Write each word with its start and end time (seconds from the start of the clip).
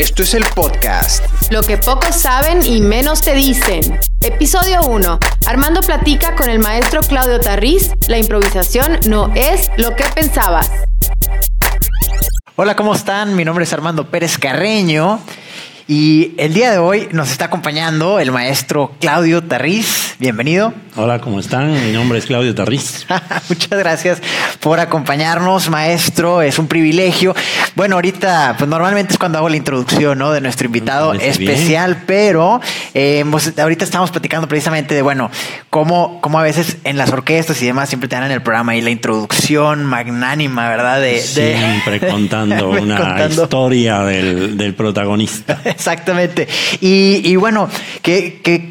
Esto 0.00 0.22
es 0.22 0.32
el 0.32 0.44
podcast. 0.54 1.22
Lo 1.50 1.60
que 1.62 1.76
pocos 1.76 2.16
saben 2.16 2.64
y 2.64 2.80
menos 2.80 3.20
te 3.20 3.34
dicen. 3.34 4.00
Episodio 4.22 4.80
1. 4.86 5.18
Armando 5.44 5.82
platica 5.82 6.34
con 6.36 6.48
el 6.48 6.58
maestro 6.58 7.02
Claudio 7.02 7.38
Tarriz. 7.38 7.90
La 8.08 8.16
improvisación 8.16 8.98
no 9.06 9.30
es 9.34 9.70
lo 9.76 9.94
que 9.96 10.04
pensabas. 10.14 10.70
Hola, 12.56 12.76
¿cómo 12.76 12.94
están? 12.94 13.36
Mi 13.36 13.44
nombre 13.44 13.64
es 13.64 13.74
Armando 13.74 14.08
Pérez 14.08 14.38
Carreño 14.38 15.20
y 15.86 16.32
el 16.38 16.54
día 16.54 16.70
de 16.70 16.78
hoy 16.78 17.10
nos 17.12 17.30
está 17.30 17.44
acompañando 17.44 18.20
el 18.20 18.32
maestro 18.32 18.92
Claudio 19.00 19.44
Tarriz. 19.44 19.99
Bienvenido. 20.20 20.74
Hola, 20.96 21.18
¿cómo 21.18 21.40
están? 21.40 21.72
Mi 21.72 21.92
nombre 21.92 22.18
es 22.18 22.26
Claudio 22.26 22.54
Tarriz. 22.54 23.06
Muchas 23.48 23.78
gracias 23.78 24.20
por 24.60 24.78
acompañarnos, 24.78 25.70
maestro. 25.70 26.42
Es 26.42 26.58
un 26.58 26.66
privilegio. 26.66 27.34
Bueno, 27.74 27.94
ahorita, 27.94 28.56
pues 28.58 28.68
normalmente 28.68 29.14
es 29.14 29.18
cuando 29.18 29.38
hago 29.38 29.48
la 29.48 29.56
introducción 29.56 30.18
¿no? 30.18 30.30
de 30.30 30.42
nuestro 30.42 30.66
invitado 30.66 31.14
especial, 31.14 32.02
pero 32.06 32.60
eh, 32.92 33.24
pues, 33.30 33.58
ahorita 33.58 33.82
estamos 33.82 34.10
platicando 34.10 34.46
precisamente 34.46 34.94
de, 34.94 35.00
bueno, 35.00 35.30
cómo, 35.70 36.20
cómo 36.20 36.38
a 36.38 36.42
veces 36.42 36.76
en 36.84 36.98
las 36.98 37.10
orquestas 37.10 37.62
y 37.62 37.64
demás 37.64 37.88
siempre 37.88 38.06
te 38.06 38.16
dan 38.16 38.26
en 38.26 38.32
el 38.32 38.42
programa 38.42 38.72
ahí 38.72 38.82
la 38.82 38.90
introducción 38.90 39.86
magnánima, 39.86 40.68
¿verdad? 40.68 41.00
De, 41.00 41.18
siempre 41.18 41.98
contando 42.10 42.68
una 42.68 43.26
historia 43.26 44.00
del, 44.02 44.58
del 44.58 44.74
protagonista. 44.74 45.62
Exactamente. 45.64 46.46
Y, 46.82 47.36
bueno, 47.36 47.70
que, 48.02 48.42
que, 48.42 48.69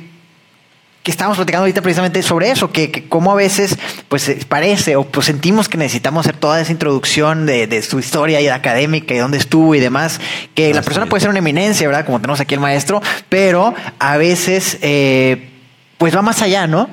estamos 1.05 1.37
platicando 1.37 1.63
ahorita 1.63 1.81
precisamente 1.81 2.21
sobre 2.23 2.51
eso, 2.51 2.71
que, 2.71 3.05
como 3.09 3.31
a 3.31 3.35
veces 3.35 3.77
pues 4.07 4.45
parece 4.47 4.95
o 4.95 5.03
pues 5.03 5.25
sentimos 5.25 5.67
que 5.67 5.77
necesitamos 5.77 6.25
hacer 6.25 6.37
toda 6.37 6.61
esa 6.61 6.71
introducción 6.71 7.45
de, 7.45 7.81
su 7.81 7.99
historia 7.99 8.39
y 8.41 8.45
de 8.45 8.51
académica 8.51 9.13
y 9.13 9.17
dónde 9.17 9.37
estuvo 9.37 9.75
y 9.75 9.79
demás, 9.79 10.19
que 10.53 10.73
la 10.73 10.81
persona 10.81 11.07
puede 11.07 11.21
ser 11.21 11.29
una 11.29 11.39
eminencia, 11.39 11.87
¿verdad? 11.87 12.05
Como 12.05 12.19
tenemos 12.19 12.39
aquí 12.39 12.53
el 12.53 12.59
maestro, 12.59 13.01
pero 13.29 13.73
a 13.99 14.17
veces 14.17 14.77
eh, 14.81 15.49
pues 15.97 16.15
va 16.15 16.21
más 16.21 16.41
allá, 16.41 16.67
¿no? 16.67 16.89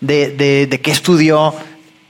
De, 0.00 0.30
de, 0.30 0.80
qué 0.80 0.90
estudió 0.90 1.54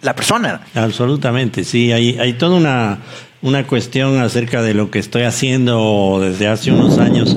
la 0.03 0.15
persona. 0.15 0.63
Absolutamente, 0.75 1.65
sí, 1.65 1.93
hay, 1.93 2.19
hay 2.19 2.33
toda 2.33 2.57
una 2.57 2.99
una 3.45 3.67
cuestión 3.67 4.21
acerca 4.23 4.63
de 4.63 4.73
lo 4.73 4.91
que 4.91 4.99
estoy 4.99 5.23
haciendo 5.23 6.19
desde 6.21 6.49
hace 6.49 6.73
unos 6.73 6.99
años, 6.99 7.37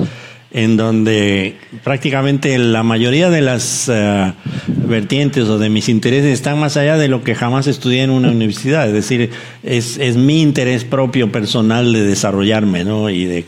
en 0.50 0.76
donde 0.76 1.58
prácticamente 1.84 2.56
la 2.58 2.82
mayoría 2.82 3.28
de 3.28 3.42
las 3.42 3.88
eh, 3.92 4.32
vertientes 4.66 5.44
o 5.44 5.58
de 5.58 5.68
mis 5.68 5.88
intereses 5.88 6.32
están 6.32 6.58
más 6.58 6.76
allá 6.76 6.96
de 6.96 7.08
lo 7.08 7.22
que 7.22 7.34
jamás 7.34 7.66
estudié 7.66 8.02
en 8.02 8.10
una 8.10 8.30
universidad. 8.30 8.86
Es 8.86 8.94
decir, 8.94 9.30
es, 9.62 9.98
es 9.98 10.16
mi 10.16 10.40
interés 10.40 10.84
propio, 10.84 11.30
personal 11.30 11.92
de 11.92 12.02
desarrollarme 12.02 12.84
¿no? 12.84 13.10
y 13.10 13.24
de 13.24 13.44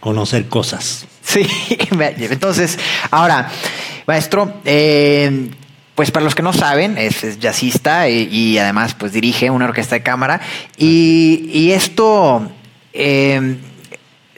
conocer 0.00 0.46
cosas. 0.46 1.06
Sí, 1.22 1.46
entonces, 1.90 2.78
ahora, 3.10 3.50
maestro, 4.06 4.54
eh, 4.64 5.50
pues 5.94 6.12
para 6.12 6.22
los 6.22 6.36
que 6.36 6.42
no 6.42 6.52
saben, 6.52 6.96
es, 6.96 7.40
jazzista 7.40 8.08
y, 8.08 8.56
además 8.56 8.94
pues 8.94 9.12
dirige 9.12 9.50
una 9.50 9.64
orquesta 9.64 9.96
de 9.96 10.02
cámara. 10.04 10.40
Y, 10.76 11.72
esto 11.72 12.50
em, 12.92 13.58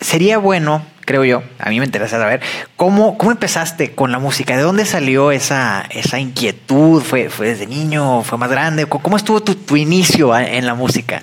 sería 0.01 0.39
bueno, 0.39 0.83
creo 1.11 1.25
yo, 1.25 1.43
a 1.59 1.71
mí 1.71 1.81
me 1.81 1.85
interesa 1.85 2.21
saber, 2.21 2.41
¿cómo, 2.77 3.19
cómo 3.19 3.33
empezaste 3.33 3.97
con 3.97 4.13
la 4.13 4.21
música? 4.21 4.57
¿De 4.57 4.63
dónde 4.63 4.85
salió 4.85 5.33
esa, 5.33 5.85
esa 5.91 6.21
inquietud? 6.21 7.03
¿Fue, 7.03 7.29
¿Fue 7.31 7.49
desde 7.49 7.67
niño? 7.67 8.23
¿Fue 8.23 8.39
más 8.39 8.49
grande? 8.49 8.87
¿Cómo 8.87 9.17
estuvo 9.17 9.41
tu, 9.41 9.77
inicio 9.77 10.39
en 10.39 10.65
la 10.67 10.77
música? 10.77 11.21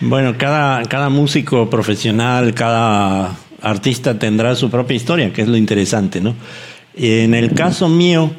Bueno, 0.00 0.36
cada, 0.38 0.82
cada 0.84 1.10
músico 1.10 1.68
profesional, 1.68 2.54
cada 2.54 3.36
artista 3.60 4.18
tendrá 4.18 4.54
su 4.54 4.70
propia 4.70 4.96
historia, 4.96 5.30
que 5.30 5.42
es 5.42 5.48
lo 5.48 5.58
interesante, 5.58 6.22
¿no? 6.22 6.34
En 6.94 7.34
el 7.34 7.52
caso 7.52 7.86
mío, 7.86 8.30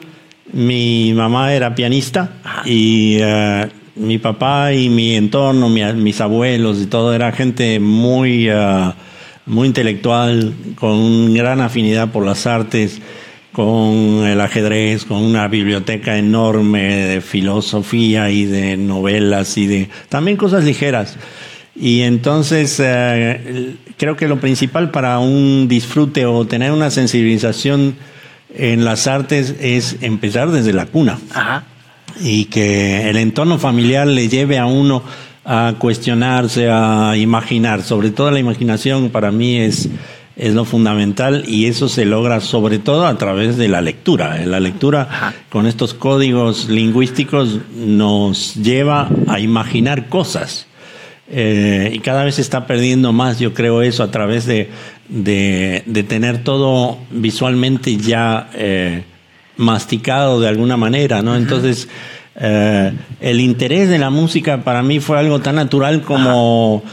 mi 0.54 1.14
mamá 1.14 1.54
era 1.54 1.76
pianista 1.76 2.32
y 2.66 3.20
eh, 3.22 3.70
mi 3.96 4.18
papá 4.18 4.74
y 4.74 4.90
mi 4.90 5.14
entorno, 5.16 5.70
mis 5.70 6.20
abuelos 6.20 6.82
y 6.82 6.88
todo, 6.88 7.14
era 7.14 7.32
gente 7.32 7.80
muy, 7.80 8.50
eh, 8.50 8.92
muy 9.50 9.68
intelectual, 9.68 10.54
con 10.76 11.34
gran 11.34 11.60
afinidad 11.60 12.12
por 12.12 12.26
las 12.26 12.48
artes, 12.48 13.02
con 13.52 14.26
el 14.26 14.40
ajedrez, 14.40 15.06
con 15.06 15.24
una 15.24 15.48
biblioteca 15.48 16.18
enorme 16.18 16.96
de 16.96 17.22
filosofía 17.22 18.30
y 18.30 18.46
de 18.46 18.78
novelas 18.78 19.58
y 19.58 19.68
de 19.68 19.90
también 20.08 20.38
cosas 20.38 20.64
ligeras. 20.64 21.18
Y 21.76 22.02
entonces 22.02 22.80
eh, 22.80 23.76
creo 23.98 24.16
que 24.16 24.28
lo 24.28 24.40
principal 24.40 24.92
para 24.92 25.18
un 25.20 25.68
disfrute 25.68 26.26
o 26.26 26.46
tener 26.46 26.72
una 26.72 26.92
sensibilización 26.92 27.96
en 28.54 28.86
las 28.86 29.08
artes 29.08 29.56
es 29.60 29.98
empezar 30.02 30.52
desde 30.52 30.74
la 30.74 30.86
cuna. 30.86 31.20
Y 32.22 32.46
que 32.46 33.10
el 33.10 33.18
entorno 33.18 33.58
familiar 33.58 34.06
le 34.06 34.28
lleve 34.28 34.58
a 34.58 34.66
uno 34.66 35.04
a 35.52 35.74
cuestionarse, 35.80 36.70
a 36.70 37.18
imaginar. 37.18 37.82
Sobre 37.82 38.12
todo 38.12 38.30
la 38.30 38.38
imaginación 38.38 39.10
para 39.10 39.32
mí 39.32 39.58
es, 39.58 39.90
es 40.36 40.54
lo 40.54 40.64
fundamental 40.64 41.44
y 41.48 41.66
eso 41.66 41.90
se 41.90 42.06
logra 42.06 42.40
sobre 42.40 42.78
todo 42.78 43.08
a 43.08 43.18
través 43.18 43.58
de 43.58 43.68
la 43.68 43.82
lectura. 43.82 44.38
La 44.46 44.60
lectura 44.60 45.34
con 45.50 45.66
estos 45.66 45.96
códigos 45.96 46.70
lingüísticos 46.70 47.62
nos 47.76 48.54
lleva 48.58 49.10
a 49.28 49.40
imaginar 49.40 50.08
cosas. 50.08 50.68
Eh, 51.32 51.94
y 51.96 52.00
cada 52.00 52.24
vez 52.24 52.36
se 52.36 52.42
está 52.42 52.68
perdiendo 52.68 53.12
más, 53.12 53.40
yo 53.40 53.56
creo, 53.56 53.82
eso 53.82 54.04
a 54.04 54.12
través 54.12 54.46
de, 54.46 54.70
de, 55.08 56.06
tener 56.08 56.44
todo 56.44 57.00
visualmente 57.10 57.98
ya 57.98 58.52
eh, 58.54 59.04
masticado 59.58 60.40
de 60.40 60.48
alguna 60.48 60.78
manera, 60.78 61.24
¿no? 61.24 61.36
Entonces, 61.36 61.88
eh, 62.40 62.94
el 63.22 63.40
interés 63.40 63.90
de 63.90 64.00
la 64.00 64.10
música 64.10 64.64
para 64.64 64.84
mí 64.84 65.00
fue 65.00 65.20
algo 65.20 65.40
tan 65.40 65.56
natural 65.56 66.02
como 66.02 66.84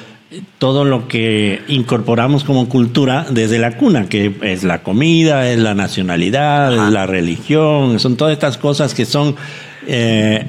todo 0.59 0.85
lo 0.85 1.09
que 1.09 1.63
incorporamos 1.69 2.45
como 2.45 2.69
cultura 2.69 3.27
desde 3.31 3.59
la 3.59 3.77
cuna, 3.77 4.09
que 4.09 4.35
es 4.43 4.65
la 4.65 4.83
comida, 4.83 5.49
es 5.51 5.59
la 5.59 5.75
nacionalidad, 5.75 6.75
es 6.75 6.93
la 6.93 7.07
religión, 7.07 7.99
son 8.01 8.17
todas 8.17 8.33
estas 8.33 8.59
cosas 8.59 8.93
que 8.93 9.07
son 9.07 9.37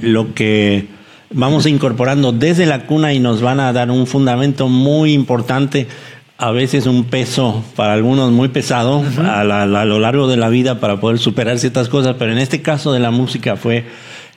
lo 0.01 0.33
que 0.33 0.87
vamos 1.31 1.65
incorporando 1.65 2.31
desde 2.31 2.65
la 2.65 2.85
cuna 2.85 3.13
y 3.13 3.19
nos 3.19 3.41
van 3.41 3.59
a 3.59 3.73
dar 3.73 3.91
un 3.91 4.07
fundamento 4.07 4.67
muy 4.67 5.13
importante, 5.13 5.87
a 6.37 6.51
veces 6.51 6.85
un 6.85 7.05
peso 7.05 7.63
para 7.75 7.93
algunos 7.93 8.31
muy 8.31 8.49
pesado 8.49 9.03
a, 9.23 9.43
lo 9.43 9.99
largo 9.99 10.27
de 10.27 10.37
la 10.37 10.49
vida 10.49 10.79
para 10.79 10.99
poder 10.99 11.17
superar 11.17 11.57
ciertas 11.57 11.89
cosas, 11.89 12.15
pero 12.19 12.31
en 12.31 12.37
este 12.37 12.61
caso 12.61 12.93
de 12.93 12.99
la 12.99 13.11
música 13.11 13.55
fue 13.55 13.85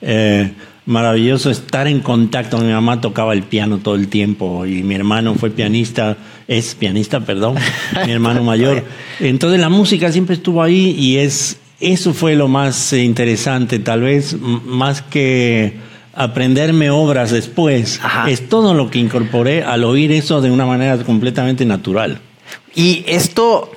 eh, 0.01 0.51
maravilloso 0.85 1.49
estar 1.49 1.87
en 1.87 1.99
contacto. 1.99 2.57
Mi 2.59 2.71
mamá 2.71 3.01
tocaba 3.01 3.33
el 3.33 3.43
piano 3.43 3.79
todo 3.79 3.95
el 3.95 4.07
tiempo 4.07 4.65
y 4.65 4.83
mi 4.83 4.95
hermano 4.95 5.35
fue 5.35 5.49
pianista, 5.49 6.17
es 6.47 6.75
pianista, 6.75 7.21
perdón, 7.21 7.55
mi 8.05 8.11
hermano 8.11 8.43
mayor. 8.43 8.83
Entonces 9.19 9.59
la 9.59 9.69
música 9.69 10.11
siempre 10.11 10.35
estuvo 10.35 10.61
ahí 10.61 10.95
y 10.97 11.17
es 11.17 11.57
eso 11.79 12.13
fue 12.13 12.35
lo 12.35 12.47
más 12.47 12.93
interesante, 12.93 13.79
tal 13.79 14.01
vez 14.01 14.37
más 14.39 15.01
que 15.01 15.73
aprenderme 16.13 16.91
obras 16.91 17.31
después. 17.31 17.99
Es 18.27 18.47
todo 18.47 18.73
lo 18.73 18.91
que 18.91 18.99
incorporé 18.99 19.63
al 19.63 19.83
oír 19.83 20.11
eso 20.11 20.41
de 20.41 20.51
una 20.51 20.65
manera 20.65 20.97
completamente 21.03 21.65
natural. 21.65 22.19
Y 22.75 23.03
esto, 23.07 23.71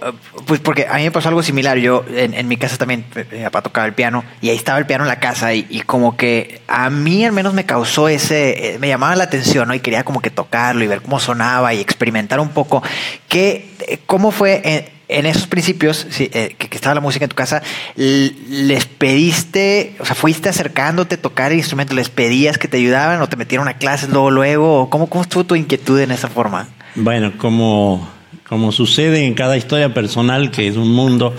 pues 0.47 0.61
porque 0.61 0.87
a 0.87 0.95
mí 0.95 1.05
me 1.05 1.11
pasó 1.11 1.29
algo 1.29 1.43
similar. 1.43 1.79
Yo 1.79 2.05
en, 2.09 2.49
mi 2.49 2.57
casa 2.57 2.77
también, 2.77 3.05
mi 3.33 3.43
papá 3.45 3.63
tocaba 3.63 3.87
el 3.87 3.95
piano 3.95 4.25
y 4.41 4.51
ahí 4.51 4.57
estaba 4.57 4.79
el 4.79 4.87
piano 4.87 5.05
en 5.05 5.09
la 5.09 5.21
casa 5.21 5.55
y, 5.55 5.83
como 5.87 6.17
que 6.17 6.61
a 6.69 6.91
mí 6.91 7.25
al 7.25 7.33
menos 7.33 7.55
me 7.55 7.65
causó 7.65 8.09
ese, 8.09 8.75
eh, 8.75 8.79
me 8.79 8.89
llamaba 8.89 9.17
la 9.17 9.25
atención 9.25 9.69
¿no? 9.69 9.75
y 9.75 9.81
quería 9.81 10.05
como 10.05 10.21
que 10.21 10.31
tocarlo 10.31 10.85
y 10.85 10.87
ver 10.87 11.03
cómo 11.03 11.21
sonaba 11.21 11.75
y 11.75 11.81
experimentar 11.81 12.41
un 12.41 12.51
poco. 12.51 12.83
¿Qué, 13.29 13.75
eh, 13.87 13.99
¿Cómo 14.07 14.31
fue 14.31 14.63
eh, 14.65 14.91
en 15.09 15.27
esos 15.27 15.47
principios, 15.47 16.07
eh, 16.19 16.55
que, 16.59 16.75
estaba 16.75 16.95
la 16.95 17.01
música 17.01 17.25
en 17.25 17.29
tu 17.29 17.37
casa, 17.37 17.63
les 17.97 18.87
pediste, 18.87 19.95
o 19.99 20.05
sea, 20.05 20.15
fuiste 20.15 20.49
acercándote 20.49 21.17
a 21.17 21.21
tocar 21.21 21.53
el 21.53 21.59
instrumento, 21.59 21.95
les 21.95 22.09
pedías 22.09 22.59
que 22.59 22.69
te 22.69 22.79
ayudaban 22.79 23.21
o 23.21 23.29
te 23.29 23.37
metieron 23.37 23.69
a 23.69 23.75
clases 23.75 24.09
luego, 24.09 24.31
luego, 24.31 24.91
¿cómo, 24.91 25.09
cómo 25.09 25.23
estuvo 25.23 25.45
tu 25.45 25.55
inquietud 25.55 26.01
en 26.01 26.11
esa 26.11 26.29
forma? 26.29 26.69
Bueno, 26.95 27.33
como, 27.37 28.09
como 28.49 28.73
sucede 28.73 29.25
en 29.25 29.35
cada 29.35 29.57
historia 29.57 29.95
personal, 29.95 30.51
que 30.51 30.69
es 30.69 30.77
un 30.77 30.93
mundo, 30.93 31.35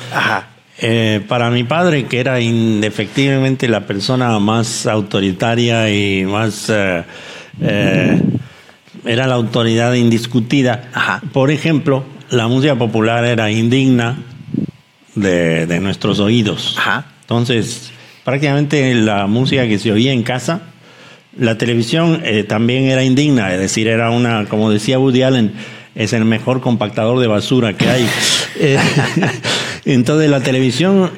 eh, 0.80 1.22
para 1.28 1.50
mi 1.50 1.64
padre, 1.64 2.06
que 2.06 2.20
era 2.20 2.40
indefectiblemente 2.42 3.68
la 3.68 3.86
persona 3.86 4.38
más 4.40 4.88
autoritaria 4.88 5.90
y 5.90 6.26
más... 6.26 6.70
Eh, 6.70 7.04
era 9.06 9.28
la 9.28 9.36
autoridad 9.36 9.94
indiscutida. 9.94 11.22
Por 11.32 11.52
ejemplo, 11.52 12.04
la 12.30 12.48
música 12.48 12.76
popular 12.76 13.24
era 13.26 13.52
indigna 13.52 14.18
de, 15.16 15.80
nuestros 15.80 16.20
oídos. 16.20 16.78
Entonces, 17.22 17.92
prácticamente 18.24 18.94
la 18.96 19.28
música 19.28 19.68
que 19.68 19.80
se 19.80 19.92
oía 19.92 20.12
en 20.12 20.24
casa, 20.24 20.62
la 21.38 21.58
televisión 21.58 22.22
eh, 22.24 22.44
también 22.44 22.86
era 22.86 23.04
indigna, 23.04 23.54
es 23.54 23.60
decir, 23.60 23.88
era 23.88 24.10
una, 24.10 24.46
como 24.46 24.72
decía 24.72 25.00
Woody 25.00 25.22
Allen, 25.22 25.54
es 25.96 26.14
el 26.14 26.26
mejor 26.26 26.62
compactador 26.62 27.20
de 27.20 27.28
basura 27.28 27.74
que 27.74 27.90
hay. 27.90 28.08
Eh, 28.58 28.80
entonces 29.84 30.30
la 30.30 30.40
televisión 30.40 31.12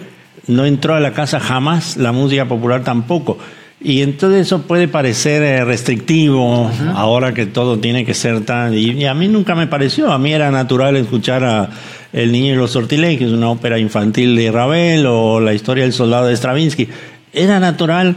no 0.48 0.66
entró 0.66 0.96
a 0.96 1.00
la 1.00 1.14
casa 1.14 1.40
jamás, 1.40 1.96
la 1.98 2.12
música 2.12 2.48
popular 2.48 2.84
tampoco. 2.84 3.38
Y 3.80 4.02
entonces 4.02 4.48
eso 4.48 4.64
puede 4.64 4.88
parecer 4.88 5.44
eh, 5.44 5.64
restrictivo 5.64 6.72
ahora 6.96 7.36
que 7.36 7.46
todo 7.46 7.78
tiene 7.78 8.06
que 8.06 8.16
ser 8.16 8.44
tan... 8.44 8.74
Y, 8.74 9.06
a 9.06 9.14
mí 9.14 9.28
nunca 9.28 9.54
me 9.54 9.68
pareció, 9.68 10.12
a 10.12 10.18
mí 10.18 10.34
era 10.34 10.50
natural 10.50 10.96
escuchar 10.96 11.44
a 11.44 11.70
El 12.12 12.32
Niño 12.32 12.54
y 12.54 12.58
los 12.58 12.72
Sortilegios, 12.72 13.32
una 13.32 13.52
ópera 13.52 13.78
infantil 13.78 14.36
de 14.36 14.52
Ravel 14.52 15.06
o 15.06 15.40
la 15.40 15.54
historia 15.54 15.84
del 15.84 15.94
soldado 15.94 16.26
de 16.26 16.36
Stravinsky. 16.36 16.90
Era 17.34 17.60
natural 17.60 18.16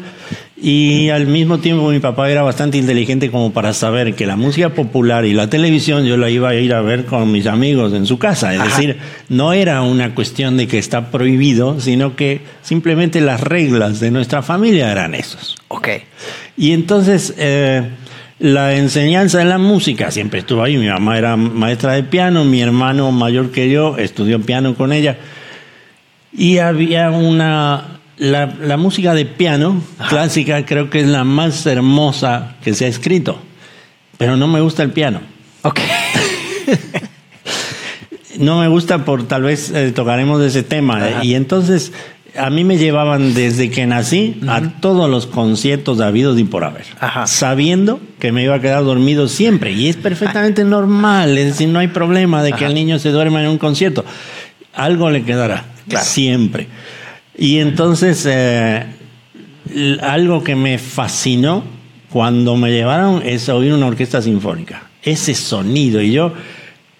y 0.62 1.09
al 1.09 1.27
mismo 1.27 1.59
tiempo 1.59 1.89
mi 1.89 2.01
papá 2.01 2.31
era 2.31 2.43
bastante 2.43 2.77
inteligente 2.77 3.31
como 3.31 3.53
para 3.53 3.73
saber 3.73 4.15
que 4.15 4.27
la 4.27 4.37
música 4.37 4.69
popular 4.71 5.25
y 5.25 5.33
la 5.33 5.49
televisión 5.49 6.05
yo 6.05 6.19
la 6.19 6.29
iba 6.29 6.51
a 6.51 6.55
ir 6.55 6.75
a 6.75 6.83
ver 6.83 7.07
con 7.07 7.33
mis 7.33 7.47
amigos 7.47 7.95
en 7.95 8.05
su 8.05 8.19
casa. 8.19 8.55
Es 8.55 8.62
decir, 8.62 8.99
no 9.31 9.55
era 9.55 9.81
una 9.81 10.15
cuestión 10.15 10.59
de 10.59 10.67
que 10.67 10.79
está 10.79 11.11
prohibido, 11.11 11.81
sino 11.81 12.15
que 12.15 12.43
simplemente 12.62 13.23
las 13.23 13.41
reglas 13.41 14.01
de 14.01 14.11
nuestra 14.11 14.43
familia 14.43 14.93
eran 14.93 15.15
esos. 15.15 15.57
Ok. 15.69 15.89
Y 16.59 16.73
entonces 16.73 17.35
eh, 17.39 17.89
la 18.39 18.75
enseñanza 18.75 19.39
de 19.39 19.47
la 19.47 19.59
música 19.59 20.11
siempre 20.11 20.41
estuvo 20.41 20.62
ahí. 20.62 20.77
Mi 20.77 20.89
mamá 20.89 21.17
era 21.17 21.37
maestra 21.37 21.95
de 21.95 22.03
piano, 22.03 22.45
mi 22.45 22.61
hermano 22.61 23.11
mayor 23.12 23.51
que 23.51 23.71
yo 23.71 23.97
estudió 23.97 24.43
piano 24.43 24.75
con 24.75 24.93
ella. 24.93 25.17
Y 26.37 26.59
había 26.59 27.11
una 27.11 28.00
la, 28.20 28.76
música 28.76 29.14
de 29.14 29.25
piano 29.25 29.82
clásica 30.08 30.64
creo 30.67 30.90
que 30.90 31.00
es 31.00 31.06
la 31.06 31.25
más 31.25 31.64
hermosa 31.67 32.56
que 32.62 32.75
se 32.75 32.84
ha 32.84 32.88
escrito, 32.88 33.40
pero 34.19 34.37
no 34.37 34.46
me 34.46 34.61
gusta 34.61 34.82
el 34.82 34.90
piano. 34.90 35.20
Ok. 35.62 35.81
no 38.38 38.61
me 38.61 38.69
gusta 38.69 39.05
por 39.05 39.26
tal 39.26 39.43
vez 39.43 39.70
eh, 39.70 39.93
tocaremos 39.93 40.43
ese 40.43 40.62
tema. 40.62 41.08
Eh, 41.08 41.14
y 41.22 41.34
entonces 41.34 41.93
a 42.37 42.50
mí 42.50 42.62
me 42.62 42.76
llevaban 42.76 43.32
desde 43.32 43.70
que 43.70 43.87
nací 43.87 44.38
a 44.46 44.61
todos 44.81 45.08
los 45.08 45.26
conciertos 45.26 46.00
habidos 46.00 46.38
y 46.38 46.44
por 46.44 46.64
haber, 46.64 46.84
sabiendo 47.25 48.00
que 48.19 48.32
me 48.32 48.44
iba 48.44 48.55
a 48.55 48.61
quedar 48.61 48.84
dormido 48.84 49.28
siempre. 49.28 49.73
Y 49.73 49.88
es 49.88 49.96
perfectamente 49.96 50.62
normal, 50.64 51.38
es 51.38 51.46
decir, 51.46 51.69
no 51.69 51.78
hay 51.78 51.88
problema 51.88 52.43
de 52.43 52.52
que 52.52 52.66
el 52.66 52.75
niño 52.75 52.99
se 52.99 53.11
duerma 53.11 53.43
en 53.43 53.49
un 53.49 53.58
concierto. 53.58 54.05
Algo 54.75 55.11
le 55.11 55.25
quedará, 55.25 55.64
siempre. 56.02 56.69
Y 57.40 57.58
entonces, 57.58 58.26
eh, 58.28 58.84
algo 60.02 60.44
que 60.44 60.54
me 60.54 60.76
fascinó 60.76 61.64
cuando 62.12 62.54
me 62.54 62.70
llevaron 62.70 63.22
es 63.25 63.48
oír 63.48 63.72
una 63.72 63.87
orquesta 63.87 64.20
sinfónica. 64.20 64.82
Ese 65.02 65.34
sonido. 65.34 66.02
Y 66.02 66.12
yo 66.12 66.34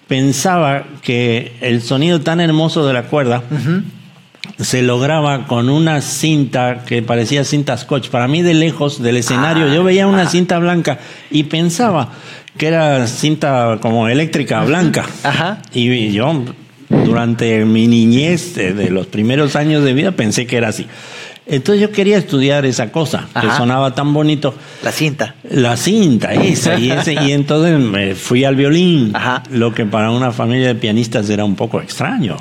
pensaba 0.09 0.85
que 1.03 1.53
el 1.61 1.83
sonido 1.83 2.23
tan 2.23 2.41
hermoso 2.41 2.87
de 2.87 2.95
la 2.95 3.03
cuerda 3.03 3.43
se 4.59 4.81
lograba 4.81 5.47
con 5.47 5.69
una 5.69 6.01
cinta 6.01 6.85
que 6.87 7.03
parecía 7.03 7.45
cinta 7.45 7.77
scotch. 7.77 8.09
Para 8.09 8.27
mí, 8.27 8.41
de 8.41 8.55
lejos 8.55 9.03
del 9.03 9.19
escenario, 9.19 9.69
yo 9.69 9.85
veía 9.85 10.07
una 10.07 10.23
ah. 10.23 10.29
cinta 10.31 10.59
blanca 10.59 11.01
y 11.31 11.45
pensaba 11.45 12.13
que 12.57 12.67
era 12.69 13.07
cinta 13.07 13.77
como 13.83 14.09
eléctrica 14.09 14.65
blanca. 14.65 15.05
Y 15.75 16.13
yo 16.13 16.45
durante 16.91 17.65
mi 17.65 17.87
niñez, 17.87 18.55
de, 18.55 18.91
los 18.91 19.07
primeros 19.07 19.57
años 19.57 19.85
de 19.85 19.95
vida, 19.95 20.13
pensé 20.13 20.47
que 20.47 20.57
era 20.57 20.69
así. 20.69 20.87
Entonces 21.47 21.81
yo 21.81 21.91
quería 21.91 22.19
estudiar 22.19 22.67
esa 22.67 22.93
cosa 22.93 23.27
que 23.41 23.49
sonaba 23.57 23.95
tan 23.95 24.13
bonito. 24.13 24.55
La 24.85 24.93
cinta. 24.93 25.35
La 25.51 25.77
cinta, 25.77 26.33
esa. 26.33 26.79
y, 26.79 26.91
ese, 26.91 27.15
y 27.15 27.33
entonces 27.33 27.79
me 27.79 28.15
fui 28.15 28.45
al 28.45 28.55
violín, 28.55 29.13
lo 29.51 29.73
que 29.73 29.85
para 29.85 30.11
una 30.11 30.31
familia 30.31 30.69
de 30.69 30.75
pianistas 30.75 31.29
era 31.31 31.45
un 31.45 31.57
poco 31.57 31.81
extraño. 31.81 32.37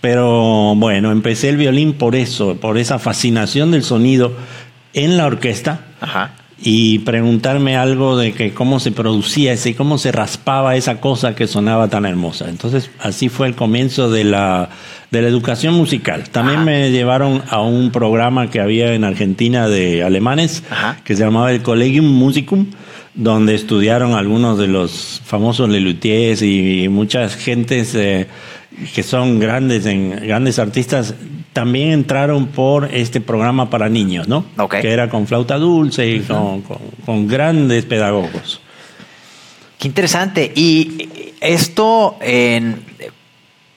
Pero 0.00 0.74
bueno, 0.76 1.10
empecé 1.10 1.48
el 1.48 1.56
violín 1.56 1.94
por 1.94 2.14
eso, 2.14 2.56
por 2.56 2.78
esa 2.78 2.98
fascinación 2.98 3.70
del 3.70 3.82
sonido 3.82 4.32
en 4.94 5.16
la 5.16 5.26
orquesta. 5.26 5.80
Ajá 6.00 6.35
y 6.58 7.00
preguntarme 7.00 7.76
algo 7.76 8.16
de 8.16 8.32
que 8.32 8.54
cómo 8.54 8.80
se 8.80 8.90
producía 8.90 9.52
ese, 9.52 9.74
cómo 9.74 9.98
se 9.98 10.10
raspaba 10.10 10.76
esa 10.76 11.00
cosa 11.00 11.34
que 11.34 11.46
sonaba 11.46 11.88
tan 11.88 12.06
hermosa. 12.06 12.48
Entonces, 12.48 12.90
así 12.98 13.28
fue 13.28 13.46
el 13.46 13.54
comienzo 13.54 14.10
de 14.10 14.24
la, 14.24 14.70
de 15.10 15.22
la 15.22 15.28
educación 15.28 15.74
musical. 15.74 16.30
También 16.30 16.64
me 16.64 16.90
llevaron 16.90 17.42
a 17.50 17.60
un 17.60 17.90
programa 17.90 18.50
que 18.50 18.60
había 18.60 18.94
en 18.94 19.04
Argentina 19.04 19.68
de 19.68 20.02
alemanes, 20.02 20.62
que 21.04 21.14
se 21.14 21.24
llamaba 21.24 21.52
el 21.52 21.62
Collegium 21.62 22.06
Musicum, 22.06 22.66
donde 23.14 23.54
estudiaron 23.54 24.14
algunos 24.14 24.58
de 24.58 24.68
los 24.68 25.20
famosos 25.24 25.68
Lelutiers 25.68 26.40
y, 26.42 26.88
muchas 26.88 27.34
gentes 27.34 27.94
eh, 27.94 28.28
que 28.94 29.02
son 29.02 29.38
grandes, 29.40 29.84
en, 29.86 30.10
grandes 30.26 30.58
artistas 30.58 31.14
también 31.56 31.92
entraron 31.92 32.48
por 32.48 32.84
este 32.92 33.18
programa 33.22 33.70
para 33.70 33.88
niños, 33.88 34.28
¿no? 34.28 34.44
Que 34.68 34.92
era 34.92 35.08
con 35.08 35.26
flauta 35.26 35.56
dulce 35.56 36.06
y 36.06 36.20
con, 36.20 37.26
grandes 37.26 37.86
pedagogos. 37.86 38.60
Qué 39.78 39.88
interesante. 39.88 40.52
Y 40.54 41.32
esto, 41.40 42.18
en, 42.20 42.84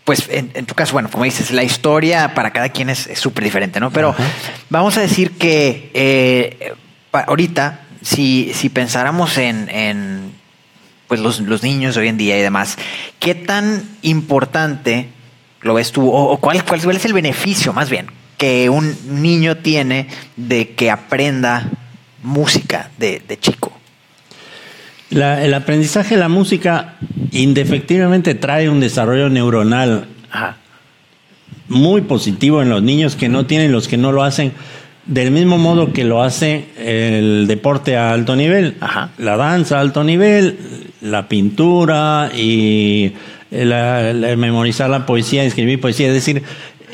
pues 0.03 0.27
en, 0.29 0.65
tu 0.65 0.75
caso, 0.75 0.91
bueno, 0.91 1.09
como 1.09 1.23
dices, 1.23 1.51
la 1.51 1.63
historia 1.63 2.33
para 2.33 2.51
cada 2.51 2.67
quien 2.67 2.89
es 2.89 3.09
súper 3.13 3.45
diferente, 3.45 3.79
¿no? 3.79 3.91
Pero 3.91 4.13
vamos 4.69 4.97
a 4.97 4.99
decir 4.99 5.37
que 5.37 5.89
eh, 5.93 6.73
ahorita, 7.13 7.79
si, 8.01 8.51
si 8.53 8.67
pensáramos 8.67 9.37
en, 9.37 10.33
pues 11.07 11.21
los, 11.21 11.39
los 11.39 11.63
niños 11.63 11.95
hoy 11.95 12.09
en 12.09 12.17
día 12.17 12.37
y 12.37 12.41
demás, 12.41 12.77
¿qué 13.19 13.35
tan 13.35 13.83
importante 14.01 15.07
lo 15.61 15.73
ves 15.73 15.91
tú? 15.91 16.09
¿O, 16.09 16.37
cuál, 16.37 16.63
cuál, 16.63 16.95
es 16.95 17.05
el 17.05 17.13
beneficio, 17.13 17.73
más 17.73 17.89
bien, 17.89 18.07
que 18.37 18.69
un 18.69 18.95
niño 19.21 19.57
tiene 19.57 20.07
de 20.35 20.69
que 20.71 20.91
aprenda 20.91 21.69
música 22.23 22.89
de, 22.97 23.21
chico? 23.39 23.73
el 25.11 25.53
aprendizaje 25.55 26.13
de 26.13 26.21
la 26.21 26.29
música 26.29 26.93
indefectiblemente 27.31 28.35
trae 28.35 28.69
un 28.69 28.79
desarrollo 28.79 29.27
neuronal 29.27 30.07
muy 31.67 32.01
positivo 32.01 32.61
en 32.61 32.69
los 32.69 32.83
niños 32.83 33.15
que 33.15 33.27
no 33.27 33.45
tienen, 33.45 33.71
los 33.71 33.87
que 33.87 33.97
no 33.97 34.11
lo 34.11 34.23
hacen, 34.23 34.51
del 35.05 35.31
mismo 35.31 35.57
modo 35.57 35.93
que 35.93 36.03
lo 36.03 36.21
hace 36.21 36.65
el 36.77 37.47
deporte 37.47 37.97
a 37.97 38.11
alto 38.11 38.35
nivel, 38.35 38.75
la 39.17 39.37
danza 39.37 39.77
a 39.77 39.81
alto 39.81 40.03
nivel, 40.03 40.57
la 41.01 41.27
pintura 41.27 42.31
y 42.35 43.13
el, 43.51 44.37
memorizar 44.37 44.89
la 44.89 45.05
poesía, 45.05 45.43
escribir 45.43 45.81
poesía, 45.81 46.07
es 46.07 46.13
decir, 46.13 46.43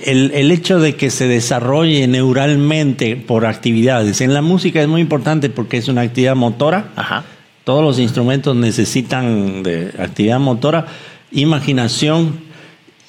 el, 0.03 0.31
el, 0.33 0.51
hecho 0.51 0.79
de 0.79 0.95
que 0.95 1.09
se 1.09 1.27
desarrolle 1.27 2.07
neuralmente 2.07 3.15
por 3.15 3.45
actividades. 3.45 4.21
En 4.21 4.33
la 4.33 4.41
música 4.41 4.81
es 4.81 4.87
muy 4.87 5.01
importante 5.01 5.49
porque 5.49 5.77
es 5.77 5.87
una 5.87 6.01
actividad 6.01 6.35
motora. 6.35 6.89
Todos 7.63 7.83
los 7.83 7.99
instrumentos 7.99 8.55
necesitan 8.55 9.63
de 9.63 9.91
actividad 9.97 10.39
motora, 10.39 10.85
imaginación 11.31 12.39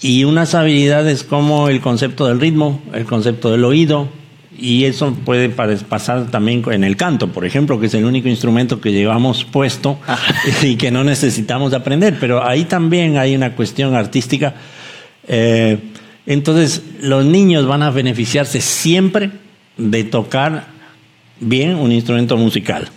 y 0.00 0.25
unas 0.25 0.55
habilidades 0.55 1.25
como 1.25 1.69
el 1.69 1.81
concepto 1.81 2.26
del 2.26 2.41
ritmo, 2.41 2.81
el 2.93 3.05
concepto 3.05 3.50
del 3.50 3.65
oído, 3.65 4.09
y 4.59 4.85
eso 4.85 5.15
puede 5.25 5.49
pasar 5.49 6.31
también 6.31 6.63
en 6.71 6.85
el 6.85 6.97
canto, 6.97 7.29
por 7.29 7.45
ejemplo, 7.45 7.79
que 7.79 7.87
es 7.87 7.95
el 7.95 8.05
único 8.05 8.29
instrumento 8.29 8.81
que 8.81 8.93
llevamos 8.93 9.45
puesto 9.45 9.99
y 10.63 10.77
que 10.77 10.91
no 10.91 11.05
necesitamos 11.05 11.73
aprender. 11.73 12.17
Pero 12.21 12.47
ahí 12.47 12.65
también 12.65 13.19
hay 13.19 13.35
una 13.35 13.55
cuestión 13.55 13.95
artística. 13.95 14.55
Eh, 15.29 15.79
entonces, 16.27 16.83
los 17.01 17.25
niños 17.25 17.67
van 17.67 17.83
a 17.83 17.91
beneficiarse 17.91 18.61
siempre 18.61 19.31
de 19.77 20.05
tocar 20.05 20.67
bien 21.41 21.77
un 21.77 21.93
instrumento 21.93 22.37
musical, 22.37 22.89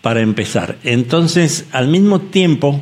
para 0.00 0.20
empezar. 0.20 0.76
Entonces, 0.84 1.66
al 1.72 1.88
mismo 1.88 2.20
tiempo, 2.20 2.80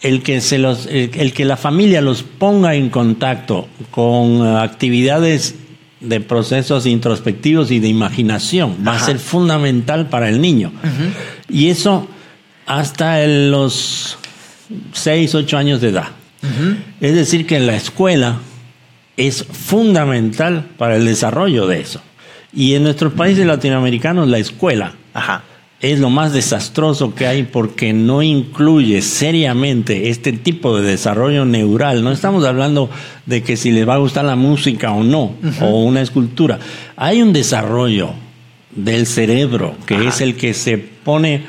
el 0.00 0.22
que, 0.22 0.40
se 0.40 0.58
los, 0.58 0.86
el 0.86 1.32
que 1.32 1.44
la 1.44 1.56
familia 1.56 2.00
los 2.00 2.22
ponga 2.22 2.74
en 2.74 2.88
contacto 2.88 3.68
con 3.90 4.46
actividades 4.46 5.56
de 6.00 6.20
procesos 6.20 6.86
introspectivos 6.86 7.70
y 7.70 7.80
de 7.80 7.88
imaginación. 7.88 8.76
Va 8.86 8.96
a 8.96 9.00
ser 9.00 9.18
fundamental 9.18 10.08
para 10.08 10.28
el 10.28 10.40
niño. 10.40 10.72
Y 11.48 11.68
eso 11.68 12.08
hasta 12.66 13.26
los 13.26 14.18
6, 14.92 15.34
8 15.34 15.56
años 15.58 15.80
de 15.80 15.88
edad. 15.88 16.08
Es 17.00 17.14
decir, 17.14 17.46
que 17.46 17.58
la 17.60 17.76
escuela 17.76 18.38
es 19.16 19.44
fundamental 19.44 20.66
para 20.76 20.96
el 20.96 21.04
desarrollo 21.04 21.66
de 21.66 21.80
eso. 21.80 22.00
Y 22.52 22.74
en 22.74 22.84
nuestros 22.84 23.12
países 23.12 23.44
latinoamericanos 23.44 24.28
la 24.28 24.38
escuela 24.38 24.94
Ajá 25.12 25.42
es 25.80 26.00
lo 26.00 26.10
más 26.10 26.32
desastroso 26.32 27.14
que 27.14 27.26
hay 27.26 27.44
porque 27.44 27.92
no 27.92 28.22
incluye 28.22 29.00
seriamente 29.00 30.10
este 30.10 30.32
tipo 30.32 30.76
de 30.76 30.90
desarrollo 30.90 31.44
neural. 31.44 32.02
No 32.02 32.10
estamos 32.10 32.44
hablando 32.44 32.90
de 33.26 33.42
que 33.42 33.56
si 33.56 33.70
les 33.70 33.88
va 33.88 33.94
a 33.94 33.98
gustar 33.98 34.24
la 34.24 34.36
música 34.36 34.92
o 34.92 35.04
no, 35.04 35.34
o 35.60 35.84
una 35.84 36.00
escultura. 36.00 36.58
Hay 36.96 37.22
un 37.22 37.32
desarrollo 37.32 38.10
del 38.74 39.06
cerebro 39.06 39.74
que 39.86 40.06
es 40.06 40.20
el 40.20 40.36
que 40.36 40.52
se 40.52 40.78
pone 40.78 41.42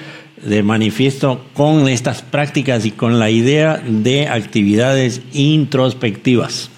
de 0.43 0.63
manifiesto 0.63 1.43
con 1.53 1.87
estas 1.89 2.21
prácticas 2.21 2.85
y 2.85 2.91
con 2.91 3.19
la 3.19 3.29
idea 3.29 3.81
de 3.85 4.27
actividades 4.27 5.21
introspectivas. 5.33 6.69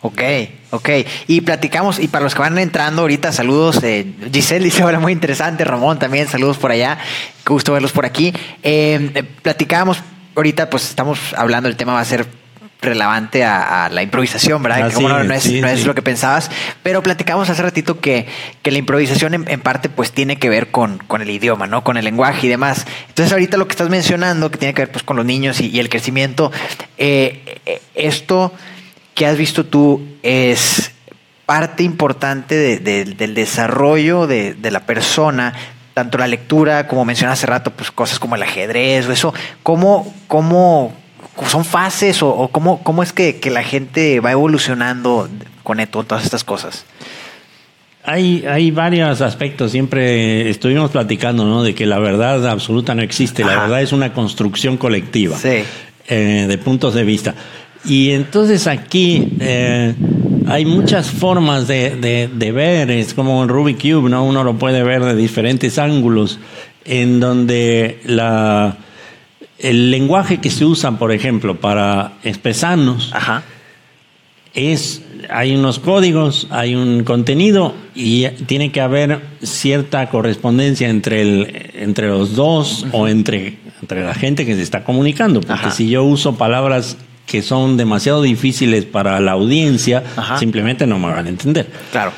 Ok, 0.00 0.22
ok. 0.70 0.88
Y 1.26 1.40
platicamos, 1.42 1.98
y 1.98 2.08
para 2.08 2.24
los 2.24 2.34
que 2.34 2.40
van 2.40 2.56
entrando 2.58 3.02
ahorita, 3.02 3.32
saludos. 3.32 3.80
Eh, 3.82 4.06
Giselle 4.32 4.64
dice, 4.64 4.84
hola, 4.84 5.00
muy 5.00 5.12
interesante. 5.12 5.64
Ramón 5.64 5.98
también, 5.98 6.28
saludos 6.28 6.58
por 6.58 6.70
allá. 6.70 6.98
Qué 7.44 7.52
gusto 7.52 7.72
verlos 7.72 7.92
por 7.92 8.06
aquí. 8.06 8.32
Eh, 8.62 9.10
eh, 9.14 9.22
platicábamos, 9.22 10.02
ahorita 10.34 10.70
pues 10.70 10.88
estamos 10.88 11.18
hablando, 11.36 11.68
el 11.68 11.76
tema 11.76 11.92
va 11.92 12.00
a 12.00 12.04
ser 12.04 12.26
relevante 12.82 13.44
a, 13.44 13.90
la 13.90 14.02
improvisación, 14.02 14.62
¿verdad? 14.62 14.90
que 14.90 15.02
no, 15.02 15.34
es, 15.34 15.52
no 15.52 15.68
es 15.68 15.84
lo 15.84 15.94
que 15.94 16.00
pensabas, 16.00 16.50
pero 16.82 17.02
platicamos 17.02 17.50
hace 17.50 17.62
ratito 17.62 18.00
que, 18.00 18.26
que 18.62 18.70
la 18.70 18.78
improvisación 18.78 19.34
en, 19.34 19.60
parte 19.60 19.90
pues 19.90 20.12
tiene 20.12 20.38
que 20.38 20.48
ver 20.48 20.70
con, 20.70 20.96
con, 20.96 21.20
el 21.20 21.28
idioma, 21.28 21.66
¿no? 21.66 21.84
Con 21.84 21.98
el 21.98 22.06
lenguaje 22.06 22.46
y 22.46 22.48
demás. 22.48 22.86
Entonces 23.08 23.34
ahorita 23.34 23.58
lo 23.58 23.66
que 23.66 23.72
estás 23.72 23.90
mencionando, 23.90 24.50
que 24.50 24.56
tiene 24.56 24.72
que 24.72 24.80
ver 24.80 24.92
pues 24.92 25.02
con 25.02 25.18
los 25.18 25.26
niños 25.26 25.60
y, 25.60 25.78
el 25.78 25.90
crecimiento, 25.90 26.52
esto 27.94 28.54
que 29.20 29.26
has 29.26 29.36
visto 29.36 29.66
tú 29.66 30.00
es 30.22 30.92
parte 31.44 31.82
importante 31.82 32.78
del 32.78 33.34
desarrollo 33.34 34.26
de, 34.26 34.56
la 34.70 34.86
persona, 34.86 35.52
tanto 35.92 36.16
la 36.16 36.26
lectura, 36.26 36.88
como 36.88 37.04
mencioné 37.04 37.34
hace 37.34 37.46
rato, 37.46 37.70
pues 37.70 37.90
cosas 37.90 38.18
como 38.18 38.36
el 38.36 38.42
ajedrez 38.42 39.06
o 39.06 39.12
eso, 39.12 39.34
¿cómo, 39.62 40.10
cómo 40.26 40.94
son 41.46 41.66
fases 41.66 42.22
o, 42.22 42.48
cómo, 42.50 42.82
cómo, 42.82 43.02
es 43.02 43.12
que, 43.12 43.38
la 43.52 43.62
gente 43.62 44.20
va 44.20 44.32
evolucionando 44.32 45.28
con 45.64 45.80
esto, 45.80 46.02
todas 46.02 46.24
estas 46.24 46.42
cosas? 46.42 46.86
Hay, 48.02 48.46
hay 48.48 48.70
varios 48.70 49.20
aspectos, 49.20 49.72
siempre 49.72 50.48
estuvimos 50.48 50.92
platicando, 50.92 51.44
¿no? 51.44 51.62
De 51.62 51.74
que 51.74 51.84
la 51.84 51.98
verdad 51.98 52.48
absoluta 52.48 52.94
no 52.94 53.02
existe, 53.02 53.44
la 53.44 53.60
verdad 53.60 53.82
es 53.82 53.92
una 53.92 54.14
construcción 54.14 54.78
colectiva 54.78 55.36
eh, 55.44 56.46
de 56.48 56.58
puntos 56.58 56.94
de 56.94 57.04
vista. 57.04 57.34
Y 57.84 58.10
entonces 58.10 58.66
aquí 58.66 59.28
eh, 59.40 59.94
hay 60.46 60.64
muchas 60.64 61.10
formas 61.10 61.66
de, 61.66 62.28
de, 62.32 62.52
ver, 62.52 62.90
es 62.90 63.14
como 63.14 63.40
un 63.40 63.48
Rubik 63.48 63.80
Cube, 63.80 64.10
¿no? 64.10 64.24
Uno 64.24 64.44
lo 64.44 64.58
puede 64.58 64.82
ver 64.82 65.04
de 65.04 65.16
diferentes 65.16 65.78
ángulos, 65.78 66.38
en 66.84 67.20
donde 67.20 68.00
la, 68.04 68.76
el 69.58 69.90
lenguaje 69.90 70.38
que 70.38 70.50
se 70.50 70.64
usa, 70.64 70.98
por 70.98 71.12
ejemplo, 71.12 71.60
para 71.60 72.14
expresarnos, 72.22 73.12
es 74.54 75.02
hay 75.28 75.54
unos 75.54 75.78
códigos, 75.78 76.48
hay 76.50 76.74
un 76.74 77.04
contenido 77.04 77.74
y 77.94 78.26
tiene 78.46 78.72
que 78.72 78.80
haber 78.80 79.20
cierta 79.42 80.08
correspondencia 80.08 80.88
entre, 80.88 81.22
el, 81.22 81.70
entre 81.74 82.08
los 82.08 82.34
dos 82.34 82.86
o 82.92 83.06
entre, 83.06 83.58
entre 83.80 84.04
la 84.04 84.14
gente 84.14 84.46
que 84.46 84.54
se 84.54 84.62
está 84.62 84.84
comunicando. 84.84 85.40
Porque 85.40 85.70
si 85.70 85.88
yo 85.88 86.02
uso 86.04 86.36
palabras 86.36 86.96
que 87.30 87.42
son 87.42 87.76
demasiado 87.76 88.22
difíciles 88.22 88.84
para 88.84 89.20
la 89.20 89.32
audiencia, 89.32 90.02
simplemente 90.40 90.84
no 90.84 90.98
me 90.98 91.06
van 91.06 91.26
a 91.26 91.28
entender. 91.28 91.68
Claro. 91.92 92.12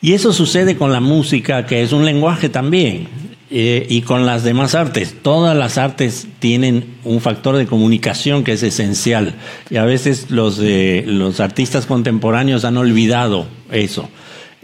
Y 0.00 0.14
eso 0.14 0.32
sucede 0.32 0.76
con 0.76 0.90
la 0.90 0.98
música, 0.98 1.64
que 1.64 1.80
es 1.80 1.92
un 1.92 2.04
lenguaje 2.04 2.48
también, 2.48 3.06
eh, 3.52 3.86
y 3.88 4.02
con 4.02 4.26
las 4.26 4.42
demás 4.42 4.74
artes. 4.74 5.14
Todas 5.22 5.56
las 5.56 5.78
artes 5.78 6.26
tienen 6.40 6.96
un 7.04 7.20
factor 7.20 7.56
de 7.56 7.66
comunicación 7.66 8.42
que 8.42 8.54
es 8.54 8.64
esencial. 8.64 9.34
Y 9.70 9.76
a 9.76 9.84
veces 9.84 10.32
los, 10.32 10.58
eh, 10.60 11.04
los 11.06 11.38
artistas 11.38 11.86
contemporáneos 11.86 12.64
han 12.64 12.76
olvidado 12.78 13.46
eso. 13.70 14.08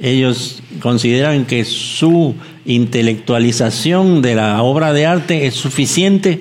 Ellos 0.00 0.60
consideran 0.80 1.44
que 1.44 1.64
su 1.64 2.34
intelectualización 2.66 4.22
de 4.22 4.34
la 4.34 4.60
obra 4.60 4.92
de 4.92 5.06
arte 5.06 5.46
es 5.46 5.54
suficiente 5.54 6.40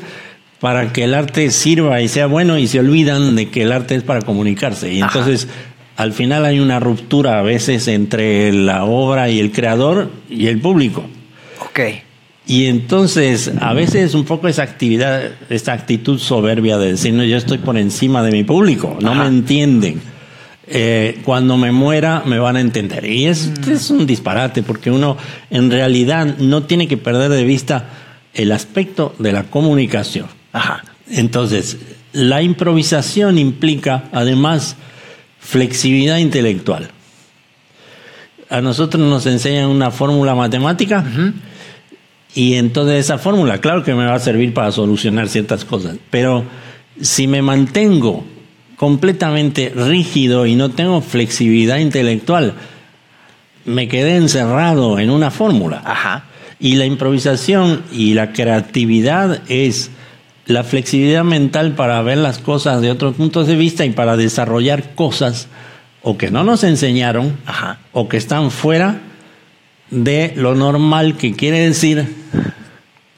para 0.60 0.92
que 0.92 1.04
el 1.04 1.14
arte 1.14 1.52
sirva 1.52 2.02
y 2.02 2.08
sea 2.08 2.28
bueno 2.28 2.58
y 2.58 2.68
se 2.68 2.80
olvidan 2.80 3.36
de 3.36 3.50
que 3.50 3.64
el 3.64 3.72
arte 3.72 3.96
es 3.96 4.04
para 4.04 4.22
comunicarse. 4.22 4.92
Y 4.92 5.02
entonces 5.02 5.48
al 5.96 6.14
final 6.14 6.46
hay 6.46 6.60
una 6.60 6.80
ruptura 6.80 7.40
a 7.40 7.42
veces 7.42 7.88
entre 7.88 8.52
la 8.54 8.86
obra 8.86 9.30
y 9.30 9.40
el 9.40 9.52
creador 9.52 10.12
y 10.30 10.48
el 10.48 10.60
público. 10.60 11.06
Ok. 11.62 11.80
Y 12.48 12.68
entonces 12.68 13.52
a 13.60 13.74
veces 13.74 14.14
un 14.14 14.24
poco 14.24 14.48
esa 14.48 14.64
actividad, 14.64 15.32
esta 15.50 15.74
actitud 15.74 16.18
soberbia 16.18 16.78
de 16.78 16.92
decir, 16.92 17.14
no, 17.14 17.24
yo 17.24 17.36
estoy 17.36 17.58
por 17.58 17.78
encima 17.78 18.24
de 18.24 18.32
mi 18.32 18.44
público, 18.44 18.98
no 19.02 19.14
me 19.14 19.26
entienden. 19.26 20.02
Eh, 20.70 21.22
cuando 21.24 21.56
me 21.56 21.72
muera 21.72 22.24
me 22.26 22.40
van 22.40 22.58
a 22.58 22.62
entender. 22.62 23.06
Y 23.06 23.26
es, 23.26 23.52
mm. 23.66 23.72
es 23.72 23.90
un 23.90 24.06
disparate 24.06 24.64
porque 24.64 24.92
uno 24.92 25.18
en 25.50 25.72
realidad 25.72 26.38
no 26.40 26.64
tiene 26.64 26.88
que 26.88 26.98
perder 26.98 27.32
de 27.32 27.44
vista 27.44 27.90
el 28.34 28.52
aspecto 28.52 29.16
de 29.18 29.32
la 29.32 29.44
comunicación. 29.44 30.28
Entonces, 31.10 31.78
la 32.14 32.42
improvisación 32.42 33.38
implica 33.38 34.06
además 34.12 34.76
flexibilidad 35.40 36.18
intelectual. 36.18 36.90
A 38.50 38.62
nosotros 38.62 39.02
nos 39.08 39.26
enseñan 39.26 39.70
una 39.70 39.92
fórmula 39.92 40.34
matemática 40.34 41.06
y 42.34 42.56
entonces 42.56 43.06
esa 43.06 43.18
fórmula, 43.18 43.60
claro 43.60 43.84
que 43.84 43.94
me 43.94 44.06
va 44.06 44.16
a 44.16 44.20
servir 44.20 44.54
para 44.54 44.72
solucionar 44.72 45.28
ciertas 45.28 45.66
cosas, 45.66 45.98
pero 46.10 46.46
si 47.02 47.28
me 47.28 47.42
mantengo 47.42 48.26
completamente 48.78 49.74
rígido 49.76 50.46
y 50.46 50.56
no 50.56 50.70
tengo 50.70 51.02
flexibilidad 51.02 51.78
intelectual, 51.78 52.54
me 53.66 53.88
quedé 53.88 54.16
encerrado 54.16 55.00
en 55.00 55.10
una 55.10 55.30
fórmula. 55.30 56.24
Y 56.60 56.76
la 56.76 56.86
improvisación 56.86 57.84
y 57.92 58.14
la 58.14 58.32
creatividad 58.32 59.42
es 59.50 59.92
la 60.48 60.64
flexibilidad 60.64 61.24
mental 61.24 61.74
para 61.74 62.02
ver 62.02 62.18
las 62.18 62.40
cosas 62.40 62.82
de 62.82 62.90
otros 62.90 63.16
puntos 63.16 63.48
de 63.48 63.56
vista 63.56 63.86
y 63.86 63.92
para 63.92 64.18
desarrollar 64.18 64.96
cosas 64.96 65.48
o 66.02 66.18
que 66.18 66.32
no 66.32 66.44
nos 66.44 66.64
enseñaron 66.64 67.38
o 67.92 68.08
que 68.08 68.18
están 68.18 68.50
fuera 68.50 69.02
de 69.92 70.34
lo 70.36 70.56
normal 70.56 71.18
que 71.18 71.34
quiere 71.34 71.60
decir 71.60 72.16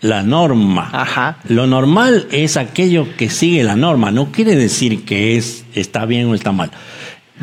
la 0.01 0.23
norma. 0.23 0.89
Ajá. 0.91 1.37
Lo 1.47 1.67
normal 1.67 2.27
es 2.31 2.57
aquello 2.57 3.07
que 3.15 3.29
sigue 3.29 3.63
la 3.63 3.75
norma, 3.75 4.11
no 4.11 4.31
quiere 4.31 4.55
decir 4.55 5.05
que 5.05 5.37
es 5.37 5.65
está 5.75 6.05
bien 6.05 6.27
o 6.27 6.35
está 6.35 6.51
mal. 6.51 6.71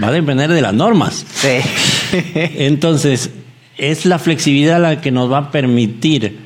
Va 0.02 0.08
a 0.08 0.12
depender 0.12 0.50
de 0.50 0.60
las 0.60 0.74
normas. 0.74 1.24
Sí. 1.32 1.58
Entonces, 2.34 3.30
es 3.78 4.04
la 4.04 4.18
flexibilidad 4.18 4.80
la 4.80 5.00
que 5.00 5.10
nos 5.10 5.30
va 5.30 5.38
a 5.38 5.50
permitir 5.50 6.45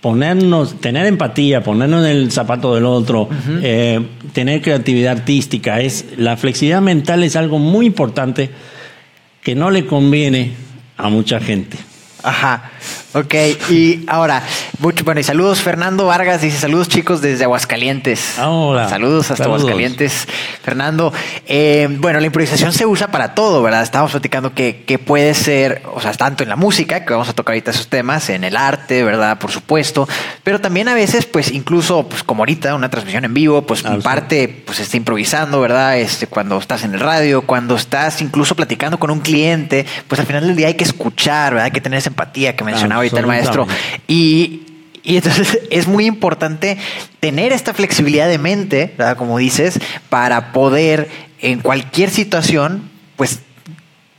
ponernos, 0.00 0.80
tener 0.80 1.06
empatía, 1.06 1.62
ponernos 1.62 2.04
en 2.04 2.10
el 2.10 2.32
zapato 2.32 2.74
del 2.74 2.86
otro, 2.86 3.28
eh, 3.62 4.00
tener 4.32 4.62
creatividad 4.62 5.18
artística, 5.18 5.80
es 5.80 6.06
la 6.16 6.36
flexibilidad 6.36 6.80
mental 6.80 7.22
es 7.22 7.36
algo 7.36 7.58
muy 7.58 7.86
importante 7.86 8.50
que 9.42 9.54
no 9.54 9.70
le 9.70 9.86
conviene 9.86 10.52
a 10.96 11.08
mucha 11.08 11.40
gente. 11.40 11.76
Ajá. 12.22 12.70
Ok, 13.12 13.34
y 13.70 14.04
ahora, 14.06 14.42
mucho, 14.78 15.04
bueno, 15.04 15.20
y 15.20 15.24
saludos, 15.24 15.60
Fernando 15.60 16.06
Vargas 16.06 16.42
dice 16.42 16.58
saludos 16.58 16.88
chicos 16.88 17.20
desde 17.20 17.44
Aguascalientes. 17.44 18.38
Hola. 18.38 18.88
Saludos 18.88 19.30
hasta 19.30 19.44
Aguascalientes, 19.44 20.28
Fernando. 20.62 21.12
Eh, 21.46 21.88
bueno, 21.98 22.20
la 22.20 22.26
improvisación 22.26 22.72
se 22.72 22.86
usa 22.86 23.08
para 23.08 23.34
todo, 23.34 23.62
¿verdad? 23.62 23.82
Estamos 23.82 24.12
platicando 24.12 24.54
que, 24.54 24.84
que, 24.86 24.98
puede 24.98 25.34
ser, 25.34 25.82
o 25.92 26.00
sea, 26.00 26.12
tanto 26.12 26.42
en 26.42 26.48
la 26.48 26.56
música, 26.56 27.04
que 27.04 27.12
vamos 27.12 27.28
a 27.28 27.32
tocar 27.32 27.54
ahorita 27.54 27.72
esos 27.72 27.88
temas, 27.88 28.30
en 28.30 28.44
el 28.44 28.56
arte, 28.56 29.02
¿verdad? 29.02 29.38
Por 29.38 29.50
supuesto, 29.50 30.08
pero 30.44 30.60
también 30.60 30.88
a 30.88 30.94
veces, 30.94 31.26
pues 31.26 31.50
incluso, 31.50 32.08
pues 32.08 32.22
como 32.22 32.42
ahorita, 32.42 32.74
una 32.74 32.90
transmisión 32.90 33.24
en 33.24 33.34
vivo, 33.34 33.62
pues 33.62 33.84
en 33.84 34.02
parte, 34.02 34.62
pues 34.64 34.78
está 34.80 34.96
improvisando, 34.96 35.60
¿verdad? 35.60 35.98
Este, 35.98 36.26
cuando 36.26 36.58
estás 36.58 36.84
en 36.84 36.94
el 36.94 37.00
radio, 37.00 37.42
cuando 37.42 37.74
estás 37.76 38.20
incluso 38.22 38.54
platicando 38.54 38.98
con 38.98 39.10
un 39.10 39.20
cliente, 39.20 39.86
pues 40.08 40.20
al 40.20 40.26
final 40.26 40.46
del 40.46 40.56
día 40.56 40.68
hay 40.68 40.74
que 40.74 40.84
escuchar, 40.84 41.54
¿verdad? 41.54 41.66
Hay 41.66 41.70
que 41.72 41.80
tener 41.80 41.98
esa 41.98 42.10
empatía 42.10 42.56
que 42.56 42.64
mencionaba 42.70 43.00
ahorita 43.00 43.20
el 43.20 43.26
maestro. 43.26 43.66
Y, 44.08 44.62
entonces 45.04 45.60
es 45.70 45.88
muy 45.88 46.06
importante 46.06 46.78
tener 47.20 47.52
esta 47.52 47.74
flexibilidad 47.74 48.28
de 48.28 48.38
mente, 48.38 48.94
como 49.16 49.38
dices, 49.38 49.80
para 50.08 50.52
poder 50.52 51.08
en 51.40 51.60
cualquier 51.60 52.10
situación, 52.10 52.90
pues 53.16 53.40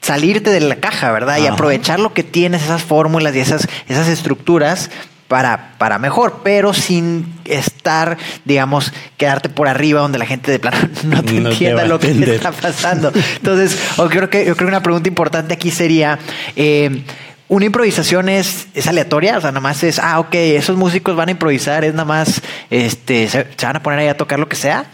salirte 0.01 0.49
de 0.49 0.59
la 0.59 0.77
caja, 0.77 1.11
¿verdad? 1.11 1.37
Y 1.37 1.47
aprovechar 1.47 1.99
lo 1.99 2.13
que 2.13 2.23
tienes, 2.23 2.63
esas 2.63 2.81
fórmulas 2.81 3.35
y 3.35 3.39
esas, 3.39 3.67
esas 3.87 4.07
estructuras 4.07 4.89
para, 5.31 5.75
para 5.77 5.97
mejor, 5.97 6.41
pero 6.43 6.73
sin 6.73 7.25
estar, 7.45 8.17
digamos, 8.43 8.91
quedarte 9.15 9.47
por 9.47 9.69
arriba 9.69 10.01
donde 10.01 10.17
la 10.17 10.25
gente 10.25 10.51
de 10.51 10.59
plano 10.59 10.89
no 11.05 11.23
te 11.23 11.37
entienda 11.37 11.85
lo 11.85 11.99
que 11.99 12.11
está 12.11 12.51
pasando. 12.51 13.13
Entonces, 13.37 13.77
yo 13.97 14.09
creo 14.09 14.29
que 14.29 14.39
yo 14.45 14.55
creo 14.57 14.67
que 14.67 14.75
una 14.75 14.83
pregunta 14.83 15.07
importante 15.07 15.53
aquí 15.53 15.71
sería 15.71 16.19
eh, 16.57 17.03
una 17.51 17.65
improvisación 17.65 18.29
es, 18.29 18.67
es 18.73 18.87
aleatoria, 18.87 19.37
o 19.37 19.41
sea, 19.41 19.51
nada 19.51 19.59
más 19.59 19.83
es, 19.83 19.99
ah, 19.99 20.21
ok, 20.21 20.33
esos 20.35 20.77
músicos 20.77 21.17
van 21.17 21.27
a 21.27 21.31
improvisar, 21.31 21.83
es 21.83 21.91
nada 21.91 22.05
más, 22.05 22.41
este, 22.69 23.27
se, 23.27 23.45
van 23.61 23.75
a 23.75 23.83
poner 23.83 23.99
ahí 23.99 24.07
a 24.07 24.15
tocar 24.15 24.39
lo 24.39 24.47
que 24.47 24.55
sea. 24.55 24.85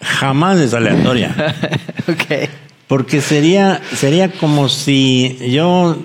Jamás 0.00 0.58
es 0.58 0.72
aleatoria. 0.72 1.34
ok. 2.08 2.48
Porque 2.88 3.20
sería, 3.20 3.82
sería 3.94 4.32
como 4.32 4.70
si 4.70 5.36
yo 5.50 5.98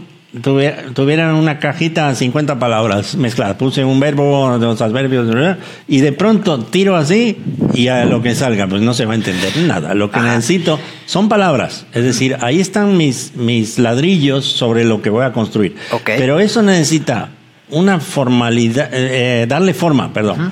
tuvieran 0.94 1.36
una 1.36 1.60
cajita 1.60 2.14
50 2.14 2.60
palabras 2.60 3.16
mezcladas. 3.16 3.56
Puse 3.56 3.84
un 3.86 4.00
verbo, 4.00 4.58
dos 4.60 4.82
adverbios, 4.82 5.58
y 5.88 6.02
de 6.02 6.12
pronto 6.12 6.60
tiro 6.60 6.96
así 6.96 7.38
y 7.74 7.88
a 7.88 8.06
lo 8.06 8.22
que 8.22 8.36
salga, 8.36 8.68
pues 8.68 8.82
no 8.82 8.94
se 8.94 9.06
va 9.06 9.14
a 9.14 9.16
entender 9.16 9.56
nada. 9.58 9.94
Lo 9.94 10.12
que 10.12 10.20
necesito 10.20 10.80
son 11.06 11.30
palabras. 11.30 11.86
Es 11.94 12.04
decir, 12.04 12.38
ahí 12.42 12.60
están 12.60 12.98
mis, 12.98 13.36
mis 13.36 13.80
ladrillos 13.80 14.46
sobre 14.46 14.84
lo 14.84 15.02
que 15.02 15.10
voy 15.10 15.24
a 15.24 15.32
construir. 15.32 15.76
Pero 16.06 16.40
eso 16.40 16.62
necesita 16.62 17.30
una 17.70 18.00
formalidad, 18.00 18.94
eh, 18.94 19.44
eh, 19.44 19.46
darle 19.48 19.74
forma, 19.74 20.14
perdón, 20.14 20.52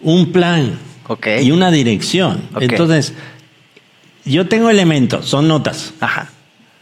un 0.00 0.32
plan 0.32 0.78
y 1.40 1.50
una 1.50 1.70
dirección. 1.70 2.42
Entonces, 2.60 3.14
yo 4.24 4.46
tengo 4.46 4.68
elementos, 4.68 5.26
son 5.26 5.48
notas. 5.48 5.94
Ajá 6.00 6.28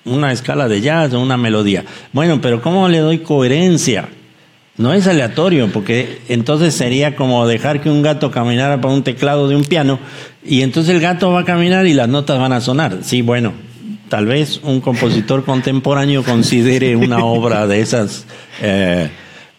una 0.09 0.33
escala 0.33 0.69
de 0.69 0.81
jazz 0.81 1.13
o 1.15 1.21
una 1.21 1.37
melodía. 1.37 1.85
Bueno, 2.13 2.41
pero 2.41 2.63
¿cómo 2.63 2.89
le 2.89 2.99
doy 2.99 3.19
coherencia? 3.19 4.09
No 4.77 4.93
es 4.93 5.09
aleatorio, 5.09 5.71
porque 5.73 6.21
entonces 6.29 6.73
sería 6.73 7.17
como 7.17 7.47
dejar 7.49 7.81
que 7.81 7.91
un 7.91 8.03
gato 8.03 8.31
caminara 8.31 8.81
por 8.81 8.93
un 8.93 9.03
teclado 9.03 9.49
de 9.49 9.57
un 9.57 9.65
piano 9.65 9.99
y 10.45 10.63
entonces 10.63 10.95
el 10.95 11.01
gato 11.01 11.33
va 11.33 11.41
a 11.41 11.45
caminar 11.45 11.87
y 11.87 11.95
las 11.95 12.09
notas 12.09 12.39
van 12.39 12.53
a 12.53 12.61
sonar. 12.61 12.99
Sí, 13.03 13.21
bueno, 13.21 13.53
tal 14.09 14.27
vez 14.27 14.61
un 14.63 14.81
compositor 14.81 15.45
contemporáneo 15.45 16.23
considere 16.23 16.95
una 16.95 17.19
obra 17.25 17.67
de 17.67 17.81
esas 17.81 18.25
eh, 18.63 19.11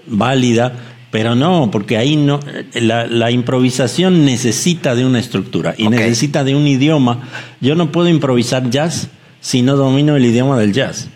válida, 0.08 0.74
pero 1.12 1.36
no, 1.36 1.70
porque 1.70 1.98
ahí 1.98 2.16
no, 2.16 2.40
la, 2.74 3.32
improvisación 3.32 4.26
necesita 4.26 4.96
de 4.96 5.06
una 5.06 5.20
estructura 5.20 5.76
y 5.78 5.90
necesita 5.90 6.44
de 6.44 6.56
un 6.56 6.66
idioma. 6.68 7.28
Yo 7.62 7.76
no 7.76 7.92
puedo 7.92 8.08
improvisar 8.08 8.70
jazz 8.70 9.10
si 9.42 9.62
no 9.62 9.76
domino 9.76 10.16
el 10.16 10.26
idioma 10.26 10.58
del 10.58 10.74
jazz. 10.74 11.10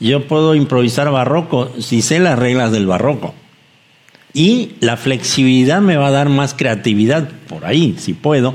Yo 0.00 0.26
puedo 0.26 0.54
improvisar 0.54 1.10
barroco 1.10 1.70
si 1.78 2.02
sé 2.02 2.18
las 2.18 2.38
reglas 2.38 2.72
del 2.72 2.86
barroco. 2.86 3.34
Y 4.32 4.72
la 4.80 4.96
flexibilidad 4.96 5.80
me 5.80 5.96
va 5.96 6.08
a 6.08 6.12
dar 6.12 6.28
más 6.28 6.54
creatividad 6.54 7.28
por 7.48 7.64
ahí, 7.64 7.94
si 7.98 8.14
puedo. 8.14 8.54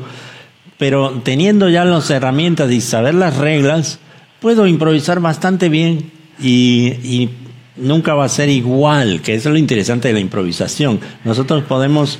Pero 0.77 1.21
teniendo 1.23 1.69
ya 1.69 1.85
las 1.85 2.09
herramientas 2.09 2.71
y 2.71 2.81
saber 2.81 3.13
las 3.13 3.37
reglas, 3.37 3.99
puedo 4.41 4.67
improvisar 4.67 5.21
bastante 5.21 5.69
bien 5.69 6.11
y, 6.41 6.87
y 7.03 7.29
nunca 7.77 8.13
va 8.13 8.25
a 8.25 8.29
ser 8.29 8.49
igual, 8.49 9.21
que 9.21 9.35
eso 9.35 9.49
es 9.49 9.53
lo 9.53 9.59
interesante 9.59 10.09
de 10.09 10.13
la 10.13 10.19
improvisación. 10.19 10.99
Nosotros 11.23 11.63
podemos 11.63 12.19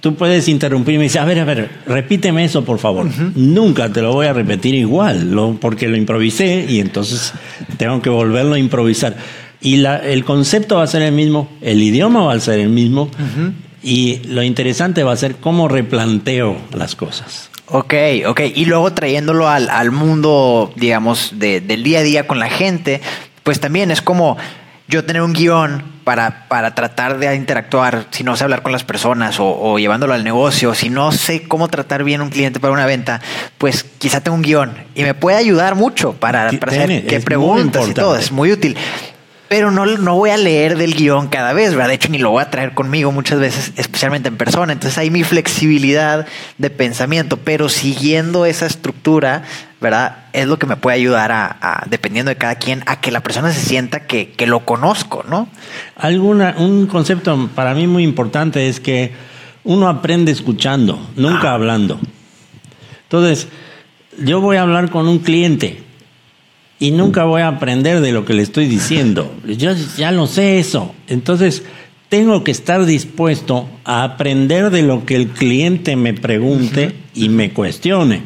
tú 0.00 0.14
puedes 0.14 0.48
interrumpirme 0.48 1.04
y 1.04 1.06
decir, 1.08 1.20
a 1.20 1.24
ver, 1.24 1.40
a 1.40 1.44
ver, 1.44 1.70
repíteme 1.86 2.44
eso, 2.44 2.64
por 2.64 2.78
favor. 2.78 3.06
Nunca 3.34 3.90
te 3.90 4.02
lo 4.02 4.12
voy 4.12 4.26
a 4.26 4.32
repetir 4.32 4.74
igual, 4.74 5.58
porque 5.60 5.88
lo 5.88 5.96
improvisé 5.96 6.66
y 6.68 6.80
entonces 6.80 7.32
tengo 7.76 8.02
que 8.02 8.10
volverlo 8.10 8.54
a 8.54 8.58
improvisar. 8.58 9.16
Y 9.60 9.76
la, 9.76 9.96
el 9.96 10.24
concepto 10.24 10.76
va 10.76 10.84
a 10.84 10.86
ser 10.86 11.02
el 11.02 11.12
mismo, 11.12 11.48
el 11.60 11.82
idioma 11.82 12.24
va 12.24 12.34
a 12.34 12.40
ser 12.40 12.60
el 12.60 12.68
mismo, 12.68 13.10
y 13.82 14.20
lo 14.26 14.42
interesante 14.42 15.02
va 15.02 15.12
a 15.12 15.16
ser 15.16 15.36
cómo 15.36 15.68
replanteo 15.68 16.56
las 16.74 16.94
cosas. 16.94 17.50
Ok, 17.68 17.94
ok. 18.26 18.40
Y 18.54 18.64
luego 18.66 18.92
trayéndolo 18.92 19.48
al, 19.48 19.68
al 19.70 19.90
mundo, 19.90 20.72
digamos, 20.76 21.32
de, 21.34 21.60
del 21.60 21.82
día 21.82 22.00
a 22.00 22.02
día 22.02 22.26
con 22.26 22.38
la 22.38 22.48
gente, 22.48 23.00
pues 23.42 23.58
también 23.58 23.90
es 23.90 24.02
como 24.02 24.36
yo 24.88 25.04
tener 25.04 25.22
un 25.22 25.32
guion 25.32 25.95
para, 26.06 26.46
para 26.46 26.72
tratar 26.72 27.18
de 27.18 27.34
interactuar, 27.34 28.06
si 28.12 28.22
no 28.22 28.36
sé 28.36 28.44
hablar 28.44 28.62
con 28.62 28.70
las 28.70 28.84
personas 28.84 29.38
o, 29.40 29.76
llevándolo 29.76 30.14
al 30.14 30.22
negocio, 30.22 30.72
si 30.72 30.88
no 30.88 31.10
sé 31.10 31.42
cómo 31.48 31.66
tratar 31.66 32.04
bien 32.04 32.20
un 32.20 32.30
cliente 32.30 32.60
para 32.60 32.72
una 32.72 32.86
venta, 32.86 33.20
pues 33.58 33.82
quizá 33.82 34.20
tengo 34.20 34.36
un 34.36 34.42
guion 34.42 34.72
y 34.94 35.02
me 35.02 35.14
puede 35.14 35.36
ayudar 35.36 35.74
mucho 35.74 36.12
para, 36.12 36.48
para 36.60 36.70
hacer 36.70 37.06
qué 37.08 37.18
preguntas 37.18 37.88
y 37.88 37.92
todo, 37.92 38.14
es 38.14 38.30
muy 38.30 38.52
útil 38.52 38.76
pero 39.48 39.70
no, 39.70 39.86
no 39.86 40.14
voy 40.16 40.30
a 40.30 40.36
leer 40.36 40.76
del 40.76 40.94
guion 40.94 41.28
cada 41.28 41.52
vez, 41.52 41.72
¿verdad? 41.74 41.88
De 41.88 41.94
hecho, 41.94 42.08
ni 42.08 42.18
lo 42.18 42.30
voy 42.30 42.42
a 42.42 42.50
traer 42.50 42.74
conmigo 42.74 43.12
muchas 43.12 43.38
veces, 43.38 43.72
especialmente 43.76 44.28
en 44.28 44.36
persona. 44.36 44.72
Entonces 44.72 44.98
hay 44.98 45.10
mi 45.10 45.22
flexibilidad 45.22 46.26
de 46.58 46.70
pensamiento, 46.70 47.36
pero 47.36 47.68
siguiendo 47.68 48.44
esa 48.44 48.66
estructura, 48.66 49.44
¿verdad? 49.80 50.24
Es 50.32 50.46
lo 50.48 50.58
que 50.58 50.66
me 50.66 50.76
puede 50.76 50.96
ayudar 50.96 51.30
a, 51.32 51.84
dependiendo 51.88 52.30
de 52.30 52.36
cada 52.36 52.56
quien, 52.56 52.82
a 52.86 53.00
que 53.00 53.12
la 53.12 53.22
persona 53.22 53.52
se 53.52 53.60
sienta 53.60 54.00
que, 54.00 54.32
que 54.32 54.46
lo 54.46 54.64
conozco, 54.64 55.24
¿no? 55.28 55.48
Alguna, 55.94 56.56
un 56.58 56.86
concepto 56.86 57.48
para 57.54 57.74
mí 57.74 57.86
muy 57.86 58.02
importante 58.02 58.68
es 58.68 58.80
que 58.80 59.12
uno 59.62 59.88
aprende 59.88 60.32
escuchando, 60.32 60.98
nunca 61.14 61.50
ah. 61.50 61.54
hablando. 61.54 62.00
Entonces, 63.04 63.46
yo 64.18 64.40
voy 64.40 64.56
a 64.56 64.62
hablar 64.62 64.90
con 64.90 65.06
un 65.06 65.20
cliente 65.20 65.85
y 66.78 66.90
nunca 66.90 67.24
voy 67.24 67.42
a 67.42 67.48
aprender 67.48 68.00
de 68.00 68.12
lo 68.12 68.24
que 68.24 68.34
le 68.34 68.42
estoy 68.42 68.66
diciendo. 68.66 69.32
Yo 69.46 69.72
ya 69.96 70.12
lo 70.12 70.26
sé 70.26 70.58
eso. 70.58 70.94
Entonces, 71.08 71.62
tengo 72.08 72.44
que 72.44 72.50
estar 72.50 72.84
dispuesto 72.84 73.68
a 73.84 74.04
aprender 74.04 74.70
de 74.70 74.82
lo 74.82 75.04
que 75.06 75.16
el 75.16 75.28
cliente 75.28 75.96
me 75.96 76.14
pregunte 76.14 76.94
y 77.14 77.28
me 77.28 77.50
cuestione. 77.50 78.22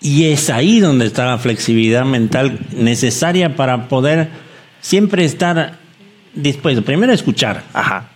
Y 0.00 0.24
es 0.24 0.50
ahí 0.50 0.80
donde 0.80 1.06
está 1.06 1.26
la 1.26 1.38
flexibilidad 1.38 2.04
mental 2.04 2.60
necesaria 2.76 3.56
para 3.56 3.88
poder 3.88 4.28
siempre 4.80 5.24
estar 5.24 5.78
dispuesto. 6.34 6.82
Primero 6.82 7.12
escuchar 7.12 7.64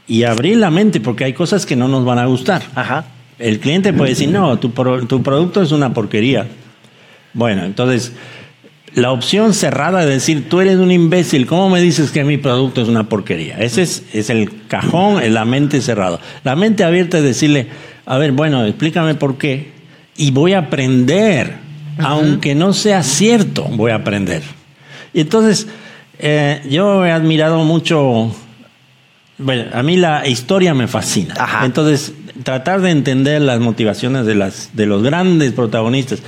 y 0.06 0.24
abrir 0.24 0.58
la 0.58 0.70
mente 0.70 1.00
porque 1.00 1.24
hay 1.24 1.32
cosas 1.32 1.64
que 1.64 1.76
no 1.76 1.88
nos 1.88 2.04
van 2.04 2.18
a 2.18 2.26
gustar. 2.26 2.62
El 3.38 3.58
cliente 3.58 3.94
puede 3.94 4.10
decir, 4.10 4.28
no, 4.28 4.58
tu, 4.58 4.68
tu 4.68 5.22
producto 5.22 5.62
es 5.62 5.72
una 5.72 5.94
porquería. 5.94 6.46
Bueno, 7.32 7.64
entonces 7.64 8.12
la 8.94 9.12
opción 9.12 9.54
cerrada 9.54 10.04
de 10.04 10.12
decir, 10.12 10.48
tú 10.48 10.60
eres 10.60 10.76
un 10.76 10.90
imbécil, 10.90 11.46
¿cómo 11.46 11.70
me 11.70 11.80
dices 11.80 12.10
que 12.10 12.24
mi 12.24 12.38
producto 12.38 12.82
es 12.82 12.88
una 12.88 13.08
porquería? 13.08 13.58
Ese 13.58 13.82
es, 13.82 14.04
es 14.12 14.30
el 14.30 14.66
cajón, 14.66 15.22
es 15.22 15.30
la 15.30 15.44
mente 15.44 15.80
cerrada. 15.80 16.18
La 16.42 16.56
mente 16.56 16.82
abierta 16.82 17.18
es 17.18 17.24
decirle, 17.24 17.68
a 18.06 18.18
ver, 18.18 18.32
bueno, 18.32 18.64
explícame 18.64 19.14
por 19.14 19.38
qué. 19.38 19.70
Y 20.16 20.32
voy 20.32 20.54
a 20.54 20.58
aprender, 20.58 21.54
aunque 21.98 22.54
no 22.54 22.72
sea 22.72 23.02
cierto, 23.02 23.64
voy 23.64 23.92
a 23.92 23.96
aprender. 23.96 24.42
Y 25.14 25.20
entonces, 25.20 25.68
eh, 26.18 26.60
yo 26.68 27.06
he 27.06 27.12
admirado 27.12 27.64
mucho, 27.64 28.34
bueno, 29.38 29.64
a 29.72 29.82
mí 29.82 29.96
la 29.96 30.26
historia 30.26 30.74
me 30.74 30.88
fascina. 30.88 31.34
Entonces, 31.64 32.12
tratar 32.42 32.80
de 32.80 32.90
entender 32.90 33.40
las 33.42 33.60
motivaciones 33.60 34.26
de, 34.26 34.34
las, 34.34 34.70
de 34.74 34.86
los 34.86 35.02
grandes 35.02 35.52
protagonistas. 35.52 36.22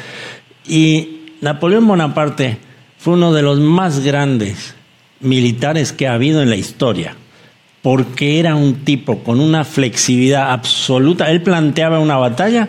Y 0.67 1.12
Napoleón 1.43 1.89
Bonaparte 1.89 2.57
fue 2.99 3.15
uno 3.15 3.33
de 3.33 3.43
los 3.43 3.59
más 3.59 3.99
grandes 3.99 4.77
militares 5.19 5.93
que 5.93 6.07
ha 6.07 6.15
habido 6.15 6.41
en 6.41 6.49
la 6.49 6.55
historia, 6.55 7.17
porque 7.83 8.39
era 8.39 8.55
un 8.55 8.85
tipo 8.85 9.25
con 9.25 9.41
una 9.41 9.65
flexibilidad 9.65 10.53
absoluta. 10.53 11.33
Él 11.33 11.43
planteaba 11.43 11.99
una 11.99 12.17
batalla 12.17 12.69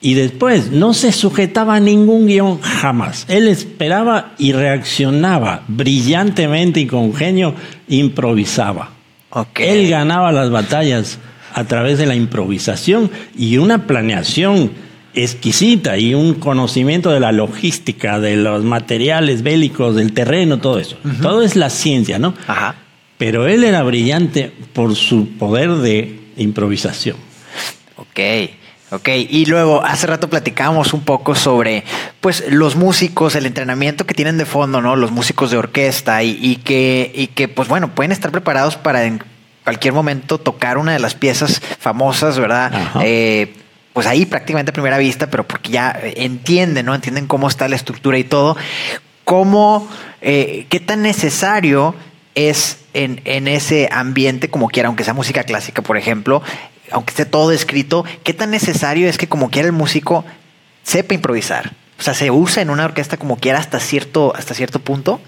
y 0.00 0.14
después 0.14 0.72
no 0.72 0.92
se 0.92 1.12
sujetaba 1.12 1.76
a 1.76 1.80
ningún 1.80 2.26
guion 2.26 2.60
jamás. 2.60 3.26
Él 3.28 3.46
esperaba 3.46 4.32
y 4.38 4.50
reaccionaba 4.50 5.62
brillantemente 5.68 6.80
y 6.80 6.86
con 6.86 7.14
genio, 7.14 7.54
improvisaba. 7.88 8.90
Él 9.54 9.88
ganaba 9.88 10.32
las 10.32 10.50
batallas 10.50 11.20
a 11.54 11.62
través 11.62 11.96
de 11.98 12.06
la 12.06 12.16
improvisación 12.16 13.08
y 13.38 13.58
una 13.58 13.86
planeación 13.86 14.72
exquisita 15.14 15.98
y 15.98 16.14
un 16.14 16.34
conocimiento 16.34 17.10
de 17.10 17.20
la 17.20 17.32
logística, 17.32 18.18
de 18.20 18.36
los 18.36 18.64
materiales 18.64 19.42
bélicos, 19.42 19.96
del 19.96 20.12
terreno, 20.12 20.58
todo 20.58 20.78
eso. 20.78 20.96
Todo 21.20 21.42
es 21.42 21.56
la 21.56 21.70
ciencia, 21.70 22.18
¿no? 22.18 22.34
Ajá. 22.46 22.76
Pero 23.18 23.46
él 23.46 23.64
era 23.64 23.82
brillante 23.82 24.52
por 24.72 24.96
su 24.96 25.28
poder 25.38 25.70
de 25.76 26.18
improvisación. 26.36 27.16
Ok. 27.96 28.20
Ok, 28.92 29.08
y 29.08 29.46
luego 29.46 29.82
hace 29.82 30.06
rato 30.06 30.28
platicábamos 30.28 30.92
un 30.92 31.00
poco 31.00 31.34
sobre 31.34 31.82
pues 32.20 32.44
los 32.50 32.76
músicos, 32.76 33.34
el 33.36 33.46
entrenamiento 33.46 34.04
que 34.04 34.12
tienen 34.12 34.36
de 34.36 34.44
fondo, 34.44 34.82
¿no? 34.82 34.96
Los 34.96 35.10
músicos 35.12 35.50
de 35.50 35.56
orquesta 35.56 36.22
y, 36.22 36.56
que, 36.56 37.10
y 37.14 37.28
que 37.28 37.48
pues 37.48 37.68
bueno, 37.68 37.94
pueden 37.94 38.12
estar 38.12 38.30
preparados 38.30 38.76
para 38.76 39.04
en 39.04 39.24
cualquier 39.64 39.94
momento 39.94 40.36
tocar 40.36 40.76
una 40.76 40.92
de 40.92 40.98
las 40.98 41.14
piezas 41.14 41.62
famosas, 41.78 42.38
¿verdad? 42.38 42.70
Eh, 43.00 43.54
pues 43.92 44.06
ahí 44.06 44.26
prácticamente 44.26 44.70
a 44.70 44.72
primera 44.72 44.98
vista, 44.98 45.28
pero 45.28 45.46
porque 45.46 45.70
ya 45.70 45.98
entienden, 46.02 46.86
¿no? 46.86 46.94
Entienden 46.94 47.26
cómo 47.26 47.48
está 47.48 47.68
la 47.68 47.76
estructura 47.76 48.18
y 48.18 48.24
todo. 48.24 48.56
¿Cómo, 49.24 49.88
eh, 50.20 50.66
qué 50.68 50.80
tan 50.80 51.02
necesario 51.02 51.94
es 52.34 52.78
en, 52.94 53.20
en, 53.24 53.48
ese 53.48 53.88
ambiente, 53.92 54.48
como 54.48 54.68
quiera, 54.68 54.88
aunque 54.88 55.04
sea 55.04 55.14
música 55.14 55.44
clásica, 55.44 55.82
por 55.82 55.96
ejemplo, 55.96 56.42
aunque 56.90 57.10
esté 57.10 57.26
todo 57.26 57.52
escrito, 57.52 58.04
qué 58.24 58.32
tan 58.32 58.50
necesario 58.50 59.08
es 59.08 59.18
que 59.18 59.28
como 59.28 59.50
quiera 59.50 59.66
el 59.66 59.72
músico 59.72 60.24
sepa 60.82 61.14
improvisar? 61.14 61.72
O 61.98 62.02
sea, 62.02 62.14
¿se 62.14 62.30
usa 62.30 62.62
en 62.62 62.70
una 62.70 62.84
orquesta 62.84 63.16
como 63.16 63.36
quiera 63.36 63.58
hasta 63.58 63.78
cierto, 63.78 64.34
hasta 64.34 64.54
cierto 64.54 64.80
punto? 64.80 65.20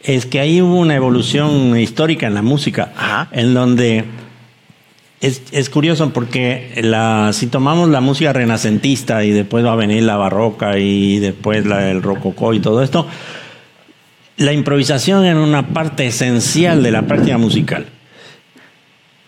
Es 0.00 0.26
que 0.26 0.40
ahí 0.40 0.62
hubo 0.62 0.78
una 0.78 0.94
evolución 0.94 1.78
histórica 1.78 2.26
en 2.26 2.34
la 2.34 2.42
música, 2.42 2.92
en 3.32 3.52
donde 3.52 4.04
es, 5.20 5.42
es, 5.50 5.68
curioso 5.68 6.10
porque 6.12 6.80
la, 6.82 7.32
si 7.32 7.48
tomamos 7.48 7.88
la 7.88 8.00
música 8.00 8.32
renacentista 8.32 9.24
y 9.24 9.30
después 9.30 9.64
va 9.64 9.72
a 9.72 9.76
venir 9.76 10.04
la 10.04 10.16
barroca 10.16 10.78
y 10.78 11.18
después 11.18 11.66
la, 11.66 11.90
el 11.90 12.02
rococó 12.02 12.54
y 12.54 12.60
todo 12.60 12.82
esto, 12.82 13.06
la 14.36 14.52
improvisación 14.52 15.24
era 15.24 15.40
una 15.40 15.68
parte 15.68 16.06
esencial 16.06 16.82
de 16.82 16.92
la 16.92 17.02
práctica 17.02 17.38
musical. 17.38 17.86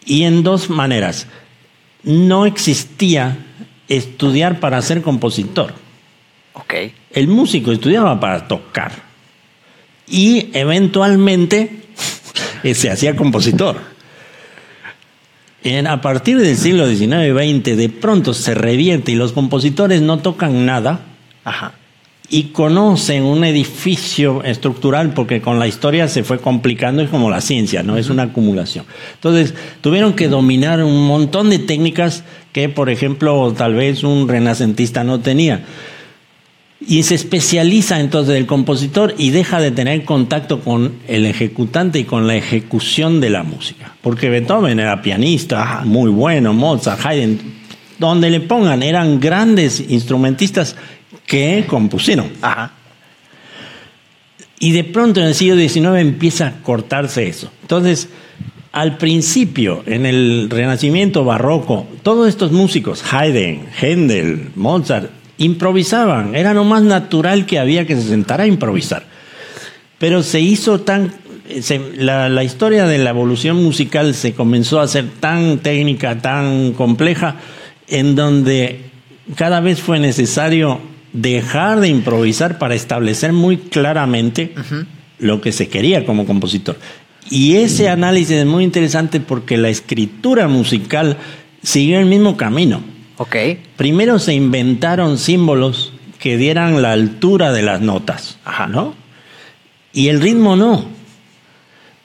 Y 0.06 0.22
en 0.22 0.42
dos 0.42 0.70
maneras. 0.70 1.26
No 2.02 2.46
existía 2.46 3.36
estudiar 3.88 4.60
para 4.60 4.80
ser 4.80 5.02
compositor. 5.02 5.74
Ok. 6.54 6.74
El 7.12 7.28
músico 7.28 7.72
estudiaba 7.72 8.18
para 8.18 8.48
tocar. 8.48 8.92
Y 10.08 10.48
eventualmente 10.56 11.82
se 12.74 12.90
hacía 12.90 13.16
compositor. 13.16 13.99
En, 15.62 15.86
a 15.86 16.00
partir 16.00 16.38
del 16.38 16.56
siglo 16.56 16.86
XIX 16.86 17.26
y 17.26 17.54
XX, 17.54 17.76
de 17.76 17.88
pronto 17.88 18.32
se 18.32 18.54
revierte 18.54 19.12
y 19.12 19.14
los 19.14 19.32
compositores 19.32 20.00
no 20.00 20.18
tocan 20.18 20.64
nada 20.64 21.00
Ajá. 21.44 21.72
y 22.30 22.44
conocen 22.44 23.24
un 23.24 23.44
edificio 23.44 24.42
estructural 24.42 25.12
porque 25.12 25.42
con 25.42 25.58
la 25.58 25.66
historia 25.66 26.08
se 26.08 26.24
fue 26.24 26.38
complicando, 26.38 27.02
es 27.02 27.10
como 27.10 27.28
la 27.28 27.42
ciencia, 27.42 27.82
¿no? 27.82 27.98
Es 27.98 28.08
una 28.08 28.22
acumulación. 28.24 28.86
Entonces, 29.14 29.54
tuvieron 29.82 30.14
que 30.14 30.28
dominar 30.28 30.82
un 30.82 31.06
montón 31.06 31.50
de 31.50 31.58
técnicas 31.58 32.24
que, 32.52 32.70
por 32.70 32.88
ejemplo, 32.88 33.52
tal 33.52 33.74
vez 33.74 34.02
un 34.02 34.28
renacentista 34.28 35.04
no 35.04 35.20
tenía. 35.20 35.64
Y 36.86 37.02
se 37.02 37.14
especializa 37.14 38.00
entonces 38.00 38.36
el 38.36 38.46
compositor 38.46 39.14
y 39.18 39.30
deja 39.30 39.60
de 39.60 39.70
tener 39.70 40.04
contacto 40.04 40.60
con 40.60 40.94
el 41.08 41.26
ejecutante 41.26 41.98
y 41.98 42.04
con 42.04 42.26
la 42.26 42.36
ejecución 42.36 43.20
de 43.20 43.30
la 43.30 43.42
música. 43.42 43.94
Porque 44.00 44.30
Beethoven 44.30 44.80
era 44.80 45.02
pianista, 45.02 45.82
muy 45.84 46.10
bueno, 46.10 46.54
Mozart, 46.54 47.04
Haydn, 47.04 47.38
donde 47.98 48.30
le 48.30 48.40
pongan, 48.40 48.82
eran 48.82 49.20
grandes 49.20 49.84
instrumentistas 49.88 50.74
que 51.26 51.66
compusieron. 51.68 52.30
Ajá. 52.40 52.72
Y 54.58 54.72
de 54.72 54.84
pronto 54.84 55.20
en 55.20 55.26
el 55.26 55.34
siglo 55.34 55.56
XIX 55.56 56.00
empieza 56.00 56.46
a 56.46 56.62
cortarse 56.62 57.26
eso. 57.26 57.50
Entonces, 57.62 58.08
al 58.72 58.98
principio, 58.98 59.82
en 59.86 60.06
el 60.06 60.48
Renacimiento 60.50 61.24
barroco, 61.24 61.86
todos 62.02 62.28
estos 62.28 62.52
músicos, 62.52 63.02
Haydn, 63.10 63.66
Händel, 63.80 64.50
Mozart, 64.54 65.10
improvisaban. 65.40 66.34
Era 66.36 66.54
lo 66.54 66.64
más 66.64 66.82
natural 66.82 67.46
que 67.46 67.58
había 67.58 67.86
que 67.86 67.96
se 67.96 68.08
sentara 68.08 68.44
a 68.44 68.46
improvisar. 68.46 69.04
Pero 69.98 70.22
se 70.22 70.40
hizo 70.40 70.80
tan... 70.80 71.12
se- 71.60 71.80
la, 71.96 72.28
la 72.28 72.44
historia 72.44 72.86
de 72.86 72.98
la 72.98 73.10
evolución 73.10 73.62
musical 73.62 74.14
se 74.14 74.34
comenzó 74.34 74.78
a 74.80 74.84
hacer 74.84 75.06
tan 75.18 75.58
técnica, 75.58 76.20
tan 76.22 76.72
compleja, 76.72 77.36
en 77.88 78.14
donde 78.14 78.82
cada 79.34 79.60
vez 79.60 79.80
fue 79.80 79.98
necesario 79.98 80.80
dejar 81.12 81.80
de 81.80 81.88
improvisar 81.88 82.58
para 82.58 82.74
establecer 82.74 83.32
muy 83.32 83.56
claramente 83.56 84.54
lo 85.18 85.40
que 85.40 85.50
se 85.52 85.68
quería 85.68 86.06
como 86.06 86.24
compositor. 86.26 86.78
Y 87.30 87.56
ese 87.56 87.88
análisis 87.88 88.36
es 88.36 88.46
muy 88.46 88.64
interesante 88.64 89.20
porque 89.20 89.56
la 89.56 89.68
escritura 89.70 90.48
musical 90.48 91.16
siguió 91.62 91.98
el 91.98 92.06
mismo 92.06 92.36
camino. 92.36 92.80
Ok. 93.22 93.36
Primero 93.76 94.18
se 94.18 94.32
inventaron 94.32 95.18
símbolos 95.18 95.92
que 96.18 96.38
dieran 96.38 96.80
la 96.80 96.92
altura 96.92 97.52
de 97.52 97.60
las 97.60 97.82
notas, 97.82 98.38
Ajá. 98.46 98.66
¿no? 98.66 98.94
Y 99.92 100.08
el 100.08 100.22
ritmo 100.22 100.56
no. 100.56 100.86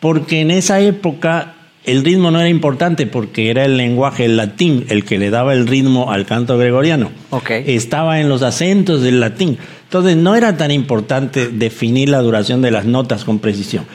Porque 0.01 0.41
en 0.41 0.51
esa 0.51 0.81
época 0.81 1.55
el 1.85 2.03
ritmo 2.03 2.31
no 2.31 2.41
era 2.41 2.49
importante 2.49 3.07
porque 3.07 3.49
era 3.49 3.63
el 3.63 3.77
lenguaje 3.77 4.25
el 4.25 4.35
latín 4.35 4.87
el 4.89 5.05
que 5.05 5.17
le 5.17 5.29
daba 5.29 5.53
el 5.53 5.67
ritmo 5.67 6.11
al 6.11 6.25
canto 6.25 6.57
gregoriano. 6.57 7.11
Ok. 7.29 7.49
Estaba 7.65 8.19
en 8.19 8.27
los 8.27 8.41
acentos 8.41 9.01
del 9.01 9.21
latín. 9.21 9.57
Entonces 9.83 10.17
no 10.17 10.35
era 10.35 10.57
tan 10.57 10.71
importante 10.71 11.47
definir 11.47 12.09
la 12.09 12.19
duración 12.19 12.61
de 12.61 12.71
las 12.71 12.83
notas 12.83 13.23
con 13.23 13.39
precisión. 13.39 13.85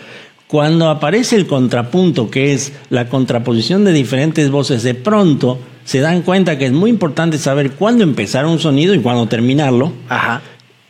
Cuando 0.47 0.89
aparece 0.89 1.37
el 1.37 1.47
contrapunto, 1.47 2.31
que 2.31 2.55
es 2.55 2.73
la 2.89 3.11
contraposición 3.11 3.85
de 3.85 3.93
diferentes 3.93 4.51
voces, 4.51 4.83
de 4.83 4.95
pronto 4.95 5.59
se 5.91 5.99
dan 5.99 6.23
cuenta 6.23 6.57
que 6.57 6.67
es 6.67 6.73
muy 6.73 6.89
importante 6.89 7.37
saber 7.37 7.73
cuándo 7.73 8.05
empezar 8.05 8.47
un 8.47 8.61
sonido 8.61 8.95
y 8.95 9.01
cuándo 9.01 9.27
terminarlo. 9.27 9.93
Ajá. 10.09 10.41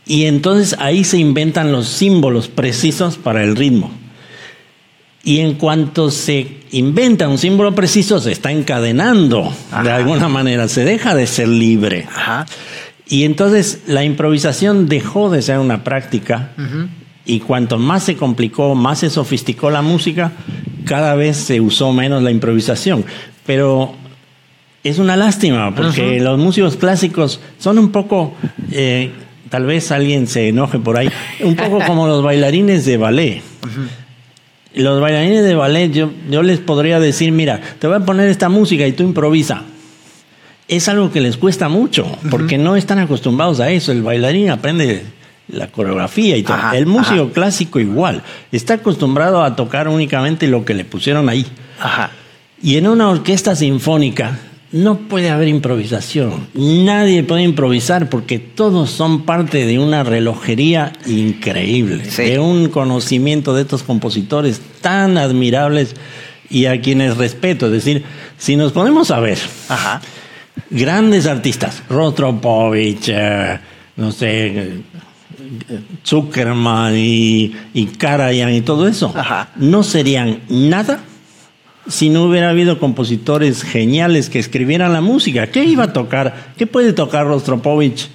Y 0.04 0.26
entonces 0.26 0.76
ahí 0.78 1.04
se 1.04 1.16
inventan 1.16 1.72
los 1.72 1.88
símbolos 1.88 2.48
precisos 2.48 3.16
para 3.16 3.42
el 3.42 3.56
ritmo. 3.56 3.90
Y 5.24 5.38
en 5.38 5.54
cuanto 5.54 6.10
se 6.10 6.58
inventa 6.72 7.28
un 7.28 7.38
símbolo 7.38 7.74
preciso, 7.74 8.20
se 8.20 8.30
está 8.30 8.52
encadenando 8.52 9.50
de 9.82 9.90
alguna 9.90 10.28
manera, 10.28 10.68
se 10.68 10.84
deja 10.84 11.14
de 11.14 11.26
ser 11.26 11.48
libre. 11.48 12.06
Ajá. 12.14 12.44
Y 13.08 13.24
entonces 13.24 13.84
la 13.86 14.04
improvisación 14.04 14.86
dejó 14.86 15.30
de 15.30 15.40
ser 15.40 15.60
una 15.60 15.82
práctica 15.82 16.50
y 17.24 17.40
cuanto 17.40 17.78
más 17.78 18.02
se 18.02 18.16
complicó, 18.16 18.74
más 18.74 18.98
se 18.98 19.08
sofisticó 19.08 19.70
la 19.70 19.80
música, 19.80 20.32
cada 20.84 21.14
vez 21.14 21.38
se 21.38 21.58
usó 21.62 21.90
menos 21.90 22.22
la 22.22 22.30
improvisación. 22.30 23.06
Pero 23.46 23.94
es 24.82 24.98
una 24.98 25.16
lástima 25.16 25.74
porque 25.74 26.20
los 26.20 26.38
músicos 26.38 26.76
clásicos 26.76 27.40
son 27.58 27.78
un 27.78 27.92
poco, 27.92 28.34
eh, 28.72 29.10
tal 29.48 29.66
vez 29.66 29.90
alguien 29.92 30.26
se 30.26 30.48
enoje 30.48 30.78
por 30.78 30.98
ahí, 30.98 31.10
un 31.40 31.56
poco 31.56 31.80
como 31.86 32.06
los 32.06 32.22
bailarines 32.22 32.84
de 32.84 32.96
ballet. 32.96 33.42
Los 34.72 35.00
bailarines 35.00 35.42
de 35.44 35.54
ballet, 35.54 35.92
yo, 35.92 36.10
yo 36.30 36.42
les 36.42 36.60
podría 36.60 37.00
decir, 37.00 37.32
mira, 37.32 37.60
te 37.78 37.86
voy 37.86 37.96
a 37.96 38.00
poner 38.00 38.28
esta 38.28 38.48
música 38.48 38.86
y 38.86 38.92
tú 38.92 39.02
improvisa 39.02 39.64
es 40.70 40.88
algo 40.88 41.10
que 41.10 41.20
les 41.20 41.36
cuesta 41.36 41.68
mucho, 41.68 42.06
porque 42.30 42.56
no 42.56 42.76
están 42.76 43.00
acostumbrados 43.00 43.58
a 43.58 43.70
eso. 43.70 43.90
El 43.90 44.02
bailarín 44.02 44.50
aprende 44.50 45.02
la 45.48 45.66
coreografía 45.66 46.36
y 46.36 46.44
todo. 46.44 46.54
Ajá, 46.54 46.76
el 46.76 46.86
músico 46.86 47.22
ajá. 47.22 47.32
clásico 47.32 47.80
igual. 47.80 48.22
Está 48.52 48.74
acostumbrado 48.74 49.42
a 49.42 49.56
tocar 49.56 49.88
únicamente 49.88 50.46
lo 50.46 50.64
que 50.64 50.74
le 50.74 50.84
pusieron 50.84 51.28
ahí. 51.28 51.44
Ajá. 51.80 52.12
Y 52.62 52.76
en 52.76 52.86
una 52.86 53.08
orquesta 53.08 53.56
sinfónica 53.56 54.38
no 54.72 54.98
puede 54.98 55.30
haber 55.30 55.48
improvisación. 55.48 56.46
Nadie 56.54 57.24
puede 57.24 57.42
improvisar 57.42 58.08
porque 58.08 58.38
todos 58.38 58.90
son 58.90 59.22
parte 59.22 59.66
de 59.66 59.78
una 59.80 60.04
relojería 60.04 60.92
increíble, 61.06 62.04
Sí. 62.08 62.22
de 62.22 62.38
un 62.38 62.68
conocimiento 62.68 63.52
de 63.54 63.62
estos 63.62 63.82
compositores 63.82 64.60
tan 64.80 65.18
admirables 65.18 65.94
y 66.48 66.66
a 66.66 66.80
quienes 66.80 67.16
respeto. 67.16 67.66
Es 67.66 67.72
decir, 67.72 68.04
si 68.38 68.54
nos 68.56 68.72
ponemos 68.72 69.10
a 69.10 69.18
ver 69.20 69.38
Ajá. 69.68 70.00
grandes 70.70 71.26
artistas, 71.26 71.82
Rostropovich, 71.88 73.08
eh, 73.08 73.58
no 73.96 74.12
sé, 74.12 74.46
eh, 74.46 74.80
Zuckerman 76.06 76.94
y, 76.96 77.52
y 77.74 77.86
Karajan 77.86 78.54
y 78.54 78.60
todo 78.60 78.86
eso, 78.86 79.12
Ajá. 79.16 79.50
no 79.56 79.82
serían 79.82 80.40
nada 80.48 81.00
si 81.88 82.10
no 82.10 82.24
hubiera 82.24 82.50
habido 82.50 82.78
compositores 82.78 83.62
geniales 83.62 84.30
que 84.30 84.38
escribieran 84.38 84.92
la 84.92 85.00
música. 85.00 85.48
¿Qué 85.48 85.64
iba 85.64 85.84
a 85.84 85.92
tocar? 85.92 86.52
¿Qué 86.56 86.66
puede 86.66 86.92
tocar 86.92 87.26
Rostropovich? 87.26 88.08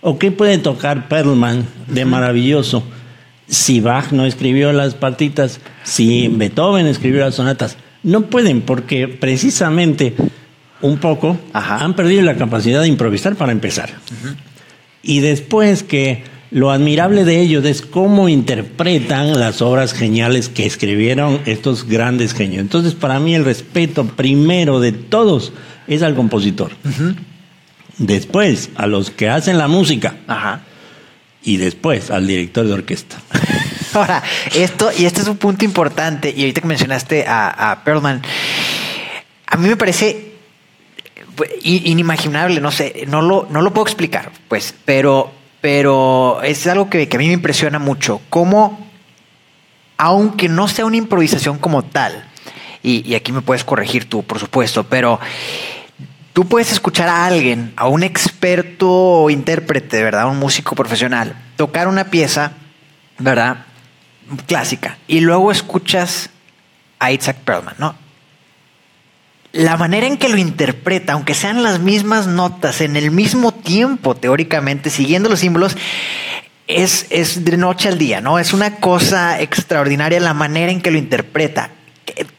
¿O 0.00 0.18
qué 0.18 0.30
puede 0.30 0.58
tocar 0.58 1.08
Perlman 1.08 1.66
de 1.88 2.04
maravilloso? 2.04 2.82
Si 3.48 3.80
Bach 3.80 4.12
no 4.12 4.26
escribió 4.26 4.72
las 4.72 4.94
partitas, 4.94 5.60
si 5.84 6.28
Beethoven 6.28 6.86
escribió 6.86 7.20
las 7.20 7.36
sonatas, 7.36 7.76
no 8.02 8.22
pueden 8.22 8.62
porque 8.62 9.08
precisamente 9.08 10.14
un 10.82 10.98
poco 10.98 11.38
Ajá. 11.52 11.84
han 11.84 11.94
perdido 11.94 12.22
la 12.22 12.36
capacidad 12.36 12.82
de 12.82 12.88
improvisar 12.88 13.36
para 13.36 13.52
empezar. 13.52 13.90
Y 15.02 15.20
después 15.20 15.82
que 15.82 16.24
lo 16.50 16.70
admirable 16.70 17.24
de 17.24 17.40
ellos 17.40 17.64
es 17.64 17.82
cómo 17.82 18.28
interpretan 18.28 19.38
las 19.38 19.62
obras 19.62 19.92
geniales 19.92 20.48
que 20.48 20.66
escribieron 20.66 21.40
estos 21.46 21.86
grandes 21.86 22.34
genios. 22.34 22.60
Entonces, 22.60 22.94
para 22.94 23.18
mí 23.18 23.34
el 23.34 23.44
respeto 23.44 24.04
primero 24.04 24.80
de 24.80 24.92
todos 24.92 25.52
es 25.86 26.02
al 26.02 26.14
compositor. 26.14 26.72
Después 27.98 28.70
a 28.76 28.86
los 28.86 29.10
que 29.10 29.28
hacen 29.28 29.58
la 29.58 29.68
música 29.68 30.16
Ajá. 30.26 30.62
y 31.42 31.56
después 31.56 32.10
al 32.10 32.26
director 32.26 32.66
de 32.66 32.72
orquesta. 32.72 33.16
Ahora, 33.94 34.22
esto, 34.54 34.90
y 34.96 35.06
este 35.06 35.22
es 35.22 35.28
un 35.28 35.38
punto 35.38 35.64
importante, 35.64 36.32
y 36.36 36.40
ahorita 36.40 36.60
que 36.60 36.66
mencionaste 36.66 37.24
a, 37.26 37.70
a 37.70 37.82
Perlman, 37.82 38.20
a 39.46 39.56
mí 39.56 39.68
me 39.68 39.76
parece 39.76 40.32
pues, 41.34 41.50
inimaginable, 41.62 42.60
no 42.60 42.70
sé, 42.70 43.04
no 43.08 43.22
lo, 43.22 43.46
no 43.50 43.62
lo 43.62 43.72
puedo 43.72 43.86
explicar, 43.86 44.32
pues, 44.48 44.74
pero, 44.84 45.32
pero 45.60 46.40
es 46.42 46.66
algo 46.66 46.90
que, 46.90 47.08
que 47.08 47.16
a 47.16 47.18
mí 47.18 47.26
me 47.26 47.34
impresiona 47.34 47.78
mucho, 47.78 48.20
cómo, 48.28 48.86
aunque 49.96 50.48
no 50.48 50.68
sea 50.68 50.84
una 50.86 50.96
improvisación 50.96 51.58
como 51.58 51.84
tal, 51.84 52.28
y, 52.82 53.08
y 53.08 53.14
aquí 53.14 53.32
me 53.32 53.42
puedes 53.42 53.64
corregir 53.64 54.08
tú, 54.08 54.22
por 54.22 54.38
supuesto, 54.38 54.84
pero 54.84 55.18
tú 56.32 56.46
puedes 56.46 56.70
escuchar 56.70 57.08
a 57.08 57.24
alguien, 57.24 57.72
a 57.76 57.88
un 57.88 58.02
experto 58.02 58.90
o 58.90 59.30
intérprete, 59.30 60.02
¿verdad? 60.02 60.28
Un 60.28 60.38
músico 60.38 60.74
profesional, 60.74 61.34
tocar 61.56 61.88
una 61.88 62.04
pieza, 62.10 62.52
¿verdad? 63.18 63.64
Clásica. 64.46 64.98
Y 65.08 65.20
luego 65.20 65.50
escuchas 65.50 66.30
a 66.98 67.10
Isaac 67.10 67.38
Perlman, 67.38 67.76
¿no? 67.78 68.05
La 69.56 69.78
manera 69.78 70.06
en 70.06 70.18
que 70.18 70.28
lo 70.28 70.36
interpreta, 70.36 71.14
aunque 71.14 71.32
sean 71.32 71.62
las 71.62 71.80
mismas 71.80 72.26
notas 72.26 72.82
en 72.82 72.94
el 72.94 73.10
mismo 73.10 73.52
tiempo, 73.52 74.14
teóricamente, 74.14 74.90
siguiendo 74.90 75.30
los 75.30 75.38
símbolos, 75.38 75.78
es, 76.66 77.06
es 77.08 77.42
de 77.42 77.56
noche 77.56 77.88
al 77.88 77.96
día, 77.96 78.20
¿no? 78.20 78.38
Es 78.38 78.52
una 78.52 78.76
cosa 78.76 79.40
extraordinaria 79.40 80.20
la 80.20 80.34
manera 80.34 80.70
en 80.70 80.82
que 80.82 80.90
lo 80.90 80.98
interpreta. 80.98 81.70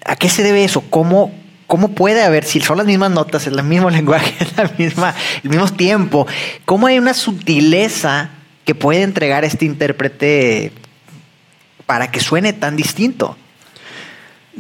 ¿A 0.05 0.15
qué 0.15 0.29
se 0.29 0.43
debe 0.43 0.63
eso? 0.63 0.81
¿Cómo, 0.91 1.33
cómo 1.65 1.87
puede 1.95 2.21
haber, 2.21 2.43
si 2.43 2.61
son 2.61 2.77
las 2.77 2.85
mismas 2.85 3.09
notas, 3.09 3.47
el 3.47 3.63
mismo 3.63 3.89
lenguaje, 3.89 4.35
la 4.55 4.71
misma, 4.77 5.15
el 5.43 5.49
mismo 5.49 5.67
tiempo, 5.69 6.27
cómo 6.65 6.85
hay 6.85 6.99
una 6.99 7.15
sutileza 7.15 8.29
que 8.63 8.75
puede 8.75 9.01
entregar 9.01 9.43
este 9.43 9.65
intérprete 9.65 10.71
para 11.87 12.11
que 12.11 12.19
suene 12.19 12.53
tan 12.53 12.75
distinto? 12.75 13.35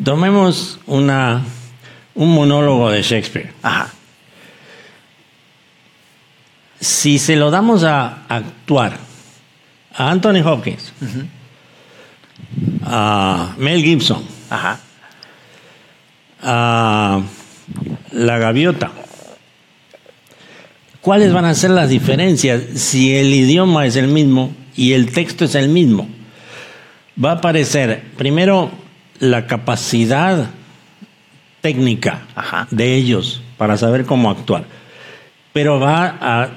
Tomemos 0.03 0.79
una, 0.87 1.43
un 2.17 2.33
monólogo 2.33 2.89
de 2.91 3.01
Shakespeare. 3.01 3.53
Ajá. 3.61 3.89
Si 6.79 7.17
se 7.17 7.35
lo 7.35 7.49
damos 7.49 7.83
a 7.83 8.25
actuar 8.27 8.97
a 9.93 10.11
Anthony 10.11 10.41
Hopkins, 10.45 10.93
a 12.83 13.53
Mel 13.57 13.83
Gibson, 13.83 14.23
Ajá. 14.49 14.79
a 16.41 17.21
La 18.11 18.37
Gaviota, 18.37 18.91
¿cuáles 21.01 21.33
van 21.33 21.45
a 21.45 21.53
ser 21.55 21.71
las 21.71 21.89
diferencias 21.89 22.61
si 22.75 23.15
el 23.15 23.33
idioma 23.33 23.85
es 23.85 23.95
el 23.95 24.07
mismo 24.07 24.53
y 24.75 24.93
el 24.93 25.11
texto 25.11 25.45
es 25.45 25.55
el 25.55 25.69
mismo? 25.69 26.07
Va 27.23 27.31
a 27.31 27.35
aparecer 27.35 28.03
primero 28.17 28.71
la 29.19 29.47
capacidad 29.47 30.51
técnica 31.67 32.21
Ajá. 32.33 32.65
de 32.71 32.95
ellos 32.95 33.41
para 33.57 33.75
saber 33.75 34.05
cómo 34.05 34.31
actuar, 34.31 34.63
pero 35.51 35.81
va 35.81 36.17
a 36.21 36.49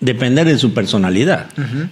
depender 0.00 0.46
de 0.46 0.56
su 0.56 0.72
personalidad, 0.72 1.48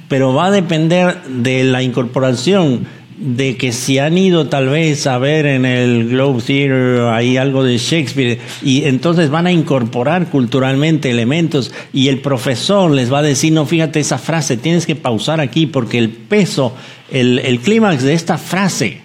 pero 0.08 0.32
va 0.32 0.46
a 0.46 0.50
depender 0.50 1.22
de 1.24 1.64
la 1.64 1.82
incorporación 1.82 2.86
de 3.18 3.58
que 3.58 3.72
si 3.72 3.98
han 3.98 4.16
ido 4.16 4.46
tal 4.46 4.70
vez 4.70 5.06
a 5.06 5.18
ver 5.18 5.44
en 5.44 5.66
el 5.66 6.08
Globe 6.08 6.42
Theatre 6.42 7.10
ahí 7.10 7.36
algo 7.36 7.62
de 7.62 7.76
Shakespeare 7.76 8.38
y 8.62 8.84
entonces 8.84 9.28
van 9.28 9.46
a 9.46 9.52
incorporar 9.52 10.28
culturalmente 10.28 11.10
elementos 11.10 11.74
y 11.92 12.08
el 12.08 12.20
profesor 12.20 12.90
les 12.90 13.12
va 13.12 13.18
a 13.18 13.22
decir, 13.22 13.52
no, 13.52 13.66
fíjate 13.66 14.00
esa 14.00 14.16
frase, 14.16 14.56
tienes 14.56 14.86
que 14.86 14.96
pausar 14.96 15.40
aquí 15.40 15.66
porque 15.66 15.98
el 15.98 16.08
peso, 16.08 16.74
el, 17.10 17.38
el 17.40 17.60
clímax 17.60 18.02
de 18.02 18.14
esta 18.14 18.38
frase 18.38 19.02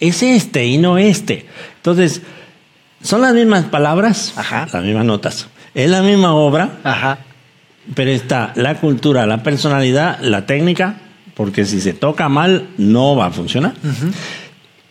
es 0.00 0.22
este 0.24 0.66
y 0.66 0.78
no 0.78 0.98
este. 0.98 1.46
Entonces, 1.76 2.22
son 3.06 3.22
las 3.22 3.34
mismas 3.34 3.64
palabras, 3.64 4.32
Ajá. 4.36 4.66
las 4.72 4.82
mismas 4.84 5.04
notas, 5.04 5.46
es 5.74 5.88
la 5.90 6.02
misma 6.02 6.34
obra, 6.34 6.78
Ajá. 6.84 7.18
pero 7.94 8.10
está 8.10 8.52
la 8.56 8.74
cultura, 8.76 9.26
la 9.26 9.42
personalidad, 9.42 10.18
la 10.20 10.44
técnica, 10.46 10.96
porque 11.34 11.64
si 11.64 11.80
se 11.80 11.92
toca 11.92 12.28
mal 12.28 12.68
no 12.78 13.14
va 13.16 13.26
a 13.26 13.30
funcionar. 13.30 13.74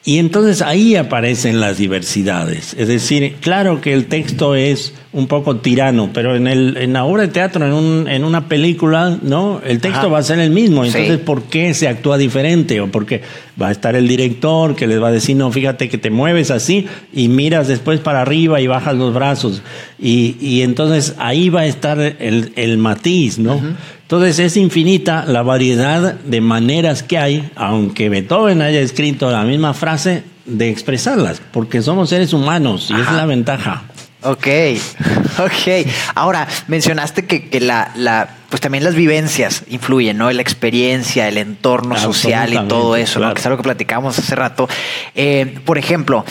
Y 0.03 0.19
entonces 0.19 0.61
ahí 0.61 0.95
aparecen 0.95 1.59
las 1.59 1.77
diversidades. 1.77 2.75
Es 2.77 2.87
decir, 2.87 3.37
claro 3.41 3.81
que 3.81 3.91
el 3.93 4.05
texto 4.05 4.53
es 4.55 4.93
un 5.15 5.27
poco 5.27 5.55
tirano, 5.55 6.09
pero 6.13 6.35
en, 6.35 6.45
el, 6.45 6.75
en 6.75 6.91
la 6.91 7.05
obra 7.05 7.21
de 7.21 7.29
teatro, 7.29 7.65
en, 7.65 7.71
un, 7.71 8.07
en 8.09 8.25
una 8.25 8.49
película, 8.49 9.17
¿no? 9.21 9.61
El 9.65 9.79
texto 9.79 10.01
Ajá. 10.01 10.07
va 10.09 10.17
a 10.17 10.23
ser 10.23 10.39
el 10.39 10.49
mismo. 10.49 10.83
Sí. 10.83 10.89
Entonces, 10.89 11.19
¿por 11.19 11.43
qué 11.43 11.73
se 11.73 11.87
actúa 11.87 12.17
diferente? 12.17 12.81
O 12.81 12.91
porque 12.91 13.21
va 13.59 13.69
a 13.69 13.71
estar 13.71 13.95
el 13.95 14.09
director 14.09 14.75
que 14.75 14.87
les 14.87 15.01
va 15.01 15.07
a 15.07 15.11
decir, 15.13 15.37
no, 15.37 15.49
fíjate 15.53 15.87
que 15.87 15.97
te 15.97 16.09
mueves 16.09 16.51
así 16.51 16.87
y 17.13 17.29
miras 17.29 17.69
después 17.69 18.01
para 18.01 18.21
arriba 18.21 18.59
y 18.59 18.67
bajas 18.67 18.93
los 18.95 19.13
brazos. 19.13 19.61
Y, 19.97 20.35
y 20.41 20.63
entonces 20.63 21.15
ahí 21.17 21.47
va 21.49 21.61
a 21.61 21.65
estar 21.65 21.97
el, 21.97 22.51
el 22.57 22.77
matiz, 22.77 23.39
¿no? 23.39 23.61
Entonces 24.01 24.37
es 24.39 24.57
infinita 24.57 25.23
la 25.25 25.43
variedad 25.43 26.15
de 26.15 26.41
maneras 26.41 27.03
que 27.03 27.17
hay, 27.17 27.49
aunque 27.55 28.09
Beethoven 28.09 28.61
haya 28.61 28.81
escrito 28.81 29.31
la 29.31 29.45
misma 29.45 29.73
frase, 29.73 30.23
de 30.45 30.69
expresarlas, 30.69 31.41
porque 31.51 31.81
somos 31.81 32.09
seres 32.09 32.33
humanos 32.33 32.91
y 32.91 32.93
es 32.93 33.11
la 33.11 33.25
ventaja. 33.25 33.85
Ok, 34.25 34.47
ok. 35.39 35.87
Ahora, 36.15 36.47
mencionaste 36.67 37.25
que, 37.25 37.47
que 37.47 37.59
la, 37.59 37.91
la, 37.95 38.27
pues 38.49 38.59
también 38.59 38.83
las 38.83 38.95
vivencias 38.95 39.63
influyen, 39.67 40.17
¿no? 40.17 40.31
La 40.31 40.41
experiencia, 40.41 41.27
el 41.27 41.37
entorno 41.37 41.95
social 41.97 42.53
y 42.53 42.67
todo 42.67 42.95
eso, 42.95 43.19
¿no? 43.19 43.33
Que 43.33 43.39
es 43.39 43.45
algo 43.45 43.57
que 43.57 43.63
platicábamos 43.63 44.17
hace 44.17 44.35
rato. 44.35 44.67
Eh, 45.13 45.59
por 45.63 45.77
ejemplo, 45.77 46.25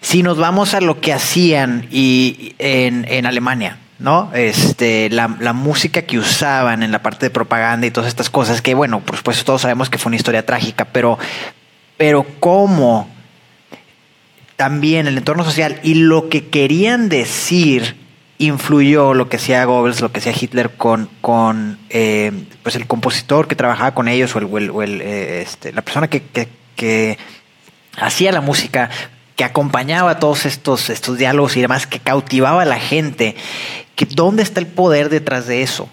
si 0.00 0.22
nos 0.22 0.38
vamos 0.38 0.74
a 0.74 0.80
lo 0.80 1.00
que 1.00 1.12
hacían 1.12 1.88
y 1.90 2.54
en, 2.58 3.06
en 3.08 3.26
Alemania, 3.26 3.78
¿no? 3.98 4.30
Este, 4.34 5.10
la, 5.10 5.36
la 5.40 5.52
música 5.52 6.02
que 6.02 6.18
usaban 6.18 6.84
en 6.84 6.92
la 6.92 7.02
parte 7.02 7.26
de 7.26 7.30
propaganda 7.30 7.88
y 7.88 7.90
todas 7.90 8.08
estas 8.08 8.30
cosas, 8.30 8.62
que 8.62 8.74
bueno, 8.74 9.00
por 9.00 9.16
supuesto 9.16 9.44
todos 9.44 9.62
sabemos 9.62 9.90
que 9.90 9.98
fue 9.98 10.10
una 10.10 10.16
historia 10.16 10.46
trágica, 10.46 10.84
pero, 10.84 11.18
pero 11.96 12.24
cómo 12.38 13.08
también 14.62 15.08
el 15.08 15.18
entorno 15.18 15.42
social 15.42 15.80
y 15.82 15.94
lo 15.94 16.28
que 16.28 16.46
querían 16.46 17.08
decir 17.08 17.96
influyó 18.38 19.12
lo 19.12 19.28
que 19.28 19.38
hacía 19.38 19.64
Goebbels, 19.64 20.00
lo 20.00 20.12
que 20.12 20.20
hacía 20.20 20.32
Hitler 20.40 20.70
con, 20.76 21.08
con 21.20 21.78
eh, 21.90 22.30
pues 22.62 22.76
el 22.76 22.86
compositor 22.86 23.48
que 23.48 23.56
trabajaba 23.56 23.92
con 23.92 24.06
ellos 24.06 24.36
o, 24.36 24.38
el, 24.38 24.70
o 24.70 24.82
el- 24.84 25.00
eh, 25.00 25.42
este, 25.42 25.72
la 25.72 25.82
persona 25.82 26.06
que, 26.08 26.22
que- 26.22 26.46
que 26.76 27.18
hacía 27.96 28.30
la 28.30 28.40
música, 28.40 28.88
que 29.34 29.42
acompañaba 29.42 30.20
todos 30.20 30.46
estos, 30.46 30.90
estos 30.90 31.18
diálogos 31.18 31.56
y 31.56 31.60
demás, 31.60 31.88
que 31.88 31.98
cautivaba 31.98 32.62
a 32.62 32.64
la 32.64 32.78
gente. 32.78 33.34
Que, 33.96 34.06
¿Dónde 34.06 34.44
está 34.44 34.60
el 34.60 34.68
poder 34.68 35.08
detrás 35.08 35.48
de 35.48 35.62
eso? 35.62 35.88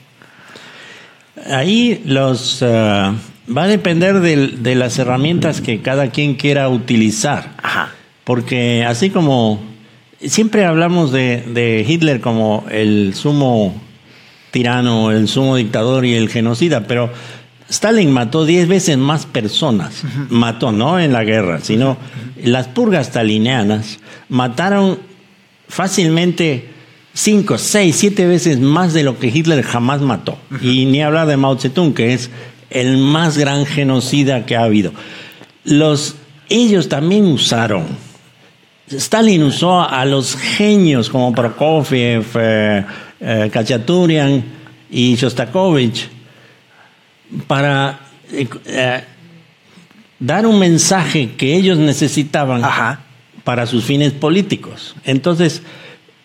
Ahí 1.50 2.04
los 2.06 2.60
eh, 2.62 2.68
va 2.68 3.64
a 3.64 3.68
depender 3.68 4.20
del- 4.20 4.62
de 4.62 4.76
las 4.76 5.00
herramientas 5.00 5.60
que 5.60 5.82
cada 5.82 6.12
quien 6.12 6.36
quiera 6.36 6.70
utilizar. 6.70 7.54
Ajá. 7.64 7.94
Porque 8.30 8.86
así 8.86 9.10
como 9.10 9.60
siempre 10.22 10.64
hablamos 10.64 11.12
de, 11.12 11.42
de 11.52 11.84
Hitler 11.88 12.22
como 12.22 12.64
el 12.70 13.16
sumo 13.16 13.74
tirano, 14.52 15.10
el 15.10 15.28
sumo 15.28 15.56
dictador 15.56 16.06
y 16.06 16.14
el 16.14 16.30
genocida, 16.30 16.86
pero 16.86 17.10
Stalin 17.72 18.12
mató 18.12 18.46
diez 18.46 18.68
veces 18.68 19.00
más 19.00 19.26
personas. 19.26 20.04
Mató, 20.30 20.72
no 20.72 21.00
en 21.00 21.12
la 21.12 21.24
guerra, 21.24 21.62
sino 21.64 21.98
las 22.44 22.68
purgas 22.68 23.08
stalinianas 23.08 23.98
mataron 24.30 25.00
fácilmente 25.68 26.70
cinco, 27.16 27.58
seis, 27.58 27.96
siete 27.96 28.28
veces 28.28 28.60
más 28.60 28.94
de 28.94 29.02
lo 29.02 29.18
que 29.18 29.30
Hitler 29.30 29.64
jamás 29.64 30.02
mató. 30.02 30.38
Y 30.62 30.86
ni 30.86 31.02
hablar 31.02 31.26
de 31.26 31.36
Mao 31.36 31.58
Zedong, 31.58 31.96
que 31.96 32.14
es 32.14 32.30
el 32.70 33.00
más 33.00 33.40
gran 33.40 33.66
genocida 33.66 34.46
que 34.46 34.56
ha 34.56 34.66
habido. 34.66 34.92
Los, 35.64 36.14
ellos 36.48 36.90
también 36.90 37.26
usaron 37.26 38.08
Stalin 38.92 39.44
usó 39.44 39.82
a 39.82 40.04
los 40.06 40.36
genios 40.36 41.10
como 41.10 41.34
Prokofiev, 41.34 42.26
eh, 42.36 42.86
eh, 43.20 43.50
Khachaturian 43.52 44.44
y 44.90 45.16
Shostakovich 45.16 46.10
para 47.48 48.00
eh, 48.32 48.48
eh, 48.66 49.04
dar 50.20 50.46
un 50.46 50.60
mensaje 50.60 51.32
que 51.38 51.56
ellos 51.56 51.78
necesitaban 51.78 52.64
Ajá. 52.64 53.02
para 53.44 53.66
sus 53.66 53.84
fines 53.84 54.14
políticos. 54.14 54.96
Entonces, 55.04 55.62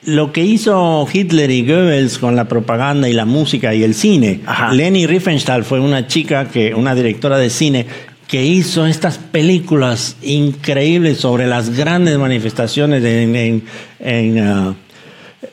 lo 0.05 0.33
que 0.33 0.44
hizo 0.44 1.07
Hitler 1.11 1.50
y 1.50 1.66
Goebbels 1.66 2.18
con 2.18 2.37
la 2.37 2.44
propaganda 2.46 3.09
y 3.09 3.12
la 3.12 3.24
música 3.24 3.74
y 3.74 3.83
el 3.83 3.94
cine, 3.94 4.40
Ajá. 4.46 4.72
Leni 4.72 5.07
Riefenstahl 5.07 5.64
fue 5.64 5.81
una 5.81 6.07
chica 6.07 6.48
que, 6.48 6.74
una 6.74 6.94
directora 6.94 7.38
de 7.38 7.50
cine, 7.50 7.87
que 8.28 8.44
hizo 8.44 8.87
estas 8.87 9.18
películas 9.18 10.16
increíbles 10.22 11.18
sobre 11.18 11.46
las 11.46 11.70
grandes 11.76 12.18
manifestaciones 12.18 13.04
en, 13.04 13.37
en- 13.37 13.62
en, 14.00 14.38
ah, 14.38 14.74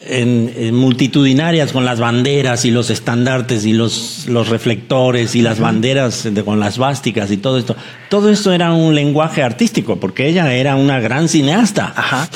en- 0.07 0.51
en 0.57 0.75
multitudinarias 0.75 1.71
con 1.73 1.83
las 1.85 1.99
banderas 1.99 2.63
y 2.65 2.71
los 2.71 2.89
estandartes 2.89 3.65
y 3.65 3.73
los, 3.73 4.25
los 4.27 4.47
reflectores 4.49 5.35
y 5.35 5.41
las 5.41 5.59
banderas 5.59 6.33
de- 6.33 6.43
con 6.43 6.59
las 6.59 6.77
vásticas 6.77 7.29
y 7.31 7.37
todo 7.37 7.57
esto. 7.57 7.75
Todo 8.09 8.29
esto 8.29 8.51
era 8.53 8.73
un 8.73 8.95
lenguaje 8.95 9.43
artístico 9.43 9.97
porque 9.99 10.27
ella 10.27 10.53
era 10.53 10.75
una 10.75 10.99
gran 10.99 11.27
cineasta. 11.27 11.93
Ajá. 11.95 12.29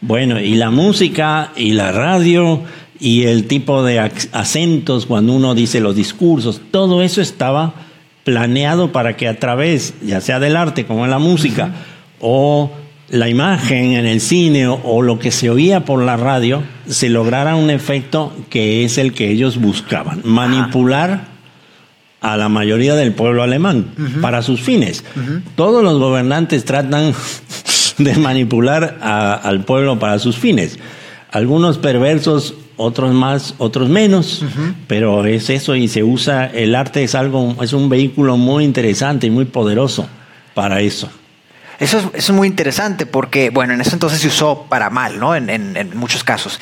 Bueno, 0.00 0.40
y 0.40 0.54
la 0.56 0.70
música 0.70 1.52
y 1.54 1.72
la 1.72 1.92
radio 1.92 2.62
y 2.98 3.24
el 3.24 3.46
tipo 3.46 3.82
de 3.84 4.00
ac- 4.00 4.28
acentos 4.32 5.06
cuando 5.06 5.32
uno 5.34 5.54
dice 5.54 5.80
los 5.80 5.94
discursos, 5.94 6.60
todo 6.70 7.02
eso 7.02 7.20
estaba 7.20 7.74
planeado 8.24 8.92
para 8.92 9.16
que 9.16 9.28
a 9.28 9.38
través, 9.38 9.94
ya 10.02 10.20
sea 10.20 10.38
del 10.40 10.56
arte 10.56 10.84
como 10.86 11.04
en 11.04 11.10
la 11.10 11.18
música, 11.18 11.70
o 12.20 12.70
la 13.08 13.28
imagen 13.28 13.92
en 13.94 14.06
el 14.06 14.20
cine 14.20 14.68
o, 14.68 14.80
o 14.84 15.02
lo 15.02 15.18
que 15.18 15.30
se 15.30 15.50
oía 15.50 15.84
por 15.84 16.02
la 16.02 16.16
radio, 16.16 16.62
se 16.88 17.08
lograra 17.08 17.56
un 17.56 17.68
efecto 17.70 18.32
que 18.48 18.84
es 18.84 18.96
el 18.98 19.12
que 19.12 19.30
ellos 19.30 19.58
buscaban, 19.60 20.20
manipular 20.24 21.32
a 22.20 22.36
la 22.36 22.48
mayoría 22.48 22.94
del 22.94 23.12
pueblo 23.12 23.42
alemán 23.42 23.86
para 24.20 24.42
sus 24.42 24.60
fines. 24.60 25.04
Todos 25.56 25.82
los 25.82 25.98
gobernantes 25.98 26.64
tratan 26.64 27.12
de 27.98 28.14
manipular 28.16 28.98
a- 29.02 29.34
al 29.34 29.64
pueblo 29.64 29.98
para 29.98 30.18
sus 30.20 30.36
fines. 30.36 30.78
Algunos 31.32 31.78
perversos 31.78 32.54
otros 32.82 33.12
más, 33.14 33.54
otros 33.58 33.88
menos, 33.88 34.44
pero 34.86 35.24
es 35.26 35.48
eso 35.50 35.74
y 35.76 35.88
se 35.88 36.02
usa, 36.02 36.46
el 36.46 36.74
arte 36.74 37.02
es 37.04 37.14
algo, 37.14 37.56
es 37.62 37.72
un 37.72 37.88
vehículo 37.88 38.36
muy 38.36 38.64
interesante 38.64 39.26
y 39.26 39.30
muy 39.30 39.44
poderoso 39.46 40.08
para 40.54 40.80
eso. 40.80 41.10
Eso 41.80 41.98
es, 41.98 42.04
eso 42.14 42.32
es 42.32 42.36
muy 42.36 42.46
interesante 42.48 43.06
porque, 43.06 43.50
bueno, 43.50 43.72
en 43.74 43.80
ese 43.80 43.94
entonces 43.94 44.20
se 44.20 44.28
usó 44.28 44.66
para 44.68 44.88
mal, 44.90 45.18
¿no? 45.18 45.34
En, 45.34 45.50
en- 45.50 45.76
en 45.76 45.96
muchos 45.96 46.22
casos. 46.22 46.60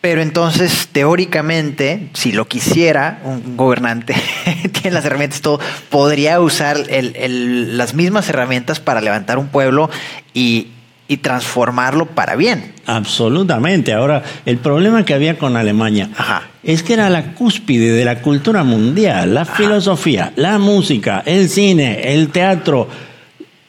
Pero 0.00 0.22
entonces, 0.22 0.88
teóricamente, 0.90 2.08
si 2.14 2.32
lo 2.32 2.48
quisiera, 2.48 3.20
un 3.24 3.56
gobernante 3.56 4.14
tiene 4.72 4.92
las 4.92 5.04
herramientas, 5.04 5.42
todo, 5.42 5.60
podría 5.90 6.40
usar 6.40 6.78
el- 6.88 7.14
el- 7.16 7.76
las 7.76 7.92
mismas 7.94 8.28
herramientas 8.30 8.80
para 8.80 9.00
levantar 9.02 9.38
un 9.38 9.48
pueblo 9.48 9.90
y, 10.34 10.68
y 11.10 11.16
transformarlo 11.16 12.06
para 12.06 12.36
bien. 12.36 12.72
Absolutamente. 12.86 13.92
Ahora, 13.92 14.22
el 14.46 14.58
problema 14.58 15.04
que 15.04 15.12
había 15.12 15.36
con 15.36 15.56
Alemania 15.56 16.08
Ajá. 16.16 16.44
es 16.62 16.84
que 16.84 16.92
era 16.92 17.10
la 17.10 17.34
cúspide 17.34 17.90
de 17.92 18.04
la 18.04 18.22
cultura 18.22 18.62
mundial, 18.62 19.34
la 19.34 19.44
filosofía, 19.44 20.32
la 20.36 20.58
música, 20.60 21.24
el 21.26 21.48
cine, 21.48 22.14
el 22.14 22.28
teatro. 22.28 22.86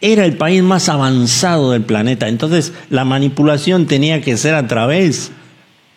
Era 0.01 0.23
el 0.23 0.33
país 0.37 0.61
más 0.61 0.87
avanzado 0.87 1.71
del 1.71 1.81
planeta. 1.81 2.27
Entonces, 2.27 2.73
la 2.91 3.05
manipulación 3.05 3.87
tenía 3.87 4.21
que 4.21 4.37
ser 4.37 4.53
a 4.53 4.67
través 4.67 5.31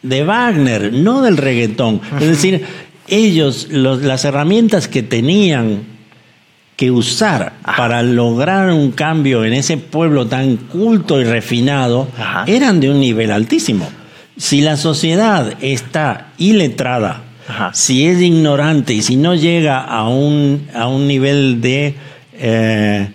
de 0.03 0.25
Wagner, 0.25 0.95
no 0.95 1.21
del 1.21 1.37
reggaetón. 1.37 2.01
Es 2.21 2.27
decir, 2.27 2.65
ellos, 3.07 3.69
los- 3.71 4.01
las 4.03 4.25
herramientas 4.25 4.89
que 4.89 5.03
tenían 5.03 5.83
que 6.77 6.91
usar 6.91 7.53
para 7.77 8.03
lograr 8.03 8.71
un 8.73 8.91
cambio 8.91 9.45
en 9.45 9.53
ese 9.53 9.77
pueblo 9.77 10.27
tan 10.27 10.57
culto 10.57 11.21
y 11.21 11.25
refinado 11.25 12.09
Ajá. 12.19 12.45
eran 12.47 12.81
de 12.81 12.91
un 12.91 13.01
nivel 13.01 13.31
altísimo. 13.31 13.89
Si 14.37 14.61
la 14.61 14.77
sociedad 14.77 15.55
está 15.61 16.33
iletrada, 16.39 17.23
Ajá. 17.49 17.71
si 17.73 18.07
es 18.07 18.21
ignorante 18.21 18.93
y 18.93 19.03
si 19.03 19.15
no 19.17 19.35
llega 19.37 19.81
a 19.81 20.09
un, 20.09 20.67
a 20.75 20.89
un 20.89 21.07
nivel 21.07 21.61
de, 21.61 21.95
eh, 22.33 23.09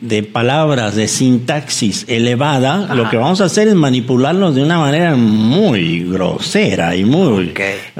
de 0.00 0.22
palabras, 0.22 0.94
de 0.94 1.06
sintaxis 1.06 2.06
elevada, 2.08 2.84
Ajá. 2.84 2.94
lo 2.94 3.10
que 3.10 3.18
vamos 3.18 3.42
a 3.42 3.44
hacer 3.44 3.68
es 3.68 3.74
manipularlos 3.74 4.54
de 4.54 4.62
una 4.62 4.78
manera 4.78 5.14
muy 5.16 6.04
grosera 6.04 6.96
y 6.96 7.04
muy, 7.04 7.52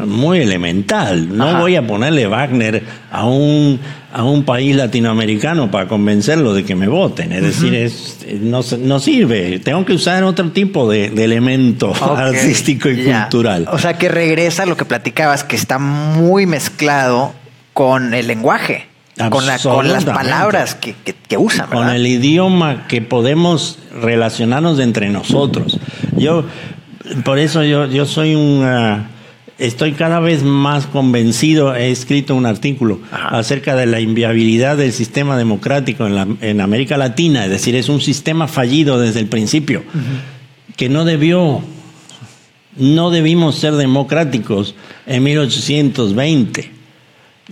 muy 0.07 0.39
elemental. 0.41 1.37
No 1.37 1.49
Ajá. 1.49 1.61
voy 1.61 1.77
a 1.77 1.87
ponerle 1.87 2.27
Wagner 2.27 2.83
a 3.13 3.27
un, 3.27 3.79
a 4.17 4.23
un 4.23 4.45
país 4.45 4.77
latinoamericano 4.77 5.71
para 5.73 5.89
convencerlo 5.89 6.55
de 6.55 6.65
que 6.65 6.77
me 6.77 6.87
voten. 6.87 7.33
Es 7.33 7.43
decir, 7.43 7.75
es, 7.75 8.19
no, 8.41 8.63
se- 8.63 8.79
no 8.79 9.01
sirve. 9.01 9.59
Tengo 9.59 9.85
que 9.85 9.93
usar 9.93 10.23
otro 10.23 10.51
tipo 10.53 10.89
de, 10.89 11.11
de 11.11 11.25
elemento 11.25 11.93
artístico 12.17 12.89
y 12.89 13.05
cultural. 13.05 13.67
O 13.73 13.79
sea 13.79 13.99
que 13.99 14.09
regresa 14.09 14.63
a 14.63 14.67
lo 14.67 14.77
que 14.77 14.85
platicabas, 14.85 15.43
que 15.43 15.57
está 15.57 15.79
muy 15.81 16.47
mezclado 16.47 17.33
con 17.73 18.15
el 18.15 18.29
lenguaje, 18.29 18.87
con, 19.31 19.47
la, 19.47 19.59
con 19.59 19.89
las 19.93 20.05
palabras 20.05 20.77
que, 20.77 20.95
que- 21.05 21.15
que 21.15 21.37
usan. 21.37 21.67
con 21.71 21.89
el 21.89 22.07
idioma 22.07 22.87
que 22.87 23.03
podemos 23.03 23.81
relacionarnos 24.01 24.79
entre 24.79 25.09
nosotros. 25.09 25.81
Yo, 26.17 26.45
por 27.25 27.41
eso 27.41 27.65
yo, 27.65 27.87
yo 27.87 28.07
soy 28.07 28.37
un, 28.37 28.63
ah, 28.65 29.09
estoy 29.59 29.93
cada 29.93 30.21
vez 30.21 30.43
más 30.43 30.87
convencido, 30.87 31.75
he 31.75 31.91
escrito 31.91 32.35
un 32.35 32.47
artículo 32.47 33.01
Ajá. 33.13 33.39
acerca 33.39 33.77
de 33.77 33.87
la 33.87 34.01
inviabilidad 34.01 34.77
del 34.77 34.93
sistema 34.93 35.37
democrático 35.37 36.07
en, 36.07 36.15
la- 36.15 36.29
en 36.41 36.61
América 36.61 36.97
Latina, 36.97 37.45
es 37.45 37.51
decir, 37.51 37.75
es 37.77 37.89
un 37.89 38.01
sistema 38.01 38.49
fallido 38.49 38.99
desde 39.01 39.21
el 39.21 39.27
principio, 39.27 39.83
que 40.77 40.89
no 40.89 41.05
debió, 41.05 41.61
no 42.77 43.11
debimos 43.11 43.55
ser 43.57 43.75
democráticos 43.75 44.75
en 45.07 45.23
1820. 45.23 46.73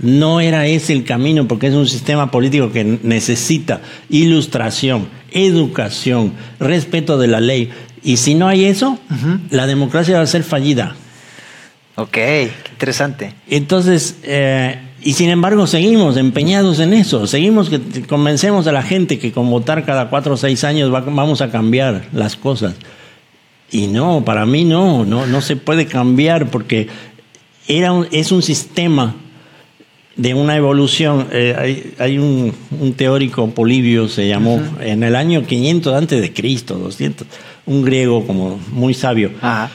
No 0.01 0.41
era 0.41 0.67
ese 0.67 0.95
el 0.95 1.05
camino 1.05 1.47
porque 1.47 1.67
es 1.67 1.75
un 1.75 1.87
sistema 1.87 2.31
político 2.31 2.73
que 2.73 2.99
necesita 3.03 3.83
ilustración, 4.09 5.07
educación, 5.31 6.33
respeto 6.59 7.19
de 7.19 7.27
la 7.29 7.41
ley. 7.41 7.69
Y 8.03 8.17
si 8.17 8.35
no 8.35 8.49
hay 8.49 8.65
eso, 8.65 8.99
la 9.51 9.67
democracia 9.67 10.17
va 10.17 10.23
a 10.23 10.27
ser 10.27 10.45
fallida. 10.45 10.97
Ok, 11.97 12.11
qué 12.13 12.51
interesante. 12.73 13.35
Entonces, 13.49 14.17
eh, 14.23 14.79
y 15.03 15.13
sin 15.13 15.29
embargo 15.31 15.67
seguimos 15.67 16.17
empeñados 16.17 16.79
en 16.81 16.95
eso, 16.95 17.27
seguimos 17.27 17.69
que 17.69 17.81
convencemos 18.07 18.67
a 18.67 18.73
la 18.73 18.83
gente 18.83 19.19
que 19.19 19.33
con 19.33 19.51
votar 19.51 19.85
cada 19.85 20.09
cuatro 20.09 20.35
o 20.35 20.37
seis 20.37 20.65
años 20.65 20.93
va- 20.93 21.01
vamos 21.01 21.41
a 21.43 21.51
cambiar 21.51 22.07
las 22.13 22.37
cosas. 22.37 22.75
Y 23.71 23.89
no, 23.89 24.25
para 24.25 24.47
mí 24.47 24.65
no, 24.65 25.05
no, 25.05 25.27
no 25.27 25.41
se 25.41 25.57
puede 25.57 25.87
cambiar 25.87 26.51
porque 26.51 26.89
era 27.69 27.93
un- 27.93 28.07
es 28.11 28.33
un 28.33 28.43
sistema 28.43 29.15
de 30.17 30.35
una 30.35 30.57
evolución. 30.57 31.29
Eh, 31.33 31.55
hay 31.59 31.95
hay 31.99 32.19
un, 32.19 32.55
un 32.81 32.93
teórico 32.95 33.49
Polibio, 33.51 34.09
se 34.09 34.29
llamó, 34.29 34.61
en 34.81 35.03
el 35.03 35.17
año 35.17 35.47
500 35.47 35.95
antes 35.95 36.21
de 36.21 36.33
Cristo, 36.33 36.75
200, 36.79 37.27
un 37.67 37.83
griego 37.83 38.27
como 38.27 38.59
muy 38.73 38.93
sabio 38.95 39.31
Ajá. 39.41 39.71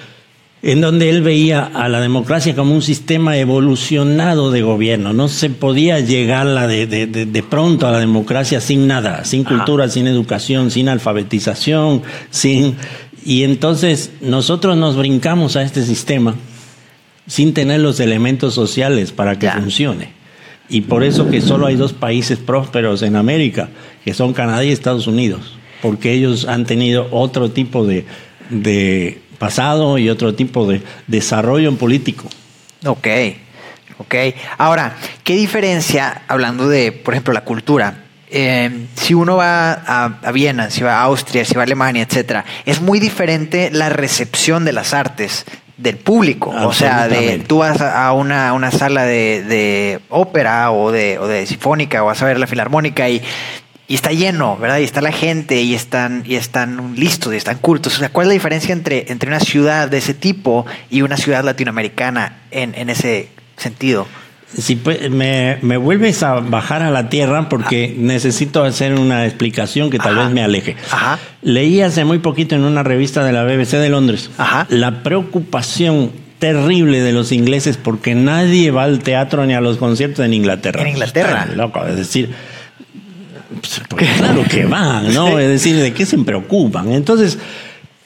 En 0.63 0.82
donde 0.82 1.10
él 1.10 1.22
veía 1.22 1.63
a 1.63 1.88
la 1.88 2.02
democracia 2.02 2.56
como 2.56 2.74
un 2.74 2.82
sistema 2.82 3.38
evolucionado 3.38 4.50
de 4.52 4.62
gobierno. 4.63 5.13
No 5.13 5.28
se 5.28 5.50
podía 5.50 6.00
llegar 6.00 6.48
de, 6.67 6.88
de- 6.88 7.06
de- 7.08 7.26
de 7.26 7.43
pronto 7.43 7.88
a 7.88 7.91
la 7.91 8.00
democracia 8.00 8.60
sin 8.60 8.88
nada, 8.88 9.24
sin 9.24 9.43
cultura, 9.43 9.88
sin 9.89 10.08
educación, 10.08 10.72
sin 10.72 10.89
alfabetización, 10.89 12.02
sin... 12.32 12.76
Y 13.26 13.43
entonces 13.43 14.12
nosotros 14.22 14.78
nos 14.78 14.96
brincamos 14.96 15.56
a 15.58 15.62
este 15.63 15.84
sistema 15.84 16.36
sin 17.28 17.54
tener 17.54 17.82
los 17.82 18.00
elementos 18.00 18.54
sociales 18.54 19.12
para 19.12 19.38
que 19.38 19.48
Ya. 19.48 19.54
funcione. 19.60 20.10
Y 20.70 20.82
por 20.82 21.04
eso 21.04 21.30
que 21.30 21.41
solo 21.41 21.65
hay 21.67 21.76
dos 21.76 21.93
países 21.93 22.39
prósperos 22.39 23.02
en 23.02 23.15
América, 23.15 23.70
que 24.04 24.13
son 24.13 24.34
Canadá 24.34 24.63
y 24.65 24.72
Estados 24.72 25.08
Unidos, 25.08 25.56
porque 25.82 26.13
ellos 26.13 26.46
han 26.46 26.65
tenido 26.65 27.08
otro 27.12 27.52
tipo 27.52 27.86
de, 27.86 28.06
de 28.50 29.20
pasado 29.38 29.97
y 29.97 30.10
otro 30.10 30.36
tipo 30.36 30.65
de 30.67 30.82
desarrollo 31.08 31.69
en 31.69 31.78
político. 31.78 32.28
Ok, 32.86 33.08
ok. 33.97 34.15
Ahora, 34.58 34.95
¿qué 35.23 35.36
diferencia, 35.36 36.23
hablando 36.28 36.67
de, 36.69 36.91
por 36.91 37.13
ejemplo, 37.13 37.34
la 37.34 37.43
cultura? 37.43 38.04
eh, 38.30 38.88
si 38.95 39.13
uno 39.13 39.38
va 39.38 39.71
a, 39.71 40.19
a 40.23 40.32
Viena, 40.32 40.69
si 40.69 40.84
va 40.84 41.00
a 41.00 41.04
Austria, 41.04 41.45
si 41.45 41.54
va 41.56 41.62
a 41.62 41.63
Alemania, 41.63 42.04
etcétera, 42.04 42.45
es 42.65 42.82
muy 42.82 43.00
diferente 43.00 43.69
la 43.71 43.89
recepción 43.89 44.65
de 44.65 44.73
las 44.73 44.93
artes 44.93 45.45
del 45.78 45.97
público. 45.97 46.50
O 46.50 46.73
sea, 46.73 47.08
de, 47.08 47.39
tú 47.39 47.60
vas 47.60 47.80
a 47.82 48.12
una, 48.13 48.54
una 48.54 48.71
sala 48.71 49.06
de, 49.06 49.43
de 49.43 50.00
ópera 50.10 50.71
o 50.71 50.91
de, 50.91 51.19
o 51.19 51.28
de 51.28 51.45
sinfónica 51.45 52.04
o 52.04 52.08
vas 52.08 52.21
a 52.21 52.26
ver 52.26 52.39
la 52.39 52.47
filarmónica 52.47 53.08
y, 53.10 53.21
y 53.88 53.95
está 53.95 54.12
lleno, 54.12 54.58
¿verdad? 54.58 54.80
Y 54.80 54.84
está 54.84 55.02
la 55.02 55.12
gente 55.12 55.62
y 55.62 55.73
están, 55.73 56.23
y 56.26 56.36
están 56.36 56.93
listos 56.97 57.34
y 57.34 57.38
están 57.38 57.58
cultos. 57.60 57.95
O 57.95 58.00
sea, 58.00 58.10
¿cuál 58.10 58.26
es 58.26 58.30
la 58.30 58.34
diferencia 58.34 58.73
entre, 58.73 59.12
entre 59.12 59.30
una 59.30 59.39
ciudad 59.39 59.88
de 59.89 59.97
ese 60.00 60.13
tipo 60.13 60.65
y 60.89 61.02
una 61.04 61.15
ciudad 61.17 61.43
latinoamericana 61.43 62.39
en, 62.52 62.73
en 62.76 62.89
ese 62.89 63.30
sentido? 63.56 64.06
Si 64.58 64.78
pue- 64.78 65.10
me, 65.10 65.58
me 65.62 65.76
vuelves 65.78 66.23
a 66.23 66.36
bajar 66.36 66.82
a 66.82 66.89
la 66.89 67.10
tierra 67.10 67.50
porque 67.50 67.93
necesito 67.97 68.63
hacer 68.63 68.93
una 68.93 69.26
explicación 69.26 69.89
que 69.89 70.00
tal 70.00 70.13
Ajá. 70.17 70.23
vez 70.26 70.34
me 70.34 70.41
aleje. 70.43 70.76
Ajá. 70.91 71.19
Leí 71.41 71.82
hace 71.82 72.06
muy 72.06 72.19
poquito 72.19 72.56
en 72.56 72.63
una 72.63 72.82
revista 72.84 73.23
de 73.26 73.34
la 73.34 73.43
BBC 73.43 73.71
de 73.78 73.89
Londres 73.89 74.30
Ajá. 74.38 74.65
la 74.69 75.04
preocupación 75.04 76.12
terrible 76.39 77.02
de 77.02 77.12
los 77.13 77.32
ingleses 77.32 77.78
porque 77.78 78.15
nadie 78.15 78.71
va 78.71 78.84
al 78.84 79.00
teatro 79.00 79.45
ni 79.45 79.54
a 79.54 79.62
los 79.62 79.78
conciertos 79.78 80.23
en 80.26 80.34
Inglaterra. 80.34 80.82
En 80.82 80.89
Inglaterra. 80.89 81.47
Locos, 81.56 81.89
es 81.89 81.95
decir, 81.97 82.34
pues, 83.49 83.81
pues, 83.89 84.10
claro 84.17 84.43
que 84.49 84.65
van, 84.65 85.13
¿no? 85.13 85.39
Es 85.39 85.47
decir, 85.47 85.75
¿de 85.75 85.93
qué 85.93 86.05
se 86.05 86.17
preocupan? 86.17 86.91
Entonces, 86.91 87.38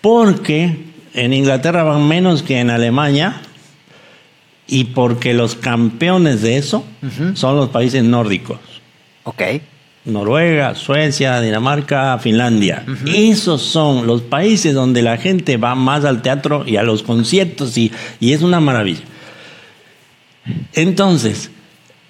porque 0.01 0.77
en 1.13 1.33
Inglaterra 1.33 1.83
van 1.83 2.07
menos 2.07 2.43
que 2.43 2.59
en 2.59 2.69
Alemania 2.69 3.41
y 4.67 4.85
porque 4.85 5.33
los 5.33 5.55
campeones 5.55 6.41
de 6.41 6.57
eso 6.57 6.85
son 7.33 7.55
los 7.57 7.69
países 7.69 8.03
nórdicos. 8.03 8.59
Ok. 9.23 9.41
Noruega, 10.05 10.73
Suecia, 10.73 11.39
Dinamarca, 11.41 12.17
Finlandia. 12.17 12.83
Esos 13.05 13.61
son 13.61 14.07
los 14.07 14.21
países 14.21 14.73
donde 14.73 15.03
la 15.03 15.17
gente 15.17 15.57
va 15.57 15.75
más 15.75 16.05
al 16.05 16.21
teatro 16.21 16.63
y 16.65 16.77
a 16.77 16.83
los 16.83 17.03
conciertos 17.03 17.77
y, 17.77 17.91
y 18.19 18.33
es 18.33 18.41
una 18.41 18.59
maravilla. 18.59 19.03
Entonces, 20.73 21.51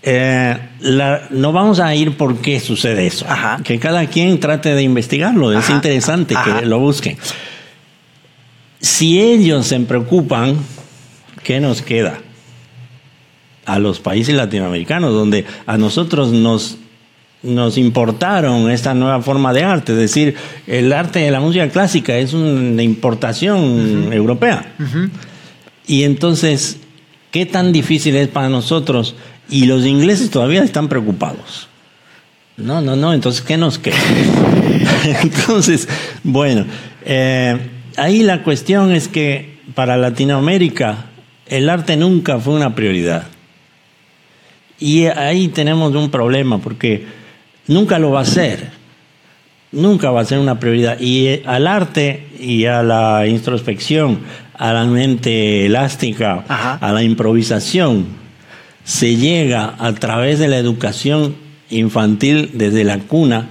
eh, 0.04 0.58
la- 0.80 1.28
no 1.30 1.52
vamos 1.52 1.80
a 1.80 1.94
ir 1.96 2.18
por 2.18 2.38
qué 2.40 2.60
sucede 2.60 3.06
eso. 3.08 3.26
Ajá. 3.30 3.60
Que 3.64 3.80
cada 3.80 4.06
quien 4.08 4.40
trate 4.40 4.74
de 4.74 4.82
investigarlo. 4.84 5.58
Es 5.58 5.70
interesante 5.70 6.36
Ajá. 6.36 6.60
que 6.62 6.66
lo 6.66 6.80
busquen. 6.80 7.18
Si 8.80 9.20
ellos 9.22 9.68
se 9.68 9.80
preocupan, 9.82 10.56
¿qué 11.44 11.60
nos 11.60 11.82
queda? 11.82 12.18
A 13.66 13.78
los 13.80 14.00
países 14.00 14.34
latinoamericanos, 14.36 15.14
donde 15.14 15.46
a 15.68 15.78
nosotros 15.78 16.32
nos, 16.32 16.78
nos 17.44 17.78
importaron 17.78 18.72
esta 18.72 18.96
nueva 18.96 19.22
forma 19.22 19.54
de 19.54 19.64
arte. 19.64 19.92
Es 19.92 20.00
decir, 20.00 20.36
el 20.66 20.92
arte 20.94 21.20
de 21.20 21.30
la 21.32 21.40
música 21.40 21.70
clásica 21.70 22.18
es 22.18 22.34
una 22.34 22.82
importación 22.82 24.12
europea. 24.12 24.74
Y 25.86 26.04
entonces, 26.04 26.80
¿qué 27.30 27.46
tan 27.46 27.72
difícil 27.72 28.16
es 28.16 28.30
para 28.30 28.50
nosotros? 28.50 29.16
Y 29.52 29.66
los 29.66 29.86
ingleses 29.86 30.32
todavía 30.32 30.64
están 30.64 30.88
preocupados. 30.88 31.68
No, 32.58 32.82
no, 32.82 32.96
no, 32.96 33.14
entonces, 33.14 33.42
¿qué 33.42 33.58
nos 33.58 33.78
queda? 33.78 33.98
entonces, 35.24 35.88
bueno, 36.24 36.66
eh, 37.06 37.58
ahí 37.98 38.24
la 38.24 38.44
cuestión 38.44 38.94
es 38.94 39.08
que 39.08 39.60
para 39.76 39.98
Latinoamérica 39.98 41.06
el 41.48 41.70
arte 41.70 41.98
nunca 41.98 42.40
fue 42.40 42.54
una 42.54 42.74
prioridad. 42.76 43.24
Y 44.80 45.06
ahí 45.06 45.50
tenemos 45.50 45.94
un 45.96 46.10
problema 46.10 46.60
porque 46.60 47.06
nunca 47.68 48.00
lo 48.00 48.12
va 48.12 48.22
a 48.22 48.26
ser. 48.26 48.70
Nunca 49.74 50.12
va 50.12 50.22
a 50.22 50.26
ser 50.26 50.40
una 50.40 50.60
prioridad. 50.60 50.98
Y 51.00 51.28
eh, 51.28 51.44
al 51.46 51.68
arte 51.68 52.28
y 52.40 52.66
a 52.66 52.84
la 52.84 53.28
introspección, 53.28 54.20
a 54.58 54.72
la 54.72 54.86
mente 54.86 55.66
elástica, 55.66 56.46
a 56.48 56.92
la 56.92 57.04
improvisación, 57.04 58.21
se 58.92 59.16
llega 59.16 59.76
a 59.80 59.94
través 59.94 60.38
de 60.38 60.50
la 60.50 60.58
educación 60.58 61.34
infantil 61.70 62.52
desde 62.56 62.84
la 62.84 63.00
cuna 63.00 63.48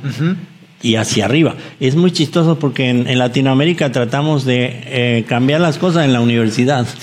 y 0.83 0.97
hacia 0.97 1.25
arriba. 1.25 1.55
Es 1.81 1.97
muy 1.97 2.13
chistoso 2.13 2.59
porque 2.59 2.91
en, 2.91 3.19
Latinoamérica 3.19 3.91
tratamos 3.91 4.45
de 4.45 4.83
eh, 4.85 5.25
cambiar 5.27 5.63
las 5.63 5.79
cosas 5.79 6.05
en 6.05 6.13
la 6.13 6.21
universidad. 6.21 6.87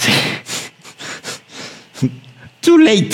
Too 2.61 2.77
late. 2.77 3.09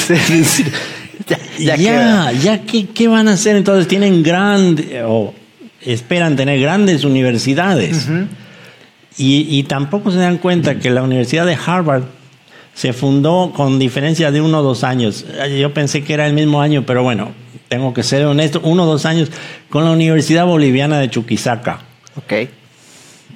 ya, 1.57 1.78
ya, 1.78 2.32
ya, 2.34 2.61
¿qué, 2.63 3.07
van 3.07 3.30
a 3.30 3.34
hacer? 3.34 3.55
Entonces 3.55 3.88
tienen 3.88 4.24
grandes, 4.24 4.88
o 5.05 5.34
esperan 5.80 6.36
tener 6.36 6.59
grandes 6.59 7.05
universidades. 7.05 8.09
y, 9.17 9.57
y, 9.57 9.63
tampoco 9.63 10.11
se 10.11 10.17
dan 10.17 10.38
cuenta 10.38 10.80
que 10.80 10.89
la 10.89 11.01
Universidad 11.01 11.45
de 11.45 11.57
Harvard 11.65 12.03
se 12.74 12.93
fundó 12.93 13.51
con 13.55 13.80
diferencia 13.80 14.32
de 14.32 14.41
uno 14.41 14.59
o 14.59 14.63
dos 14.63 14.84
años. 14.84 15.26
Yo 15.59 15.74
pensé 15.74 16.03
que 16.03 16.13
era 16.13 16.28
el 16.28 16.34
mismo 16.34 16.61
año, 16.61 16.86
pero 16.86 17.03
bueno, 17.03 17.32
tengo 17.67 17.93
que 17.93 18.03
ser 18.03 18.26
honesto, 18.26 18.61
uno 18.63 18.84
o 18.84 18.86
dos 18.86 19.05
años 19.05 19.30
con 19.69 19.86
la 19.86 19.91
Universidad 19.91 20.45
Boliviana 20.45 20.99
de 20.99 21.09
Chuquisaca. 21.09 21.82
Ok. 22.15 22.49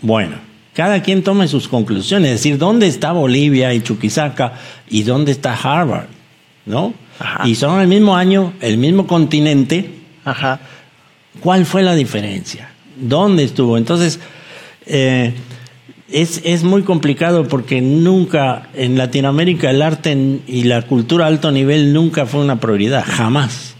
Bueno, 0.02 0.36
cada 0.74 1.02
quien 1.02 1.24
tome 1.24 1.48
sus 1.48 1.68
conclusiones, 1.68 2.32
es 2.32 2.38
decir, 2.38 2.58
¿dónde 2.58 2.88
está 2.88 3.12
Bolivia 3.12 3.74
y 3.74 3.82
Chuquisaca 3.82 4.54
y 4.90 5.04
dónde 5.04 5.32
está 5.32 5.54
Harvard? 5.54 6.08
¿No? 6.66 6.94
Y 7.46 7.56
son 7.56 7.80
el 7.82 7.88
mismo 7.88 8.16
año, 8.16 8.54
el 8.62 8.78
mismo 8.78 9.08
continente. 9.08 9.90
Ajá. 10.24 10.60
¿Cuál 11.40 11.66
fue 11.66 11.82
la 11.82 11.96
diferencia? 11.96 12.70
¿Dónde 12.96 13.44
estuvo? 13.44 13.78
Entonces, 13.78 14.20
eh, 14.86 15.34
es, 16.12 16.42
es, 16.46 16.64
muy 16.64 16.84
complicado 16.84 17.48
porque 17.48 17.82
nunca 17.82 18.70
en 18.74 18.98
Latinoamérica 18.98 19.70
el 19.70 19.82
arte 19.82 20.40
y 20.48 20.64
la 20.64 20.82
cultura 20.84 21.26
a 21.26 21.28
alto 21.28 21.52
nivel 21.52 21.94
nunca 21.94 22.26
fue 22.26 22.42
una 22.42 22.60
prioridad, 22.60 23.04
jamás. 23.06 23.76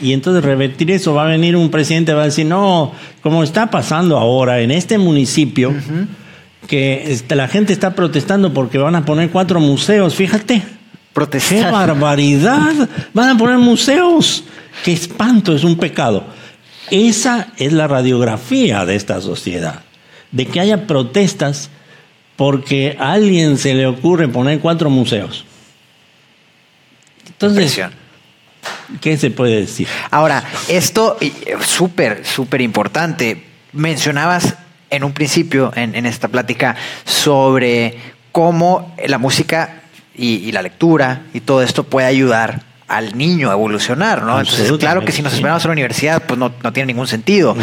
Y 0.00 0.12
entonces 0.12 0.42
revertir 0.42 0.90
eso, 0.90 1.14
va 1.14 1.24
a 1.24 1.28
venir 1.28 1.54
un 1.54 1.70
presidente, 1.70 2.14
va 2.14 2.22
a 2.22 2.26
decir, 2.26 2.46
no, 2.46 2.92
como 3.22 3.42
está 3.42 3.70
pasando 3.70 4.18
ahora 4.18 4.60
en 4.60 4.70
este 4.70 4.96
municipio, 4.96 5.74
que 6.66 7.12
este, 7.12 7.36
la 7.36 7.48
gente 7.48 7.72
está 7.72 7.94
protestando 7.94 8.54
porque 8.54 8.78
van 8.78 8.96
a 8.96 9.04
poner 9.04 9.30
cuatro 9.30 9.60
museos, 9.60 10.14
fíjate. 10.14 10.62
Protestar. 11.12 11.58
¡Qué 11.58 11.70
barbaridad! 11.70 12.88
Van 13.12 13.28
a 13.28 13.36
poner 13.36 13.58
museos. 13.58 14.44
¡Qué 14.82 14.94
espanto! 14.94 15.54
Es 15.54 15.62
un 15.62 15.76
pecado. 15.76 16.24
Esa 16.90 17.48
es 17.58 17.74
la 17.74 17.86
radiografía 17.86 18.86
de 18.86 18.96
esta 18.96 19.20
sociedad 19.20 19.82
de 20.32 20.46
que 20.46 20.60
haya 20.60 20.86
protestas 20.86 21.70
porque 22.36 22.96
a 22.98 23.12
alguien 23.12 23.58
se 23.58 23.74
le 23.74 23.86
ocurre 23.86 24.26
poner 24.28 24.58
cuatro 24.58 24.90
museos. 24.90 25.44
Entonces, 27.26 27.80
¿qué 29.00 29.16
se 29.16 29.30
puede 29.30 29.60
decir? 29.60 29.86
Ahora, 30.10 30.42
esto 30.68 31.18
súper, 31.60 32.24
súper 32.24 32.60
importante. 32.60 33.44
Mencionabas 33.72 34.56
en 34.90 35.04
un 35.04 35.12
principio, 35.12 35.72
en, 35.74 36.06
esta 36.06 36.28
plática, 36.28 36.76
sobre 37.04 37.96
cómo 38.32 38.94
la 39.06 39.18
música 39.18 39.82
y, 40.14 40.52
la 40.52 40.62
lectura 40.62 41.22
y 41.32 41.40
todo 41.40 41.62
esto 41.62 41.84
puede 41.84 42.06
ayudar 42.06 42.71
al 42.92 43.16
niño 43.16 43.48
a 43.48 43.54
evolucionar, 43.54 44.22
¿no? 44.22 44.38
Entonces, 44.38 44.70
claro 44.72 45.02
que 45.02 45.12
si 45.12 45.22
nos 45.22 45.32
esperamos 45.32 45.64
a 45.64 45.68
la 45.68 45.72
universidad, 45.72 46.22
pues 46.26 46.38
no, 46.38 46.50
tiene 46.72 46.88
ningún 46.88 47.06
sentido. 47.06 47.56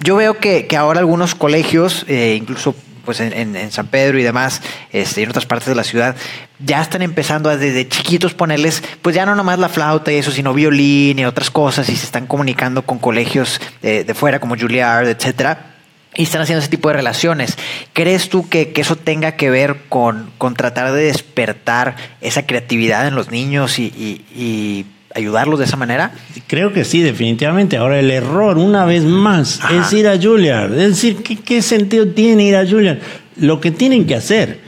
Yo 0.00 0.14
veo 0.14 0.38
que, 0.38 0.68
ahora 0.78 1.00
algunos 1.00 1.34
colegios, 1.34 2.04
eh, 2.08 2.36
incluso 2.38 2.74
pues 3.04 3.20
en, 3.20 3.70
San 3.72 3.86
Pedro 3.88 4.18
y 4.18 4.22
demás, 4.22 4.62
este, 4.92 5.20
y 5.20 5.24
en 5.24 5.30
otras 5.30 5.46
partes 5.46 5.68
de 5.68 5.74
la 5.74 5.84
ciudad, 5.84 6.16
ya 6.58 6.82
están 6.82 7.02
empezando 7.02 7.50
a 7.50 7.56
desde 7.56 7.88
chiquitos 7.88 8.34
ponerles, 8.34 8.82
pues 9.02 9.14
ya 9.14 9.26
no 9.26 9.34
nomás 9.34 9.58
la 9.58 9.68
flauta 9.68 10.12
y 10.12 10.16
eso, 10.16 10.30
sino 10.30 10.54
violín 10.54 11.18
y 11.18 11.24
otras 11.24 11.50
cosas, 11.50 11.88
y 11.88 11.96
se 11.96 12.04
están 12.04 12.26
comunicando 12.26 12.82
con 12.82 12.98
colegios 12.98 13.60
de, 13.82 14.04
de 14.04 14.14
fuera 14.14 14.40
como 14.40 14.56
Juilliard, 14.56 15.08
etcétera 15.08 15.75
y 16.16 16.22
están 16.22 16.42
haciendo 16.42 16.60
ese 16.60 16.70
tipo 16.70 16.88
de 16.88 16.94
relaciones. 16.94 17.56
¿Crees 17.92 18.28
tú 18.28 18.48
que, 18.48 18.72
eso 18.76 18.96
tenga 18.96 19.32
que 19.32 19.50
ver 19.50 19.76
con, 19.88 20.30
con, 20.38 20.54
tratar 20.54 20.92
de 20.92 21.04
despertar 21.04 21.96
esa 22.20 22.46
creatividad 22.46 23.06
en 23.06 23.14
los 23.14 23.30
niños 23.30 23.78
y, 23.78 24.86
ayudarlos 25.14 25.58
de 25.58 25.64
esa 25.64 25.76
manera? 25.76 26.12
Creo 26.46 26.74
que 26.74 26.84
sí, 26.84 27.00
definitivamente. 27.00 27.78
Ahora, 27.78 27.98
el 27.98 28.10
error, 28.10 28.58
una 28.58 28.84
vez 28.84 29.04
más, 29.04 29.60
es 29.72 29.90
ir 29.94 30.08
a 30.08 30.20
Juilliard. 30.20 30.72
Es 30.72 30.88
decir, 30.90 31.22
¿qué, 31.22 31.36
¿qué, 31.36 31.62
sentido 31.62 32.08
tiene 32.08 32.44
ir 32.44 32.56
a 32.56 32.66
Juilliard? 32.66 32.98
Lo 33.36 33.60
que 33.60 33.70
tienen 33.70 34.06
que 34.06 34.14
hacer 34.14 34.60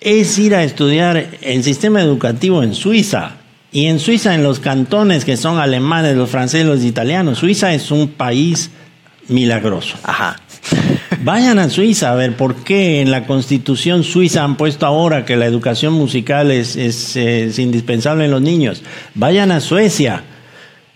es 0.00 0.38
ir 0.38 0.54
a 0.54 0.64
estudiar 0.64 1.26
el 1.42 1.62
sistema 1.62 2.00
educativo 2.00 2.62
en 2.62 2.74
Suiza. 2.74 3.36
Y 3.72 3.86
en 3.86 3.98
Suiza, 4.00 4.34
en 4.34 4.42
los 4.42 4.58
cantones 4.58 5.24
que 5.24 5.36
son 5.36 5.58
alemanes, 5.58 6.16
los 6.16 6.30
franceses, 6.30 6.66
los 6.66 6.82
italianos, 6.82 7.38
Suiza 7.38 7.72
es 7.72 7.90
un 7.90 8.08
país 8.08 8.70
milagroso. 9.28 9.96
Ajá. 10.02 10.39
Vayan 11.22 11.58
a 11.58 11.68
Suiza 11.68 12.12
a 12.12 12.14
ver 12.14 12.34
por 12.34 12.56
qué 12.64 13.02
en 13.02 13.10
la 13.10 13.26
constitución 13.26 14.04
suiza 14.04 14.42
han 14.42 14.56
puesto 14.56 14.86
ahora 14.86 15.26
que 15.26 15.36
la 15.36 15.44
educación 15.44 15.92
musical 15.92 16.50
es, 16.50 16.76
es, 16.76 17.58
indispensable 17.58 18.24
en 18.24 18.30
los 18.30 18.40
niños. 18.40 18.82
Vayan 19.14 19.52
a 19.52 19.60
Suecia, 19.60 20.22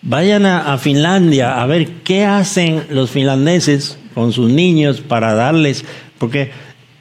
vayan 0.01 0.47
a, 0.47 0.79
Finlandia 0.79 1.61
a 1.61 1.67
ver 1.67 1.89
qué 2.05 2.25
hacen 2.25 2.85
los 2.89 3.11
finlandeses 3.11 3.99
con 4.15 4.33
sus 4.33 4.51
niños 4.51 5.03
para 5.03 5.35
darles, 5.35 5.85
porque 6.19 6.53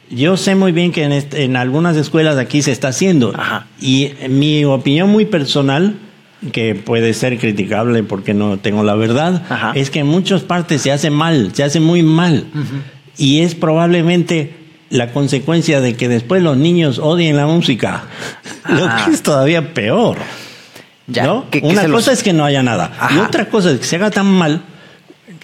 yo 0.10 0.36
sé 0.36 0.56
muy 0.56 0.74
bien 0.74 0.92
que 0.92 1.04
en, 1.04 1.14
en 1.14 1.56
algunas 1.56 1.96
escuelas 1.96 2.38
aquí 2.38 2.62
se 2.62 2.74
está 2.74 2.90
haciendo. 2.90 3.34
Y 3.80 4.12
mi 4.28 4.66
opinión 4.66 5.10
muy 5.10 5.26
personal 5.26 5.96
que 6.52 6.76
puede 6.76 7.14
ser 7.14 7.38
criticable 7.38 8.04
porque 8.04 8.34
no 8.34 8.58
tengo 8.58 8.84
la 8.84 8.96
verdad, 8.96 9.74
es 9.76 9.90
que 9.90 10.00
en 10.00 10.08
muchas 10.08 10.42
partes 10.42 10.82
se 10.82 10.92
hace 10.92 11.10
mal, 11.10 11.52
se 11.54 11.64
hace 11.64 11.80
muy 11.80 12.04
mal. 12.04 12.46
Y 13.18 13.42
es 13.42 13.56
probablemente 13.56 14.56
la 14.90 15.12
consecuencia 15.12 15.82
de 15.82 15.96
que 15.96 16.08
después 16.08 16.42
los 16.44 16.58
niños 16.58 17.00
odien 17.00 17.38
la 17.38 17.48
música, 17.48 18.04
lo 18.70 18.88
que 18.88 19.12
es 19.14 19.24
todavía 19.24 19.74
peor. 19.74 20.18
¿no? 21.08 21.46
Una 21.62 21.88
cosa 21.90 22.12
es 22.12 22.24
que 22.24 22.34
no 22.34 22.46
haya 22.46 22.64
nada. 22.64 22.92
Y 23.14 23.20
otra 23.20 23.50
cosa 23.50 23.72
es 23.72 23.80
que 23.80 23.86
se 23.86 23.96
haga 23.96 24.12
tan 24.12 24.28
mal 24.28 24.62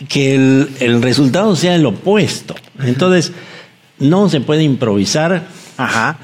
que 0.08 0.36
el, 0.36 0.70
el 0.80 1.02
resultado 1.02 1.56
sea 1.56 1.76
el 1.76 1.86
opuesto. 1.86 2.56
Entonces, 2.82 3.34
no 4.00 4.30
se 4.30 4.40
puede 4.40 4.64
improvisar. 4.64 5.44
Ajá 5.78 6.20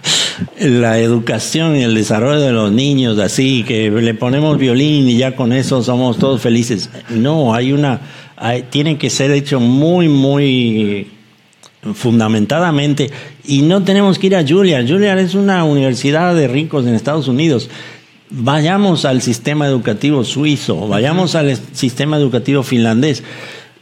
la 0.59 0.99
educación 0.99 1.75
y 1.75 1.83
el 1.83 1.95
desarrollo 1.95 2.41
de 2.41 2.51
los 2.51 2.71
niños, 2.71 3.17
así 3.19 3.63
que 3.63 3.89
le 3.89 4.13
ponemos 4.13 4.57
violín 4.57 5.07
y 5.07 5.17
ya 5.17 5.35
con 5.35 5.53
eso 5.53 5.83
somos 5.83 6.17
todos 6.17 6.41
felices. 6.41 6.89
No, 7.09 7.53
hay 7.53 7.71
una, 7.71 8.01
tiene 8.69 8.97
que 8.97 9.09
ser 9.09 9.31
hecho 9.31 9.59
muy, 9.59 10.09
muy 10.09 11.07
fundamentadamente 11.93 13.11
y 13.45 13.61
no 13.61 13.83
tenemos 13.83 14.17
que 14.17 14.27
ir 14.27 14.35
a 14.35 14.45
Juilliard. 14.47 14.87
Juilliard 14.87 15.19
es 15.19 15.35
una 15.35 15.63
universidad 15.63 16.35
de 16.35 16.47
ricos 16.47 16.85
en 16.85 16.95
Estados 16.95 17.27
Unidos. 17.27 17.69
Vayamos 18.29 19.05
al 19.05 19.21
sistema 19.21 19.67
educativo 19.67 20.23
suizo, 20.23 20.87
vayamos 20.87 21.35
al 21.35 21.57
sistema 21.73 22.17
educativo 22.17 22.63
finlandés. 22.63 23.23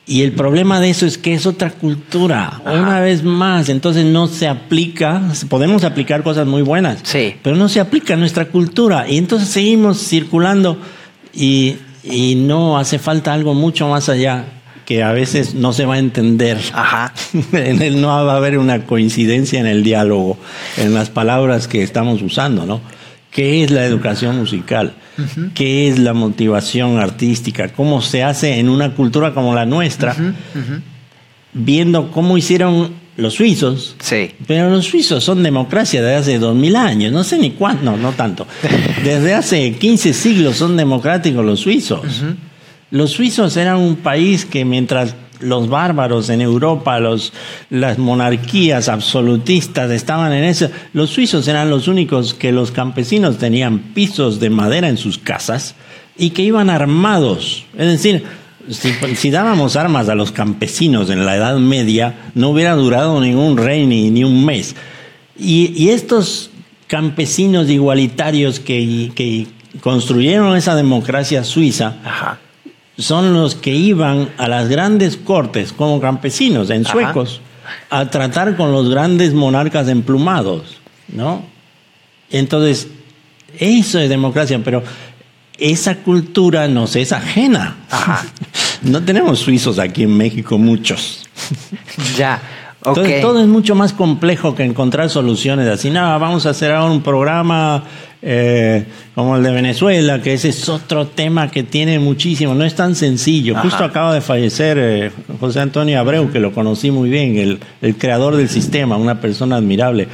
Y 0.06 0.24
el 0.24 0.34
problema 0.34 0.82
de 0.82 0.90
eso 0.90 1.06
es 1.06 1.18
que 1.18 1.34
es 1.34 1.46
otra 1.46 1.72
cultura, 1.72 2.62
una 2.66 3.00
vez 3.00 3.24
más, 3.24 3.70
entonces 3.70 4.04
no 4.04 4.28
se 4.28 4.50
aplica, 4.50 5.22
podemos 5.48 5.86
aplicar 5.86 6.24
cosas 6.24 6.46
muy 6.46 6.62
buenas, 6.62 7.00
sí. 7.04 7.36
pero 7.42 7.56
no 7.56 7.70
se 7.70 7.80
aplica 7.80 8.16
a 8.16 8.18
nuestra 8.18 8.46
cultura 8.46 9.08
y 9.08 9.18
entonces 9.18 9.48
seguimos 9.48 10.06
circulando 10.06 10.78
y, 11.34 11.78
y 12.04 12.36
no 12.36 12.78
hace 12.78 13.00
falta 13.00 13.34
algo 13.34 13.54
mucho 13.54 13.88
más 13.88 14.10
allá 14.10 14.44
que 14.86 15.04
a 15.04 15.14
veces 15.14 15.56
no 15.56 15.72
se 15.74 15.86
va 15.86 15.96
a 15.96 16.00
entender. 16.00 16.60
Ajá. 16.74 17.14
en 17.54 17.82
él 17.82 18.02
no 18.02 18.08
va 18.08 18.34
a 18.34 18.38
haber 18.38 18.58
una 18.58 18.86
coincidencia 18.86 19.60
en 19.60 19.68
el 19.68 19.84
diálogo, 19.84 20.38
en 20.78 20.94
las 20.94 21.10
palabras 21.10 21.68
que 21.68 21.82
estamos 21.84 22.22
usando, 22.22 22.66
¿no? 22.66 22.82
¿Qué 23.32 23.64
es 23.64 23.72
la 23.72 23.86
educación 23.86 24.38
musical? 24.38 24.94
¿Qué 25.54 25.88
es 25.88 26.00
la 26.00 26.14
motivación 26.14 27.00
artística? 27.00 27.70
¿Cómo 27.70 28.02
se 28.02 28.24
hace 28.24 28.60
en 28.60 28.70
una 28.70 28.94
cultura 28.96 29.34
como 29.34 29.54
la 29.54 29.66
nuestra? 29.66 30.16
Viendo 31.54 32.12
cómo 32.12 32.38
hicieron 32.38 32.92
los 33.16 33.36
suizos. 33.36 33.96
Sí. 34.00 34.32
Pero 34.48 34.70
los 34.70 34.86
suizos 34.86 35.24
son 35.24 35.44
democracia 35.44 36.02
desde 36.02 36.16
hace 36.16 36.40
dos 36.40 36.56
mil 36.56 36.76
años, 36.76 37.12
no 37.12 37.24
sé 37.24 37.38
ni 37.38 37.52
cuánto, 37.52 37.84
no, 37.84 37.98
no 37.98 38.12
tanto. 38.14 38.48
Desde 39.04 39.34
hace 39.34 39.74
15 39.74 40.14
siglos 40.14 40.58
son 40.58 40.78
democráticos 40.78 41.46
los 41.46 41.60
suizos. 41.60 42.02
Los 42.90 43.12
suizos 43.12 43.56
eran 43.58 43.78
un 43.78 43.98
país 43.98 44.46
que 44.46 44.66
mientras 44.66 45.16
los 45.40 45.70
bárbaros 45.70 46.30
en 46.30 46.42
Europa, 46.42 47.00
los, 47.00 47.34
las 47.70 47.98
monarquías 47.98 48.90
absolutistas 48.90 49.92
estaban 49.92 50.34
en 50.34 50.44
eso, 50.44 50.70
los 50.94 51.10
suizos 51.10 51.48
eran 51.48 51.70
los 51.70 51.88
únicos 51.88 52.34
que 52.34 52.52
los 52.52 52.72
campesinos 52.72 53.38
tenían 53.38 53.80
pisos 53.80 54.40
de 54.40 54.50
madera 54.50 54.90
en 54.90 54.98
sus 54.98 55.18
casas 55.18 55.76
y 56.18 56.32
que 56.32 56.44
iban 56.44 56.70
armados. 56.70 57.66
Es 57.78 57.88
decir, 57.88 58.24
si, 58.70 59.30
dábamos 59.30 59.76
armas 59.76 60.10
a 60.10 60.16
los 60.16 60.32
campesinos 60.32 61.10
en 61.10 61.26
la 61.26 61.36
Edad 61.36 61.58
Media, 61.58 62.32
no 62.36 62.50
hubiera 62.50 62.76
durado 62.76 63.20
ningún 63.20 63.58
rey 63.58 63.86
ni, 63.86 64.10
ni 64.10 64.24
un 64.24 64.46
mes. 64.46 64.76
Y, 65.38 65.74
y, 65.76 65.90
estos 65.90 66.52
campesinos 66.88 67.70
igualitarios 67.70 68.60
que, 68.60 69.12
que 69.16 69.48
construyeron 69.82 70.56
esa 70.56 70.76
democracia 70.76 71.44
suiza 71.44 71.96
Ajá. 72.06 72.40
Son 72.98 73.34
los 73.34 73.56
que 73.56 73.72
iban 73.72 74.30
a 74.38 74.48
las 74.48 74.70
grandes 74.70 75.18
cortes 75.18 75.74
como 75.74 76.00
campesinos, 76.00 76.70
en 76.70 76.86
Ajá. 76.86 76.92
suecos, 76.92 77.42
a 77.90 78.10
tratar 78.10 78.56
con 78.56 78.72
los 78.72 78.90
grandes 78.90 79.34
monarcas 79.34 79.88
emplumados, 79.88 80.78
¿no? 81.08 81.44
Entonces, 82.30 82.88
eso 83.58 84.00
es 84.00 84.10
democracia, 84.10 84.60
pero 84.64 84.84
esa 85.58 85.96
cultura 85.98 86.68
nos 86.68 86.96
es 86.96 87.12
ajena. 87.12 87.78
Ajá. 87.90 88.26
No 88.84 89.02
tenemos 89.02 89.40
suizos 89.40 89.80
aquí 89.80 90.04
en 90.04 90.18
México, 90.18 90.58
muchos. 90.58 91.24
Ya. 92.18 92.42
Entonces, 92.86 93.22
todo 93.22 93.40
es 93.40 93.48
mucho 93.48 93.76
más 93.76 93.94
complejo 93.94 94.56
que 94.56 94.64
encontrar 94.64 95.10
soluciones 95.10 95.70
así. 95.70 95.90
Nada, 95.90 96.18
vamos 96.18 96.46
a 96.46 96.50
hacer 96.50 96.74
ahora 96.74 96.92
un 96.92 97.02
programa 97.02 97.86
eh, 98.26 98.86
como 99.14 99.36
el 99.36 99.44
de 99.44 99.52
Venezuela, 99.52 100.22
que 100.22 100.34
ese 100.34 100.50
es 100.50 100.70
otro 100.70 101.08
tema 101.08 101.52
que 101.52 101.64
tiene 101.64 102.00
muchísimo. 102.00 102.56
No 102.56 102.64
es 102.64 102.74
tan 102.74 102.96
sencillo. 102.96 103.54
Ajá. 103.54 103.64
Justo 103.64 103.84
acaba 103.84 104.14
de 104.14 104.22
fallecer 104.22 104.78
eh, 104.80 105.12
José 105.42 105.60
Antonio 105.60 106.00
Abreu, 106.00 106.32
que 106.32 106.40
lo 106.40 106.54
conocí 106.54 106.90
muy 106.90 107.10
bien, 107.10 107.38
el, 107.38 107.60
el 107.82 107.98
creador 107.98 108.38
del 108.38 108.48
sistema, 108.48 108.96
una 108.96 109.20
persona 109.20 109.58
admirable. 109.58 110.08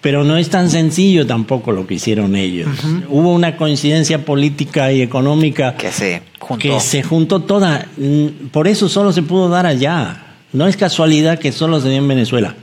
Pero 0.00 0.24
no 0.24 0.36
es 0.36 0.50
tan 0.50 0.68
sencillo 0.68 1.24
tampoco 1.28 1.70
lo 1.70 1.86
que 1.86 1.94
hicieron 1.94 2.34
ellos. 2.34 2.68
Hubo 3.08 3.32
una 3.32 3.56
coincidencia 3.56 4.24
política 4.24 4.92
y 4.92 5.00
económica 5.00 5.76
que 5.76 5.92
se 5.92 6.22
juntó. 6.40 6.60
que 6.60 6.80
se 6.80 7.04
juntó 7.04 7.40
toda. 7.42 7.86
Mm, 7.96 8.48
Por 8.50 8.66
eso 8.66 8.88
solo 8.88 9.12
se 9.12 9.22
pudo 9.22 9.48
dar 9.48 9.64
allá. 9.64 10.34
No 10.52 10.66
es 10.66 10.76
casualidad 10.76 11.38
que 11.38 11.52
solo 11.52 11.80
se 11.80 11.88
dio 11.88 11.98
en 11.98 12.08
Venezuela. 12.08 12.56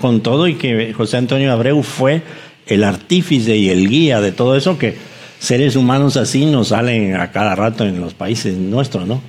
Con 0.00 0.20
todo 0.22 0.48
y 0.48 0.56
que 0.56 0.92
José 0.92 1.18
Antonio 1.18 1.52
Abreu 1.52 1.84
fue 1.84 2.22
el 2.66 2.84
artífice 2.84 3.56
y 3.56 3.68
el 3.70 3.88
guía 3.88 4.20
de 4.20 4.32
todo 4.32 4.56
eso 4.56 4.78
que 4.78 4.96
seres 5.38 5.74
humanos 5.76 6.16
así 6.16 6.46
nos 6.46 6.68
salen 6.68 7.16
a 7.16 7.30
cada 7.32 7.54
rato 7.54 7.84
en 7.84 8.00
los 8.00 8.14
países 8.14 8.56
nuestros, 8.56 9.06
¿no? 9.08 9.20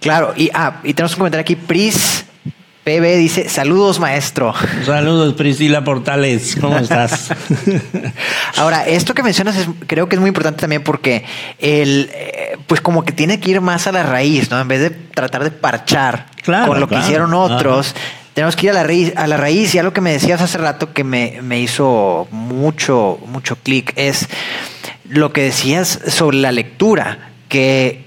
Claro, 0.00 0.34
y, 0.36 0.50
ah, 0.52 0.80
y 0.82 0.94
tenemos 0.94 1.12
un 1.12 1.18
comentario 1.18 1.42
aquí, 1.42 1.54
Pris 1.56 2.24
PB 2.84 3.16
dice, 3.18 3.48
saludos 3.48 4.00
maestro. 4.00 4.52
Saludos 4.84 5.34
Priscila 5.34 5.84
Portales, 5.84 6.56
¿cómo 6.60 6.76
estás? 6.78 7.28
Ahora, 8.56 8.84
esto 8.88 9.14
que 9.14 9.22
mencionas 9.22 9.56
es- 9.56 9.68
creo 9.86 10.08
que 10.08 10.16
es 10.16 10.20
muy 10.20 10.28
importante 10.28 10.60
también 10.62 10.82
porque 10.82 11.24
el, 11.60 12.10
eh, 12.12 12.56
pues 12.66 12.80
como 12.80 13.04
que 13.04 13.12
tiene 13.12 13.38
que 13.38 13.52
ir 13.52 13.60
más 13.60 13.86
a 13.86 13.92
la 13.92 14.02
raíz, 14.02 14.50
¿no? 14.50 14.60
En 14.60 14.66
vez 14.66 14.80
de 14.80 14.90
tratar 14.90 15.44
de 15.44 15.52
parchar 15.52 16.26
Claro, 16.42 16.66
con 16.66 16.80
lo 16.80 16.88
claro. 16.88 17.00
que 17.02 17.06
hicieron 17.06 17.34
otros. 17.34 17.94
Ajá. 17.94 18.04
Tenemos 18.34 18.56
que 18.56 18.66
ir 18.66 18.70
a 18.70 18.74
la 18.74 18.82
raíz, 18.84 19.12
a 19.16 19.26
la 19.26 19.36
raíz 19.36 19.74
y 19.74 19.78
algo 19.78 19.92
que 19.92 20.00
me 20.00 20.12
decías 20.12 20.40
hace 20.40 20.56
rato 20.58 20.92
que 20.92 21.04
me, 21.04 21.40
me 21.42 21.60
hizo 21.60 22.26
mucho, 22.30 23.18
mucho 23.26 23.56
clic 23.56 23.92
es 23.96 24.26
lo 25.08 25.32
que 25.32 25.42
decías 25.42 26.00
sobre 26.08 26.38
la 26.38 26.50
lectura, 26.52 27.30
que, 27.48 28.04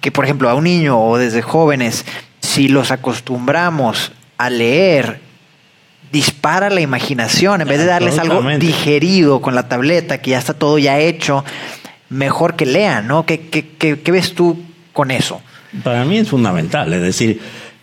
que 0.00 0.10
por 0.10 0.24
ejemplo 0.24 0.48
a 0.48 0.54
un 0.54 0.64
niño 0.64 0.98
o 0.98 1.18
desde 1.18 1.42
jóvenes, 1.42 2.06
si 2.40 2.68
los 2.68 2.90
acostumbramos 2.90 4.12
a 4.38 4.48
leer, 4.48 5.20
dispara 6.10 6.70
la 6.70 6.80
imaginación, 6.80 7.60
en 7.60 7.68
vez 7.68 7.78
de 7.78 7.84
darles 7.86 8.14
algo 8.22 8.40
digerido 8.66 9.40
con 9.42 9.54
la 9.54 9.68
tableta, 9.68 10.18
que 10.22 10.30
ya 10.30 10.38
está 10.38 10.54
todo 10.54 10.78
ya 10.78 10.98
hecho, 10.98 11.44
mejor 12.08 12.56
que 12.56 12.64
lean, 12.64 13.06
¿no? 13.08 13.26
¿Qué, 13.26 13.40
qué, 13.48 13.66
qué- 13.76 14.00
qué 14.00 14.12
ves 14.12 14.34
tú 14.34 14.58
con 14.94 15.10
eso? 15.10 15.42
Para 15.82 16.04
mí 16.06 16.16
es 16.16 16.28
fundamental, 16.28 16.92
es 16.94 17.02
decir, 17.02 17.40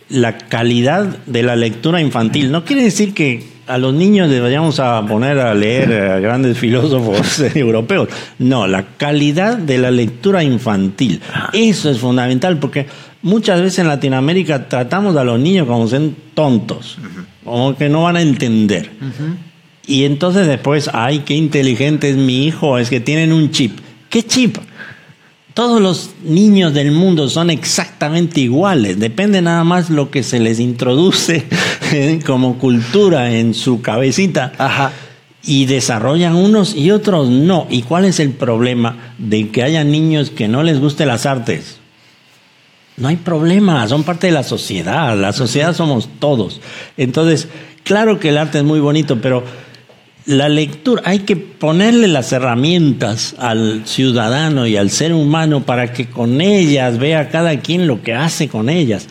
la 0.08 0.38
calidad 0.38 1.04
de 1.26 1.42
la 1.42 1.56
lectura 1.56 2.00
infantil. 2.00 2.52
No 2.52 2.64
quiere 2.64 2.82
decir 2.82 3.14
que 3.14 3.54
a 3.66 3.78
los 3.78 3.94
niños 3.94 4.28
deberíamos 4.28 4.78
a 4.80 5.04
poner 5.06 5.38
a 5.38 5.54
leer 5.54 5.92
a 5.94 6.20
grandes 6.20 6.58
filósofos 6.58 7.40
europeos. 7.54 8.08
No, 8.38 8.66
la 8.66 8.84
calidad 8.96 9.56
de 9.56 9.78
la 9.78 9.90
lectura 9.90 10.44
infantil. 10.44 11.20
Eso 11.52 11.90
es 11.90 11.98
fundamental 11.98 12.58
porque 12.58 12.86
muchas 13.22 13.60
veces 13.60 13.80
en 13.80 13.88
Latinoamérica 13.88 14.68
tratamos 14.68 15.16
a 15.16 15.24
los 15.24 15.40
niños 15.40 15.66
como 15.66 15.88
son 15.88 16.14
tontos, 16.34 16.98
como 17.44 17.74
que 17.76 17.88
no 17.88 18.02
van 18.02 18.16
a 18.16 18.22
entender. 18.22 18.90
Y 19.86 20.04
entonces 20.04 20.46
después, 20.46 20.90
ay, 20.92 21.20
qué 21.20 21.34
inteligente 21.34 22.10
es 22.10 22.16
mi 22.16 22.46
hijo, 22.46 22.78
es 22.78 22.90
que 22.90 23.00
tienen 23.00 23.32
un 23.32 23.50
chip. 23.50 23.78
¿Qué 24.08 24.22
chip? 24.22 24.56
Todos 25.54 25.80
los 25.80 26.10
niños 26.24 26.74
del 26.74 26.90
mundo 26.90 27.28
son 27.28 27.48
exactamente 27.48 28.40
iguales, 28.40 28.98
depende 28.98 29.40
nada 29.40 29.62
más 29.62 29.88
lo 29.88 30.10
que 30.10 30.24
se 30.24 30.40
les 30.40 30.58
introduce 30.58 31.46
como 32.26 32.58
cultura 32.58 33.30
en 33.30 33.54
su 33.54 33.80
cabecita 33.80 34.52
Ajá. 34.58 34.90
y 35.44 35.66
desarrollan 35.66 36.34
unos 36.34 36.74
y 36.74 36.90
otros 36.90 37.30
no. 37.30 37.68
¿Y 37.70 37.82
cuál 37.82 38.04
es 38.04 38.18
el 38.18 38.30
problema 38.30 39.14
de 39.18 39.50
que 39.50 39.62
haya 39.62 39.84
niños 39.84 40.30
que 40.30 40.48
no 40.48 40.64
les 40.64 40.80
guste 40.80 41.06
las 41.06 41.24
artes? 41.24 41.76
No 42.96 43.06
hay 43.06 43.16
problema, 43.16 43.86
son 43.86 44.02
parte 44.02 44.26
de 44.26 44.32
la 44.32 44.42
sociedad, 44.42 45.16
la 45.16 45.32
sociedad 45.32 45.72
somos 45.72 46.08
todos. 46.18 46.60
Entonces, 46.96 47.46
claro 47.84 48.18
que 48.18 48.30
el 48.30 48.38
arte 48.38 48.58
es 48.58 48.64
muy 48.64 48.80
bonito, 48.80 49.20
pero 49.20 49.44
la 50.26 50.48
lectura, 50.48 51.02
hay 51.04 51.20
que 51.20 51.36
ponerle 51.36 52.08
las 52.08 52.32
herramientas 52.32 53.34
al 53.38 53.82
ciudadano 53.86 54.66
y 54.66 54.76
al 54.76 54.90
ser 54.90 55.12
humano 55.12 55.64
para 55.64 55.92
que 55.92 56.06
con 56.06 56.40
ellas 56.40 56.98
vea 56.98 57.28
cada 57.28 57.60
quien 57.60 57.86
lo 57.86 58.02
que 58.02 58.14
hace 58.14 58.48
con 58.48 58.68
ellas. 58.70 59.08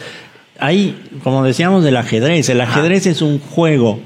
Hay, 0.60 0.96
como 1.24 1.44
decíamos 1.44 1.84
del 1.84 1.98
ajedrez, 1.98 2.50
el 2.50 2.62
ajedrez 2.62 3.06
es 3.06 3.22
un 3.22 3.40
juego 3.40 4.00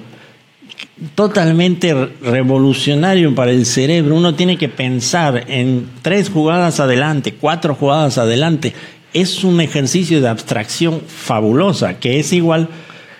totalmente 1.15 1.93
re- 1.93 2.09
revolucionario 2.21 3.33
para 3.35 3.51
el 3.51 3.65
cerebro. 3.65 4.15
Uno 4.15 4.35
tiene 4.35 4.57
que 4.57 4.69
pensar 4.69 5.45
en 5.47 5.87
tres 6.01 6.29
jugadas 6.29 6.79
adelante, 6.79 7.33
cuatro 7.33 7.75
jugadas 7.75 8.17
adelante. 8.17 8.73
Es 9.13 9.43
un 9.43 9.61
ejercicio 9.61 10.21
de 10.21 10.27
abstracción 10.27 11.01
fabulosa, 11.07 11.99
que 11.99 12.19
es 12.19 12.33
igual, 12.33 12.67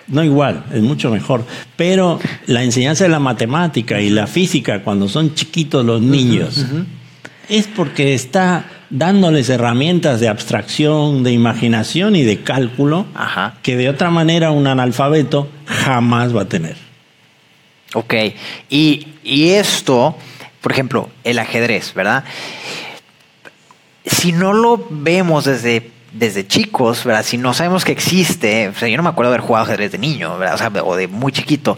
no 0.08 0.24
igual, 0.24 0.64
es 0.72 0.82
mucho 0.82 1.10
mejor. 1.10 1.44
Pero 1.76 2.18
la 2.46 2.62
enseñanza 2.62 3.04
de 3.04 3.10
la 3.10 3.18
matemática 3.18 4.00
y 4.00 4.10
la 4.10 4.26
física 4.26 4.82
cuando 4.82 5.08
son 5.08 5.34
chiquitos 5.34 5.84
los 5.84 6.00
niños 6.00 6.64
es 7.48 7.66
porque 7.66 8.14
está 8.14 8.64
dándoles 8.90 9.48
herramientas 9.50 10.20
de 10.20 10.28
abstracción, 10.28 11.22
de 11.22 11.32
imaginación 11.32 12.16
y 12.16 12.22
de 12.22 12.42
cálculo 12.42 13.06
Ajá. 13.14 13.56
que 13.62 13.76
de 13.76 13.88
otra 13.88 14.10
manera 14.10 14.50
un 14.50 14.66
analfabeto 14.66 15.48
jamás 15.66 16.34
va 16.34 16.42
a 16.42 16.48
tener. 16.48 16.76
Ok. 17.94 18.14
Y, 18.70 19.08
y 19.24 19.50
esto, 19.50 20.16
por 20.60 20.72
ejemplo, 20.72 21.10
el 21.24 21.38
ajedrez, 21.38 21.94
¿verdad? 21.94 22.24
Si 24.04 24.32
no 24.32 24.52
lo 24.52 24.86
vemos 24.90 25.44
desde, 25.44 25.90
desde 26.12 26.46
chicos, 26.46 27.04
¿verdad? 27.04 27.22
Si 27.24 27.36
no 27.36 27.52
sabemos 27.54 27.84
que 27.84 27.92
existe, 27.92 28.68
o 28.68 28.74
sea, 28.74 28.88
yo 28.88 28.96
no 28.96 29.02
me 29.02 29.10
acuerdo 29.10 29.30
de 29.30 29.36
haber 29.36 29.46
jugado 29.46 29.64
ajedrez 29.66 29.92
de 29.92 29.98
niño, 29.98 30.38
¿verdad? 30.38 30.54
O, 30.54 30.58
sea, 30.58 30.72
o 30.84 30.96
de 30.96 31.06
muy 31.06 31.32
chiquito, 31.32 31.76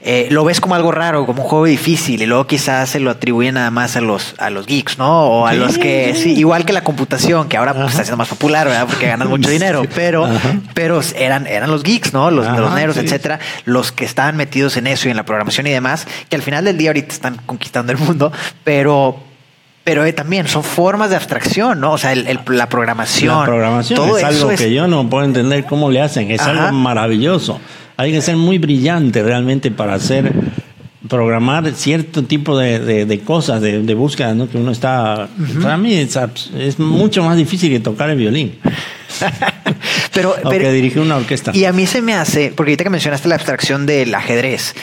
eh, 0.00 0.28
lo 0.30 0.44
ves 0.44 0.60
como 0.60 0.74
algo 0.74 0.92
raro, 0.92 1.26
como 1.26 1.42
un 1.42 1.48
juego 1.48 1.64
difícil, 1.64 2.22
y 2.22 2.26
luego 2.26 2.46
quizás 2.46 2.90
se 2.90 3.00
lo 3.00 3.10
atribuyen 3.10 3.54
nada 3.54 3.70
más 3.70 3.96
a 3.96 4.00
los, 4.00 4.34
a 4.38 4.50
los 4.50 4.66
geeks, 4.66 4.98
¿no? 4.98 5.22
O 5.24 5.46
a 5.46 5.52
Sí. 5.52 5.56
los 5.58 5.78
que, 5.78 6.14
sí, 6.14 6.34
igual 6.38 6.64
que 6.64 6.72
la 6.72 6.84
computación, 6.84 7.48
que 7.48 7.56
ahora 7.56 7.74
pues, 7.74 7.90
está 7.90 8.04
siendo 8.04 8.16
más 8.18 8.28
popular, 8.28 8.66
¿verdad? 8.68 8.86
Porque 8.86 9.06
ganan 9.08 9.28
mucho 9.28 9.50
dinero, 9.50 9.82
pero, 9.94 10.26
Ajá. 10.26 10.54
pero 10.74 11.00
eran, 11.16 11.46
eran 11.46 11.70
los 11.70 11.82
geeks, 11.82 12.12
¿no? 12.12 12.30
Los, 12.30 12.46
Ajá, 12.46 12.86
los 12.86 12.94
sí. 12.94 13.00
etcétera, 13.00 13.40
los 13.64 13.92
que 13.92 14.04
estaban 14.04 14.36
metidos 14.36 14.76
en 14.76 14.86
eso 14.86 15.08
y 15.08 15.10
en 15.10 15.16
la 15.16 15.24
programación 15.24 15.66
y 15.66 15.70
demás, 15.70 16.06
que 16.28 16.36
al 16.36 16.42
final 16.42 16.64
del 16.64 16.78
día 16.78 16.90
ahorita 16.90 17.12
están 17.12 17.36
conquistando 17.46 17.92
el 17.92 17.98
mundo, 17.98 18.32
pero, 18.64 19.18
pero 19.84 20.04
eh, 20.04 20.12
también 20.12 20.46
son 20.48 20.62
formas 20.64 21.10
de 21.10 21.16
abstracción, 21.16 21.80
¿no? 21.80 21.92
O 21.92 21.98
sea, 21.98 22.12
el- 22.12 22.26
el- 22.28 22.40
la 22.48 22.68
programación. 22.68 23.38
La 23.40 23.44
programación 23.46 23.96
todo 23.96 24.16
es 24.18 24.24
algo 24.24 24.50
es- 24.52 24.60
que 24.60 24.72
yo 24.72 24.86
no 24.86 25.08
puedo 25.10 25.24
entender 25.24 25.64
cómo 25.64 25.90
le 25.90 26.00
hacen. 26.00 26.30
Es 26.30 26.40
Ajá. 26.40 26.66
algo 26.66 26.76
maravilloso. 26.78 27.60
Hay 27.96 28.12
que 28.12 28.20
ser 28.22 28.36
muy 28.36 28.58
brillante 28.58 29.22
realmente 29.22 29.70
para 29.70 29.94
hacer 29.94 30.32
programar 31.08 31.70
cierto 31.74 32.22
tipo 32.24 32.56
de, 32.56 32.78
de- 32.78 33.04
de 33.06 33.20
cosas, 33.20 33.60
de, 33.60 33.82
de 33.82 33.94
búsqueda, 33.94 34.34
¿no? 34.34 34.48
Que 34.48 34.56
uno 34.56 34.70
está... 34.70 35.28
Para 35.60 35.76
mí 35.76 35.94
es, 35.94 36.16
es 36.58 36.78
mucho 36.78 37.22
más 37.24 37.36
difícil 37.36 37.70
que 37.70 37.80
tocar 37.80 38.08
el 38.08 38.16
violín. 38.16 38.58
pero, 40.14 40.30
o 40.42 40.48
pero- 40.48 40.64
que 40.64 40.72
dirige 40.72 41.00
una 41.00 41.16
orquesta. 41.16 41.50
Y 41.54 41.64
a 41.64 41.72
mí 41.72 41.86
se 41.86 42.00
me 42.02 42.14
hace, 42.14 42.52
porque 42.56 42.70
ahorita 42.70 42.84
que 42.84 42.90
mencionaste 42.90 43.28
la 43.28 43.34
abstracción 43.34 43.84
del 43.86 44.14
ajedrez, 44.14 44.74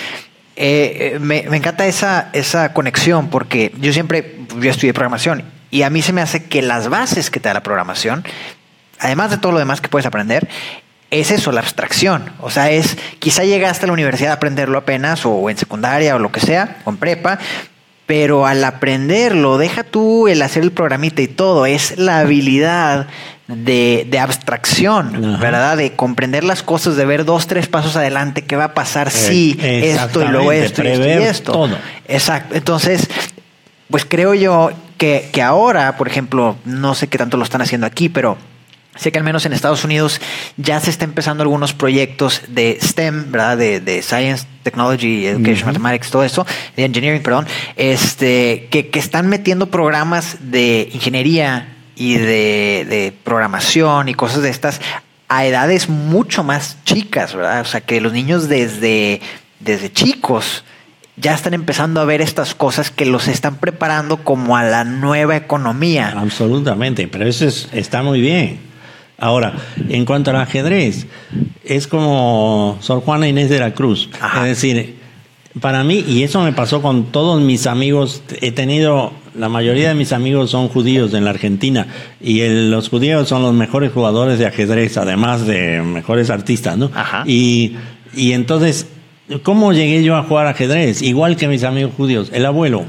eh, 0.55 1.13
eh, 1.15 1.19
me, 1.19 1.45
me 1.49 1.57
encanta 1.57 1.87
esa, 1.87 2.29
esa 2.33 2.73
conexión 2.73 3.29
porque 3.29 3.71
yo 3.79 3.93
siempre, 3.93 4.38
yo 4.63 4.71
estudié 4.71 4.93
programación 4.93 5.43
y 5.71 5.83
a 5.83 5.89
mí 5.89 6.01
se 6.01 6.13
me 6.13 6.21
hace 6.21 6.43
que 6.45 6.61
las 6.61 6.87
bases 6.89 7.29
que 7.29 7.39
te 7.39 7.49
da 7.49 7.53
la 7.53 7.63
programación, 7.63 8.23
además 8.99 9.31
de 9.31 9.37
todo 9.37 9.51
lo 9.51 9.59
demás 9.59 9.81
que 9.81 9.87
puedes 9.89 10.05
aprender, 10.05 10.47
es 11.11 11.31
eso, 11.31 11.51
la 11.51 11.61
abstracción. 11.61 12.31
O 12.39 12.49
sea, 12.51 12.69
es, 12.69 12.97
quizá 13.19 13.43
llegaste 13.43 13.85
a 13.85 13.87
la 13.87 13.93
universidad 13.93 14.31
a 14.31 14.35
aprenderlo 14.35 14.77
apenas 14.77 15.25
o 15.25 15.49
en 15.49 15.57
secundaria 15.57 16.15
o 16.15 16.19
lo 16.19 16.31
que 16.31 16.39
sea, 16.39 16.77
o 16.85 16.89
en 16.91 16.97
prepa, 16.97 17.39
pero 18.05 18.47
al 18.47 18.63
aprenderlo, 18.63 19.57
deja 19.57 19.83
tú 19.83 20.27
el 20.27 20.41
hacer 20.41 20.63
el 20.63 20.71
programita 20.71 21.21
y 21.21 21.27
todo, 21.27 21.65
es 21.67 21.97
la 21.97 22.19
habilidad 22.19 23.07
de, 23.47 24.05
de 24.09 24.19
abstracción, 24.19 25.15
Ajá. 25.33 25.41
¿verdad? 25.41 25.77
De 25.77 25.93
comprender 25.95 26.43
las 26.43 26.61
cosas, 26.63 26.95
de 26.95 27.05
ver 27.05 27.25
dos, 27.25 27.47
tres 27.47 27.67
pasos 27.67 27.95
adelante, 27.95 28.43
qué 28.43 28.55
va 28.55 28.65
a 28.65 28.73
pasar 28.73 29.09
si 29.11 29.57
Eh, 29.61 29.91
esto 29.95 30.23
y 30.23 30.27
luego 30.27 30.51
esto 30.51 30.83
y 30.83 30.87
esto 30.87 31.01
y 31.01 31.05
prever 31.05 31.21
esto. 31.21 31.51
todo. 31.51 31.77
Exacto. 32.07 32.55
Entonces, 32.55 33.07
pues 33.89 34.05
creo 34.05 34.33
yo 34.33 34.71
que, 34.97 35.29
que 35.31 35.41
ahora, 35.41 35.97
por 35.97 36.07
ejemplo, 36.07 36.57
no 36.65 36.95
sé 36.95 37.07
qué 37.07 37.17
tanto 37.17 37.37
lo 37.37 37.43
están 37.43 37.61
haciendo 37.61 37.87
aquí, 37.87 38.09
pero 38.09 38.37
sé 38.95 39.11
que 39.11 39.17
al 39.17 39.23
menos 39.23 39.45
en 39.45 39.53
Estados 39.53 39.83
Unidos 39.83 40.19
ya 40.57 40.79
se 40.79 40.89
está 40.89 41.05
empezando 41.05 41.41
algunos 41.43 41.73
proyectos 41.73 42.41
de 42.49 42.77
STEM, 42.81 43.31
¿verdad? 43.31 43.57
De, 43.57 43.79
de 43.79 44.01
Science, 44.01 44.45
Technology, 44.63 45.25
Education, 45.25 45.67
Mathematics, 45.67 46.11
todo 46.11 46.23
eso, 46.23 46.45
de 46.75 46.85
Engineering, 46.85 47.23
perdón, 47.23 47.47
este, 47.77 48.67
que, 48.69 48.89
que 48.89 48.99
están 48.99 49.27
metiendo 49.27 49.71
programas 49.71 50.37
de 50.51 50.89
ingeniería 50.93 51.75
y 51.95 52.15
de, 52.15 52.85
de 52.87 53.13
programación 53.23 54.09
y 54.09 54.13
cosas 54.13 54.41
de 54.41 54.49
estas 54.49 54.81
a 55.29 55.45
edades 55.45 55.89
mucho 55.89 56.43
más 56.43 56.77
chicas, 56.83 57.35
¿verdad? 57.35 57.61
O 57.61 57.65
sea, 57.65 57.81
que 57.81 58.01
los 58.01 58.11
niños 58.11 58.49
desde, 58.49 59.21
desde 59.59 59.93
chicos 59.93 60.63
ya 61.21 61.33
están 61.33 61.53
empezando 61.53 61.99
a 62.01 62.05
ver 62.05 62.21
estas 62.21 62.55
cosas 62.55 62.91
que 62.91 63.05
los 63.05 63.27
están 63.27 63.57
preparando 63.57 64.17
como 64.17 64.55
a 64.57 64.63
la 64.63 64.83
nueva 64.83 65.35
economía. 65.35 66.13
Absolutamente, 66.17 67.07
pero 67.07 67.25
eso 67.27 67.45
es- 67.45 67.67
está 67.73 68.01
muy 68.03 68.21
bien. 68.21 68.59
Ahora, 69.17 69.53
en 69.89 70.05
cuanto 70.05 70.29
al 70.31 70.37
ajedrez, 70.37 71.05
es 71.65 71.87
como 71.87 72.77
Sor 72.79 73.01
Juana 73.01 73.27
Inés 73.27 73.49
de 73.49 73.59
la 73.59 73.73
Cruz. 73.73 74.09
Ajá. 74.21 74.47
Es 74.49 74.61
decir, 74.61 74.95
para 75.59 75.83
mí, 75.83 76.05
y 76.07 76.23
eso 76.23 76.41
me 76.41 76.53
pasó 76.53 76.81
con 76.81 77.05
todos 77.11 77.41
mis 77.41 77.67
amigos, 77.67 78.23
he 78.41 78.51
tenido, 78.53 79.11
la 79.35 79.49
mayoría 79.49 79.89
de 79.89 79.95
mis 79.95 80.13
amigos 80.13 80.51
son 80.51 80.69
judíos 80.69 81.13
en 81.13 81.25
la 81.25 81.31
Argentina, 81.31 81.87
y 82.21 82.41
el- 82.41 82.71
los 82.71 82.87
judíos 82.87 83.27
son 83.27 83.41
los 83.41 83.53
mejores 83.53 83.91
jugadores 83.91 84.39
de 84.39 84.45
ajedrez, 84.45 84.95
además 84.95 85.45
de 85.45 85.81
mejores 85.81 86.29
artistas, 86.29 86.77
¿no? 86.77 86.89
Ajá. 86.95 87.23
Y, 87.27 87.75
y 88.15 88.31
entonces, 88.31 88.87
¿cómo 89.43 89.73
llegué 89.73 90.03
yo 90.03 90.15
a 90.15 90.23
jugar 90.23 90.47
ajedrez? 90.47 91.01
Igual 91.01 91.35
que 91.35 91.47
mis 91.47 91.63
amigos 91.63 91.91
judíos, 91.95 92.29
el 92.33 92.45
abuelo. 92.45 92.83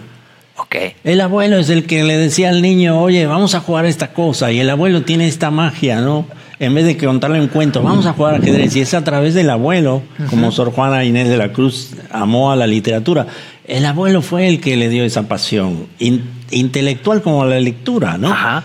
Ok. 0.56 0.76
El 1.04 1.20
abuelo 1.20 1.58
es 1.58 1.70
el 1.70 1.86
que 1.86 2.04
le 2.04 2.16
decía 2.18 2.50
al 2.50 2.60
niño, 2.62 3.00
oye, 3.00 3.26
vamos 3.26 3.54
a 3.54 3.60
jugar 3.60 3.86
esta 3.86 4.12
cosa. 4.12 4.52
Y 4.52 4.60
el 4.60 4.68
abuelo 4.68 5.02
tiene 5.02 5.26
esta 5.26 5.50
magia, 5.50 6.00
¿no? 6.00 6.26
En 6.58 6.74
vez 6.74 6.84
de 6.84 6.96
que 6.98 7.06
contarle 7.06 7.40
un 7.40 7.48
cuento, 7.48 7.82
vamos 7.82 8.04
a 8.04 8.12
jugar 8.12 8.34
ajedrez. 8.34 8.76
Y 8.76 8.82
es 8.82 8.92
a 8.92 9.02
través 9.02 9.32
del 9.32 9.48
abuelo, 9.48 10.02
como 10.28 10.52
Sor 10.52 10.70
Juana 10.72 11.02
Inés 11.04 11.28
de 11.30 11.38
la 11.38 11.52
Cruz 11.52 11.92
amó 12.10 12.52
a 12.52 12.56
la 12.56 12.66
literatura. 12.66 13.26
El 13.66 13.86
abuelo 13.86 14.20
fue 14.20 14.46
el 14.48 14.60
que 14.60 14.76
le 14.76 14.90
dio 14.90 15.02
esa 15.04 15.26
pasión, 15.28 15.86
in- 15.98 16.24
intelectual 16.50 17.22
como 17.22 17.46
la 17.46 17.58
lectura, 17.60 18.18
¿no? 18.18 18.30
Ajá. 18.30 18.64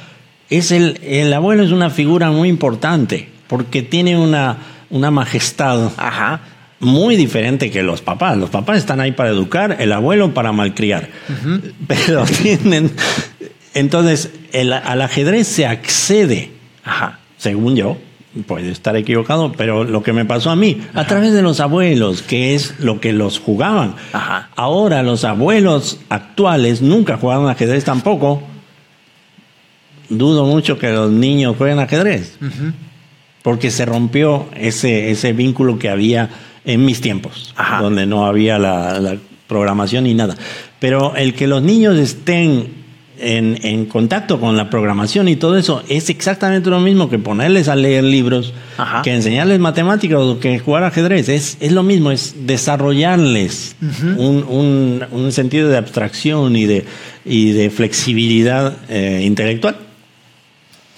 Es 0.49 0.71
el, 0.71 0.99
el 1.03 1.31
abuelo 1.33 1.63
es 1.63 1.71
una 1.71 1.89
figura 1.89 2.29
muy 2.31 2.49
importante, 2.49 3.29
porque 3.47 3.81
tiene 3.81 4.17
una, 4.17 4.57
una 4.89 5.09
majestad 5.11 5.91
Ajá. 5.95 6.41
Muy 6.85 7.15
diferente 7.17 7.69
que 7.71 7.83
los 7.83 8.01
papás. 8.01 8.37
Los 8.37 8.49
papás 8.49 8.77
están 8.77 9.01
ahí 9.01 9.11
para 9.11 9.29
educar, 9.29 9.75
el 9.79 9.91
abuelo 9.91 10.33
para 10.33 10.51
malcriar. 10.53 11.09
Pero 11.87 12.23
tienen. 12.41 12.91
Entonces, 13.73 14.31
el- 14.53 14.71
al 14.71 15.01
ajedrez 15.01 15.47
se 15.47 15.65
accede, 15.65 16.51
Ajá. 16.85 17.19
según 17.37 17.75
yo, 17.75 17.97
puede 18.47 18.71
estar 18.71 18.95
equivocado, 18.95 19.51
pero 19.53 19.83
lo 19.83 20.03
que 20.03 20.13
me 20.13 20.23
pasó 20.25 20.49
a 20.49 20.55
mí, 20.55 20.81
a 20.93 21.05
través 21.07 21.33
de 21.33 21.41
los 21.41 21.59
abuelos, 21.59 22.21
que 22.21 22.53
es 22.55 22.75
lo 22.79 22.99
que 23.01 23.11
los 23.13 23.39
jugaban. 23.39 23.95
Ajá. 24.13 24.49
Ahora, 24.55 25.03
los 25.03 25.23
abuelos 25.25 25.99
actuales 26.09 26.81
nunca 26.81 27.17
jugaron 27.17 27.49
ajedrez 27.49 27.83
tampoco. 27.83 28.41
Dudo 30.09 30.45
mucho 30.45 30.77
que 30.77 30.91
los 30.91 31.11
niños 31.11 31.55
jueguen 31.57 31.79
ajedrez 31.79 32.37
porque 33.41 33.71
se 33.71 33.85
rompió 33.85 34.47
ese, 34.55 35.11
ese 35.11 35.33
vínculo 35.33 35.79
que 35.79 35.89
había 35.89 36.29
en 36.65 36.83
mis 36.85 37.01
tiempos, 37.01 37.53
Ajá. 37.55 37.81
donde 37.81 38.05
no 38.05 38.25
había 38.25 38.57
la, 38.59 38.99
la 38.99 39.17
programación 39.47 40.03
ni 40.05 40.13
nada. 40.13 40.35
Pero 40.79 41.15
el 41.15 41.33
que 41.33 41.47
los 41.47 41.61
niños 41.61 41.97
estén 41.97 42.85
en, 43.17 43.57
en 43.63 43.85
contacto 43.85 44.41
con 44.41 44.57
la 44.57 44.69
programación 44.69 45.29
y 45.29 45.37
todo 45.37 45.57
eso 45.57 45.81
es 45.87 46.09
exactamente 46.09 46.69
lo 46.69 46.79
mismo 46.81 47.09
que 47.09 47.17
ponerles 47.17 47.69
a 47.69 47.75
leer 47.77 48.03
libros, 48.03 48.53
Ajá. 48.77 49.01
que 49.03 49.13
enseñarles 49.13 49.57
matemáticas 49.59 50.19
o 50.19 50.39
que 50.39 50.59
jugar 50.59 50.83
ajedrez. 50.83 51.29
Es, 51.29 51.57
es 51.61 51.71
lo 51.71 51.81
mismo, 51.83 52.11
es 52.11 52.35
desarrollarles 52.45 53.75
un, 54.17 54.43
un- 54.49 55.05
un 55.11 55.31
sentido 55.31 55.69
de 55.69 55.77
abstracción 55.77 56.55
y 56.55 56.65
de, 56.65 56.85
y 57.25 57.51
de 57.51 57.69
flexibilidad 57.69 58.75
eh, 58.89 59.21
intelectual. 59.25 59.77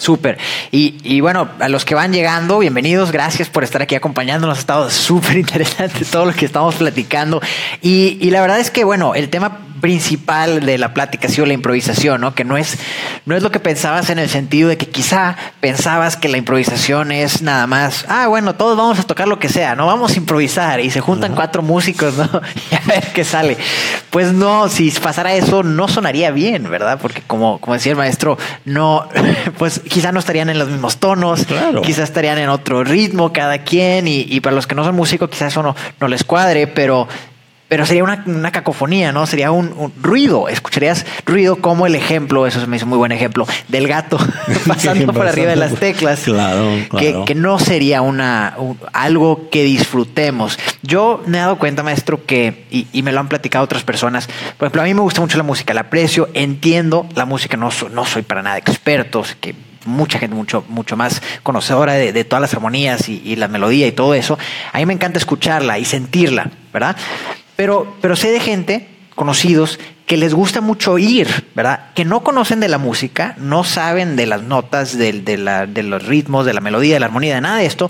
Súper. 0.08 0.38
Y, 0.72 0.95
y 1.03 1.20
bueno, 1.20 1.49
a 1.60 1.68
los 1.68 1.84
que 1.84 1.93
van 1.93 2.14
llegando, 2.14 2.60
bienvenidos. 2.60 3.12
Gracias 3.12 3.49
por 3.49 3.66
estar 3.66 3.82
aquí 3.82 3.93
acompañándonos. 3.93 4.58
Ha 4.58 4.62
estado 4.62 4.89
súper 4.89 5.36
interesante 5.36 6.05
todo 6.10 6.24
lo 6.24 6.32
que 6.32 6.45
estamos 6.45 6.76
platicando. 6.76 7.41
Y, 7.82 8.18
y 8.22 8.30
la 8.30 8.39
verdad 8.39 8.58
es 8.62 8.72
que, 8.72 8.86
bueno, 8.86 9.16
el 9.16 9.28
tema 9.28 9.66
principal 9.80 10.65
de 10.65 10.78
la 10.78 10.93
plática 10.93 11.28
ha 11.28 11.32
sido 11.32 11.45
la 11.45 11.53
improvisación, 11.53 12.21
¿no? 12.21 12.36
Que 12.36 12.43
no 12.43 12.57
es, 12.57 12.78
no 13.25 13.36
es 13.36 13.43
lo 13.43 13.51
que 13.51 13.59
pensabas 13.59 14.09
en 14.09 14.19
el 14.19 14.30
sentido 14.30 14.69
de 14.69 14.78
que 14.78 14.88
quizá 14.88 15.36
pensabas 15.59 16.17
que 16.17 16.30
la 16.30 16.38
improvisación 16.38 17.11
es 17.11 17.41
nada 17.41 17.67
más, 17.67 18.05
ah, 18.07 18.28
bueno, 18.28 18.55
todos 18.55 18.78
vamos 18.78 18.99
a 18.99 19.03
tocar 19.03 19.28
lo 19.28 19.39
que 19.39 19.49
sea, 19.49 19.75
¿no? 19.75 19.86
Vamos 19.86 20.13
a 20.13 20.17
improvisar 20.17 20.80
y 20.80 20.89
se 20.89 20.99
juntan 21.01 21.36
cuatro 21.36 21.61
músicos, 21.61 22.15
¿no? 22.15 22.25
y 22.71 22.75
a 22.75 22.82
ver 22.88 23.07
qué 23.13 23.23
sale. 23.23 23.57
Pues 24.09 24.34
no, 24.34 24.69
si 24.69 24.91
pasara 24.91 25.34
eso, 25.36 25.63
no 25.63 25.88
sonaría 25.88 26.32
bien, 26.32 26.69
¿verdad? 26.69 26.99
Porque 27.01 27.21
como, 27.25 27.59
como 27.59 27.73
decía 27.75 27.91
el 27.91 27.97
maestro, 27.97 28.38
no, 28.65 29.07
pues 29.57 29.82
quizá 29.88 30.11
no 30.11 30.19
estarían 30.19 30.49
en 30.49 30.59
los 30.59 30.69
mismos 30.69 30.97
tonos, 30.97 31.45
Claro. 31.45 31.82
quizá 31.82 32.03
estarían 32.03 32.38
en 32.38 32.49
otro 32.49 32.84
ritmo 32.84 33.32
cada 33.34 33.59
quien 33.59 34.07
y, 34.07 34.21
y 34.21 34.39
para 34.41 34.55
los 34.55 34.67
que 34.67 34.75
no 34.75 34.84
son 34.84 34.95
músicos 34.95 35.30
quizás 35.30 35.51
eso 35.51 35.63
no, 35.63 35.75
no 35.99 36.07
les 36.07 36.23
cuadre, 36.23 36.67
pero, 36.67 37.07
pero 37.68 37.86
sería 37.86 38.03
una, 38.03 38.24
una 38.26 38.51
cacofonía, 38.51 39.11
¿no? 39.11 39.26
Sería 39.28 39.51
un, 39.51 39.74
un 39.78 39.91
ruido, 40.01 40.47
escucharías 40.49 41.05
ruido 41.26 41.57
como 41.57 41.86
el 41.86 41.95
ejemplo, 41.95 42.47
eso 42.47 42.61
se 42.61 42.68
me 42.68 42.78
hizo 42.78 42.86
muy 42.86 42.97
buen 42.97 43.11
ejemplo, 43.11 43.45
del 43.68 43.88
gato 43.88 44.18
pasando 44.68 45.11
por 45.13 45.28
arriba 45.28 45.49
de 45.49 45.55
las 45.57 45.76
teclas. 45.76 46.22
Claro, 46.22 46.70
Que, 46.97 47.09
claro. 47.11 47.26
que 47.26 47.36
no 47.36 47.59
sería 47.59 48.01
una, 48.01 48.55
un- 48.57 48.78
algo 48.93 49.49
que 49.49 49.63
disfrutemos. 49.63 50.57
Yo 50.82 51.22
me 51.26 51.38
he 51.38 51.41
dado 51.41 51.57
cuenta, 51.57 51.84
maestro, 51.84 52.26
que, 52.26 52.65
y, 52.72 52.88
y 52.93 53.01
me 53.03 53.11
lo 53.11 53.20
han 53.20 53.28
platicado 53.28 53.65
otras 53.65 53.84
personas, 53.84 54.28
por 54.57 54.68
ejemplo, 54.68 54.82
a 54.82 54.86
mí 54.86 54.93
me 54.93 55.01
gusta 55.01 55.22
mucho 55.22 55.38
la 55.38 55.43
música, 55.43 55.74
la 55.74 55.82
aprecio, 55.82 56.30
entiendo 56.34 57.07
la 57.15 57.26
música, 57.26 57.57
no, 57.57 57.72
so- 57.72 57.89
no 57.89 58.05
soy 58.05 58.22
para 58.22 58.41
nada 58.43 58.57
experto, 58.57 59.24
que 59.41 59.55
mucha 59.86 60.20
gente 60.20 60.36
mucho, 60.36 60.65
mucho 60.68 60.97
más 60.97 61.22
conocedora 61.43 61.93
de, 61.93 62.11
de 62.11 62.24
todas 62.26 62.41
las 62.41 62.53
armonías 62.53 63.07
y, 63.07 63.22
y 63.24 63.36
la 63.38 63.47
melodía 63.47 63.88
y 63.88 63.93
todo 63.93 64.13
eso. 64.13 64.38
A 64.74 64.80
mí 64.80 64.86
me 64.86 64.93
encanta 64.93 65.18
escucharla 65.18 65.80
y 65.80 65.86
sentirla, 65.86 66.49
¿verdad? 66.74 66.97
Pero, 67.58 67.93
pero 68.01 68.16
sé 68.16 68.32
de 68.32 68.39
gente, 68.39 68.88
conocidos, 69.16 69.80
que 70.05 70.16
les 70.16 70.34
gusta 70.34 70.62
mucho 70.62 70.93
oír, 70.93 71.28
¿verdad? 71.53 71.88
Que 71.93 72.05
no 72.05 72.24
conocen 72.24 72.62
de 72.62 72.70
la 72.70 72.78
música, 72.78 73.36
no 73.38 73.66
saben 73.66 74.16
de 74.16 74.26
las 74.26 74.43
notas, 74.43 74.97
del- 74.97 75.26
de, 75.26 75.38
la- 75.38 75.66
de 75.66 75.84
los 75.84 76.05
ritmos, 76.05 76.45
de 76.45 76.53
la 76.53 76.62
melodía, 76.62 76.93
de 76.93 76.99
la 77.01 77.08
armonía, 77.08 77.36
de 77.36 77.41
nada 77.41 77.58
de 77.58 77.66
esto, 77.66 77.89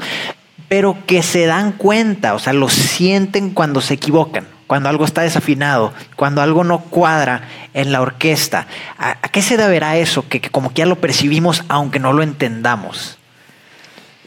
pero 0.68 0.98
que 1.06 1.22
se 1.22 1.46
dan 1.46 1.74
cuenta, 1.74 2.34
o 2.34 2.40
sea, 2.40 2.54
lo 2.54 2.70
sienten 2.70 3.52
cuando 3.52 3.80
se 3.82 3.94
equivocan, 3.94 4.48
cuando 4.66 4.90
algo 4.90 5.06
está 5.06 5.22
desafinado, 5.22 5.94
cuando 6.16 6.42
algo 6.42 6.64
no 6.64 6.80
cuadra 6.80 7.44
en 7.74 7.92
la 7.92 8.02
orquesta. 8.02 8.68
¿A, 8.98 9.12
a 9.22 9.30
qué 9.30 9.42
se 9.44 9.56
deberá 9.58 9.96
eso? 9.98 10.28
Que, 10.28 10.42
que 10.42 10.50
como 10.50 10.70
que 10.74 10.80
ya 10.80 10.86
lo 10.88 10.96
percibimos 11.00 11.64
aunque 11.70 12.00
no 12.00 12.14
lo 12.14 12.24
entendamos. 12.24 13.18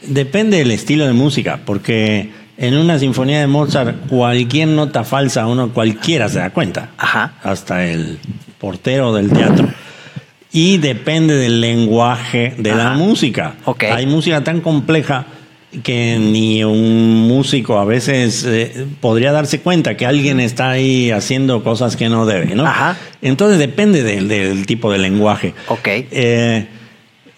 Depende 0.03 0.57
del 0.57 0.71
estilo 0.71 1.05
de 1.05 1.13
música, 1.13 1.59
porque 1.65 2.31
en 2.57 2.75
una 2.75 2.99
sinfonía 2.99 3.39
de 3.39 3.47
Mozart 3.47 4.07
cualquier 4.07 4.67
nota 4.67 5.03
falsa 5.03 5.47
uno 5.47 5.69
cualquiera 5.69 6.29
se 6.29 6.39
da 6.39 6.49
cuenta, 6.51 6.89
Ajá. 6.97 7.33
hasta 7.43 7.85
el 7.85 8.19
portero 8.59 9.13
del 9.13 9.31
teatro. 9.31 9.67
Y 10.53 10.77
depende 10.77 11.35
del 11.35 11.61
lenguaje 11.61 12.53
de 12.57 12.75
la 12.75 12.91
música. 12.91 13.55
Ok. 13.65 13.83
Hay 13.85 14.05
música 14.05 14.43
tan 14.43 14.59
compleja 14.59 15.25
que 15.83 16.17
ni 16.19 16.63
un 16.65 17.27
músico 17.27 17.79
a 17.79 17.85
veces 17.85 18.43
eh, 18.45 18.85
podría 18.99 19.31
darse 19.31 19.61
cuenta 19.61 19.95
que 19.95 20.05
alguien 20.05 20.41
está 20.41 20.69
ahí 20.71 21.11
haciendo 21.11 21.63
cosas 21.63 21.95
que 21.95 22.09
no 22.09 22.25
debe, 22.25 22.53
¿no? 22.55 22.65
Ajá. 22.65 22.97
Entonces 23.21 23.57
depende 23.57 24.03
del, 24.03 24.27
del 24.27 24.65
tipo 24.65 24.91
de 24.91 24.97
lenguaje. 24.99 25.53
Ok. 25.69 25.87
Eh, 25.87 26.67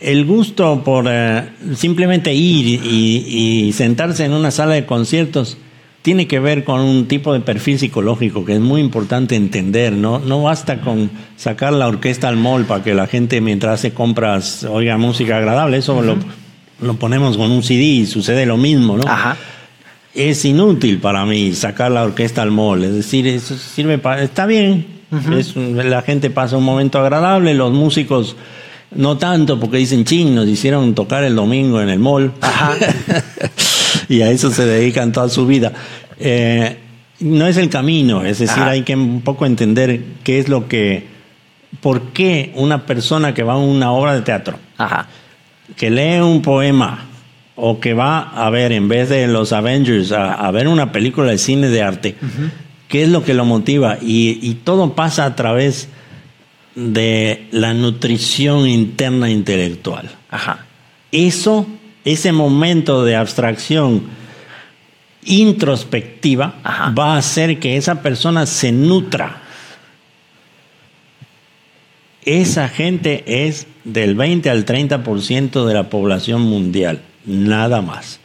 el 0.03 0.25
gusto 0.25 0.83
por 0.83 1.05
eh, 1.09 1.49
simplemente 1.75 2.33
ir 2.33 2.81
y, 2.83 3.71
sentarse 3.73 4.25
en 4.25 4.33
una 4.33 4.51
sala 4.51 4.73
de 4.73 4.85
conciertos 4.85 5.57
tiene 6.01 6.27
que 6.27 6.39
ver 6.39 6.65
con 6.65 6.81
un 6.81 7.07
tipo 7.07 7.31
de 7.31 7.39
perfil 7.39 7.79
psicológico 7.79 8.43
que 8.43 8.55
es 8.55 8.59
muy 8.59 8.81
importante 8.81 9.37
entender. 9.37 9.93
No, 9.93 10.19
no 10.19 10.43
basta 10.43 10.81
con 10.81 11.09
sacar 11.37 11.71
la 11.71 11.87
orquesta 11.87 12.27
al 12.27 12.35
mall 12.35 12.65
para 12.65 12.83
que 12.83 12.93
la 12.93 13.07
gente 13.07 13.39
mientras 13.39 13.75
hace 13.75 13.93
compras 13.93 14.65
oiga 14.65 14.97
música 14.97 15.37
agradable. 15.37 15.77
Eso 15.77 16.01
lo, 16.01 16.17
lo, 16.81 16.93
ponemos 16.95 17.37
con 17.37 17.49
un 17.51 17.63
CD 17.63 17.83
y 17.83 18.05
sucede 18.05 18.45
lo 18.45 18.57
mismo, 18.57 18.97
¿no? 18.97 19.07
Ajá. 19.07 19.37
Es 20.13 20.43
inútil 20.43 20.99
para 20.99 21.25
mí 21.25 21.53
sacar 21.53 21.91
la 21.91 22.03
orquesta 22.03 22.41
al 22.41 22.51
mall. 22.51 22.83
Es 22.83 22.93
decir, 22.93 23.25
eso 23.25 23.55
sirve 23.57 23.97
para... 23.97 24.21
Está 24.21 24.45
bien. 24.45 24.85
la 25.09 26.01
gente 26.01 26.29
pasa 26.29 26.57
un 26.57 26.65
momento 26.65 26.99
agradable, 26.99 27.53
los 27.53 27.71
músicos 27.71 28.35
no 28.95 29.17
tanto 29.17 29.59
porque 29.59 29.77
dicen, 29.77 30.05
ching, 30.05 30.33
nos 30.35 30.47
hicieron 30.47 30.93
tocar 30.93 31.23
el 31.23 31.35
domingo 31.35 31.81
en 31.81 31.89
el 31.89 31.99
mall. 31.99 32.31
y 34.09 34.21
a 34.21 34.29
eso 34.29 34.51
se 34.51 34.65
dedican 34.65 35.11
toda 35.11 35.29
su 35.29 35.45
vida. 35.45 35.71
Eh, 36.19 36.77
no 37.19 37.47
es 37.47 37.57
el 37.57 37.69
camino, 37.69 38.23
es 38.23 38.39
decir, 38.39 38.63
hay 38.63 38.83
que 38.83 38.95
un 38.95 39.21
poco 39.21 39.45
entender 39.45 40.03
qué 40.23 40.39
es 40.39 40.49
lo 40.49 40.67
que, 40.67 41.07
por 41.79 42.11
qué 42.11 42.51
una 42.55 42.85
persona 42.85 43.33
que 43.33 43.43
va 43.43 43.53
a 43.53 43.57
una 43.57 43.91
obra 43.91 44.13
de 44.13 44.21
teatro, 44.21 44.59
que 45.77 45.89
lee 45.89 46.19
un 46.19 46.41
poema 46.41 47.05
o 47.55 47.79
que 47.79 47.93
va 47.93 48.19
a 48.19 48.49
ver, 48.49 48.71
en 48.71 48.89
vez 48.89 49.09
de 49.09 49.27
los 49.27 49.53
Avengers, 49.53 50.11
a, 50.11 50.49
ver 50.51 50.67
una 50.67 50.91
película 50.91 51.31
de 51.31 51.37
cine 51.37 51.69
de 51.69 51.81
arte, 51.81 52.15
qué 52.89 53.03
es 53.03 53.09
lo 53.09 53.23
que 53.23 53.33
lo 53.33 53.45
motiva. 53.45 53.97
Y, 54.01 54.39
y 54.41 54.55
todo 54.55 54.93
pasa 54.93 55.25
a 55.25 55.35
través 55.35 55.87
de 56.75 57.47
la 57.51 57.73
nutrición 57.73 58.67
interna 58.67 59.29
intelectual. 59.29 60.09
Ajá. 60.29 60.65
Eso, 61.11 61.67
ese 62.05 62.31
momento 62.31 63.03
de 63.03 63.15
abstracción 63.15 64.03
introspectiva 65.25 66.55
va 66.97 67.15
a 67.15 67.17
hacer 67.17 67.59
que 67.59 67.77
esa 67.77 68.01
persona 68.01 68.45
se 68.45 68.71
nutra. 68.71 69.41
Esa 72.25 72.69
gente 72.69 73.23
es 73.45 73.67
del 73.83 74.15
20 74.15 74.49
al 74.49 74.65
30% 74.65 75.65
de 75.65 75.73
la 75.73 75.89
población 75.89 76.41
mundial, 76.41 77.01
nada 77.25 77.81
más 77.81 78.19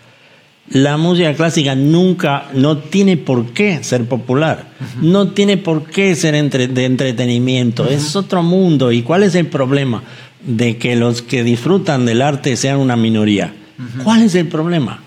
la 0.70 0.96
música 0.96 1.34
clásica 1.34 1.74
nunca, 1.74 2.48
no 2.52 2.78
tiene 2.78 3.16
por 3.16 3.52
qué 3.52 3.82
ser 3.82 4.04
popular, 4.04 4.66
no 5.00 5.28
tiene 5.28 5.56
por 5.56 5.84
qué 5.84 6.14
ser 6.14 6.34
de 6.50 6.84
entretenimiento, 6.84 7.88
es 7.88 8.16
otro 8.16 8.42
mundo. 8.42 8.92
¿Y 8.92 9.02
cuál 9.02 9.22
es 9.22 9.34
el 9.34 9.46
problema? 9.46 10.02
De 10.42 10.76
que 10.76 10.94
los 10.96 11.22
que 11.22 11.42
disfrutan 11.42 12.04
del 12.06 12.22
arte 12.22 12.56
sean 12.56 12.78
una 12.78 12.96
minoría. 12.96 13.54
¿Cuál 14.04 14.22
es 14.22 14.34
el 14.34 14.46
problema? 14.46 15.00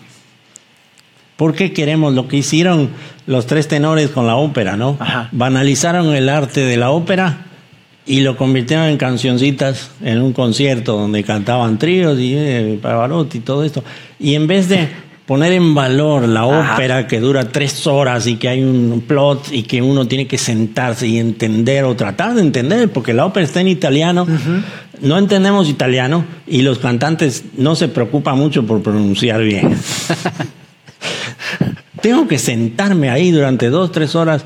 ¿Por 1.35 1.53
qué 1.53 1.73
queremos 1.73 2.13
lo 2.13 2.27
que 2.27 2.37
hicieron 2.37 2.89
los 3.27 3.45
tres 3.45 3.67
tenores 3.67 4.09
con 4.09 4.27
la 4.27 4.35
ópera, 4.35 4.77
no? 4.77 4.97
Banalizaron 5.31 6.13
el 6.15 6.29
arte 6.29 6.61
de 6.61 6.77
la 6.77 6.91
ópera 6.91 7.45
y 8.05 8.21
lo 8.21 8.35
convirtieron 8.35 8.87
en 8.87 8.97
cancioncitas 8.97 9.91
en 10.01 10.21
un 10.21 10.33
concierto 10.33 10.97
donde 10.97 11.23
cantaban 11.23 11.77
tríos 11.77 12.19
y 12.19 12.33
eh, 12.35 12.79
Pavarotti 12.81 13.39
y 13.39 13.41
todo 13.41 13.63
esto. 13.63 13.83
Y 14.19 14.35
en 14.35 14.47
vez 14.47 14.69
de 14.69 14.89
poner 15.31 15.53
en 15.53 15.73
valor 15.73 16.27
la 16.27 16.43
ópera 16.43 17.07
que 17.07 17.21
dura 17.21 17.47
tres 17.47 17.87
horas 17.87 18.27
y 18.27 18.35
que 18.35 18.49
hay 18.49 18.61
un 18.61 19.01
plot 19.07 19.47
y 19.53 19.63
que 19.63 19.81
uno 19.81 20.05
tiene 20.05 20.27
que 20.27 20.37
sentarse 20.37 21.07
y 21.07 21.19
entender 21.19 21.85
o 21.85 21.95
tratar 21.95 22.33
de 22.33 22.41
entender, 22.41 22.91
porque 22.91 23.13
la 23.13 23.25
ópera 23.25 23.45
está 23.45 23.61
en 23.61 23.69
italiano, 23.69 24.27
no 24.99 25.17
entendemos 25.17 25.69
italiano 25.69 26.25
y 26.47 26.63
los 26.63 26.79
cantantes 26.79 27.45
no 27.55 27.75
se 27.75 27.87
preocupan 27.87 28.37
mucho 28.37 28.65
por 28.65 28.83
pronunciar 28.83 29.41
bien. 29.41 29.73
Tengo 32.01 32.27
que 32.27 32.37
sentarme 32.37 33.09
ahí 33.09 33.31
durante 33.31 33.69
dos, 33.69 33.89
tres 33.93 34.15
horas 34.15 34.43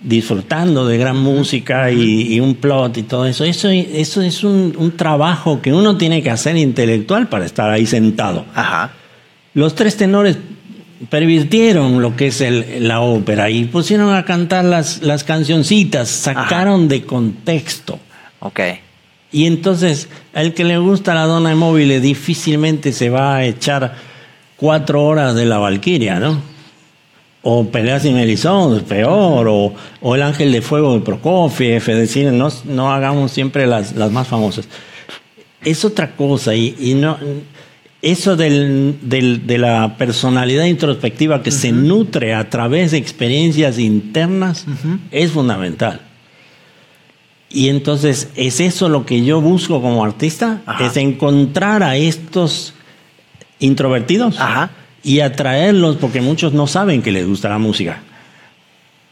disfrutando 0.00 0.86
de 0.86 0.98
gran 0.98 1.16
música 1.16 1.90
y, 1.90 2.38
un 2.40 2.56
plot 2.56 2.98
y 2.98 3.04
todo 3.04 3.24
eso. 3.24 3.42
Eso, 3.44 3.70
eso 3.70 4.20
es 4.20 4.44
un, 4.44 4.74
un, 4.76 4.98
trabajo 4.98 5.62
que 5.62 5.72
uno 5.72 5.96
tiene 5.96 6.22
que 6.22 6.28
hacer 6.28 6.58
intelectual 6.58 7.28
para 7.28 7.46
estar 7.46 7.70
ahí 7.70 7.86
sentado. 7.86 8.44
Ajá 8.54 8.92
los 9.54 9.74
tres 9.74 9.96
tenores 9.96 10.36
pervirtieron 11.08 12.00
lo 12.00 12.16
que 12.16 12.28
es 12.28 12.42
la 12.80 13.00
ópera 13.00 13.50
y 13.50 13.64
pusieron 13.64 14.14
a 14.14 14.24
cantar 14.24 14.64
las, 14.64 15.02
las 15.02 15.24
cancioncitas, 15.24 16.08
sacaron 16.08 16.88
de 16.88 17.04
contexto. 17.04 17.98
Ok. 18.40 18.60
Y 19.32 19.46
entonces, 19.46 20.08
al 20.32 20.54
que 20.54 20.64
le 20.64 20.78
gusta 20.78 21.14
la 21.14 21.24
dona 21.24 21.54
móvil 21.56 22.00
difícilmente 22.00 22.92
se 22.92 23.10
va 23.10 23.36
a 23.36 23.44
echar 23.44 23.94
cuatro 24.56 25.04
horas 25.04 25.34
de 25.34 25.44
la 25.44 25.58
Valquiria, 25.58 26.20
¿no? 26.20 26.40
O 27.42 27.66
Peleas 27.66 28.04
y 28.04 28.12
Melizón, 28.12 28.80
peor, 28.82 29.48
o, 29.48 29.74
o, 30.00 30.14
El 30.14 30.22
Ángel 30.22 30.52
de 30.52 30.62
Fuego 30.62 30.94
de 30.94 31.00
Prokofiev, 31.00 31.76
es 31.76 31.98
decir, 31.98 32.32
no, 32.32 32.48
no 32.64 32.92
hagamos 32.92 33.32
siempre 33.32 33.66
las, 33.66 33.94
las 33.94 34.10
más 34.10 34.28
famosas. 34.28 34.68
Es 35.62 35.84
otra 35.84 36.14
cosa 36.14 36.54
y, 36.54 36.74
y 36.78 36.94
no, 36.94 37.18
eso 38.04 38.36
del, 38.36 38.98
de 39.02 39.58
la 39.58 39.96
personalidad 39.96 40.66
introspectiva 40.66 41.42
que 41.42 41.50
se 41.50 41.72
nutre 41.72 42.34
a 42.34 42.50
través 42.50 42.90
de 42.90 42.98
experiencias 42.98 43.78
internas 43.78 44.66
es 45.10 45.30
fundamental. 45.30 46.02
Y 47.48 47.70
entonces 47.70 48.28
es 48.36 48.60
eso 48.60 48.90
lo 48.90 49.06
que 49.06 49.24
yo 49.24 49.40
busco 49.40 49.80
como 49.80 50.04
artista, 50.04 50.60
es 50.80 50.98
encontrar 50.98 51.82
a 51.82 51.96
estos 51.96 52.74
introvertidos 53.58 54.36
y 55.02 55.20
atraerlos 55.20 55.96
porque 55.96 56.20
muchos 56.20 56.52
no 56.52 56.66
saben 56.66 57.00
que 57.00 57.10
les 57.10 57.26
gusta 57.26 57.48
la 57.48 57.58
música. 57.58 58.02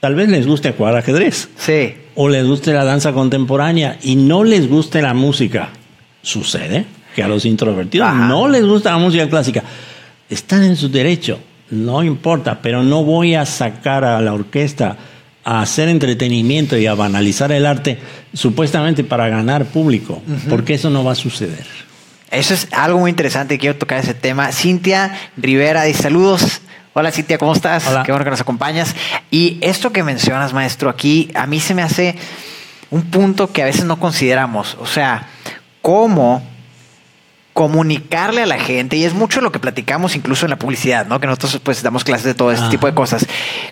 Tal 0.01 0.16
vez 0.16 0.28
les 0.28 0.47
guste 0.47 0.72
jugar 0.72 0.97
ajedrez. 0.97 1.49
Sí. 1.57 1.95
O 2.14 2.28
les 2.28 2.45
guste 2.45 2.74
la 2.74 2.84
danza 2.84 3.14
contemporánea 3.14 3.99
y 4.03 4.16
no 4.16 4.45
les 4.45 4.68
guste 4.68 5.01
la 5.01 5.14
música. 5.14 5.70
Sucede 6.20 6.84
que 7.14 7.22
a 7.22 7.28
los 7.28 7.44
introvertidos 7.44 8.14
no 8.14 8.48
les 8.48 8.64
gusta 8.64 8.92
la 8.92 8.98
música 8.98 9.28
clásica. 9.28 9.62
Están 10.28 10.64
en 10.64 10.76
su 10.76 10.88
derecho, 10.88 11.38
no 11.70 12.02
importa, 12.02 12.60
pero 12.62 12.82
no 12.82 13.04
voy 13.04 13.34
a 13.34 13.44
sacar 13.44 14.04
a 14.04 14.20
la 14.20 14.32
orquesta 14.32 14.96
a 15.44 15.60
hacer 15.60 15.88
entretenimiento 15.88 16.76
y 16.76 16.86
a 16.86 16.94
banalizar 16.94 17.50
el 17.52 17.66
arte 17.66 17.98
supuestamente 18.32 19.04
para 19.04 19.28
ganar 19.28 19.66
público, 19.66 20.22
porque 20.48 20.74
eso 20.74 20.88
no 20.88 21.04
va 21.04 21.12
a 21.12 21.16
suceder. 21.16 21.66
Eso 22.30 22.54
es 22.54 22.68
algo 22.72 23.00
muy 23.00 23.10
interesante, 23.10 23.58
quiero 23.58 23.76
tocar 23.76 23.98
ese 23.98 24.14
tema. 24.14 24.52
Cintia 24.52 25.12
Rivera 25.36 25.82
dice 25.82 26.04
saludos. 26.04 26.62
Hola 26.94 27.10
Cintia, 27.10 27.38
¿cómo 27.38 27.54
estás? 27.54 27.86
Hola. 27.88 28.02
Qué 28.04 28.12
bueno 28.12 28.24
que 28.24 28.30
nos 28.30 28.40
acompañas. 28.40 28.94
Y 29.30 29.58
esto 29.60 29.92
que 29.92 30.02
mencionas, 30.02 30.52
maestro, 30.52 30.88
aquí 30.88 31.30
a 31.34 31.46
mí 31.46 31.58
se 31.58 31.74
me 31.74 31.82
hace 31.82 32.14
un 32.90 33.02
punto 33.02 33.50
que 33.50 33.62
a 33.62 33.64
veces 33.64 33.84
no 33.84 33.98
consideramos. 33.98 34.76
O 34.80 34.86
sea, 34.86 35.26
cómo 35.80 36.42
comunicarle 37.53 38.42
a 38.42 38.46
la 38.46 38.59
gente, 38.59 38.96
y 38.96 39.05
es 39.05 39.12
mucho 39.12 39.42
lo 39.42 39.53
que 39.53 39.59
platicamos 39.59 40.16
incluso 40.16 40.46
en 40.46 40.50
la 40.50 40.59
publicidad, 40.59 41.07
¿no? 41.07 41.20
Que 41.20 41.26
nosotros 41.26 41.61
pues 41.62 41.82
damos 41.82 42.03
clases 42.03 42.24
de 42.24 42.34
todo 42.34 42.50
este 42.50 42.68
tipo 42.70 42.86
de 42.86 42.94
cosas. 42.94 43.26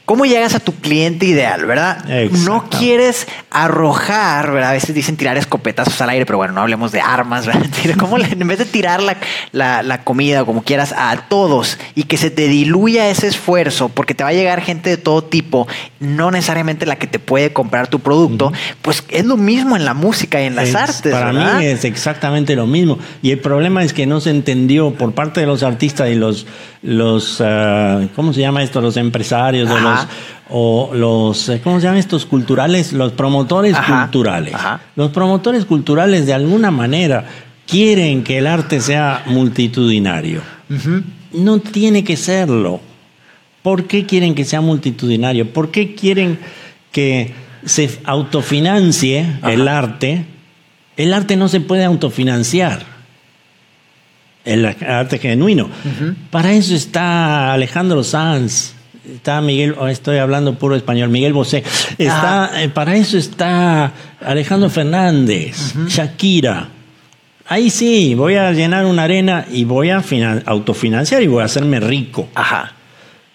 ¿Cómo 0.05 0.27
llegas 0.27 0.55
a 0.55 0.61
tu 0.61 0.75
cliente 0.75 1.25
ideal, 1.25 1.65
verdad? 1.65 2.05
No 2.45 2.69
quieres 2.69 3.27
arrojar, 3.51 4.53
¿verdad? 4.53 4.71
A 4.71 4.73
veces 4.75 4.95
dicen 4.95 5.17
tirar 5.17 5.39
escopetazos 5.39 5.99
al 6.03 6.11
aire, 6.11 6.27
pero 6.27 6.37
bueno, 6.37 6.53
no 6.53 6.61
hablemos 6.61 6.93
de 6.93 7.01
armas, 7.01 7.47
¿verdad? 7.47 7.67
¿Cómo 7.99 8.19
en 8.19 8.47
vez 8.47 8.59
de 8.59 8.67
tirar 8.67 9.01
la, 9.03 9.83
la, 9.83 10.05
comida 10.05 10.43
o 10.43 10.47
como 10.47 10.63
quieras 10.63 10.95
a 10.97 11.17
todos 11.29 11.79
y 11.95 12.05
que 12.05 12.17
se 12.19 12.31
te 12.31 12.49
diluya 12.49 13.09
ese 13.09 13.29
esfuerzo, 13.29 13.89
porque 13.89 14.15
te 14.15 14.25
va 14.25 14.31
a 14.31 14.35
llegar 14.35 14.61
gente 14.61 14.91
de 14.91 14.97
todo 14.99 15.25
tipo, 15.25 15.67
no 16.01 16.31
necesariamente 16.31 16.85
la 16.85 16.97
que 16.97 17.07
te 17.07 17.19
puede 17.19 17.53
comprar 17.53 17.89
tu 17.89 18.01
producto, 18.01 18.53
pues 18.83 19.05
es 19.09 19.25
lo 19.25 19.37
mismo 19.37 19.77
en 19.77 19.85
la 19.85 19.95
música 19.95 20.43
y 20.43 20.47
en 20.47 20.57
las 20.57 20.75
artes. 20.75 21.13
Para 21.13 21.33
mí 21.33 21.65
es 21.65 21.85
exactamente 21.85 22.55
lo 22.57 22.67
mismo. 22.67 22.99
Y 23.23 23.31
el 23.31 23.39
problema 23.39 23.70
es 23.79 23.93
que 23.93 24.07
no 24.07 24.21
se 24.21 24.31
entendió 24.31 24.93
por 24.93 25.13
parte 25.13 25.41
de 25.41 25.47
los 25.47 25.63
artistas 25.63 26.11
y 26.11 26.15
los, 26.15 26.47
los 26.83 27.41
uh, 27.41 28.09
¿cómo 28.17 28.33
se 28.33 28.41
llama 28.41 28.63
esto? 28.63 28.81
Los 28.81 28.97
empresarios 28.97 29.69
los, 29.69 30.07
o 30.51 30.91
los, 30.93 31.49
eh, 31.49 31.61
¿cómo 31.63 31.79
se 31.79 31.85
llaman 31.85 31.99
estos 31.99 32.27
culturales? 32.27 32.93
Los 32.93 33.13
promotores 33.13 33.77
culturales. 33.77 34.55
Los 34.97 35.11
promotores 35.11 35.65
culturales 35.65 36.27
de 36.27 36.35
alguna 36.35 36.71
manera 36.71 37.25
quieren 37.67 38.25
que 38.25 38.39
el 38.39 38.47
arte 38.47 38.81
sea 38.81 39.23
multitudinario. 39.27 40.43
No 41.33 41.61
tiene 41.61 42.03
que 42.03 42.17
serlo. 42.17 42.81
¿Por 43.63 43.85
qué 43.85 44.07
quieren 44.07 44.35
que 44.35 44.45
sea 44.45 44.61
multitudinario? 44.61 45.53
¿Por 45.53 45.71
qué 45.71 45.95
quieren 45.95 46.39
que 46.91 47.33
se 47.65 48.01
autofinancie 48.05 49.27
el 49.45 49.69
arte? 49.69 50.25
El 50.97 51.15
arte 51.15 51.37
no 51.37 51.49
se 51.49 51.61
puede 51.61 51.85
autofinanciar 51.85 53.00
el 54.45 54.65
arte 54.67 55.19
genuino. 55.19 55.69
Para 56.31 56.53
eso 56.53 56.75
está 56.75 57.53
Alejandro 57.53 58.03
Sanz, 58.03 58.75
está 59.15 59.41
Miguel, 59.41 59.75
estoy 59.89 60.19
hablando 60.19 60.55
puro 60.55 60.77
español, 60.77 61.11
Miguel 61.11 61.33
Bosé, 61.33 61.63
está, 61.99 62.63
eh, 62.63 62.69
para 62.69 62.97
eso 62.97 63.19
está 63.19 63.93
Alejandro 64.25 64.71
Fernández, 64.71 65.75
Shakira. 65.89 66.69
ahí 67.47 67.71
sí, 67.71 68.15
voy 68.15 68.37
a 68.37 68.53
llenar 68.53 68.87
una 68.87 69.05
arena 69.05 69.47
y 69.51 69.65
voy 69.65 69.91
a 69.91 70.03
autofinanciar 70.47 71.23
y 71.23 71.27
voy 71.27 71.43
a 71.43 71.47
hacerme 71.47 71.81
rico. 71.81 72.29
Ajá. 72.35 72.73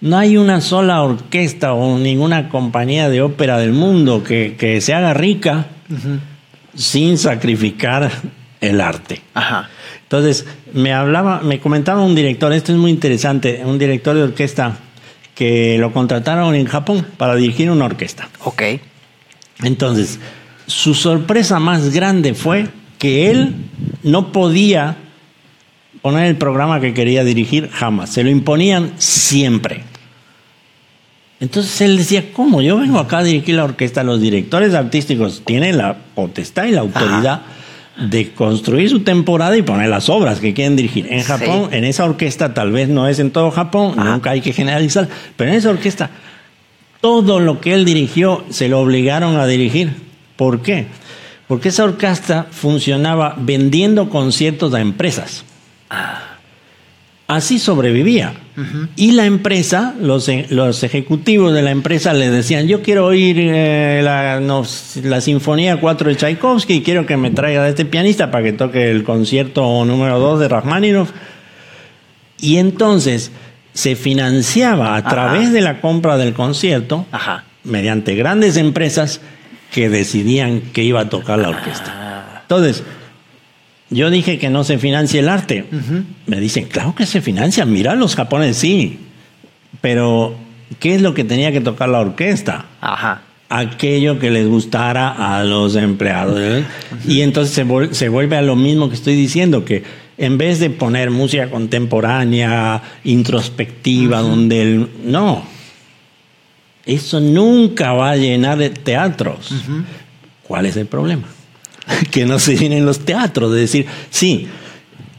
No 0.01 0.17
hay 0.17 0.37
una 0.37 0.61
sola 0.61 1.01
orquesta 1.01 1.73
o 1.73 1.97
ninguna 1.97 2.49
compañía 2.49 3.09
de 3.09 3.21
ópera 3.21 3.57
del 3.57 3.71
mundo 3.71 4.23
que, 4.23 4.79
se 4.81 4.93
haga 4.93 5.13
rica 5.13 5.67
sin 6.75 7.17
sacrificar 7.17 8.11
el 8.61 8.81
arte. 8.81 9.21
Ajá. 9.33 9.69
Entonces, 10.17 10.45
me 10.73 10.93
hablaba, 10.93 11.41
me 11.41 11.59
comentaba 11.59 12.01
un 12.01 12.15
director, 12.15 12.53
esto 12.53 12.71
es 12.71 12.77
muy 12.77 12.91
interesante, 12.91 13.61
un 13.65 13.77
director 13.77 14.15
de 14.15 14.23
orquesta 14.23 14.77
que 15.33 15.77
lo 15.77 15.91
contrataron 15.91 16.55
en 16.55 16.65
Japón 16.65 17.05
para 17.17 17.35
dirigir 17.35 17.69
una 17.69 17.85
orquesta. 17.85 18.29
Ok. 18.43 18.63
Entonces, 19.63 20.19
su 20.67 20.93
sorpresa 20.93 21.59
más 21.59 21.93
grande 21.93 22.33
fue 22.33 22.67
que 22.97 23.29
él 23.29 23.55
no 24.03 24.31
podía 24.31 24.97
poner 26.01 26.27
el 26.27 26.37
programa 26.37 26.79
que 26.79 26.93
quería 26.93 27.23
dirigir 27.23 27.69
jamás. 27.69 28.11
Se 28.11 28.23
lo 28.23 28.29
imponían 28.29 28.93
siempre. 28.97 29.83
Entonces 31.39 31.81
él 31.81 31.97
decía, 31.97 32.31
¿cómo? 32.31 32.61
Yo 32.61 32.77
vengo 32.77 32.99
acá 32.99 33.17
a 33.17 33.23
dirigir 33.23 33.55
la 33.55 33.65
orquesta. 33.65 34.03
Los 34.03 34.21
directores 34.21 34.73
artísticos 34.73 35.43
tienen 35.45 35.77
la 35.77 35.97
potestad 36.15 36.65
y 36.65 36.71
la 36.71 36.81
autoridad 36.81 37.41
de 37.97 38.31
construir 38.31 38.89
su 38.89 39.01
temporada 39.01 39.55
y 39.57 39.61
poner 39.61 39.89
las 39.89 40.09
obras 40.09 40.39
que 40.39 40.53
quieren 40.53 40.75
dirigir. 40.75 41.07
En 41.09 41.23
Japón, 41.23 41.69
en 41.71 41.85
esa 41.85 42.05
orquesta, 42.05 42.53
tal 42.53 42.71
vez 42.71 42.89
no 42.89 43.07
es 43.07 43.19
en 43.19 43.31
todo 43.31 43.51
Japón, 43.51 43.95
nunca 43.95 44.31
hay 44.31 44.41
que 44.41 44.53
generalizar, 44.53 45.07
pero 45.37 45.51
en 45.51 45.57
esa 45.57 45.69
orquesta, 45.69 46.09
todo 47.01 47.39
lo 47.39 47.61
que 47.61 47.73
él 47.73 47.85
dirigió 47.85 48.43
se 48.49 48.67
lo 48.67 48.79
obligaron 48.81 49.37
a 49.37 49.47
dirigir. 49.47 49.93
¿Por 50.35 50.61
qué? 50.61 50.87
Porque 51.47 51.69
esa 51.69 51.83
orquesta 51.83 52.47
funcionaba 52.49 53.35
vendiendo 53.37 54.09
conciertos 54.09 54.73
a 54.73 54.81
empresas. 54.81 55.45
Así 57.27 57.57
sobrevivía. 57.57 58.33
Y 58.95 59.11
la 59.11 59.25
empresa, 59.25 59.95
los, 59.99 60.29
los, 60.49 60.83
ejecutivos 60.83 61.53
de 61.53 61.61
la 61.61 61.71
empresa 61.71 62.13
le 62.13 62.29
decían, 62.29 62.67
yo 62.67 62.81
quiero 62.81 63.07
oír 63.07 63.37
eh, 63.39 64.01
la, 64.03 64.39
la, 64.39 65.21
Sinfonía 65.21 65.77
4 65.81 66.09
de 66.09 66.15
Tchaikovsky 66.15 66.75
y 66.75 66.81
quiero 66.81 67.05
que 67.05 67.17
me 67.17 67.31
traiga 67.31 67.63
a 67.63 67.67
este 67.67 67.83
pianista 67.83 68.31
para 68.31 68.45
que 68.45 68.53
toque 68.53 68.91
el 68.91 69.03
concierto 69.03 69.83
número 69.83 70.19
2 70.19 70.39
de 70.39 70.47
Rachmaninoff. 70.47 71.11
Y 72.39 72.57
entonces 72.57 73.31
se 73.73 73.95
financiaba 73.95 74.95
a 74.95 75.03
través 75.03 75.51
de 75.51 75.61
la 75.61 75.81
compra 75.81 76.17
del 76.17 76.33
concierto, 76.33 77.05
mediante 77.63 78.15
grandes 78.15 78.55
empresas 78.55 79.19
que 79.73 79.89
decidían 79.89 80.61
que 80.61 80.83
iba 80.83 81.01
a 81.01 81.09
tocar 81.09 81.39
la 81.39 81.49
orquesta. 81.49 81.93
Ah. 81.93 82.39
Entonces, 82.43 82.83
yo 83.89 84.09
dije 84.09 84.39
que 84.39 84.49
no 84.49 84.63
se 84.63 84.77
financia 84.77 85.19
el 85.19 85.29
arte. 85.29 85.65
Me 86.25 86.39
dicen, 86.39 86.65
claro 86.65 86.95
que 86.95 87.05
se 87.05 87.21
financia. 87.21 87.65
Mira, 87.65 87.95
los 87.95 88.15
japoneses 88.15 88.57
sí. 88.57 88.99
Pero, 89.81 90.35
¿qué 90.79 90.95
es 90.95 91.01
lo 91.01 91.13
que 91.13 91.23
tenía 91.23 91.51
que 91.51 91.61
tocar 91.61 91.89
la 91.89 91.99
orquesta? 91.99 92.65
Ajá. 92.81 93.21
Aquello 93.49 94.17
que 94.17 94.31
les 94.31 94.47
gustara 94.47 95.09
a 95.09 95.43
los 95.43 95.75
empleados. 95.75 96.39
¿eh? 96.39 96.63
Y 97.07 97.21
entonces 97.21 97.53
se, 97.91 98.09
vuelve 98.09 98.37
a 98.37 98.41
lo 98.41 98.55
mismo 98.55 98.89
que 98.89 98.95
estoy 98.95 99.15
diciendo, 99.15 99.65
que 99.65 99.83
en 100.17 100.39
vez 100.39 100.59
de 100.59 100.71
poner 100.71 101.11
música 101.11 101.49
contemporánea, 101.49 102.81
introspectiva, 103.03 104.21
donde 104.21 104.61
el... 104.61 104.89
No. 105.03 105.43
Eso 106.87 107.19
nunca 107.19 107.93
va 107.93 108.11
a 108.11 108.15
llenar 108.15 108.57
de 108.57 108.71
teatros. 108.71 109.53
¿Cuál 110.43 110.65
es 110.65 110.75
el 110.77 110.87
problema? 110.87 111.27
que 112.11 112.25
no 112.25 112.39
se 112.39 112.57
llenen 112.57 112.85
los 112.85 112.99
teatros. 112.99 113.51
De 113.51 113.61
decir, 113.61 113.85
sí, 114.09 114.47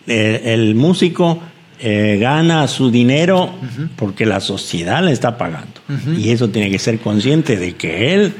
eh, 0.06 0.42
el 0.46 0.74
músico 0.74 1.40
eh, 1.78 2.16
gana 2.20 2.66
su 2.68 2.90
dinero 2.90 3.54
porque 3.96 4.24
la 4.24 4.40
sociedad 4.40 5.04
le 5.04 5.12
está 5.12 5.36
pagando. 5.36 5.80
Y 6.16 6.30
eso 6.30 6.48
tiene 6.48 6.70
que 6.70 6.78
ser 6.78 6.98
consciente 6.98 7.56
de 7.56 7.74
que 7.74 8.14
él 8.14 8.34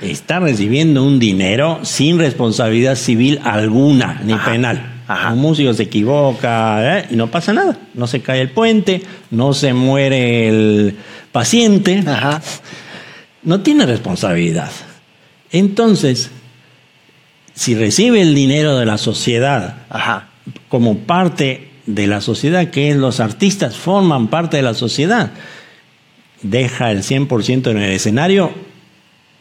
está 0.00 0.40
recibiendo 0.40 1.02
un 1.02 1.18
dinero 1.18 1.80
sin 1.82 2.18
responsabilidad 2.18 2.96
civil 2.96 3.40
alguna, 3.42 4.20
ni 4.24 4.34
penal. 4.34 4.90
Un 5.32 5.38
músico 5.38 5.74
se 5.74 5.82
equivoca 5.84 6.98
¿eh? 6.98 7.06
y 7.10 7.16
no 7.16 7.30
pasa 7.30 7.52
nada. 7.52 7.76
No 7.92 8.06
se 8.06 8.20
cae 8.20 8.40
el 8.40 8.50
puente, 8.50 9.02
no 9.30 9.52
se 9.52 9.74
muere 9.74 10.48
el 10.48 10.96
paciente. 11.32 12.02
No 13.42 13.60
tiene 13.60 13.84
responsabilidad. 13.84 14.70
Entonces, 15.50 16.30
si 17.54 17.74
recibe 17.74 18.20
el 18.20 18.34
dinero 18.34 18.76
de 18.76 18.86
la 18.86 18.98
sociedad 18.98 19.76
como 20.68 20.98
parte 20.98 21.70
de 21.86 22.06
la 22.06 22.20
sociedad, 22.20 22.70
que 22.70 22.90
es 22.90 22.96
los 22.96 23.20
artistas 23.20 23.76
forman 23.76 24.28
parte 24.28 24.56
de 24.56 24.62
la 24.62 24.74
sociedad, 24.74 25.30
deja 26.42 26.90
el 26.90 27.02
100% 27.02 27.70
en 27.70 27.78
el 27.78 27.92
escenario 27.92 28.52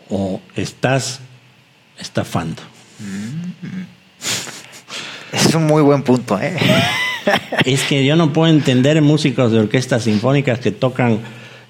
o 0.09 0.41
estás 0.55 1.21
estafando. 1.99 2.61
Mm. 2.99 3.43
Es 5.33 5.55
un 5.55 5.65
muy 5.65 5.81
buen 5.81 6.03
punto. 6.03 6.39
¿eh? 6.39 6.57
es 7.65 7.83
que 7.83 8.05
yo 8.05 8.15
no 8.15 8.31
puedo 8.31 8.51
entender 8.51 9.01
músicos 9.01 9.51
de 9.51 9.59
orquestas 9.59 10.03
sinfónicas 10.03 10.59
que 10.59 10.71
tocan 10.71 11.19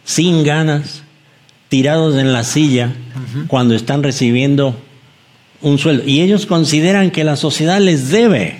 sin 0.03 0.43
ganas, 0.43 1.03
tirados 1.69 2.17
en 2.17 2.33
la 2.33 2.43
silla, 2.43 2.93
cuando 3.47 3.73
están 3.73 4.03
recibiendo 4.03 4.75
un 5.63 5.79
sueldo. 5.79 6.03
Y 6.05 6.21
ellos 6.21 6.45
consideran 6.45 7.09
que 7.09 7.23
la 7.23 7.35
sociedad 7.35 7.79
les 7.79 8.09
debe, 8.09 8.57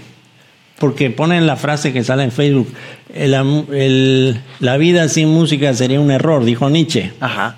porque 0.80 1.12
ponen 1.12 1.46
la 1.46 1.56
frase 1.56 1.94
que 1.94 2.04
sale 2.04 2.24
en 2.24 2.32
Facebook, 2.32 2.68
la 3.14 4.78
vida 4.78 5.08
sin 5.10 5.30
música 5.30 5.74
sería 5.74 6.00
un 6.00 6.10
error, 6.10 6.44
dijo 6.44 6.70
Nietzsche. 6.70 7.12
Ajá. 7.20 7.58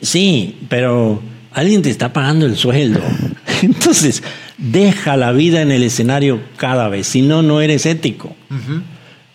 Sí, 0.00 0.56
pero 0.68 1.22
alguien 1.52 1.82
te 1.82 1.90
está 1.90 2.12
pagando 2.12 2.46
el 2.46 2.56
sueldo. 2.56 3.00
Entonces, 3.62 4.22
deja 4.58 5.16
la 5.16 5.32
vida 5.32 5.62
en 5.62 5.70
el 5.70 5.82
escenario 5.82 6.40
cada 6.56 6.88
vez, 6.88 7.06
si 7.06 7.22
no, 7.22 7.42
no 7.42 7.60
eres 7.60 7.86
ético. 7.86 8.34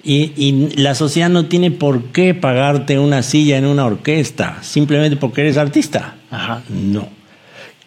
y, 0.04 0.34
y, 0.36 0.76
la 0.76 0.96
sociedad 0.96 1.30
no 1.30 1.46
tiene 1.46 1.72
por 1.72 2.06
qué 2.06 2.34
pagarte 2.34 3.00
una 3.00 3.24
silla 3.24 3.58
en 3.58 3.66
una 3.66 3.86
orquesta, 3.86 4.58
simplemente 4.62 5.18
porque 5.18 5.42
eres 5.42 5.58
artista. 5.58 6.16
Ajá. 6.30 6.62
No. 6.70 7.19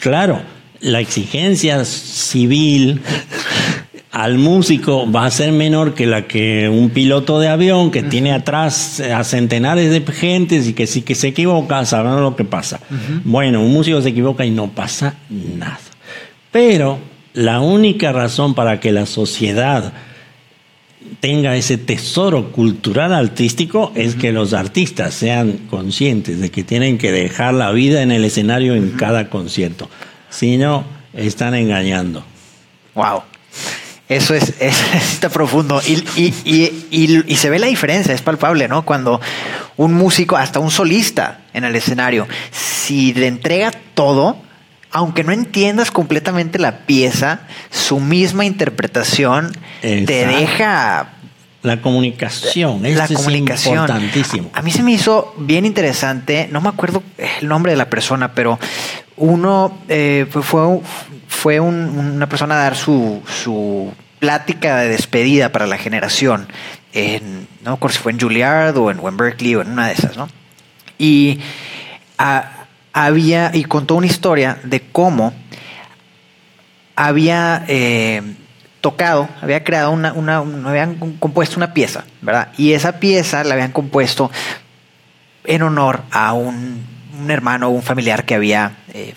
Claro, 0.02 0.40
la 0.80 0.98
exigencia 0.98 1.84
civil 1.84 3.00
al 4.10 4.36
músico 4.36 5.08
va 5.08 5.26
a 5.26 5.30
ser 5.30 5.52
menor 5.52 5.94
que 5.94 6.06
la 6.06 6.26
que 6.26 6.68
un 6.68 6.90
piloto 6.90 7.38
de 7.38 7.46
avión 7.46 7.92
que 7.92 8.02
tiene 8.02 8.32
atrás 8.32 8.98
a 8.98 9.22
centenares 9.22 9.92
de 9.92 10.00
gentes 10.12 10.66
y 10.66 10.72
que 10.72 10.88
sí 10.88 11.02
que 11.02 11.14
se 11.14 11.28
equivoca, 11.28 11.84
sabrán 11.84 12.20
lo 12.20 12.34
que 12.34 12.42
pasa. 12.42 12.80
Bueno, 13.22 13.62
un 13.62 13.72
músico 13.72 14.02
se 14.02 14.08
equivoca 14.08 14.44
y 14.44 14.50
no 14.50 14.72
pasa 14.72 15.14
nada. 15.30 15.78
Pero 16.50 16.98
la 17.32 17.60
única 17.60 18.10
razón 18.10 18.56
para 18.56 18.80
que 18.80 18.90
la 18.90 19.06
sociedad 19.06 19.92
tenga 21.22 21.54
ese 21.54 21.78
tesoro 21.78 22.50
cultural 22.50 23.14
artístico 23.14 23.92
es 23.94 24.16
que 24.16 24.32
los 24.32 24.52
artistas 24.52 25.14
sean 25.14 25.52
conscientes 25.70 26.40
de 26.40 26.50
que 26.50 26.64
tienen 26.64 26.98
que 26.98 27.12
dejar 27.12 27.54
la 27.54 27.70
vida 27.70 28.02
en 28.02 28.10
el 28.10 28.24
escenario 28.24 28.74
en 28.74 28.90
cada 28.90 29.30
concierto. 29.30 29.88
Si 30.30 30.56
no, 30.56 30.84
están 31.14 31.54
engañando. 31.54 32.24
Wow. 32.96 33.22
Eso 34.08 34.34
es, 34.34 34.52
está 34.60 35.28
profundo. 35.28 35.80
Y, 35.86 36.02
y, 36.44 37.36
se 37.36 37.50
ve 37.50 37.60
la 37.60 37.68
diferencia, 37.68 38.12
es 38.12 38.20
palpable, 38.20 38.66
¿no? 38.66 38.84
Cuando 38.84 39.20
un 39.76 39.94
músico, 39.94 40.36
hasta 40.36 40.58
un 40.58 40.72
solista 40.72 41.42
en 41.54 41.62
el 41.62 41.76
escenario, 41.76 42.26
si 42.50 43.14
le 43.14 43.28
entrega 43.28 43.70
todo, 43.94 44.38
aunque 44.92 45.24
no 45.24 45.32
entiendas 45.32 45.90
completamente 45.90 46.58
la 46.58 46.80
pieza, 46.86 47.40
su 47.70 47.98
misma 47.98 48.44
interpretación 48.44 49.52
te 49.80 50.26
deja 50.26 51.14
la 51.62 51.80
comunicación, 51.80 52.82
la 52.82 53.06
comunicación. 53.08 53.74
es 53.74 53.90
importantísimo. 53.90 54.50
A, 54.52 54.62
mí 54.62 54.70
se 54.70 54.82
me 54.82 54.92
hizo 54.92 55.34
bien 55.38 55.64
interesante, 55.64 56.48
no 56.50 56.60
me 56.60 56.68
acuerdo 56.68 57.02
el 57.40 57.48
nombre 57.48 57.72
de 57.72 57.78
la 57.78 57.88
persona, 57.88 58.34
pero 58.34 58.58
uno 59.16 59.78
eh, 59.88 60.26
fue, 60.30 60.80
fue 61.28 61.60
una 61.60 62.28
persona 62.28 62.56
a 62.56 62.58
dar 62.64 62.76
su, 62.76 63.22
su 63.42 63.92
plática 64.18 64.78
de 64.78 64.88
despedida 64.88 65.52
para 65.52 65.66
la 65.66 65.78
generación. 65.78 66.48
En, 66.92 67.48
no 67.62 67.70
me 67.70 67.76
acuerdo 67.76 67.96
si 67.96 68.02
fue 68.02 68.12
en 68.12 68.20
Juilliard 68.20 68.76
o 68.76 68.90
en, 68.90 68.98
en 68.98 69.16
Berkeley 69.16 69.54
o 69.54 69.62
en 69.62 69.70
una 69.70 69.86
de 69.86 69.94
esas, 69.94 70.16
¿no? 70.16 70.28
Y 70.98 71.40
había, 72.92 73.50
y 73.54 73.64
contó 73.64 73.94
una 73.94 74.06
historia 74.06 74.58
de 74.64 74.80
cómo 74.80 75.32
había 76.94 77.64
eh, 77.68 78.22
tocado, 78.80 79.28
había 79.40 79.64
creado 79.64 79.90
una, 79.90 80.12
una, 80.12 80.38
habían 80.68 80.96
compuesto 81.18 81.56
una 81.56 81.72
pieza, 81.72 82.04
¿verdad? 82.20 82.48
Y 82.58 82.72
esa 82.72 82.98
pieza 82.98 83.44
la 83.44 83.54
habían 83.54 83.72
compuesto 83.72 84.30
en 85.44 85.62
honor 85.62 86.02
a 86.10 86.32
un, 86.34 86.84
un 87.20 87.30
hermano 87.30 87.68
o 87.68 87.70
un 87.70 87.82
familiar 87.82 88.24
que 88.24 88.34
había 88.34 88.72
eh, 88.92 89.14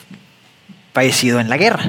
fallecido 0.93 1.39
en 1.39 1.49
la 1.49 1.57
guerra, 1.57 1.84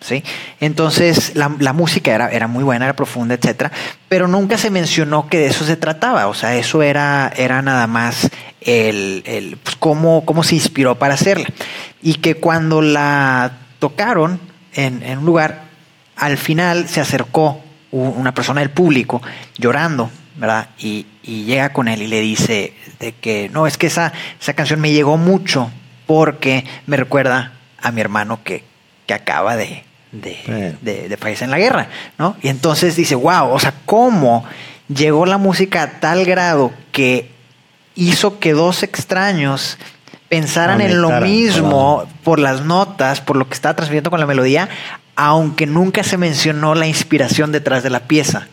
¿sí? 0.00 0.22
Entonces 0.60 1.34
la, 1.34 1.54
la 1.58 1.72
música 1.72 2.14
era, 2.14 2.28
era, 2.30 2.46
muy 2.46 2.64
buena, 2.64 2.86
era 2.86 2.96
profunda, 2.96 3.34
etcétera, 3.34 3.72
pero 4.08 4.28
nunca 4.28 4.58
se 4.58 4.70
mencionó 4.70 5.28
que 5.28 5.38
de 5.38 5.46
eso 5.46 5.64
se 5.64 5.76
trataba, 5.76 6.28
o 6.28 6.34
sea, 6.34 6.56
eso 6.56 6.82
era, 6.82 7.32
era 7.36 7.62
nada 7.62 7.86
más 7.86 8.28
el, 8.60 9.22
el 9.26 9.56
pues, 9.56 9.76
cómo, 9.76 10.24
cómo 10.24 10.42
se 10.42 10.56
inspiró 10.56 10.96
para 10.96 11.14
hacerla. 11.14 11.46
Y 12.02 12.14
que 12.14 12.36
cuando 12.36 12.82
la 12.82 13.58
tocaron 13.78 14.40
en, 14.74 15.02
en 15.02 15.18
un 15.18 15.26
lugar, 15.26 15.62
al 16.16 16.36
final 16.36 16.88
se 16.88 17.00
acercó 17.00 17.60
una 17.92 18.34
persona 18.34 18.60
del 18.60 18.70
público 18.70 19.22
llorando, 19.56 20.10
¿verdad? 20.36 20.68
Y, 20.78 21.06
y, 21.22 21.44
llega 21.44 21.72
con 21.72 21.88
él 21.88 22.02
y 22.02 22.06
le 22.08 22.20
dice 22.20 22.74
de 22.98 23.12
que 23.12 23.48
no, 23.48 23.66
es 23.66 23.78
que 23.78 23.86
esa, 23.86 24.12
esa 24.40 24.54
canción 24.54 24.80
me 24.80 24.92
llegó 24.92 25.16
mucho 25.16 25.70
porque 26.06 26.64
me 26.86 26.96
recuerda 26.96 27.52
a 27.80 27.90
mi 27.92 28.00
hermano 28.00 28.40
que, 28.44 28.64
que 29.06 29.14
acaba 29.14 29.56
de, 29.56 29.84
de, 30.12 30.76
de, 30.82 31.08
de, 31.08 31.16
fallecer 31.16 31.44
en 31.46 31.50
la 31.50 31.58
guerra, 31.58 31.88
¿no? 32.18 32.36
Y 32.42 32.48
entonces 32.48 32.96
dice, 32.96 33.14
wow, 33.14 33.50
o 33.50 33.58
sea, 33.58 33.74
¿cómo 33.84 34.44
llegó 34.88 35.26
la 35.26 35.38
música 35.38 35.82
a 35.82 36.00
tal 36.00 36.24
grado 36.24 36.72
que 36.92 37.30
hizo 37.94 38.38
que 38.38 38.52
dos 38.52 38.82
extraños 38.82 39.78
pensaran 40.28 40.80
en 40.80 41.00
lo 41.00 41.20
mismo 41.20 42.04
por 42.24 42.38
las 42.38 42.64
notas, 42.64 43.20
por 43.20 43.36
lo 43.36 43.48
que 43.48 43.54
estaba 43.54 43.76
transmitiendo 43.76 44.10
con 44.10 44.20
la 44.20 44.26
melodía, 44.26 44.68
aunque 45.14 45.66
nunca 45.66 46.02
se 46.02 46.18
mencionó 46.18 46.74
la 46.74 46.86
inspiración 46.86 47.52
detrás 47.52 47.82
de 47.82 47.90
la 47.90 48.00
pieza. 48.00 48.48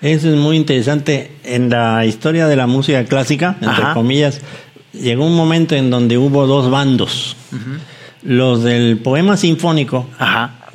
Eso 0.00 0.28
es 0.28 0.36
muy 0.36 0.56
interesante. 0.56 1.32
En 1.44 1.70
la 1.70 2.04
historia 2.04 2.46
de 2.46 2.56
la 2.56 2.66
música 2.66 3.04
clásica, 3.04 3.56
entre 3.60 3.92
comillas, 3.94 4.40
llegó 4.92 5.26
un 5.26 5.36
momento 5.36 5.74
en 5.74 5.90
donde 5.90 6.18
hubo 6.18 6.46
dos 6.46 6.70
bandos. 6.70 7.36
Los 8.26 8.64
del 8.64 8.98
poema 8.98 9.36
sinfónico, 9.36 10.06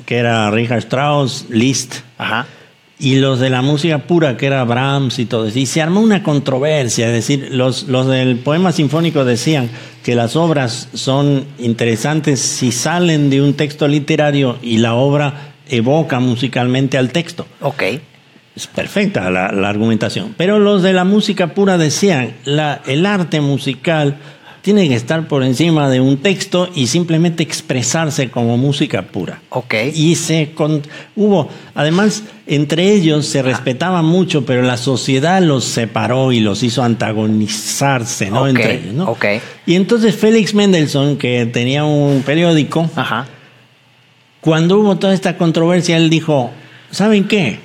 que 0.05 0.17
era 0.17 0.49
Richard 0.51 0.79
Strauss, 0.79 1.47
Liszt, 1.49 1.95
y 2.97 3.15
los 3.15 3.39
de 3.39 3.49
la 3.49 3.61
música 3.61 3.97
pura, 3.97 4.37
que 4.37 4.45
era 4.45 4.63
Brahms 4.63 5.17
y 5.19 5.25
todo 5.25 5.47
eso. 5.47 5.57
Y 5.57 5.65
se 5.65 5.81
armó 5.81 6.01
una 6.01 6.21
controversia, 6.21 7.07
es 7.07 7.13
decir, 7.13 7.49
los, 7.51 7.83
los 7.83 8.07
del 8.07 8.37
poema 8.37 8.71
sinfónico 8.71 9.25
decían 9.25 9.69
que 10.03 10.15
las 10.15 10.35
obras 10.35 10.87
son 10.93 11.45
interesantes 11.57 12.39
si 12.39 12.71
salen 12.71 13.29
de 13.29 13.41
un 13.41 13.55
texto 13.55 13.87
literario 13.87 14.57
y 14.61 14.77
la 14.77 14.93
obra 14.93 15.53
evoca 15.67 16.19
musicalmente 16.19 16.97
al 16.97 17.11
texto. 17.11 17.47
Ok. 17.61 17.83
Es 18.55 18.67
perfecta 18.67 19.31
la, 19.31 19.51
la 19.51 19.69
argumentación. 19.69 20.35
Pero 20.37 20.59
los 20.59 20.83
de 20.83 20.93
la 20.93 21.03
música 21.03 21.55
pura 21.55 21.77
decían, 21.77 22.35
la, 22.45 22.81
el 22.85 23.05
arte 23.05 23.41
musical 23.41 24.17
tiene 24.61 24.87
que 24.87 24.95
estar 24.95 25.27
por 25.27 25.43
encima 25.43 25.89
de 25.89 25.99
un 25.99 26.17
texto 26.17 26.69
y 26.75 26.87
simplemente 26.87 27.41
expresarse 27.41 28.29
como 28.29 28.57
música 28.57 29.01
pura. 29.03 29.41
Ok. 29.49 29.73
Y 29.93 30.15
se 30.15 30.51
con, 30.53 30.83
hubo, 31.15 31.49
además, 31.73 32.23
entre 32.45 32.91
ellos 32.91 33.25
se 33.25 33.41
respetaban 33.41 34.05
mucho, 34.05 34.45
pero 34.45 34.61
la 34.61 34.77
sociedad 34.77 35.41
los 35.41 35.63
separó 35.63 36.31
y 36.31 36.39
los 36.39 36.61
hizo 36.63 36.83
antagonizarse, 36.83 38.29
¿no? 38.29 38.41
Okay. 38.41 38.49
Entre 38.49 38.75
ellos, 38.75 38.93
¿no? 38.93 39.09
Ok. 39.09 39.25
Y 39.65 39.75
entonces 39.75 40.15
Félix 40.15 40.53
Mendelssohn, 40.53 41.17
que 41.17 41.45
tenía 41.47 41.83
un 41.83 42.21
periódico, 42.23 42.89
Ajá. 42.95 43.25
cuando 44.41 44.79
hubo 44.79 44.97
toda 44.97 45.13
esta 45.13 45.37
controversia, 45.37 45.97
él 45.97 46.09
dijo, 46.09 46.51
¿saben 46.91 47.27
qué? 47.27 47.59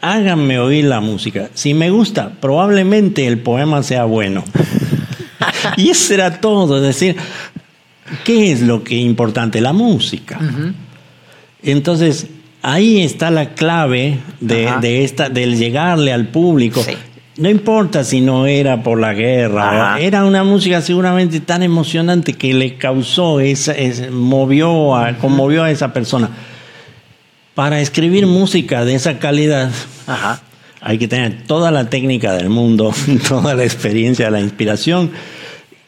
Háganme 0.00 0.58
oír 0.58 0.86
la 0.86 1.00
música. 1.00 1.50
Si 1.54 1.74
me 1.74 1.90
gusta, 1.90 2.32
probablemente 2.40 3.26
el 3.26 3.38
poema 3.38 3.82
sea 3.82 4.04
bueno. 4.04 4.42
y 5.76 5.90
eso 5.90 6.14
era 6.14 6.40
todo, 6.40 6.76
es 6.76 6.82
decir, 6.82 7.16
¿qué 8.24 8.52
es 8.52 8.60
lo 8.60 8.82
que 8.82 8.98
es 8.98 9.04
importante? 9.04 9.60
La 9.60 9.72
música. 9.72 10.38
Uh 10.40 10.44
-huh. 10.44 10.74
Entonces, 11.62 12.26
ahí 12.62 13.02
está 13.02 13.30
la 13.30 13.50
clave 13.54 14.18
de, 14.40 14.70
de, 14.80 15.04
esta, 15.04 15.28
del 15.28 15.56
llegarle 15.56 16.12
al 16.12 16.28
público. 16.28 16.82
Sí. 16.82 16.96
No 17.38 17.48
importa 17.48 18.04
si 18.04 18.20
no 18.20 18.46
era 18.46 18.82
por 18.82 19.00
la 19.00 19.14
guerra, 19.14 19.98
era 19.98 20.24
una 20.24 20.44
música 20.44 20.82
seguramente 20.82 21.40
tan 21.40 21.62
emocionante 21.62 22.34
que 22.34 22.52
le 22.52 22.76
causó, 22.76 23.40
esa, 23.40 23.72
esa 23.72 24.10
movió, 24.10 24.94
a, 24.94 25.16
conmovió 25.16 25.64
a 25.64 25.70
esa 25.70 25.94
persona. 25.94 26.28
Para 27.54 27.80
escribir 27.80 28.26
música 28.26 28.84
de 28.84 28.94
esa 28.94 29.18
calidad, 29.18 29.70
Ajá. 30.06 30.42
Hay 30.82 30.98
que 30.98 31.08
tener 31.08 31.44
toda 31.44 31.70
la 31.70 31.88
técnica 31.88 32.32
del 32.32 32.50
mundo, 32.50 32.92
toda 33.28 33.54
la 33.54 33.64
experiencia, 33.64 34.30
la 34.30 34.40
inspiración 34.40 35.12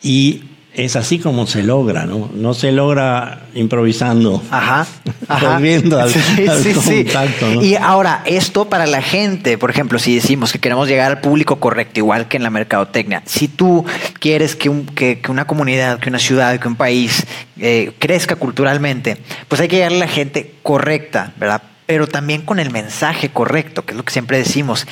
y 0.02 0.44
es 0.72 0.96
así 0.96 1.18
como 1.18 1.46
se 1.46 1.62
logra, 1.62 2.04
¿no? 2.04 2.30
No 2.34 2.52
se 2.52 2.72
logra 2.72 3.42
improvisando. 3.54 4.42
Ajá. 4.50 4.86
ajá. 5.28 5.54
Volviendo 5.54 6.00
al, 6.00 6.10
sí, 6.10 6.46
al 6.48 6.62
sí, 6.62 6.74
contacto, 6.74 7.48
sí. 7.48 7.54
¿no? 7.54 7.62
Y 7.62 7.76
ahora, 7.76 8.22
esto 8.24 8.68
para 8.68 8.86
la 8.86 9.00
gente, 9.00 9.56
por 9.56 9.70
ejemplo, 9.70 10.00
si 10.00 10.16
decimos 10.16 10.52
que 10.52 10.58
queremos 10.58 10.88
llegar 10.88 11.12
al 11.12 11.20
público 11.20 11.56
correcto, 11.60 12.00
igual 12.00 12.26
que 12.26 12.38
en 12.38 12.42
la 12.42 12.50
mercadotecnia, 12.50 13.22
si 13.24 13.46
tú 13.46 13.84
quieres 14.18 14.56
que, 14.56 14.68
un, 14.68 14.84
que, 14.86 15.20
que 15.20 15.30
una 15.30 15.46
comunidad, 15.46 16.00
que 16.00 16.08
una 16.08 16.18
ciudad, 16.18 16.58
que 16.58 16.66
un 16.66 16.76
país 16.76 17.24
eh, 17.60 17.92
crezca 18.00 18.34
culturalmente, 18.34 19.18
pues 19.46 19.60
hay 19.60 19.68
que 19.68 19.76
llegarle 19.76 19.98
a 19.98 20.06
la 20.06 20.08
gente 20.08 20.54
correcta, 20.62 21.32
¿verdad? 21.36 21.62
Pero 21.86 22.06
también 22.06 22.42
con 22.42 22.58
el 22.58 22.70
mensaje 22.70 23.28
correcto, 23.28 23.84
que 23.84 23.92
es 23.92 23.96
lo 23.96 24.04
que 24.04 24.12
siempre 24.12 24.38
decimos. 24.38 24.86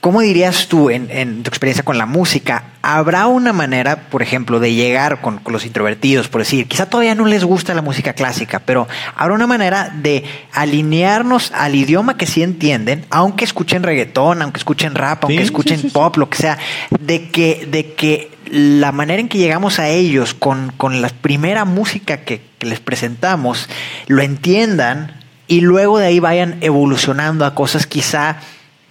¿Cómo 0.00 0.22
dirías 0.22 0.68
tú, 0.68 0.88
en, 0.88 1.10
en, 1.10 1.42
tu 1.42 1.50
experiencia 1.50 1.84
con 1.84 1.98
la 1.98 2.06
música, 2.06 2.64
habrá 2.80 3.26
una 3.26 3.52
manera, 3.52 4.08
por 4.08 4.22
ejemplo, 4.22 4.58
de 4.58 4.72
llegar 4.72 5.20
con, 5.20 5.36
con, 5.36 5.52
los 5.52 5.66
introvertidos, 5.66 6.28
por 6.28 6.40
decir, 6.40 6.66
quizá 6.66 6.86
todavía 6.86 7.14
no 7.14 7.26
les 7.26 7.44
gusta 7.44 7.74
la 7.74 7.82
música 7.82 8.14
clásica, 8.14 8.60
pero 8.60 8.88
habrá 9.14 9.34
una 9.34 9.46
manera 9.46 9.92
de 9.94 10.24
alinearnos 10.52 11.52
al 11.52 11.74
idioma 11.74 12.16
que 12.16 12.26
sí 12.26 12.42
entienden, 12.42 13.04
aunque 13.10 13.44
escuchen 13.44 13.82
reggaetón, 13.82 14.40
aunque 14.40 14.56
escuchen 14.56 14.94
rap, 14.94 15.24
aunque 15.24 15.40
sí, 15.40 15.44
escuchen 15.44 15.76
sí, 15.76 15.88
sí, 15.88 15.90
pop, 15.90 16.16
lo 16.16 16.30
que 16.30 16.38
sea, 16.38 16.56
de 16.98 17.28
que, 17.28 17.68
de 17.70 17.92
que 17.92 18.30
la 18.50 18.92
manera 18.92 19.20
en 19.20 19.28
que 19.28 19.36
llegamos 19.36 19.78
a 19.78 19.88
ellos 19.88 20.32
con, 20.32 20.72
con 20.78 21.02
la 21.02 21.10
primera 21.10 21.66
música 21.66 22.22
que, 22.22 22.40
que 22.58 22.66
les 22.66 22.80
presentamos, 22.80 23.68
lo 24.06 24.22
entiendan 24.22 25.19
y 25.50 25.62
luego 25.62 25.98
de 25.98 26.06
ahí 26.06 26.20
vayan 26.20 26.58
evolucionando 26.60 27.44
a 27.44 27.56
cosas 27.56 27.84
quizá 27.84 28.36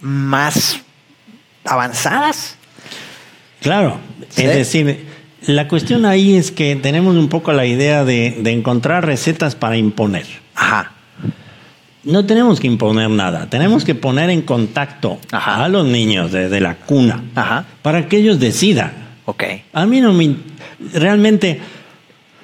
más 0.02 0.78
avanzadas. 1.64 2.56
Claro, 3.62 3.98
¿Sí? 4.28 4.42
es 4.42 4.54
decir, 4.54 5.06
la 5.46 5.68
cuestión 5.68 6.04
ahí 6.04 6.36
es 6.36 6.50
que 6.50 6.76
tenemos 6.76 7.16
un 7.16 7.30
poco 7.30 7.54
la 7.54 7.64
idea 7.64 8.04
de, 8.04 8.36
de 8.42 8.50
encontrar 8.52 9.06
recetas 9.06 9.54
para 9.54 9.78
imponer. 9.78 10.26
Ajá. 10.54 10.92
No 12.04 12.26
tenemos 12.26 12.60
que 12.60 12.66
imponer 12.66 13.08
nada, 13.08 13.48
tenemos 13.48 13.86
que 13.86 13.94
poner 13.94 14.28
en 14.28 14.42
contacto 14.42 15.18
Ajá. 15.32 15.64
a 15.64 15.68
los 15.70 15.86
niños 15.86 16.30
desde 16.30 16.60
la 16.60 16.74
cuna 16.76 17.24
Ajá. 17.36 17.64
para 17.80 18.06
que 18.06 18.18
ellos 18.18 18.38
decidan. 18.38 18.92
Ok. 19.24 19.44
A 19.72 19.86
mí 19.86 20.02
no 20.02 20.12
me... 20.12 20.36
Realmente, 20.92 21.58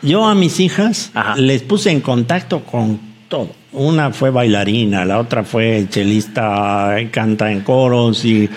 yo 0.01 0.25
a 0.27 0.35
mis 0.35 0.59
hijas 0.59 1.11
Ajá. 1.13 1.37
les 1.37 1.61
puse 1.61 1.91
en 1.91 2.01
contacto 2.01 2.65
con 2.65 2.99
todo. 3.29 3.51
Una 3.77 4.11
fue 4.11 4.31
bailarina, 4.31 5.05
la 5.05 5.19
otra 5.19 5.45
fue 5.45 5.87
chelista, 5.91 6.97
canta 7.11 7.53
en 7.53 7.61
coros 7.61 8.25
y, 8.25 8.49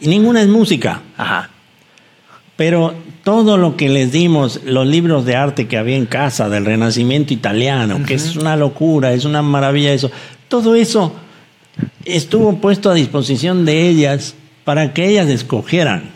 y 0.00 0.08
ninguna 0.08 0.42
es 0.42 0.48
música. 0.48 1.02
Ajá. 1.16 1.50
Pero 2.56 2.94
todo 3.24 3.56
lo 3.56 3.76
que 3.76 3.88
les 3.88 4.12
dimos, 4.12 4.60
los 4.64 4.86
libros 4.86 5.24
de 5.24 5.34
arte 5.34 5.66
que 5.66 5.76
había 5.76 5.96
en 5.96 6.06
casa 6.06 6.48
del 6.48 6.64
Renacimiento 6.64 7.34
italiano, 7.34 7.96
uh 7.96 7.98
-huh. 7.98 8.04
que 8.06 8.14
es 8.14 8.36
una 8.36 8.54
locura, 8.56 9.12
es 9.12 9.24
una 9.24 9.42
maravilla 9.42 9.92
eso, 9.92 10.10
todo 10.46 10.76
eso 10.76 11.14
estuvo 12.04 12.58
puesto 12.58 12.90
a 12.90 12.94
disposición 12.94 13.64
de 13.64 13.88
ellas 13.88 14.36
para 14.64 14.92
que 14.94 15.08
ellas 15.08 15.28
escogieran. 15.28 16.10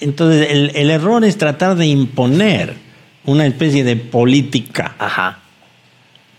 Entonces, 0.00 0.48
el, 0.50 0.72
el 0.74 0.90
error 0.90 1.24
es 1.24 1.38
tratar 1.38 1.76
de 1.76 1.86
imponer 1.86 2.74
una 3.24 3.46
especie 3.46 3.84
de 3.84 3.94
política 3.96 4.96
Ajá. 4.98 5.38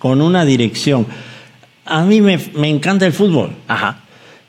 Con 0.01 0.19
una 0.19 0.45
dirección. 0.45 1.05
A 1.85 2.03
mí 2.03 2.21
me, 2.21 2.39
me 2.55 2.69
encanta 2.69 3.05
el 3.05 3.13
fútbol. 3.13 3.51
Ajá. 3.67 4.01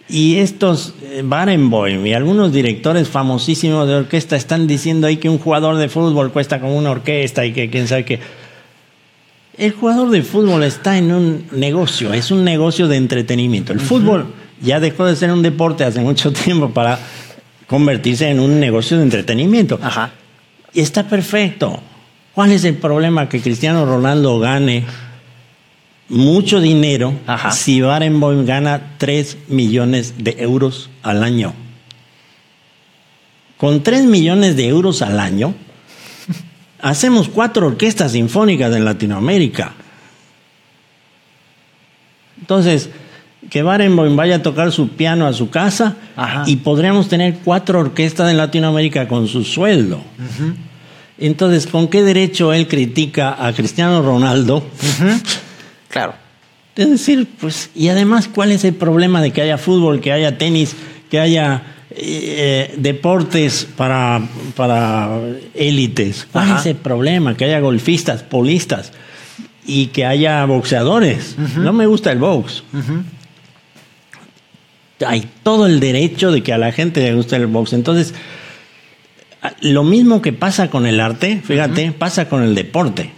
Y 0.09 0.39
estos 0.39 0.95
eh, 1.03 1.23
Barenboim 1.23 2.07
y 2.07 2.15
algunos 2.15 2.53
directores 2.53 3.09
famosísimos 3.09 3.87
de 3.87 3.97
orquesta 3.97 4.35
están 4.35 4.67
diciendo 4.67 5.07
ahí 5.07 5.19
que 5.19 5.29
un 5.29 5.39
jugador 5.39 5.77
de 5.77 5.91
fútbol 5.91 6.33
cuesta 6.33 6.59
como 6.59 6.77
una 6.77 6.91
orquesta 6.91 7.45
y 7.45 7.53
que 7.53 7.69
quién 7.69 7.87
sabe 7.87 8.07
qué. 8.07 8.19
El 9.59 9.73
jugador 9.73 10.09
de 10.09 10.23
fútbol 10.23 10.65
está 10.65 10.97
en 10.97 11.13
un 11.13 11.47
negocio, 11.53 12.15
es 12.15 12.31
un 12.31 12.45
negocio 12.45 12.89
de 12.89 12.97
entretenimiento. 12.97 13.75
El 13.75 13.81
fútbol 13.81 14.27
ya 14.63 14.81
dejó 14.81 15.05
de 15.05 15.15
ser 15.17 15.31
un 15.31 15.43
deporte 15.43 15.85
hace 15.85 16.01
mucho 16.01 16.33
tiempo 16.33 16.71
para 16.71 16.99
convertirse 17.67 18.31
en 18.31 18.41
un 18.41 18.59
negocio 18.59 18.97
de 18.97 19.03
entretenimiento. 19.03 19.79
Ajá. 19.83 20.13
Y 20.73 20.81
está 20.81 21.07
perfecto. 21.07 21.79
¿Cuál 22.35 22.53
es 22.53 22.65
el 22.65 22.77
problema 22.77 23.29
que 23.29 23.43
Cristiano 23.43 23.85
Ronaldo 23.85 24.39
gane 24.39 24.85
mucho 26.09 26.61
dinero 26.61 27.15
Ajá. 27.27 27.53
si 27.53 27.81
Barenboim 27.81 28.45
gana 28.45 28.95
3 28.99 29.37
millones 29.49 30.15
de 30.19 30.37
euros 30.39 30.91
al 31.03 31.23
año. 31.23 31.55
Con 33.57 33.83
3 33.83 34.05
millones 34.05 34.57
de 34.57 34.69
euros 34.69 35.03
al 35.03 35.21
año, 35.21 35.55
hacemos 36.81 37.29
cuatro 37.29 37.69
orquestas 37.69 38.13
sinfónicas 38.13 38.75
en 38.75 38.85
Latinoamérica. 38.85 39.73
Entonces, 42.41 42.91
que 43.51 43.63
Barenboim 43.63 44.17
vaya 44.17 44.37
a 44.37 44.43
tocar 44.43 44.73
su 44.73 44.89
piano 44.89 45.27
a 45.27 45.33
su 45.33 45.51
casa 45.51 45.97
Ajá. 46.17 46.45
y 46.47 46.57
podríamos 46.57 47.09
tener 47.09 47.39
cuatro 47.45 47.81
orquestas 47.81 48.31
en 48.31 48.37
Latinoamérica 48.37 49.09
con 49.09 49.29
su 49.29 49.45
sueldo. 49.45 50.03
Entonces, 51.19 51.67
¿con 51.67 51.89
qué 51.89 52.03
derecho 52.03 52.53
él 52.53 52.67
critica 52.67 53.37
a 53.39 53.53
Cristiano 53.53 54.03
Ronaldo? 54.03 54.67
Claro. 55.93 56.15
Es 56.75 56.89
decir, 56.89 57.29
pues, 57.39 57.71
y 57.75 57.89
además, 57.89 58.29
¿cuál 58.29 58.51
es 58.51 58.65
el 58.65 58.75
problema 58.75 59.21
de 59.21 59.31
que 59.31 59.43
haya 59.43 59.59
fútbol, 59.59 60.01
que 60.01 60.11
haya 60.11 60.39
tenis, 60.39 60.75
que 61.11 61.21
haya 61.21 61.63
eh, 61.91 62.75
deportes 62.79 63.69
para, 63.77 64.23
para 64.57 65.21
élites? 65.55 66.27
¿Cuál 66.33 66.47
Ajá. 66.47 66.61
es 66.61 66.67
el 66.67 66.77
problema? 66.77 67.37
Que 67.37 67.45
haya 67.45 67.61
golfistas, 67.61 68.23
polistas 68.23 68.93
y 69.67 69.89
que 69.89 70.07
haya 70.07 70.43
boxeadores. 70.47 71.37
No 71.59 71.75
me 71.75 71.87
gusta 71.87 72.11
el 72.11 72.19
box. 72.19 72.65
Hay 75.07 75.29
todo 75.43 75.67
el 75.67 75.79
derecho 75.79 76.33
de 76.33 76.43
que 76.43 76.55
a 76.55 76.59
la 76.59 76.73
gente 76.73 77.03
le 77.03 77.15
guste 77.15 77.37
el 77.37 77.49
box. 77.49 77.75
Entonces, 77.75 78.15
lo 79.61 79.85
mismo 79.85 80.23
que 80.23 80.33
pasa 80.33 80.71
con 80.71 80.87
el 80.87 81.01
arte, 81.01 81.43
fíjate, 81.45 81.93
pasa 81.93 82.31
con 82.31 82.43
el 82.43 82.55
deporte 82.55 83.13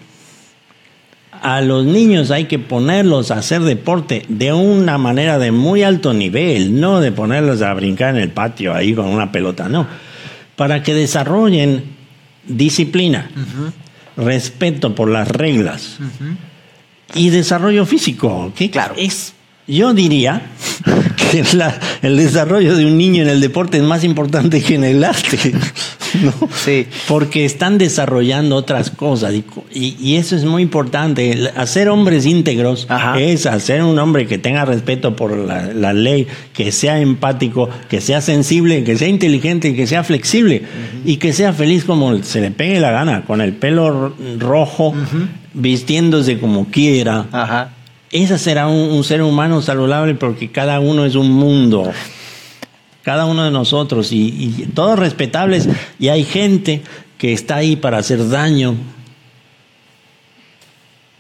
a 1.45 1.61
los 1.61 1.85
niños 1.85 2.31
hay 2.31 2.47
que 2.47 2.59
ponerlos 2.59 3.31
a 3.31 3.35
hacer 3.39 3.61
deporte 3.63 4.25
de 4.29 4.53
una 4.55 4.97
manera 4.99 5.39
de 5.39 5.53
muy 5.53 5.83
alto 5.83 6.15
nivel, 6.15 6.81
no 6.81 7.01
de 7.01 7.13
ponerlos 7.13 7.61
a 7.61 7.73
brincar 7.75 8.17
en 8.17 8.23
el 8.23 8.31
patio 8.31 8.73
ahí 8.75 8.95
con 8.95 9.07
una 9.07 9.31
pelota, 9.31 9.69
no. 9.69 9.87
Para 10.57 10.83
que 10.83 10.95
desarrollen 10.95 11.85
disciplina, 12.47 13.31
respeto 14.17 14.95
por 14.95 15.11
las 15.11 15.29
reglas 15.29 15.99
y 17.15 17.29
desarrollo 17.31 17.85
físico. 17.87 18.53
que 18.57 18.71
Claro. 18.71 18.95
Es, 18.97 19.35
yo 19.67 19.93
diría 19.95 20.43
que 21.31 21.45
la- 21.57 21.79
el 22.03 22.17
desarrollo 22.17 22.75
de 22.77 22.87
un 22.87 22.97
niño 22.97 23.23
en 23.23 23.29
el 23.29 23.41
deporte 23.41 23.77
es 23.79 23.83
más 23.83 24.03
importante 24.05 24.63
que 24.63 24.77
en 24.77 24.85
el 24.85 25.05
arte. 25.05 25.53
¿no? 26.23 26.33
Sí. 26.55 26.87
Porque 27.09 27.45
están 27.45 27.79
desarrollando 27.79 28.57
otras 28.57 28.91
cosas 28.91 29.35
y, 29.35 29.43
cu- 29.43 29.65
y- 29.73 29.97
y 30.01 30.17
eso 30.17 30.37
es 30.37 30.45
muy 30.45 30.63
importante. 30.63 31.51
Hacer 31.57 31.89
hombres 31.89 32.27
íntegros 32.27 32.87
Ajá. 32.89 33.19
es 33.21 33.47
hacer 33.47 33.83
un 33.83 33.99
hombre 33.99 34.27
que 34.27 34.39
tenga 34.39 34.65
respeto 34.65 35.17
por 35.17 35.37
la, 35.37 35.73
la 35.73 35.93
ley, 35.93 36.27
que 36.53 36.73
sea 36.73 37.01
empático, 37.01 37.69
que 37.89 38.01
sea 38.01 38.21
sensible, 38.21 38.85
que 38.85 38.97
sea 38.97 39.09
inteligente, 39.09 39.75
que 39.75 39.87
sea 39.87 40.05
flexible 40.05 40.63
y 41.05 41.17
que 41.17 41.33
sea 41.33 41.53
feliz 41.53 41.85
como 41.85 42.23
se 42.23 42.41
le 42.41 42.51
pegue 42.51 42.81
la 42.81 42.91
gana, 42.91 43.25
con 43.25 43.41
el 43.41 43.53
pelo 43.55 43.91
ro- 43.91 44.15
rojo, 44.39 44.95
vistiéndose 45.53 46.39
como 46.39 46.67
quiera. 46.67 47.27
Ajá. 47.33 47.71
Ese 48.11 48.39
será 48.39 48.69
un, 48.69 48.91
un 48.93 49.03
ser 49.05 49.23
humano 49.23 49.61
saludable 49.63 50.15
porque 50.15 50.51
cada 50.51 50.79
uno 50.81 51.05
es 51.05 51.15
un 51.17 51.31
mundo. 51.33 51.91
Cada 53.05 53.27
uno 53.27 53.45
de 53.45 53.51
nosotros 53.51 54.13
y, 54.13 54.27
y 54.27 54.69
todos 54.75 54.99
respetables. 54.99 55.69
Y 56.01 56.09
hay 56.09 56.25
gente 56.25 56.83
que 57.19 57.33
está 57.33 57.57
ahí 57.57 57.77
para 57.77 57.99
hacer 57.99 58.29
daño. 58.29 58.75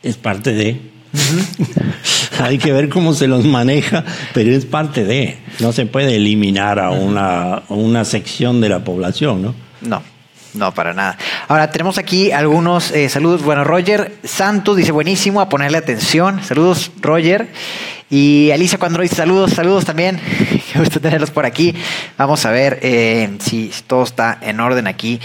Es 0.03 0.17
parte 0.17 0.53
de. 0.53 0.81
hay 2.41 2.59
que 2.59 2.73
ver 2.73 2.89
cómo 2.89 3.15
se 3.15 3.27
los 3.27 3.45
maneja, 3.45 4.05
pero 4.33 4.51
es 4.51 4.65
parte 4.67 5.05
de. 5.05 5.39
No 5.61 5.73
se 5.73 5.87
puede 5.87 6.17
eliminar 6.17 6.79
a 6.79 6.91
una, 6.91 7.55
a 7.55 7.75
una 7.75 8.05
sección 8.05 8.61
de 8.61 8.69
la 8.69 8.83
población, 8.85 9.43
¿no? 9.43 9.55
No, 9.81 10.03
no, 10.55 10.73
para 10.73 10.95
nada. 10.95 11.19
Ahora 11.49 11.71
tenemos 11.71 11.99
aquí 11.99 12.31
algunos 12.31 12.91
eh, 12.93 13.09
saludos. 13.09 13.43
Bueno, 13.43 13.65
Roger 13.65 14.17
Santos 14.23 14.77
dice 14.77 14.93
buenísimo, 14.93 15.41
a 15.41 15.49
ponerle 15.49 15.79
atención. 15.79 16.43
Saludos, 16.45 16.93
Roger. 17.01 17.49
Y 18.09 18.51
Alicia 18.53 18.79
cuando 18.79 19.01
dice 19.01 19.17
saludos, 19.17 19.53
saludos 19.53 19.85
también. 19.85 20.21
Qué 20.73 20.79
gusto 20.79 21.01
tenerlos 21.01 21.31
por 21.31 21.45
aquí. 21.45 21.75
Vamos 22.17 22.47
a 22.47 22.51
ver 22.51 22.79
eh, 22.83 23.37
si 23.41 23.73
todo 23.87 24.05
está 24.05 24.39
en 24.41 24.61
orden 24.61 24.87
aquí 24.87 25.21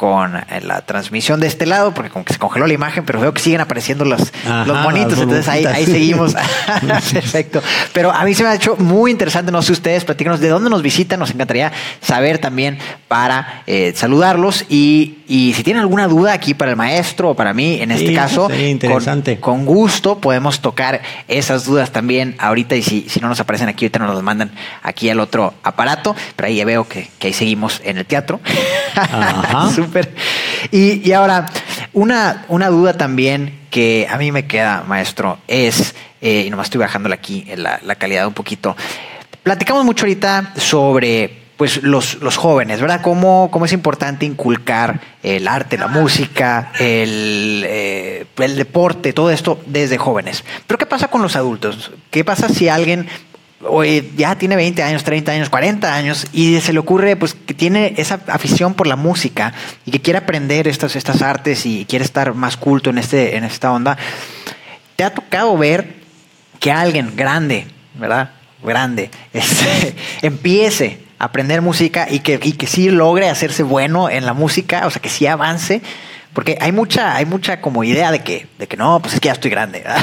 con 0.00 0.34
eh, 0.34 0.62
la 0.62 0.80
transmisión 0.80 1.40
de 1.40 1.46
este 1.46 1.66
lado, 1.66 1.92
porque 1.92 2.08
como 2.08 2.24
que 2.24 2.32
se 2.32 2.38
congeló 2.38 2.66
la 2.66 2.72
imagen, 2.72 3.04
pero 3.04 3.20
veo 3.20 3.34
que 3.34 3.42
siguen 3.42 3.60
apareciendo 3.60 4.06
los, 4.06 4.32
Ajá, 4.46 4.64
los 4.64 4.80
monitos, 4.80 5.18
entonces 5.18 5.46
ahí, 5.46 5.66
ahí 5.66 5.84
seguimos. 5.84 6.34
Perfecto. 7.12 7.60
Pero 7.92 8.10
a 8.10 8.24
mí 8.24 8.32
se 8.32 8.42
me 8.42 8.48
ha 8.48 8.54
hecho 8.54 8.76
muy 8.76 9.10
interesante, 9.10 9.52
no 9.52 9.60
sé 9.60 9.72
ustedes, 9.72 10.06
platícanos 10.06 10.40
de 10.40 10.48
dónde 10.48 10.70
nos 10.70 10.80
visitan, 10.80 11.20
nos 11.20 11.30
encantaría 11.32 11.70
saber 12.00 12.38
también 12.38 12.78
para 13.08 13.62
eh, 13.66 13.92
saludarlos 13.94 14.64
y, 14.70 15.18
y 15.28 15.52
si 15.52 15.62
tienen 15.62 15.82
alguna 15.82 16.08
duda 16.08 16.32
aquí 16.32 16.54
para 16.54 16.70
el 16.70 16.78
maestro 16.78 17.30
o 17.30 17.34
para 17.34 17.52
mí, 17.52 17.82
en 17.82 17.90
este 17.90 18.06
Sí, 18.06 18.14
caso, 18.14 18.48
sería 18.48 18.70
interesante. 18.70 19.38
Con, 19.38 19.66
con 19.66 19.66
gusto 19.66 20.18
podemos 20.18 20.60
tocar 20.60 21.02
esas 21.28 21.66
dudas 21.66 21.90
también 21.90 22.36
ahorita 22.38 22.74
y 22.74 22.80
si, 22.82 23.06
si 23.06 23.20
no 23.20 23.28
nos 23.28 23.40
aparecen 23.40 23.68
aquí, 23.68 23.84
ahorita 23.84 23.98
nos 23.98 24.14
las 24.14 24.24
mandan 24.24 24.50
aquí 24.82 25.10
al 25.10 25.20
otro 25.20 25.52
aparato, 25.62 26.16
pero 26.36 26.46
ahí 26.46 26.56
ya 26.56 26.64
veo 26.64 26.88
que, 26.88 27.10
que 27.18 27.26
ahí 27.26 27.34
seguimos 27.34 27.82
en 27.84 27.98
el 27.98 28.06
teatro. 28.06 28.40
Ajá. 28.94 29.68
Y, 30.70 31.12
ahora, 31.12 31.46
una, 31.92 32.44
una 32.48 32.68
duda 32.68 32.94
también 32.94 33.60
que 33.70 34.06
a 34.10 34.16
mí 34.18 34.32
me 34.32 34.46
queda, 34.46 34.84
maestro, 34.86 35.38
es, 35.48 35.94
eh, 36.20 36.44
y 36.46 36.50
nomás 36.50 36.66
estoy 36.66 36.80
bajando 36.80 37.12
aquí 37.12 37.44
en 37.48 37.62
la, 37.62 37.80
la 37.84 37.94
calidad 37.94 38.26
un 38.26 38.34
poquito. 38.34 38.76
Platicamos 39.42 39.84
mucho 39.84 40.04
ahorita 40.04 40.52
sobre 40.56 41.40
pues 41.60 41.82
los, 41.82 42.22
los 42.22 42.38
jóvenes, 42.38 42.80
¿verdad? 42.80 43.02
Cómo, 43.02 43.50
cómo 43.50 43.66
es 43.66 43.74
importante 43.74 44.24
inculcar 44.24 44.98
el 45.22 45.46
arte, 45.46 45.76
la 45.76 45.88
música, 45.88 46.72
el, 46.78 47.62
eh, 47.66 48.24
el 48.38 48.56
deporte, 48.56 49.12
todo 49.12 49.30
esto 49.30 49.60
desde 49.66 49.98
jóvenes. 49.98 50.42
Pero 50.66 50.78
¿qué 50.78 50.86
pasa 50.86 51.08
con 51.08 51.20
los 51.20 51.36
adultos? 51.36 51.92
¿Qué 52.10 52.24
pasa 52.24 52.48
si 52.48 52.70
alguien 52.70 53.08
oye, 53.62 54.10
ya 54.16 54.36
tiene 54.36 54.56
20 54.56 54.82
años, 54.82 55.04
30 55.04 55.32
años, 55.32 55.50
40 55.50 55.94
años 55.94 56.26
y 56.32 56.60
se 56.60 56.72
le 56.72 56.78
ocurre 56.78 57.16
pues 57.16 57.34
que 57.34 57.54
tiene 57.54 57.94
esa 57.96 58.20
afición 58.28 58.74
por 58.74 58.86
la 58.86 58.96
música 58.96 59.52
y 59.84 59.90
que 59.90 60.00
quiere 60.00 60.18
aprender 60.18 60.66
estas, 60.68 60.96
estas 60.96 61.22
artes 61.22 61.66
y 61.66 61.84
quiere 61.84 62.04
estar 62.04 62.34
más 62.34 62.56
culto 62.56 62.90
en, 62.90 62.98
este, 62.98 63.36
en 63.36 63.44
esta 63.44 63.72
onda? 63.72 63.98
¿Te 64.96 65.04
ha 65.04 65.14
tocado 65.14 65.56
ver 65.56 65.96
que 66.58 66.72
alguien 66.72 67.14
grande, 67.16 67.66
¿verdad? 67.94 68.30
Grande, 68.62 69.10
este, 69.32 69.94
empiece 70.22 71.00
a 71.18 71.24
aprender 71.24 71.60
música 71.62 72.06
y 72.10 72.20
que, 72.20 72.40
y 72.42 72.52
que 72.52 72.66
sí 72.66 72.90
logre 72.90 73.28
hacerse 73.28 73.62
bueno 73.62 74.08
en 74.08 74.26
la 74.26 74.32
música, 74.32 74.86
o 74.86 74.90
sea, 74.90 75.02
que 75.02 75.08
sí 75.08 75.26
avance? 75.26 75.82
Porque 76.32 76.56
hay 76.60 76.72
mucha, 76.72 77.16
hay 77.16 77.26
mucha 77.26 77.60
como 77.60 77.82
idea 77.82 78.12
de 78.12 78.20
que, 78.20 78.46
de 78.58 78.68
que 78.68 78.76
no, 78.76 79.00
pues 79.00 79.14
es 79.14 79.20
que 79.20 79.26
ya 79.26 79.32
estoy 79.32 79.50
grande. 79.50 79.84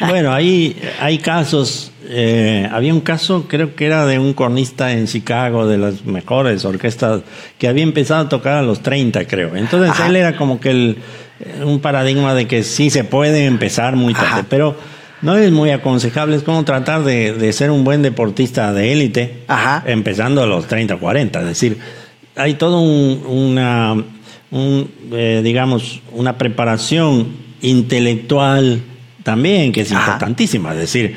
Bueno, 0.00 0.32
hay, 0.32 0.76
hay 1.00 1.18
casos. 1.18 1.90
eh, 2.08 2.68
había 2.70 2.92
un 2.92 3.00
caso, 3.00 3.46
creo 3.48 3.74
que 3.74 3.86
era 3.86 4.06
de 4.06 4.18
un 4.18 4.32
cornista 4.34 4.92
en 4.92 5.06
Chicago, 5.06 5.66
de 5.66 5.78
las 5.78 6.04
mejores 6.04 6.64
orquestas, 6.64 7.22
que 7.58 7.66
había 7.68 7.82
empezado 7.82 8.26
a 8.26 8.28
tocar 8.28 8.54
a 8.58 8.62
los 8.62 8.82
30, 8.82 9.26
creo. 9.26 9.56
Entonces 9.56 9.90
Ajá. 9.90 10.06
él 10.08 10.16
era 10.16 10.36
como 10.36 10.60
que 10.60 10.70
el, 10.70 10.98
eh, 11.40 11.64
un 11.64 11.80
paradigma 11.80 12.34
de 12.34 12.46
que 12.46 12.62
sí 12.62 12.90
se 12.90 13.04
puede 13.04 13.46
empezar 13.46 13.96
muy 13.96 14.12
tarde, 14.14 14.26
Ajá. 14.28 14.46
pero 14.48 14.76
no 15.22 15.34
es 15.36 15.50
muy 15.50 15.70
aconsejable. 15.70 16.36
Es 16.36 16.42
como 16.42 16.64
tratar 16.64 17.02
de, 17.02 17.32
de 17.32 17.52
ser 17.52 17.70
un 17.70 17.82
buen 17.82 18.02
deportista 18.02 18.72
de 18.72 18.92
élite, 18.92 19.42
Ajá. 19.48 19.82
empezando 19.86 20.42
a 20.42 20.46
los 20.46 20.66
30 20.66 20.94
o 20.96 20.98
40. 21.00 21.40
Es 21.40 21.46
decir, 21.46 21.78
hay 22.36 22.54
todo 22.54 22.80
un, 22.80 23.24
una, 23.26 23.94
un, 24.50 24.90
eh, 25.12 25.40
digamos, 25.42 26.02
una 26.12 26.36
preparación 26.36 27.28
intelectual 27.62 28.80
también 29.26 29.72
que 29.72 29.80
es 29.80 29.90
Ajá. 29.90 30.12
importantísima. 30.12 30.70
Es 30.70 30.78
decir, 30.78 31.16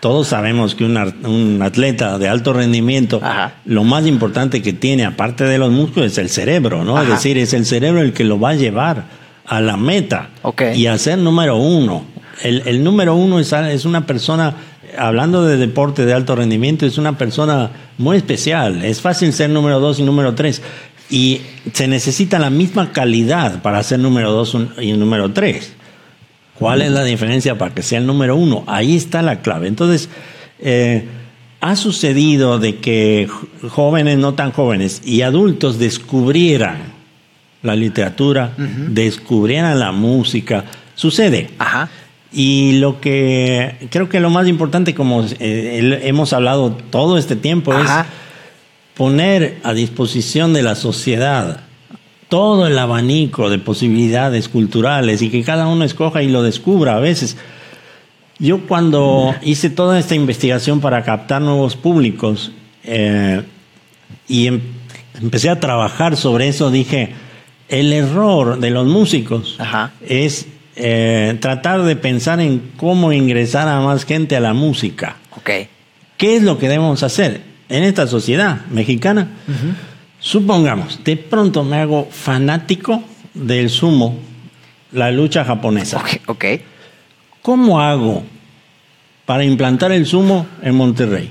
todos 0.00 0.28
sabemos 0.28 0.74
que 0.74 0.84
un, 0.84 0.98
un 1.24 1.62
atleta 1.62 2.18
de 2.18 2.28
alto 2.28 2.52
rendimiento, 2.52 3.18
Ajá. 3.22 3.54
lo 3.64 3.82
más 3.82 4.06
importante 4.06 4.60
que 4.60 4.74
tiene, 4.74 5.06
aparte 5.06 5.44
de 5.44 5.56
los 5.56 5.72
músculos, 5.72 6.12
es 6.12 6.18
el 6.18 6.28
cerebro, 6.28 6.84
¿no? 6.84 7.00
Es 7.00 7.08
decir, 7.08 7.38
es 7.38 7.54
el 7.54 7.64
cerebro 7.64 8.02
el 8.02 8.12
que 8.12 8.24
lo 8.24 8.38
va 8.38 8.50
a 8.50 8.54
llevar 8.56 9.04
a 9.46 9.62
la 9.62 9.78
meta 9.78 10.28
y 10.74 10.84
a 10.86 10.98
ser 10.98 11.16
número 11.16 11.56
uno. 11.56 12.04
El, 12.42 12.62
el 12.66 12.84
número 12.84 13.14
uno 13.14 13.38
es, 13.40 13.50
es 13.54 13.86
una 13.86 14.04
persona, 14.04 14.52
hablando 14.98 15.46
de 15.46 15.56
deporte 15.56 16.04
de 16.04 16.12
alto 16.12 16.36
rendimiento, 16.36 16.84
es 16.84 16.98
una 16.98 17.16
persona 17.16 17.70
muy 17.96 18.18
especial. 18.18 18.84
Es 18.84 19.00
fácil 19.00 19.32
ser 19.32 19.48
número 19.48 19.80
dos 19.80 19.98
y 19.98 20.02
número 20.02 20.34
tres. 20.34 20.60
Y 21.08 21.40
se 21.72 21.88
necesita 21.88 22.38
la 22.38 22.50
misma 22.50 22.92
calidad 22.92 23.62
para 23.62 23.82
ser 23.82 23.98
número 24.00 24.30
dos 24.30 24.54
y 24.78 24.92
número 24.92 25.32
tres. 25.32 25.72
¿Cuál 26.58 26.82
es 26.82 26.90
la 26.90 27.04
diferencia 27.04 27.58
para 27.58 27.74
que 27.74 27.82
sea 27.82 27.98
el 27.98 28.06
número 28.06 28.36
uno? 28.36 28.64
Ahí 28.66 28.96
está 28.96 29.22
la 29.22 29.40
clave. 29.40 29.68
Entonces, 29.68 30.08
eh, 30.58 31.06
ha 31.60 31.76
sucedido 31.76 32.58
de 32.58 32.76
que 32.76 33.28
jóvenes, 33.68 34.18
no 34.18 34.34
tan 34.34 34.52
jóvenes, 34.52 35.02
y 35.04 35.22
adultos 35.22 35.78
descubrieran 35.78 36.94
la 37.62 37.74
literatura, 37.76 38.52
descubrieran 38.56 39.78
la 39.78 39.92
música. 39.92 40.64
Sucede. 40.94 41.50
Ajá. 41.58 41.90
Y 42.32 42.78
lo 42.78 43.00
que 43.00 43.88
creo 43.90 44.08
que 44.08 44.20
lo 44.20 44.30
más 44.30 44.46
importante, 44.46 44.94
como 44.94 45.24
eh, 45.40 46.00
hemos 46.04 46.32
hablado 46.32 46.72
todo 46.90 47.18
este 47.18 47.36
tiempo, 47.36 47.72
Ajá. 47.72 48.02
es 48.02 48.06
poner 48.96 49.58
a 49.62 49.72
disposición 49.74 50.52
de 50.52 50.62
la 50.62 50.74
sociedad 50.74 51.65
todo 52.28 52.66
el 52.66 52.78
abanico 52.78 53.50
de 53.50 53.58
posibilidades 53.58 54.48
culturales 54.48 55.22
y 55.22 55.30
que 55.30 55.42
cada 55.44 55.68
uno 55.68 55.84
escoja 55.84 56.22
y 56.22 56.28
lo 56.28 56.42
descubra. 56.42 56.96
A 56.96 57.00
veces 57.00 57.36
Yo 58.38 58.66
cuando 58.66 59.34
hice 59.42 59.70
toda 59.70 59.98
esta 59.98 60.14
investigación 60.14 60.80
para 60.80 61.02
captar 61.04 61.40
nuevos 61.40 61.74
públicos 61.76 62.52
eh, 62.84 63.42
y 64.28 64.46
em- 64.48 64.60
empecé 65.22 65.48
a 65.48 65.58
trabajar 65.60 66.16
sobre 66.16 66.48
eso, 66.48 66.70
dije, 66.70 67.14
el 67.68 67.92
error 67.92 68.60
de 68.60 68.70
los 68.70 68.86
músicos 68.86 69.56
Ajá. 69.58 69.92
es 70.06 70.46
eh, 70.76 71.38
tratar 71.40 71.82
de 71.84 71.96
pensar 71.96 72.40
en 72.40 72.72
cómo 72.76 73.12
ingresar 73.12 73.68
a 73.68 73.80
más 73.80 74.04
gente 74.04 74.36
a 74.36 74.40
la 74.40 74.52
música. 74.52 75.16
Ok. 75.36 75.50
¿Qué 76.18 76.36
es 76.36 76.42
lo 76.42 76.58
que 76.58 76.68
debemos 76.68 77.02
hacer 77.02 77.40
en 77.70 77.82
esta 77.84 78.06
sociedad 78.06 78.66
mexicana? 78.70 79.28
Supongamos, 80.26 80.98
de 81.04 81.16
pronto 81.16 81.62
me 81.62 81.76
hago 81.76 82.08
fanático 82.10 83.00
del 83.32 83.70
sumo, 83.70 84.18
la 84.90 85.12
lucha 85.12 85.44
japonesa. 85.44 85.98
Ok. 85.98 86.08
ok. 86.26 86.44
¿Cómo 87.42 87.80
hago 87.80 88.24
para 89.24 89.44
implantar 89.44 89.92
el 89.92 90.04
sumo 90.04 90.48
en 90.62 90.74
Monterrey? 90.74 91.30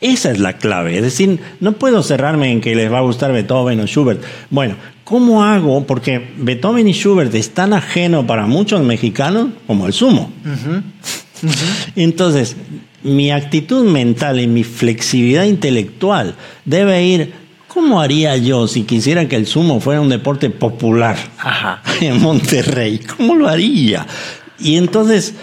Esa 0.00 0.32
es 0.32 0.40
la 0.40 0.54
clave. 0.54 0.96
Es 0.96 1.02
decir, 1.02 1.38
no 1.60 1.74
puedo 1.74 2.02
cerrarme 2.02 2.50
en 2.50 2.60
que 2.60 2.74
les 2.74 2.92
va 2.92 2.98
a 2.98 3.02
gustar 3.02 3.30
Beethoven 3.30 3.78
o 3.78 3.86
Schubert. 3.86 4.20
Bueno, 4.50 4.74
¿cómo 5.04 5.44
hago? 5.44 5.86
Porque 5.86 6.32
Beethoven 6.38 6.88
y 6.88 6.92
Schubert 6.92 7.32
es 7.36 7.54
tan 7.54 7.72
ajeno 7.72 8.26
para 8.26 8.48
muchos 8.48 8.82
mexicanos 8.82 9.50
como 9.68 9.86
el 9.86 9.92
sumo. 9.92 10.32
Entonces, 11.94 12.56
mi 13.04 13.30
actitud 13.30 13.84
mental 13.90 14.40
y 14.40 14.46
mi 14.46 14.64
flexibilidad 14.64 15.44
intelectual 15.44 16.34
debe 16.64 17.02
ir, 17.04 17.32
¿cómo 17.68 18.00
haría 18.00 18.36
yo 18.36 18.66
si 18.68 18.82
quisiera 18.84 19.28
que 19.28 19.36
el 19.36 19.46
sumo 19.46 19.80
fuera 19.80 20.00
un 20.00 20.08
deporte 20.08 20.50
popular 20.50 21.16
Ajá. 21.38 21.82
en 22.00 22.20
Monterrey? 22.20 22.98
¿Cómo 23.16 23.34
lo 23.34 23.48
haría? 23.48 24.06
Y 24.58 24.76
entonces, 24.76 25.34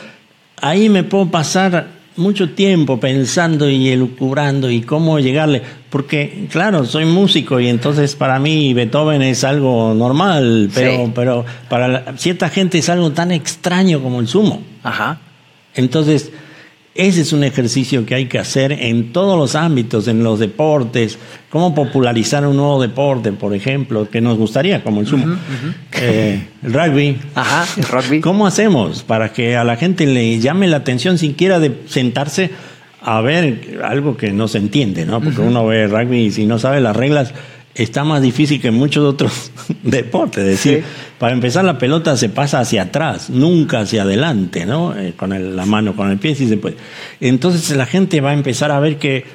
ahí 0.62 0.90
me 0.90 1.04
puedo 1.04 1.28
pasar 1.30 2.00
mucho 2.16 2.50
tiempo 2.50 3.00
pensando 3.00 3.70
y 3.70 3.90
elucubrando 3.90 4.70
y 4.70 4.82
cómo 4.82 5.20
llegarle, 5.20 5.62
porque 5.90 6.48
claro, 6.52 6.86
soy 6.86 7.06
músico 7.06 7.60
y 7.62 7.68
entonces 7.70 8.16
para 8.16 8.40
mí 8.40 8.74
Beethoven 8.74 9.22
es 9.22 9.44
algo 9.46 9.94
normal, 9.94 10.70
pero, 10.74 11.06
Sí. 11.06 11.12
pero 11.16 11.46
para 11.70 12.18
cierta 12.18 12.50
gente 12.50 12.78
es 12.80 12.90
algo 12.90 13.12
tan 13.12 13.32
extraño 13.32 14.02
como 14.02 14.20
el 14.20 14.28
sumo. 14.28 14.62
Ajá. 14.84 15.20
Entonces, 15.76 16.32
ese 17.00 17.22
es 17.22 17.32
un 17.32 17.44
ejercicio 17.46 18.06
que 18.06 18.14
hay 18.14 18.26
que 18.26 18.40
hacer 18.40 18.72
en 18.74 19.14
todos 19.14 19.38
los 19.38 19.56
ámbitos, 19.56 20.08
en 20.10 20.22
los 20.24 20.38
deportes, 20.40 21.18
cómo 21.50 21.74
popularizar 21.74 22.46
un 22.46 22.58
nuevo 22.58 22.82
deporte, 22.82 23.32
por 23.32 23.56
ejemplo, 23.56 24.10
que 24.10 24.20
nos 24.20 24.38
gustaría, 24.38 24.84
como 24.84 25.00
el 25.02 25.08
sumo, 25.08 25.38
Eh, 25.94 26.46
el 26.62 26.74
rugby. 26.74 27.18
Ajá. 27.36 27.66
El 27.78 27.84
rugby. 27.84 28.20
¿Cómo 28.20 28.46
hacemos 28.46 29.04
para 29.04 29.32
que 29.32 29.56
a 29.56 29.64
la 29.64 29.78
gente 29.78 30.06
le 30.06 30.40
llame 30.40 30.68
la 30.68 30.78
atención 30.78 31.18
siquiera 31.18 31.60
de 31.60 31.74
sentarse 31.88 32.52
a 33.02 33.22
ver 33.22 33.80
algo 33.84 34.18
que 34.18 34.32
no 34.32 34.50
se 34.50 34.58
entiende, 34.58 35.06
¿no? 35.06 35.22
Porque 35.22 35.40
uno 35.40 35.66
ve 35.66 35.88
rugby 35.88 36.26
y 36.26 36.32
si 36.32 36.46
no 36.46 36.60
sabe 36.60 36.82
las 36.82 36.96
reglas 36.96 37.34
está 37.76 38.04
más 38.04 38.22
difícil 38.22 38.60
que 38.60 38.72
muchos 38.72 39.06
otros 39.06 39.52
deportes. 39.84 40.44
Es 40.44 40.50
decir, 40.50 40.84
Sí. 40.84 41.09
Para 41.20 41.34
empezar 41.34 41.66
la 41.66 41.78
pelota 41.78 42.16
se 42.16 42.30
pasa 42.30 42.62
hacia 42.62 42.84
atrás, 42.84 43.30
nunca 43.30 43.82
hacia 43.82 44.04
adelante, 44.04 44.66
¿no? 44.66 44.98
Eh, 44.98 45.14
con 45.18 45.34
el- 45.34 45.56
la 45.56 45.66
mano, 45.66 45.96
con 45.96 46.10
el 46.10 46.18
pie 46.18 46.34
si 46.34 46.48
se 46.48 46.56
puede. 46.58 46.78
Entonces 47.20 47.76
la 47.76 47.86
gente 47.86 48.22
va 48.22 48.30
a 48.30 48.34
empezar 48.34 48.72
a 48.72 48.80
ver 48.80 48.98
que, 48.98 49.26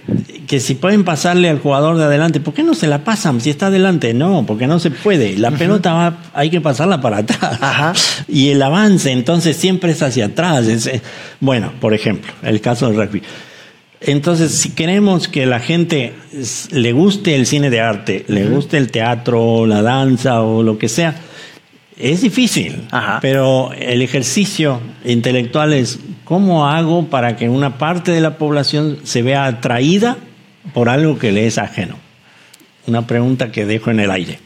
que 0.46 0.60
si 0.60 0.74
pueden 0.76 1.04
pasarle 1.04 1.50
al 1.50 1.58
jugador 1.60 1.98
de 1.98 2.04
adelante, 2.04 2.40
¿por 2.40 2.54
qué 2.54 2.62
no 2.62 2.74
se 2.74 2.86
la 2.86 3.04
pasan 3.04 3.40
si 3.40 3.50
está 3.50 3.66
adelante? 3.66 4.14
No, 4.14 4.44
porque 4.46 4.66
no 4.66 4.78
se 4.78 4.90
puede. 4.90 5.36
La 5.36 5.50
pelota 5.50 5.92
va, 5.92 6.16
hay 6.32 6.48
que 6.50 6.60
pasarla 6.62 7.00
para 7.02 7.18
atrás. 7.18 7.58
Ajá. 7.60 7.92
Y 8.28 8.48
el 8.48 8.62
avance 8.62 9.12
entonces 9.12 9.56
siempre 9.56 9.92
es 9.92 10.02
hacia 10.02 10.26
atrás. 10.26 10.66
Es, 10.66 10.86
eh, 10.86 11.02
bueno, 11.40 11.72
por 11.80 11.92
ejemplo, 11.94 12.32
el 12.42 12.60
caso 12.62 12.86
del 12.88 12.96
rugby. 12.96 13.22
Entonces, 14.00 14.52
si 14.52 14.70
queremos 14.70 15.28
que 15.28 15.46
la 15.46 15.60
gente 15.60 16.12
le 16.72 16.92
guste 16.92 17.34
el 17.36 17.46
cine 17.46 17.70
de 17.70 17.80
arte, 17.80 18.24
le 18.28 18.46
guste 18.46 18.76
el 18.76 18.90
teatro, 18.90 19.66
la 19.66 19.80
danza 19.82 20.42
o 20.42 20.62
lo 20.62 20.76
que 20.78 20.88
sea, 20.90 21.14
es 21.96 22.20
difícil. 22.22 22.86
Ajá. 22.90 23.18
Pero 23.20 23.72
el 23.78 24.02
ejercicio 24.02 24.80
intelectual 25.04 25.72
es 25.72 25.98
cómo 26.24 26.66
hago 26.68 27.06
para 27.06 27.36
que 27.36 27.48
una 27.48 27.78
parte 27.78 28.10
de 28.12 28.20
la 28.20 28.36
población 28.38 28.98
se 29.04 29.22
vea 29.22 29.44
atraída 29.46 30.16
por 30.72 30.88
algo 30.88 31.18
que 31.18 31.32
le 31.32 31.46
es 31.46 31.58
ajeno. 31.58 31.96
Una 32.86 33.06
pregunta 33.06 33.50
que 33.52 33.64
dejo 33.66 33.90
en 33.90 34.00
el 34.00 34.10
aire. 34.10 34.38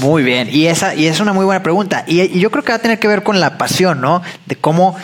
Muy 0.00 0.22
bien, 0.22 0.48
y 0.52 0.66
esa 0.66 0.94
y 0.94 1.06
es 1.06 1.18
una 1.20 1.32
muy 1.32 1.44
buena 1.44 1.62
pregunta. 1.62 2.04
Y, 2.06 2.20
y 2.20 2.40
yo 2.40 2.50
creo 2.50 2.62
que 2.62 2.70
va 2.72 2.76
a 2.76 2.82
tener 2.82 2.98
que 2.98 3.08
ver 3.08 3.22
con 3.22 3.40
la 3.40 3.58
pasión, 3.58 4.00
¿no? 4.00 4.22
De 4.46 4.54
cómo 4.56 4.96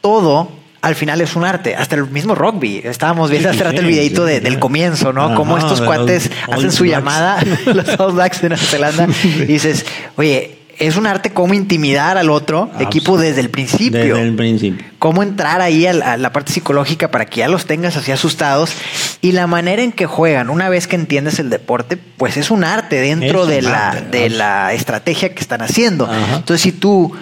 todo 0.00 0.50
al 0.80 0.94
final 0.94 1.20
es 1.20 1.34
un 1.36 1.44
arte. 1.44 1.74
Hasta 1.74 1.96
el 1.96 2.06
mismo 2.08 2.34
rugby. 2.34 2.80
Estábamos 2.84 3.30
viendo 3.30 3.50
hace 3.50 3.64
rato 3.64 3.80
el 3.80 3.86
videito 3.86 4.24
de- 4.24 4.40
del 4.40 4.58
comienzo, 4.58 5.12
¿no? 5.12 5.24
Ajá, 5.24 5.34
cómo 5.34 5.58
estos 5.58 5.80
cuates 5.82 6.30
hacen 6.50 6.70
su 6.72 6.84
Blacks. 6.84 6.98
llamada, 6.98 7.44
los 7.66 8.00
All 8.00 8.12
Blacks 8.12 8.40
de 8.40 8.48
Nueva 8.50 8.62
Zelanda, 8.64 9.08
y 9.24 9.44
dices, 9.44 9.84
oye, 10.16 10.57
es 10.78 10.96
un 10.96 11.06
arte 11.06 11.30
cómo 11.30 11.54
intimidar 11.54 12.18
al 12.18 12.30
otro 12.30 12.70
equipo 12.78 13.18
desde 13.18 13.40
el 13.40 13.50
principio. 13.50 13.98
Desde 14.00 14.22
el 14.22 14.34
principio. 14.34 14.86
cómo 14.98 15.22
entrar 15.22 15.60
ahí 15.60 15.86
a 15.86 15.92
la, 15.92 16.12
a 16.12 16.16
la 16.16 16.32
parte 16.32 16.52
psicológica 16.52 17.10
para 17.10 17.26
que 17.26 17.40
ya 17.40 17.48
los 17.48 17.66
tengas 17.66 17.96
así 17.96 18.12
asustados 18.12 18.72
y 19.20 19.32
la 19.32 19.46
manera 19.46 19.82
en 19.82 19.92
que 19.92 20.06
juegan 20.06 20.50
una 20.50 20.68
vez 20.68 20.86
que 20.86 20.96
entiendes 20.96 21.38
el 21.38 21.50
deporte 21.50 21.96
pues 21.96 22.36
es 22.36 22.50
un 22.50 22.64
arte 22.64 23.00
dentro 23.00 23.42
Es 23.44 23.48
de 23.48 23.62
la 23.62 23.88
arte, 23.90 24.18
de 24.18 24.30
la 24.30 24.72
estrategia 24.72 25.34
que 25.34 25.40
están 25.40 25.62
haciendo 25.62 26.06
Ajá. 26.06 26.36
entonces 26.36 26.60
si 26.60 26.72
tú 26.72 27.12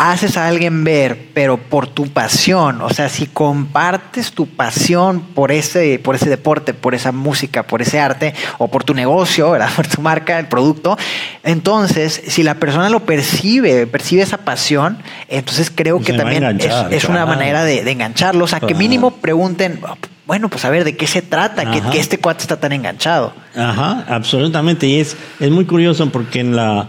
haces 0.00 0.36
a 0.36 0.48
alguien 0.48 0.84
ver 0.84 1.28
pero 1.34 1.58
por 1.58 1.86
tu 1.86 2.08
pasión 2.08 2.80
o 2.80 2.90
sea 2.90 3.08
si 3.08 3.26
compartes 3.26 4.32
tu 4.32 4.46
pasión 4.46 5.20
por 5.20 5.52
ese 5.52 5.98
por 5.98 6.14
ese 6.14 6.28
deporte 6.28 6.74
por 6.74 6.94
esa 6.94 7.12
música 7.12 7.62
por 7.64 7.82
ese 7.82 8.00
arte 8.00 8.34
o 8.58 8.68
por 8.68 8.84
tu 8.84 8.94
negocio 8.94 9.50
¿verdad? 9.50 9.70
por 9.76 9.86
tu 9.86 10.00
marca 10.00 10.38
el 10.38 10.46
producto 10.46 10.96
entonces 11.42 12.22
si 12.26 12.42
la 12.42 12.54
persona 12.54 12.88
lo 12.88 13.00
percibe 13.00 13.86
percibe 13.86 14.22
esa 14.22 14.38
pasión 14.38 14.98
entonces 15.28 15.70
creo 15.74 16.00
que 16.00 16.12
también 16.12 16.44
es, 16.44 16.50
enganchar, 16.50 16.94
es 16.94 17.04
una 17.04 17.26
manera 17.26 17.64
de, 17.64 17.84
de 17.84 17.90
engancharlos, 17.90 18.52
a 18.54 18.60
que 18.60 18.74
mínimo 18.74 19.12
pregunten, 19.12 19.80
bueno, 20.26 20.48
pues 20.48 20.64
a 20.64 20.70
ver, 20.70 20.84
¿de 20.84 20.96
qué 20.96 21.06
se 21.06 21.22
trata? 21.22 21.70
Que, 21.70 21.98
este 21.98 22.18
cuate 22.18 22.42
está 22.42 22.58
tan 22.58 22.72
enganchado. 22.72 23.32
Ajá, 23.56 24.04
absolutamente. 24.08 24.86
Y 24.86 25.00
es, 25.00 25.16
es 25.38 25.50
muy 25.50 25.64
curioso 25.64 26.08
porque 26.10 26.40
en 26.40 26.56
la. 26.56 26.88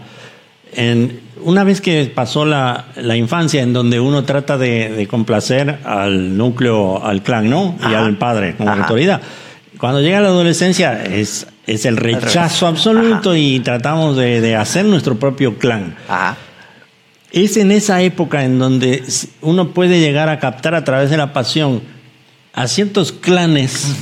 En, 0.74 1.20
una 1.44 1.64
vez 1.64 1.82
que 1.82 2.06
pasó 2.14 2.46
la, 2.46 2.86
la 2.96 3.16
infancia 3.16 3.62
en 3.62 3.74
donde 3.74 4.00
uno 4.00 4.24
trata 4.24 4.58
de, 4.58 4.90
de 4.90 5.08
complacer 5.08 5.80
al 5.84 6.38
núcleo, 6.38 7.04
al 7.04 7.22
clan, 7.24 7.50
¿no? 7.50 7.76
Y 7.82 7.86
Ajá. 7.86 8.06
al 8.06 8.18
padre 8.18 8.56
como 8.56 8.70
Ajá. 8.72 8.82
autoridad. 8.82 9.22
Cuando 9.78 10.02
llega 10.02 10.22
la 10.22 10.28
adolescencia 10.28 11.04
es, 11.04 11.48
es 11.66 11.86
el 11.86 11.98
rechazo 11.98 12.68
absoluto 12.68 13.36
y 13.36 13.60
tratamos 13.62 14.16
de, 14.16 14.40
de 14.42 14.56
hacer 14.56 14.86
nuestro 14.86 15.18
propio 15.18 15.58
clan. 15.58 15.96
Es 17.32 17.58
en 17.58 17.72
esa 17.72 18.02
época 18.02 18.44
en 18.44 18.60
donde 18.60 19.04
uno 19.42 19.70
puede 19.70 20.00
llegar 20.00 20.30
a 20.30 20.40
captar 20.40 20.76
a 20.76 20.84
través 20.84 21.10
de 21.10 21.18
la 21.18 21.34
pasión 21.34 21.82
a 22.54 22.68
ciertos 22.68 23.12
clanes 23.12 23.96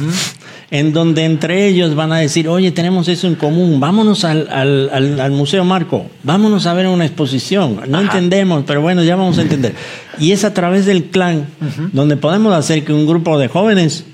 en 0.72 0.94
donde 0.94 1.26
entre 1.26 1.68
ellos 1.68 1.96
van 1.96 2.12
a 2.12 2.18
decir, 2.20 2.48
oye, 2.48 2.72
tenemos 2.72 3.08
eso 3.08 3.26
en 3.28 3.34
común, 3.36 3.80
vámonos 3.80 4.24
al, 4.24 4.48
al- 4.52 4.90
al- 4.94 5.20
al 5.20 5.32
Museo 5.32 5.64
Marco, 5.66 6.06
vámonos 6.24 6.68
a 6.68 6.74
ver 6.74 6.88
una 6.88 7.06
exposición, 7.06 7.82
no 7.88 7.98
Ajá. 7.98 8.06
entendemos, 8.06 8.64
pero 8.68 8.82
bueno, 8.82 9.04
ya 9.04 9.16
vamos 9.16 9.40
a 9.40 9.42
entender. 9.42 9.74
Y 10.20 10.32
es 10.32 10.44
a 10.44 10.54
través 10.54 10.86
del 10.86 11.06
clan 11.06 11.48
donde 11.92 12.18
podemos 12.18 12.54
hacer 12.54 12.84
que 12.84 12.94
un 12.94 13.08
grupo 13.08 13.40
de 13.40 13.48
jóvenes 13.48 14.06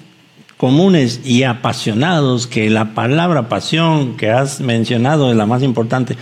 comunes 0.58 1.20
y 1.26 1.44
apasionados, 1.44 2.48
que 2.48 2.70
la 2.70 2.94
palabra 2.94 3.50
pasión 3.50 4.16
que 4.16 4.30
has 4.30 4.62
mencionado 4.62 5.30
es 5.32 5.36
la 5.36 5.46
más 5.46 5.62
importante, 5.64 6.16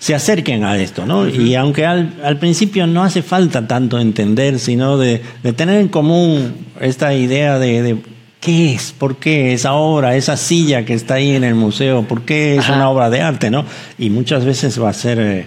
se 0.00 0.14
acerquen 0.14 0.64
a 0.64 0.76
esto, 0.78 1.06
¿no? 1.06 1.28
Y 1.28 1.54
aunque 1.54 1.86
al, 1.86 2.14
al 2.24 2.38
principio 2.38 2.86
no 2.88 3.02
hace 3.04 3.22
falta 3.22 3.66
tanto 3.68 3.98
entender, 4.00 4.58
sino 4.58 4.96
de, 4.98 5.22
de 5.42 5.52
tener 5.52 5.80
en 5.80 5.88
común 5.88 6.54
esta 6.80 7.14
idea 7.14 7.58
de, 7.60 7.82
de 7.82 7.96
qué 8.40 8.74
es, 8.74 8.92
por 8.92 9.16
qué 9.16 9.52
esa 9.52 9.74
obra, 9.74 10.16
esa 10.16 10.36
silla 10.36 10.84
que 10.84 10.94
está 10.94 11.14
ahí 11.14 11.34
en 11.34 11.44
el 11.44 11.54
museo, 11.54 12.02
por 12.02 12.22
qué 12.22 12.56
es 12.56 12.64
Ajá. 12.64 12.74
una 12.74 12.88
obra 12.90 13.10
de 13.10 13.22
arte, 13.22 13.50
¿no? 13.50 13.64
Y 13.98 14.10
muchas 14.10 14.44
veces 14.44 14.80
va 14.80 14.90
a 14.90 14.94
ser 14.94 15.18
eh, 15.18 15.46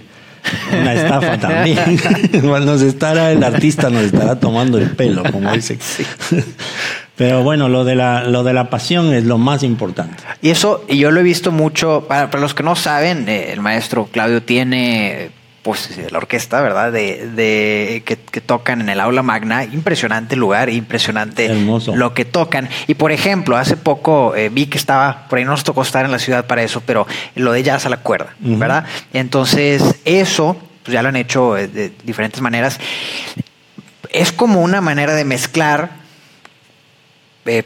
una 0.72 0.94
estafa 0.94 1.38
también. 1.38 1.78
nos 2.42 2.82
estará, 2.82 3.32
el 3.32 3.42
artista 3.42 3.90
nos 3.90 4.04
estará 4.04 4.38
tomando 4.38 4.78
el 4.78 4.90
pelo, 4.90 5.22
como 5.30 5.52
dice. 5.52 5.78
Pero 7.16 7.42
bueno, 7.42 7.68
lo 7.68 7.84
de 7.84 7.94
la, 7.94 8.24
lo 8.24 8.42
de 8.42 8.52
la 8.52 8.70
pasión 8.70 9.12
es 9.12 9.24
lo 9.24 9.38
más 9.38 9.62
importante. 9.62 10.22
Y 10.40 10.50
eso, 10.50 10.84
y 10.88 10.98
yo 10.98 11.10
lo 11.10 11.20
he 11.20 11.22
visto 11.22 11.52
mucho, 11.52 12.06
para, 12.08 12.30
para 12.30 12.40
los 12.40 12.54
que 12.54 12.62
no 12.62 12.74
saben, 12.74 13.28
eh, 13.28 13.52
el 13.52 13.60
maestro 13.60 14.08
Claudio 14.10 14.42
tiene 14.42 15.30
pues 15.62 15.96
la 16.10 16.18
orquesta, 16.18 16.60
¿verdad? 16.60 16.90
De, 16.90 17.28
de 17.36 18.02
que, 18.04 18.16
que 18.16 18.40
tocan 18.40 18.80
en 18.80 18.88
el 18.88 18.98
aula 19.00 19.22
magna, 19.22 19.62
impresionante 19.62 20.34
lugar, 20.34 20.68
impresionante 20.70 21.46
Hermoso. 21.46 21.94
lo 21.94 22.14
que 22.14 22.24
tocan. 22.24 22.68
Y 22.88 22.94
por 22.94 23.12
ejemplo, 23.12 23.56
hace 23.56 23.76
poco 23.76 24.34
eh, 24.34 24.48
vi 24.48 24.66
que 24.66 24.76
estaba, 24.76 25.28
por 25.28 25.38
ahí 25.38 25.44
no 25.44 25.52
nos 25.52 25.62
tocó 25.62 25.82
estar 25.82 26.04
en 26.04 26.10
la 26.10 26.18
ciudad 26.18 26.46
para 26.46 26.64
eso, 26.64 26.82
pero 26.84 27.06
lo 27.36 27.52
de 27.52 27.62
jazz 27.62 27.86
a 27.86 27.90
la 27.90 27.98
cuerda. 27.98 28.34
¿verdad? 28.40 28.86
Entonces, 29.12 30.00
eso, 30.04 30.56
pues 30.82 30.92
ya 30.94 31.02
lo 31.02 31.10
han 31.10 31.16
hecho 31.16 31.56
eh, 31.56 31.68
de 31.68 31.92
diferentes 32.02 32.40
maneras. 32.40 32.80
es 34.10 34.32
como 34.32 34.62
una 34.62 34.80
manera 34.80 35.14
de 35.14 35.24
mezclar 35.24 35.90
eh, 37.46 37.62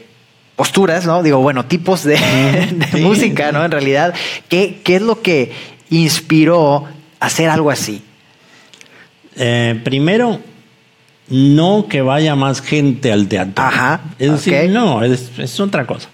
posturas, 0.55 1.05
¿no? 1.05 1.23
Digo, 1.23 1.39
bueno, 1.39 1.65
tipos 1.65 2.03
de, 2.03 2.15
de 2.71 2.87
Sí. 2.91 3.01
música, 3.01 3.51
¿no? 3.51 3.65
En 3.65 3.71
realidad, 3.71 4.13
¿qué, 4.49 4.81
¿qué 4.83 4.97
es 4.97 5.01
lo 5.01 5.21
que 5.23 5.51
inspiró 5.89 6.85
hacer 7.19 7.49
algo 7.49 7.71
así? 7.71 8.01
Eh, 9.35 9.79
primero, 9.83 10.39
no 11.29 11.87
que 11.89 12.01
vaya 12.01 12.35
más 12.35 12.61
gente 12.61 13.11
al 13.11 13.27
teatro. 13.27 13.63
Ajá, 13.63 14.01
Es 14.17 14.31
decir, 14.31 14.69
no, 14.69 15.03
es, 15.03 15.31
es 15.37 15.59
otra 15.59 15.85
cosa. 15.85 16.09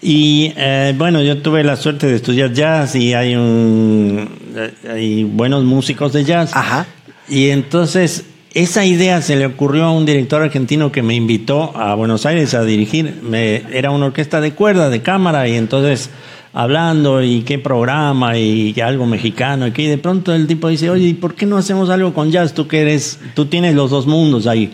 Y 0.00 0.52
eh, 0.56 0.94
bueno, 0.96 1.22
yo 1.22 1.38
tuve 1.42 1.64
la 1.64 1.74
suerte 1.76 2.06
de 2.06 2.16
estudiar 2.16 2.52
jazz 2.52 2.94
y 2.94 3.14
hay, 3.14 3.34
un, 3.34 4.28
eh, 4.54 4.72
hay 4.88 5.24
buenos 5.24 5.64
músicos 5.64 6.12
de 6.12 6.24
jazz. 6.24 6.54
Ajá. 6.54 6.86
Y 7.28 7.48
entonces 7.50 8.24
esa 8.54 8.84
idea 8.84 9.20
se 9.22 9.34
le 9.34 9.46
ocurrió 9.46 9.84
a 9.86 9.92
un 9.92 10.06
director 10.06 10.40
argentino 10.42 10.92
que 10.92 11.02
me 11.02 11.14
invitó 11.14 11.76
a 11.76 11.94
Buenos 11.96 12.26
Aires 12.26 12.54
a 12.54 12.62
dirigir. 12.64 13.20
Me- 13.22 13.64
era 13.72 13.90
una 13.90 14.06
orquesta 14.06 14.40
de 14.40 14.52
cuerda, 14.52 14.88
de 14.88 15.02
cámara, 15.02 15.48
y 15.48 15.56
entonces 15.56 16.10
hablando 16.52 17.22
y 17.22 17.42
qué 17.42 17.58
programa 17.58 18.38
y 18.38 18.74
algo 18.80 19.06
mexicano 19.06 19.66
y 19.66 19.72
que 19.72 19.88
de 19.88 19.98
pronto 19.98 20.34
el 20.34 20.46
tipo 20.46 20.68
dice, 20.68 20.90
oye, 20.90 21.08
¿y 21.08 21.14
por 21.14 21.34
qué 21.34 21.46
no 21.46 21.56
hacemos 21.56 21.90
algo 21.90 22.14
con 22.14 22.30
jazz? 22.30 22.54
Tú 22.54 22.66
que 22.66 22.80
eres, 22.80 23.20
tú 23.34 23.46
tienes 23.46 23.74
los 23.74 23.90
dos 23.90 24.06
mundos 24.06 24.46
ahí. 24.46 24.72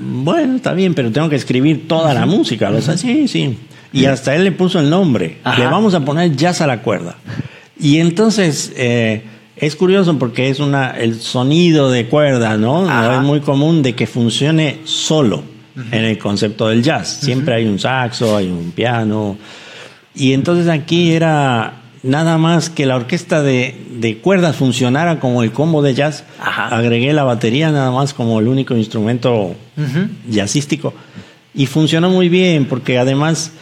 Bueno, 0.00 0.56
está 0.56 0.72
bien, 0.72 0.94
pero 0.94 1.10
tengo 1.10 1.28
que 1.28 1.36
escribir 1.36 1.88
toda 1.88 2.14
la 2.14 2.26
música. 2.26 2.70
O 2.70 2.80
sea, 2.80 2.96
sí, 2.96 3.28
sí. 3.28 3.58
Y 3.92 4.04
hasta 4.06 4.34
él 4.34 4.44
le 4.44 4.52
puso 4.52 4.78
el 4.80 4.88
nombre. 4.88 5.38
Ajá. 5.44 5.58
Le 5.60 5.66
vamos 5.66 5.94
a 5.94 6.00
poner 6.00 6.34
jazz 6.36 6.60
a 6.60 6.66
la 6.66 6.82
cuerda. 6.82 7.16
Y 7.80 7.98
entonces 7.98 8.72
eh, 8.76 9.22
es 9.56 9.76
curioso 9.76 10.18
porque 10.18 10.48
es 10.48 10.60
una 10.60 10.90
el 10.90 11.20
sonido 11.20 11.90
de 11.90 12.06
cuerda, 12.06 12.56
¿no? 12.56 12.82
No 12.82 12.90
Ajá. 12.90 13.16
es 13.16 13.22
muy 13.22 13.40
común 13.40 13.82
de 13.82 13.94
que 13.94 14.06
funcione 14.06 14.78
solo 14.84 15.42
en 15.92 16.04
el 16.04 16.18
concepto 16.18 16.68
del 16.68 16.82
jazz. 16.82 17.20
Siempre 17.22 17.54
hay 17.54 17.66
un 17.66 17.78
saxo, 17.78 18.36
hay 18.36 18.48
un 18.48 18.72
piano. 18.72 19.36
Y 20.14 20.32
entonces 20.32 20.68
aquí 20.68 21.12
era 21.12 21.74
nada 22.02 22.38
más 22.38 22.70
que 22.70 22.86
la 22.86 22.96
orquesta 22.96 23.42
de, 23.42 23.74
de 23.98 24.18
cuerdas 24.18 24.56
funcionara 24.56 25.20
como 25.20 25.42
el 25.42 25.52
combo 25.52 25.82
de 25.82 25.94
jazz. 25.94 26.24
Ajá. 26.40 26.68
Agregué 26.68 27.12
la 27.12 27.24
batería 27.24 27.70
nada 27.70 27.90
más 27.90 28.14
como 28.14 28.38
el 28.40 28.48
único 28.48 28.76
instrumento 28.76 29.54
jazzístico. 30.30 30.94
Y 31.54 31.66
funcionó 31.66 32.10
muy 32.10 32.28
bien 32.28 32.66
porque 32.66 32.98
además 32.98 33.52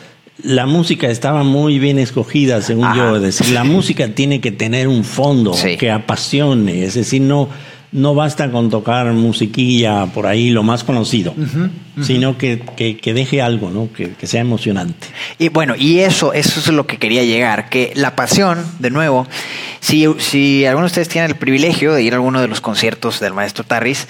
la 0.43 0.66
música 0.66 1.09
estaba 1.09 1.43
muy 1.44 1.78
bien 1.78 1.98
escogida, 1.98 2.60
según 2.60 2.85
Ajá. 2.85 2.97
yo. 2.97 3.16
Es 3.16 3.23
decir, 3.23 3.51
la 3.55 3.64
música 3.64 4.09
tiene 4.09 4.40
que 4.40 4.52
tener 4.52 4.89
un 4.89 5.05
fondo 5.05 5.55
Sí. 5.55 5.77
que 5.77 5.90
apasione. 5.90 6.85
Es 6.85 6.94
decir, 6.94 7.23
no, 7.23 7.48
no 7.97 8.14
basta 8.14 8.51
con 8.51 8.68
tocar 8.68 9.10
musiquilla 9.14 10.05
por 10.06 10.27
ahí, 10.27 10.51
lo 10.51 10.62
más 10.62 10.85
conocido, 10.85 11.35
sino 12.02 12.36
que, 12.36 12.60
que, 12.77 12.98
que 12.98 13.14
deje 13.14 13.40
algo, 13.40 13.70
¿no? 13.70 13.90
que, 13.90 14.10
que 14.10 14.27
sea 14.27 14.43
emocionante. 14.43 15.06
Y 15.39 15.48
bueno, 15.48 15.74
y 15.77 16.01
eso, 16.01 16.35
eso 16.35 16.60
es 16.60 16.68
lo 16.68 16.86
que 16.86 16.98
quería 16.98 17.24
llegar, 17.24 17.70
que 17.70 17.93
la 17.97 18.14
pasión, 18.14 18.62
de 18.81 18.90
nuevo, 18.90 19.27
si, 19.81 20.06
si 20.18 20.66
alguno 20.66 20.85
de 20.85 20.90
ustedes 20.90 21.09
tiene 21.09 21.27
el 21.27 21.36
privilegio 21.36 21.94
de 21.94 22.02
ir 22.02 22.12
a 22.12 22.16
alguno 22.16 22.43
de 22.43 22.48
los 22.48 22.60
conciertos 22.60 23.18
del 23.18 23.32
maestro 23.32 23.64
Tarris, 23.64 24.06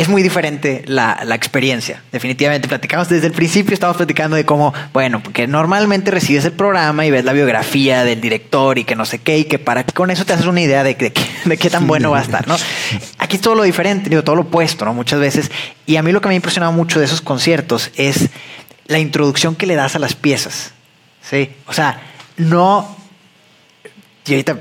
es 0.00 0.08
muy 0.08 0.22
diferente 0.22 0.82
la, 0.86 1.20
la 1.24 1.34
experiencia. 1.34 2.02
Definitivamente, 2.10 2.68
platicamos 2.68 3.10
desde 3.10 3.26
el 3.26 3.34
principio, 3.34 3.74
estamos 3.74 3.98
platicando 3.98 4.34
de 4.34 4.46
cómo, 4.46 4.72
bueno, 4.94 5.22
porque 5.22 5.46
normalmente 5.46 6.10
recibes 6.10 6.46
el 6.46 6.52
programa 6.52 7.04
y 7.04 7.10
ves 7.10 7.22
la 7.22 7.34
biografía 7.34 8.02
del 8.02 8.18
director 8.18 8.78
y 8.78 8.84
que 8.84 8.96
no 8.96 9.04
sé 9.04 9.18
qué, 9.18 9.36
y 9.36 9.44
que 9.44 9.58
para 9.58 9.84
que 9.84 9.92
con 9.92 10.10
eso 10.10 10.24
te 10.24 10.32
haces 10.32 10.46
una 10.46 10.62
idea 10.62 10.82
de, 10.84 10.94
de, 10.94 11.12
de 11.44 11.56
qué 11.58 11.68
tan 11.68 11.86
bueno 11.86 12.12
va 12.12 12.20
a 12.20 12.22
estar, 12.22 12.48
¿no? 12.48 12.56
Aquí 13.18 13.36
es 13.36 13.42
todo 13.42 13.54
lo 13.54 13.62
diferente, 13.62 14.08
digo, 14.08 14.24
todo 14.24 14.36
lo 14.36 14.42
opuesto, 14.42 14.86
¿no? 14.86 14.94
Muchas 14.94 15.20
veces. 15.20 15.50
Y 15.84 15.96
a 15.96 16.02
mí 16.02 16.12
lo 16.12 16.22
que 16.22 16.28
me 16.28 16.34
ha 16.34 16.36
impresionado 16.36 16.72
mucho 16.72 16.98
de 16.98 17.04
esos 17.04 17.20
conciertos 17.20 17.90
es 17.94 18.30
la 18.86 18.98
introducción 18.98 19.54
que 19.54 19.66
le 19.66 19.74
das 19.74 19.96
a 19.96 19.98
las 19.98 20.14
piezas. 20.14 20.72
Sí, 21.20 21.50
o 21.66 21.74
sea, 21.74 22.00
no. 22.38 22.96
Y 24.24 24.32
ahorita 24.32 24.60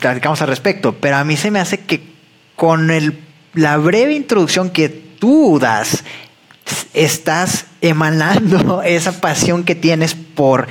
platicamos 0.00 0.40
al 0.40 0.48
respecto, 0.48 0.94
pero 0.94 1.16
a 1.16 1.24
mí 1.24 1.36
se 1.36 1.50
me 1.50 1.60
hace 1.60 1.80
que 1.80 2.00
con 2.56 2.90
el, 2.90 3.27
la 3.54 3.76
breve 3.76 4.14
introducción 4.14 4.70
que 4.70 4.88
tú 4.88 5.58
das, 5.60 6.04
estás 6.94 7.66
emanando 7.80 8.82
esa 8.84 9.20
pasión 9.20 9.64
que 9.64 9.74
tienes 9.74 10.14
por, 10.14 10.68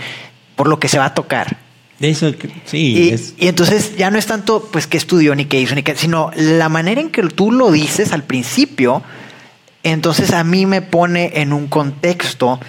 por 0.55 0.67
lo 0.67 0.79
que 0.79 0.87
se 0.87 0.97
va 0.99 1.05
a 1.05 1.13
tocar. 1.13 1.57
De 1.99 2.11
eso, 2.11 2.31
sí, 2.65 2.93
Y, 2.95 3.09
es- 3.09 3.33
y 3.37 3.47
entonces 3.47 3.97
ya 3.97 4.11
no 4.11 4.19
es 4.19 4.27
tanto 4.27 4.69
pues 4.71 4.85
que 4.85 4.97
estudió 4.97 5.33
ni 5.33 5.45
que 5.45 5.59
hizo 5.59 5.73
ni 5.73 5.81
que, 5.81 5.95
sino 5.95 6.31
la 6.35 6.69
manera 6.69 7.01
en 7.01 7.09
que 7.09 7.23
tú 7.23 7.51
lo 7.51 7.71
dices 7.71 8.11
al 8.13 8.23
principio, 8.23 9.01
entonces 9.83 10.31
a 10.31 10.43
mí 10.43 10.65
me 10.67 10.81
pone 10.83 11.31
en 11.41 11.53
un 11.53 11.67
contexto 11.67 12.59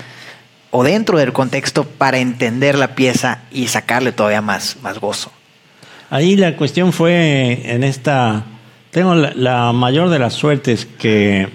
o 0.70 0.82
dentro 0.82 1.18
del 1.18 1.32
contexto 1.34 1.84
para 1.84 2.18
entender 2.18 2.78
la 2.78 2.94
pieza 2.94 3.40
y 3.50 3.68
sacarle 3.68 4.12
todavía 4.12 4.40
más, 4.40 4.76
más 4.82 4.98
gozo. 4.98 5.30
Ahí 6.10 6.36
la 6.36 6.56
cuestión 6.56 6.92
fue 6.94 7.70
en 7.70 7.84
esta. 7.84 8.44
Tengo 8.90 9.14
la, 9.14 9.32
la 9.34 9.72
mayor 9.72 10.08
de 10.10 10.18
las 10.18 10.34
suertes 10.34 10.86
que 10.98 11.48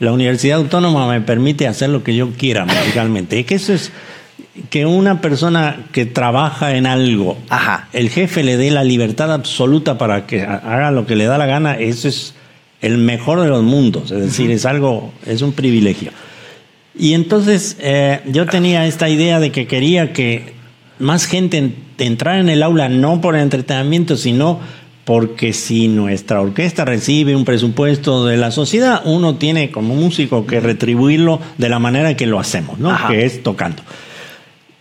la 0.00 0.12
Universidad 0.12 0.58
Autónoma 0.58 1.08
me 1.08 1.20
permite 1.20 1.66
hacer 1.66 1.90
lo 1.90 2.02
que 2.04 2.14
yo 2.14 2.30
quiera 2.32 2.64
musicalmente. 2.66 3.38
Y 3.38 3.44
que 3.44 3.54
eso 3.54 3.72
es 3.72 3.90
que 4.70 4.86
una 4.86 5.20
persona 5.20 5.86
que 5.92 6.06
trabaja 6.06 6.76
en 6.76 6.86
algo, 6.86 7.38
Ajá. 7.48 7.88
el 7.92 8.10
jefe 8.10 8.42
le 8.44 8.56
dé 8.56 8.70
la 8.70 8.84
libertad 8.84 9.32
absoluta 9.32 9.98
para 9.98 10.26
que 10.26 10.42
ha- 10.42 10.56
haga 10.56 10.90
lo 10.90 11.06
que 11.06 11.16
le 11.16 11.24
da 11.24 11.38
la 11.38 11.46
gana, 11.46 11.74
eso 11.78 12.06
es 12.08 12.34
el 12.82 12.98
mejor 12.98 13.40
de 13.40 13.48
los 13.48 13.62
mundos. 13.62 14.10
Es 14.10 14.20
decir, 14.20 14.50
es 14.50 14.66
algo, 14.66 15.12
es 15.26 15.42
un 15.42 15.52
privilegio. 15.52 16.10
Y 16.96 17.14
entonces 17.14 17.76
eh, 17.80 18.20
yo 18.26 18.46
tenía 18.46 18.86
esta 18.86 19.08
idea 19.08 19.40
de 19.40 19.50
que 19.50 19.66
quería 19.66 20.12
que 20.12 20.52
más 21.00 21.26
gente 21.26 21.56
en- 21.58 21.74
entrara 21.98 22.38
en 22.38 22.48
el 22.48 22.62
aula 22.62 22.88
no 22.88 23.20
por 23.20 23.34
entretenimiento, 23.36 24.16
sino 24.16 24.60
porque 25.04 25.52
si 25.52 25.88
nuestra 25.88 26.40
orquesta 26.40 26.84
recibe 26.84 27.36
un 27.36 27.44
presupuesto 27.44 28.24
de 28.24 28.36
la 28.36 28.50
sociedad, 28.50 29.02
uno 29.04 29.36
tiene 29.36 29.70
como 29.70 29.94
músico 29.94 30.46
que 30.46 30.60
retribuirlo 30.60 31.40
de 31.58 31.68
la 31.68 31.78
manera 31.78 32.16
que 32.16 32.26
lo 32.26 32.40
hacemos, 32.40 32.78
¿no? 32.78 32.90
Ajá. 32.90 33.08
Que 33.08 33.24
es 33.24 33.42
tocando. 33.42 33.82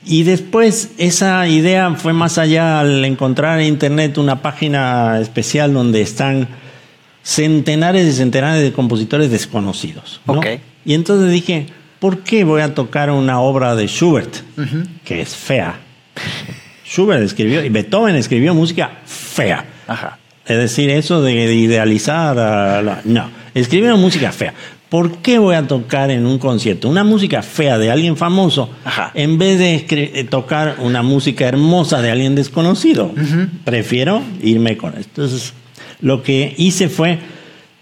Y 0.05 0.23
después 0.23 0.91
esa 0.97 1.47
idea 1.47 1.93
fue 1.95 2.13
más 2.13 2.37
allá 2.37 2.81
al 2.81 3.03
encontrar 3.05 3.59
en 3.59 3.67
internet 3.67 4.17
una 4.17 4.41
página 4.41 5.19
especial 5.19 5.73
donde 5.73 6.01
están 6.01 6.47
centenares 7.23 8.05
y 8.07 8.11
centenares 8.11 8.61
de 8.61 8.73
compositores 8.73 9.31
desconocidos. 9.31 10.19
¿no? 10.27 10.41
Y 10.85 10.93
entonces 10.93 11.31
dije, 11.31 11.67
¿por 11.99 12.19
qué 12.19 12.43
voy 12.43 12.61
a 12.61 12.75
tocar 12.75 13.09
una 13.11 13.39
obra 13.39 13.75
de 13.75 13.87
Schubert 13.87 14.35
que 15.05 15.21
es 15.21 15.35
fea? 15.35 15.79
Schubert 16.85 17.23
escribió 17.23 17.63
y 17.63 17.69
Beethoven 17.69 18.15
escribió 18.15 18.53
música 18.53 18.99
fea. 19.05 19.65
Ajá. 19.87 20.17
Es 20.45 20.57
decir, 20.57 20.89
eso 20.89 21.21
de 21.21 21.33
idealizar, 21.55 22.37
a 22.37 22.81
la- 22.81 23.01
no, 23.05 23.29
escribieron 23.53 23.99
música 24.01 24.31
fea. 24.31 24.53
¿Por 24.89 25.17
qué 25.17 25.39
voy 25.39 25.55
a 25.55 25.67
tocar 25.67 26.11
en 26.11 26.25
un 26.27 26.37
concierto 26.37 26.87
una 26.87 27.03
música 27.03 27.41
fea 27.41 27.77
de 27.79 27.89
alguien 27.89 28.15
famoso 28.15 28.69
Ajá. 28.85 29.09
en 29.15 29.39
vez 29.39 29.57
de 29.57 29.85
eh, 29.89 30.23
tocar 30.25 30.75
una 30.79 31.01
música 31.01 31.47
hermosa 31.47 32.01
de 32.01 32.11
alguien 32.11 32.35
desconocido? 32.35 33.11
Prefiero 33.63 34.21
irme 34.43 34.77
con 34.77 34.91
esto. 34.97 35.23
Entonces, 35.23 35.53
lo 36.01 36.21
que 36.21 36.53
hice 36.57 36.89
fue 36.89 37.17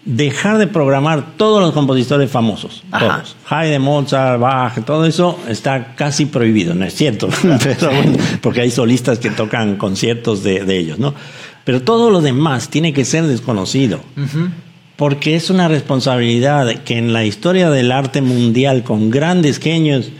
dejar 0.04 0.58
de 0.58 0.66
programar 0.68 1.36
todos 1.36 1.60
los 1.60 1.72
compositores 1.72 2.30
famosos. 2.30 2.82
Ajá. 2.90 3.16
Todos. 3.18 3.36
Haydn, 3.48 3.82
Mozart, 3.82 4.40
Bach, 4.40 4.84
todo 4.84 5.04
eso 5.04 5.38
está 5.48 5.94
casi 5.94 6.26
prohibido, 6.26 6.74
¿no 6.74 6.84
es 6.84 6.94
cierto? 6.94 7.28
Pero 7.62 7.88
bueno, 7.92 8.16
porque 8.40 8.62
hay 8.62 8.70
solistas 8.70 9.18
que 9.18 9.30
tocan 9.30 9.76
conciertos 9.76 10.42
de, 10.42 10.64
de 10.64 10.78
ellos, 10.78 10.98
¿no? 10.98 11.14
Pero 11.64 11.82
todo 11.82 12.10
lo 12.10 12.20
demás 12.20 12.68
tiene 12.68 12.92
que 12.92 13.04
ser 13.04 13.24
desconocido. 13.26 14.00
Porque 14.96 15.34
es 15.36 15.50
una 15.50 15.68
responsabilidad 15.68 16.68
que 16.84 16.98
en 16.98 17.12
la 17.12 17.24
historia 17.24 17.70
del 17.70 17.92
arte 17.92 18.20
mundial, 18.20 18.82
con 18.84 19.10
grandes 19.10 19.58
genios, 19.58 20.10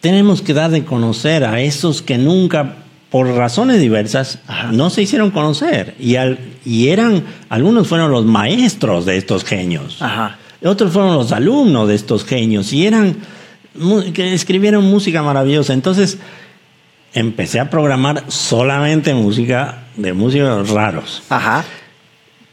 tenemos 0.00 0.42
que 0.42 0.54
dar 0.54 0.70
de 0.70 0.84
conocer 0.84 1.44
a 1.44 1.60
esos 1.60 2.02
que 2.02 2.18
nunca, 2.18 2.76
por 3.10 3.26
razones 3.28 3.80
diversas, 3.80 4.40
Ajá. 4.46 4.70
no 4.72 4.90
se 4.90 5.02
hicieron 5.02 5.30
conocer. 5.30 5.94
Y, 5.98 6.16
al- 6.16 6.38
y 6.64 6.88
eran, 6.88 7.24
algunos 7.48 7.88
fueron 7.88 8.10
los 8.10 8.24
maestros 8.24 9.06
de 9.06 9.16
estos 9.16 9.44
genios. 9.44 9.96
Ajá. 10.00 10.38
Otros 10.64 10.92
fueron 10.92 11.14
los 11.14 11.32
alumnos 11.32 11.88
de 11.88 11.94
estos 11.94 12.24
genios 12.24 12.72
y 12.72 12.86
eran 12.86 13.16
que 14.14 14.32
escribieron 14.34 14.84
música 14.84 15.22
maravillosa. 15.22 15.72
Entonces 15.74 16.18
empecé 17.16 17.58
a 17.58 17.70
programar 17.70 18.24
solamente 18.28 19.12
música 19.14 19.86
de 19.96 20.12
músicos 20.12 20.70
raros. 20.70 21.22
Ajá. 21.28 21.64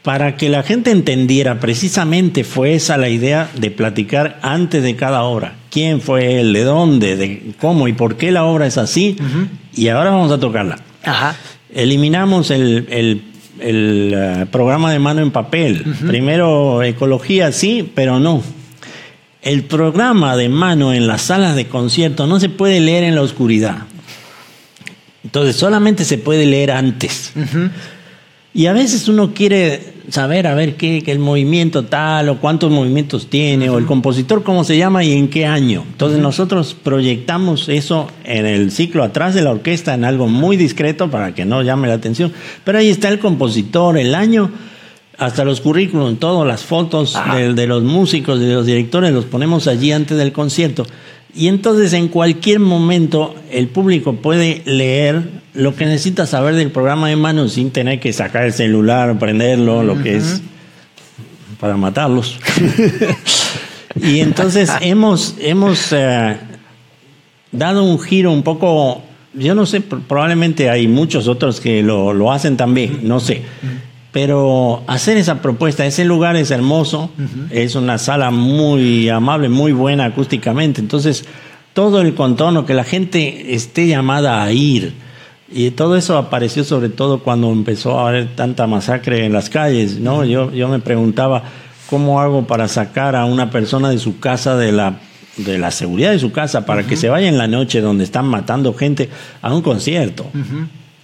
Para 0.02 0.36
que 0.36 0.48
la 0.48 0.62
gente 0.62 0.90
entendiera, 0.90 1.60
precisamente 1.60 2.44
fue 2.44 2.74
esa 2.74 2.96
la 2.96 3.08
idea 3.08 3.48
de 3.54 3.70
platicar 3.70 4.38
antes 4.42 4.82
de 4.82 4.96
cada 4.96 5.22
obra. 5.22 5.54
¿Quién 5.70 6.00
fue 6.00 6.40
él? 6.40 6.52
¿De 6.52 6.64
dónde? 6.64 7.16
¿De 7.16 7.52
cómo? 7.60 7.88
¿Y 7.88 7.92
por 7.92 8.16
qué 8.16 8.32
la 8.32 8.44
obra 8.44 8.66
es 8.66 8.76
así? 8.76 9.16
Y 9.74 9.88
ahora 9.88 10.10
vamos 10.10 10.32
a 10.32 10.40
tocarla. 10.40 10.78
Ajá. 11.04 11.36
Eliminamos 11.72 12.50
el, 12.50 12.86
el 12.90 13.22
el 13.60 14.12
eh, 14.14 14.46
programa 14.50 14.92
de 14.92 14.98
mano 14.98 15.22
en 15.22 15.30
papel. 15.30 15.84
Primero 16.06 16.82
ecología 16.82 17.52
sí, 17.52 17.88
pero 17.94 18.18
no. 18.18 18.42
El 19.42 19.62
programa 19.62 20.36
de 20.36 20.48
mano 20.48 20.92
en 20.92 21.06
las 21.06 21.22
salas 21.22 21.54
de 21.54 21.66
concierto 21.66 22.26
no 22.26 22.40
se 22.40 22.48
puede 22.48 22.80
leer 22.80 23.04
en 23.04 23.14
la 23.14 23.22
oscuridad. 23.22 23.78
Entonces 25.24 25.56
solamente 25.56 26.04
se 26.04 26.18
puede 26.18 26.46
leer 26.46 26.70
antes. 26.70 27.32
Y 28.52 28.66
a 28.66 28.72
veces 28.72 29.08
uno 29.08 29.34
quiere 29.34 29.94
saber, 30.10 30.46
a 30.46 30.54
ver, 30.54 30.76
qué, 30.76 31.02
el 31.06 31.18
movimiento 31.18 31.86
tal 31.86 32.28
o 32.28 32.38
cuántos 32.38 32.70
movimientos 32.70 33.28
tiene, 33.28 33.68
o 33.68 33.78
el 33.78 33.86
compositor 33.86 34.44
cómo 34.44 34.62
se 34.62 34.76
llama 34.76 35.02
y 35.02 35.12
en 35.12 35.28
qué 35.28 35.46
año. 35.46 35.82
Entonces 35.90 36.20
nosotros 36.20 36.76
proyectamos 36.80 37.68
eso 37.68 38.06
en 38.22 38.46
el 38.46 38.70
ciclo 38.70 39.02
atrás 39.02 39.34
de 39.34 39.42
la 39.42 39.50
orquesta 39.50 39.94
en 39.94 40.04
algo 40.04 40.28
muy 40.28 40.56
discreto 40.56 41.10
para 41.10 41.34
que 41.34 41.44
no 41.44 41.62
llame 41.62 41.88
la 41.88 41.94
atención. 41.94 42.32
Pero 42.62 42.78
ahí 42.78 42.90
está 42.90 43.08
el 43.08 43.18
compositor, 43.18 43.98
el 43.98 44.14
año, 44.14 44.52
hasta 45.18 45.44
los 45.44 45.60
currículums, 45.60 46.20
todas 46.20 46.46
las 46.46 46.62
fotos 46.62 47.18
de, 47.34 47.54
de 47.54 47.66
los 47.66 47.82
músicos, 47.82 48.38
de 48.38 48.54
los 48.54 48.66
directores, 48.66 49.10
los 49.10 49.24
ponemos 49.24 49.66
allí 49.66 49.90
antes 49.90 50.16
del 50.16 50.32
concierto. 50.32 50.86
Y 51.34 51.48
entonces 51.48 51.92
en 51.92 52.08
cualquier 52.08 52.60
momento 52.60 53.34
el 53.50 53.68
público 53.68 54.14
puede 54.14 54.62
leer 54.64 55.42
lo 55.54 55.74
que 55.74 55.84
necesita 55.86 56.26
saber 56.26 56.54
del 56.54 56.70
programa 56.70 57.08
de 57.08 57.16
mano 57.16 57.48
sin 57.48 57.70
tener 57.70 58.00
que 58.00 58.12
sacar 58.12 58.44
el 58.44 58.52
celular, 58.52 59.18
prenderlo, 59.18 59.82
lo 59.82 60.00
que 60.02 60.16
es 60.16 60.42
para 61.58 61.76
matarlos. 61.76 62.38
y 64.00 64.20
entonces 64.20 64.70
hemos, 64.80 65.36
hemos 65.40 65.92
eh, 65.92 66.36
dado 67.50 67.84
un 67.84 67.98
giro 68.00 68.32
un 68.32 68.42
poco, 68.42 69.02
yo 69.32 69.54
no 69.54 69.64
sé, 69.66 69.80
probablemente 69.80 70.70
hay 70.70 70.88
muchos 70.88 71.26
otros 71.26 71.60
que 71.60 71.82
lo, 71.82 72.12
lo 72.12 72.32
hacen 72.32 72.56
también, 72.56 73.00
no 73.02 73.20
sé. 73.20 73.42
Pero 74.14 74.84
hacer 74.86 75.16
esa 75.16 75.42
propuesta, 75.42 75.84
ese 75.84 76.04
lugar 76.04 76.36
es 76.36 76.52
hermoso, 76.52 77.10
es 77.50 77.74
una 77.74 77.98
sala 77.98 78.30
muy 78.30 79.08
amable, 79.08 79.48
muy 79.48 79.72
buena 79.72 80.04
acústicamente. 80.04 80.80
Entonces, 80.80 81.24
todo 81.72 82.00
el 82.00 82.14
contorno, 82.14 82.64
que 82.64 82.74
la 82.74 82.84
gente 82.84 83.56
esté 83.56 83.88
llamada 83.88 84.44
a 84.44 84.52
ir. 84.52 84.94
Y 85.50 85.72
todo 85.72 85.96
eso 85.96 86.16
apareció 86.16 86.62
sobre 86.62 86.90
todo 86.90 87.24
cuando 87.24 87.50
empezó 87.50 87.98
a 87.98 88.10
haber 88.10 88.36
tanta 88.36 88.68
masacre 88.68 89.26
en 89.26 89.32
las 89.32 89.50
calles, 89.50 89.98
¿no? 89.98 90.24
Yo, 90.24 90.52
yo 90.52 90.68
me 90.68 90.78
preguntaba, 90.78 91.42
¿cómo 91.90 92.20
hago 92.20 92.46
para 92.46 92.68
sacar 92.68 93.16
a 93.16 93.24
una 93.24 93.50
persona 93.50 93.90
de 93.90 93.98
su 93.98 94.20
casa, 94.20 94.56
de 94.56 94.70
la, 94.70 95.00
de 95.38 95.58
la 95.58 95.72
seguridad 95.72 96.12
de 96.12 96.20
su 96.20 96.30
casa, 96.30 96.64
para 96.64 96.86
que 96.86 96.96
se 96.96 97.08
vaya 97.08 97.26
en 97.26 97.36
la 97.36 97.48
noche 97.48 97.80
donde 97.80 98.04
están 98.04 98.26
matando 98.26 98.74
gente 98.74 99.10
a 99.42 99.52
un 99.52 99.62
concierto? 99.62 100.30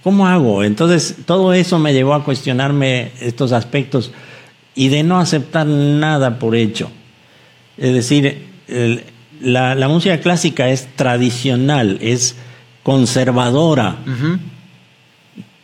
¿Cómo 0.02 0.27
hago? 0.27 0.64
Entonces, 0.64 1.16
todo 1.27 1.52
eso 1.52 1.78
me 1.78 1.93
llevó 1.93 2.14
a 2.14 2.24
cuestionarme 2.24 3.12
estos 3.20 3.52
aspectos 3.52 4.12
y 4.74 4.89
de 4.89 5.02
no 5.02 5.18
aceptar 5.18 5.66
nada 5.66 6.39
por 6.39 6.56
hecho. 6.56 6.90
Es 7.77 7.93
decir, 7.93 8.47
la, 9.40 9.89
música 9.89 10.18
clásica 10.20 10.68
es 10.70 10.89
tradicional, 10.97 11.98
es 12.01 12.36
conservadora 12.82 13.97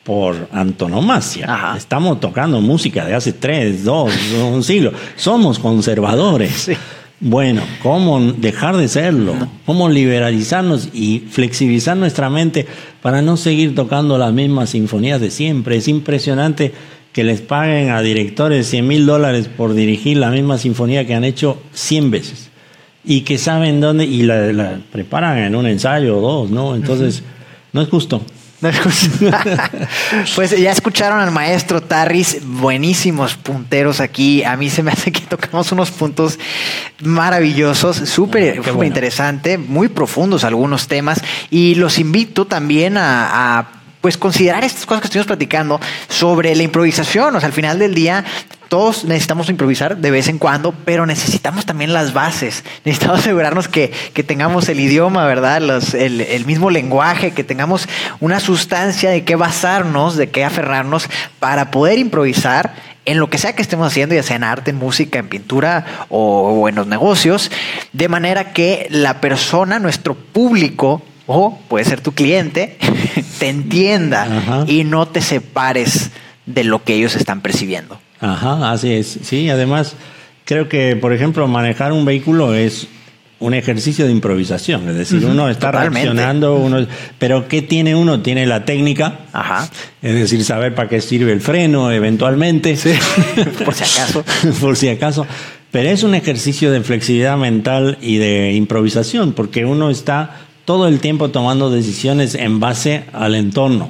por 0.05 0.49
antonomasia. 0.53 1.75
Estamos 1.77 2.21
tocando 2.21 2.61
música 2.61 3.05
de 3.05 3.15
hace 3.15 3.33
tres, 3.33 3.85
dos, 3.85 4.13
un 4.33 4.63
siglo. 4.63 4.93
Somos 5.17 5.59
conservadores. 5.59 6.71
Bueno, 7.19 7.63
¿cómo 7.83 8.21
dejar 8.21 8.77
de 8.77 8.89
serlo? 8.89 9.35
¿Cómo 9.65 9.89
liberalizarnos 9.89 10.91
y 10.93 11.21
flexibilizar 11.31 11.97
nuestra 11.97 12.29
mente 12.29 12.67
para 13.01 13.23
no 13.23 13.39
seguir 13.39 13.75
tocando 13.75 14.19
las 14.19 14.35
mismas 14.35 14.71
sinfonías 14.71 15.21
de 15.21 15.31
siempre? 15.31 15.77
Es 15.77 15.89
impresionante 15.89 16.73
que 17.15 17.25
les 17.25 17.41
paguen 17.41 17.89
a 17.89 18.03
directores 18.03 18.67
100 18.67 18.87
mil 18.87 19.07
dólares 19.07 19.49
por 19.49 19.73
dirigir 19.73 20.19
la 20.19 20.31
misma 20.31 20.59
sinfonía 20.59 21.07
que 21.07 21.15
han 21.15 21.25
hecho 21.25 21.59
100 21.73 22.11
veces 22.11 22.51
y 23.03 23.23
que 23.23 23.39
saben 23.39 23.81
dónde 23.81 24.05
y 24.05 24.23
la, 24.23 24.81
preparan 24.93 25.39
en 25.39 25.55
un 25.57 25.67
ensayo 25.67 26.19
o 26.19 26.21
dos, 26.21 26.51
¿no? 26.51 26.75
Entonces, 26.75 27.23
no 27.73 27.81
es 27.81 27.89
justo. 27.89 28.21
pues 30.35 30.59
ya 30.59 30.73
escucharon 30.73 31.21
al 31.21 31.31
maestro 31.31 31.81
Tarris, 31.83 32.39
buenísimos 32.45 33.35
punteros 33.35 34.01
aquí. 34.01 34.45
A 34.45 34.57
mí 34.57 34.71
se 34.71 34.83
me 34.83 34.93
hace 34.93 35.13
que 35.13 35.21
tocamos 35.21 35.71
unos 35.73 35.91
puntos 35.91 36.39
maravillosos, 37.03 37.97
súper 37.97 38.61
ah, 38.65 38.85
interesante, 38.85 39.59
muy 39.59 39.89
profundos 39.89 40.45
algunos 40.45 40.89
temas. 40.89 41.21
Y 41.51 41.75
los 41.77 41.99
invito 41.99 42.47
también 42.47 42.97
a 42.99 43.77
pues 44.01 44.17
considerar 44.17 44.65
estas 44.65 44.87
cosas 44.87 45.03
que 45.03 45.07
estuvimos 45.07 45.27
platicando 45.27 45.81
sobre 46.09 46.55
la 46.55 46.63
improvisación. 46.63 47.35
O 47.35 47.41
sea, 47.41 47.49
al 47.49 47.53
final 47.53 47.79
del 47.79 47.95
día, 47.95 48.25
todos 48.69 49.05
necesitamos 49.05 49.49
improvisar 49.49 49.97
de 49.97 50.11
vez 50.11 50.29
en 50.29 50.39
cuando, 50.39 50.73
pero 50.73 51.07
necesitamos 51.07 51.67
también 51.67 51.93
las 51.93 52.13
bases. 52.13 52.65
Necesitamos 52.85 53.21
asegurarnos 53.21 53.69
que, 53.69 53.89
tengamos 54.27 54.69
el 54.69 54.81
idioma, 54.81 55.25
¿verdad? 55.27 55.63
el, 55.95 56.47
mismo 56.47 56.71
lenguaje, 56.71 57.33
que 57.33 57.45
tengamos 57.45 57.89
una 58.21 58.41
sustancia 58.41 59.11
de 59.11 59.25
qué 59.25 59.37
basarnos, 59.37 60.17
de 60.17 60.31
qué 60.31 60.45
aferrarnos 60.45 61.09
para 61.39 61.71
poder 61.71 61.99
improvisar 61.99 62.75
en 63.05 63.19
lo 63.21 63.31
que 63.31 63.39
sea 63.39 63.55
que 63.55 63.63
estemos 63.63 63.87
haciendo, 63.87 64.17
ya 64.17 64.25
sea 64.25 64.37
en 64.37 64.45
arte, 64.45 64.73
en 64.73 64.79
música, 64.79 65.21
en 65.21 65.29
pintura 65.29 66.07
o, 66.09 66.61
o 66.63 66.69
en 66.69 66.75
los 66.75 66.89
negocios, 66.89 67.53
de 67.93 68.09
manera 68.09 68.53
que 68.53 68.89
la 68.91 69.21
persona, 69.21 69.79
nuestro 69.79 70.17
público, 70.17 71.03
o 71.27 71.59
puede 71.69 71.85
ser 71.85 72.01
tu 72.01 72.13
cliente, 72.13 72.77
te 73.39 73.49
entienda 73.49 74.65
y 74.67 74.85
no 74.85 75.07
te 75.07 75.21
separes 75.21 76.11
de 76.47 76.65
lo 76.65 76.85
que 76.85 76.95
ellos 76.95 77.17
están 77.17 77.41
percibiendo. 77.41 77.99
Ajá, 78.21 78.73
así 78.73 78.93
es. 78.93 79.19
Sí, 79.23 79.51
además, 79.51 79.95
creo 80.45 80.69
que, 80.69 80.97
por 80.97 81.13
ejemplo, 81.13 81.47
manejar 81.49 81.93
un 81.93 82.05
vehículo 82.05 82.55
es 82.55 82.89
un 83.39 83.53
ejercicio 83.53 84.07
de 84.07 84.13
improvisación, 84.13 84.89
es 84.89 84.95
decir, 84.95 85.23
uno 85.27 85.51
está 85.51 85.71
reaccionando, 85.71 86.57
uno, 86.57 86.87
pero 87.19 87.49
¿qué 87.49 87.61
tiene 87.61 87.95
uno? 87.95 88.23
Tiene 88.23 88.47
la 88.47 88.65
técnica, 88.65 89.19
Ajá. 89.35 89.69
es 90.01 90.15
decir, 90.15 90.43
saber 90.43 90.75
para 90.75 90.89
qué 90.89 91.03
sirve 91.03 91.33
el 91.33 91.43
freno 91.43 91.93
eventualmente, 91.93 92.79
por 93.65 93.75
si 93.75 93.85
acaso, 93.85 94.25
por 94.59 94.77
si 94.79 94.89
acaso, 94.89 95.27
pero 95.71 95.91
es 95.91 96.03
un 96.03 96.15
ejercicio 96.15 96.71
de 96.71 96.81
flexibilidad 96.81 97.37
mental 97.37 97.99
y 98.01 98.17
de 98.17 98.53
improvisación, 98.53 99.35
porque 99.35 99.67
uno 99.67 99.91
está 99.91 100.47
todo 100.67 100.89
el 100.89 101.01
tiempo 101.01 101.31
tomando 101.31 101.71
decisiones 101.71 102.35
en 102.35 102.61
base 102.61 103.05
al 103.13 103.37
entorno. 103.37 103.89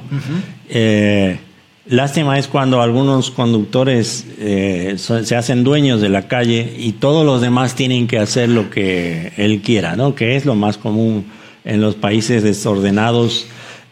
Eh, 0.69 1.39
lástima 1.87 2.37
es 2.37 2.47
cuando 2.47 2.81
algunos 2.81 3.31
conductores 3.31 4.25
eh, 4.39 4.95
se 4.97 5.35
hacen 5.35 5.63
dueños 5.63 5.99
de 5.99 6.09
la 6.09 6.27
calle 6.27 6.75
y 6.77 6.93
todos 6.93 7.25
los 7.25 7.41
demás 7.41 7.75
tienen 7.75 8.07
que 8.07 8.19
hacer 8.19 8.49
lo 8.49 8.69
que 8.69 9.33
él 9.37 9.61
quiera, 9.61 9.95
¿no? 9.95 10.13
Que 10.13 10.35
es 10.35 10.45
lo 10.45 10.53
más 10.53 10.77
común 10.77 11.25
en 11.65 11.81
los 11.81 11.95
países 11.95 12.43
desordenados 12.43 13.47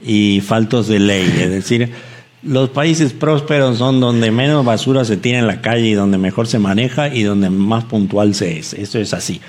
y 0.05 0.41
faltos 0.41 0.87
de 0.87 0.99
ley. 0.99 1.25
Es 1.41 1.49
decir, 1.49 1.91
los 2.43 2.69
países 2.69 3.13
prósperos 3.13 3.79
son 3.79 3.99
donde 3.99 4.29
menos 4.29 4.63
basura 4.63 5.05
se 5.05 5.17
tiene 5.17 5.39
en 5.39 5.47
la 5.47 5.61
calle 5.61 5.87
y 5.87 5.93
donde 5.93 6.19
mejor 6.19 6.45
se 6.45 6.59
maneja 6.59 7.07
y 7.07 7.23
donde 7.23 7.49
más 7.49 7.85
puntual 7.85 8.35
se 8.35 8.59
es. 8.59 8.73
Eso 8.73 8.99
es 8.99 9.11
así. 9.15 9.41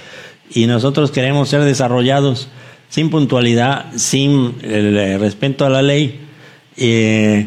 Y 0.55 0.67
nosotros 0.67 1.11
queremos 1.11 1.51
ser 1.51 1.65
desarrollados 1.65 2.49
sin 2.97 3.11
puntualidad, 3.11 3.93
sin 3.97 4.55
el 4.63 4.97
eh, 4.97 5.19
respeto 5.19 5.67
a 5.67 5.69
la 5.69 5.83
ley, 5.83 6.19
eh, 6.79 7.47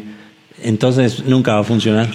entonces 0.62 1.26
nunca 1.26 1.56
va 1.56 1.62
a 1.62 1.64
funcionar. 1.64 2.08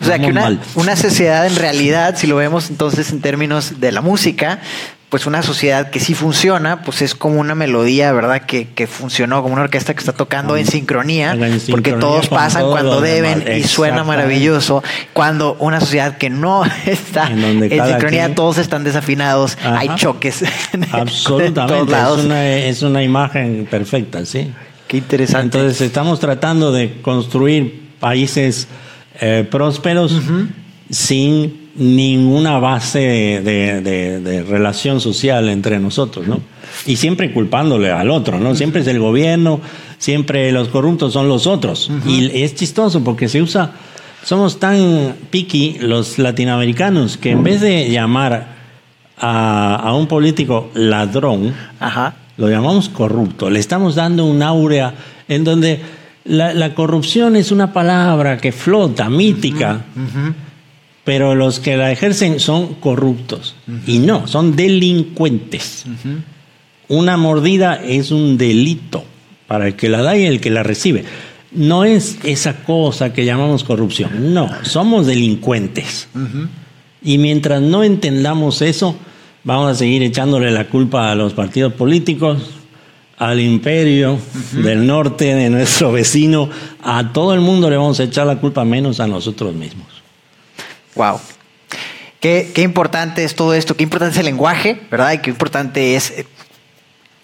O 0.00 0.04
sea 0.04 0.20
que 0.20 0.26
una, 0.26 0.56
una, 0.76 0.94
sociedad 0.94 1.44
en 1.44 1.56
realidad, 1.56 2.14
si 2.16 2.28
lo 2.28 2.36
vemos 2.36 2.70
entonces 2.70 3.10
en 3.10 3.20
términos 3.20 3.80
de 3.80 3.90
la 3.90 4.00
música, 4.00 4.60
pues 5.08 5.26
una 5.26 5.42
sociedad 5.42 5.90
que 5.90 6.00
sí 6.00 6.14
funciona, 6.14 6.82
pues 6.82 7.00
es 7.00 7.14
como 7.14 7.38
una 7.38 7.54
melodía, 7.54 8.12
¿verdad? 8.12 8.42
Que, 8.42 8.68
que 8.68 8.88
funcionó, 8.88 9.40
como 9.40 9.54
una 9.54 9.62
orquesta 9.62 9.94
que 9.94 10.00
está 10.00 10.12
tocando 10.12 10.56
en 10.56 10.66
sincronía, 10.66 11.38
porque 11.70 11.92
todos 11.92 12.26
pasan 12.28 12.66
cuando 12.66 13.00
deben 13.00 13.44
y 13.56 13.62
suena 13.62 14.02
maravilloso. 14.02 14.82
Cuando 15.12 15.54
una 15.60 15.80
sociedad 15.80 16.18
que 16.18 16.28
no 16.28 16.64
está 16.86 17.30
en, 17.30 17.60
sincronía, 17.70 18.34
todos 18.34 18.58
están 18.58 18.82
desafinados, 18.82 19.56
hay 19.62 19.90
choques. 19.94 20.44
Absolutamente, 20.90 21.92
Es, 21.92 22.24
una, 22.24 22.56
es 22.56 22.82
una 22.82 23.02
imagen 23.02 23.68
perfecta, 23.70 24.24
sí. 24.26 24.52
Qué 24.88 24.96
interesante. 24.98 25.58
Entonces 25.58 25.80
estamos 25.80 26.18
tratando 26.18 26.72
de 26.72 27.00
construir 27.00 27.90
países 28.00 28.66
eh, 29.20 29.46
prósperos 29.48 30.20
sin 30.90 31.65
ninguna 31.78 32.58
base 32.58 33.40
de, 33.42 34.44
relación 34.48 35.00
social 35.00 35.48
entre 35.48 35.78
nosotros, 35.78 36.26
¿no? 36.26 36.40
Y 36.86 36.96
siempre 36.96 37.32
culpándole 37.32 37.90
al 37.90 38.10
otro, 38.10 38.38
¿no? 38.38 38.54
Siempre 38.54 38.82
es 38.82 38.86
el 38.86 38.98
gobierno, 38.98 39.60
siempre 39.98 40.52
los 40.52 40.68
corruptos 40.68 41.12
son 41.12 41.28
los 41.28 41.46
otros. 41.46 41.90
Y 42.06 42.42
es 42.42 42.54
chistoso 42.54 43.02
porque 43.02 43.28
se 43.28 43.42
usa, 43.42 43.72
somos 44.24 44.58
tan 44.58 45.14
picky 45.30 45.78
los 45.80 46.18
latinoamericanos 46.18 47.16
que 47.16 47.30
en 47.30 47.42
vez 47.42 47.60
de 47.60 47.90
llamar 47.90 48.56
a, 49.18 49.92
un 49.94 50.06
político 50.06 50.70
ladrón, 50.74 51.54
lo 52.36 52.50
llamamos 52.50 52.88
corrupto. 52.88 53.50
Le 53.50 53.58
estamos 53.58 53.94
dando 53.94 54.24
un 54.24 54.42
áurea 54.42 54.94
en 55.28 55.44
donde 55.44 55.80
La, 56.26 56.52
la 56.54 56.74
corrupción 56.74 57.36
es 57.36 57.52
una 57.52 57.72
palabra 57.72 58.36
que 58.38 58.50
flota, 58.50 59.08
mítica, 59.08 59.84
pero 61.06 61.36
los 61.36 61.60
que 61.60 61.76
la 61.76 61.92
ejercen 61.92 62.40
son 62.40 62.74
corruptos. 62.74 63.54
Y 63.86 64.00
no, 64.00 64.26
son 64.26 64.56
delincuentes. 64.56 65.84
Una 66.88 67.16
mordida 67.16 67.76
es 67.76 68.10
un 68.10 68.36
delito 68.36 69.04
para 69.46 69.68
el 69.68 69.76
que 69.76 69.88
la 69.88 70.02
da 70.02 70.16
y 70.16 70.26
el 70.26 70.40
que 70.40 70.50
la 70.50 70.64
recibe. 70.64 71.04
No 71.52 71.84
es 71.84 72.18
esa 72.24 72.64
cosa 72.64 73.12
que 73.12 73.24
llamamos 73.24 73.62
corrupción. 73.62 74.34
No, 74.34 74.50
somos 74.64 75.06
delincuentes. 75.06 76.08
Y 77.04 77.18
mientras 77.18 77.62
no 77.62 77.84
entendamos 77.84 78.60
eso, 78.60 78.96
vamos 79.44 79.70
a 79.70 79.74
seguir 79.76 80.02
echándole 80.02 80.50
la 80.50 80.66
culpa 80.66 81.12
a 81.12 81.14
los 81.14 81.34
partidos 81.34 81.72
políticos, 81.74 82.50
al 83.16 83.38
imperio 83.38 84.18
del 84.54 84.84
norte, 84.88 85.36
de 85.36 85.50
nuestro 85.50 85.92
vecino, 85.92 86.50
a 86.82 87.12
todo 87.12 87.32
el 87.32 87.40
mundo 87.40 87.70
le 87.70 87.76
vamos 87.76 88.00
a 88.00 88.02
echar 88.02 88.26
la 88.26 88.40
culpa 88.40 88.64
menos 88.64 88.98
a 88.98 89.06
nosotros 89.06 89.54
mismos. 89.54 89.95
Wow. 90.96 91.20
Qué, 92.20 92.50
qué 92.54 92.62
importante 92.62 93.22
es 93.24 93.34
todo 93.34 93.54
esto, 93.54 93.76
qué 93.76 93.84
importante 93.84 94.14
es 94.14 94.18
el 94.18 94.26
lenguaje, 94.26 94.80
¿verdad? 94.90 95.12
Y 95.12 95.18
qué 95.18 95.30
importante 95.30 95.94
es 95.96 96.10
eh, 96.10 96.26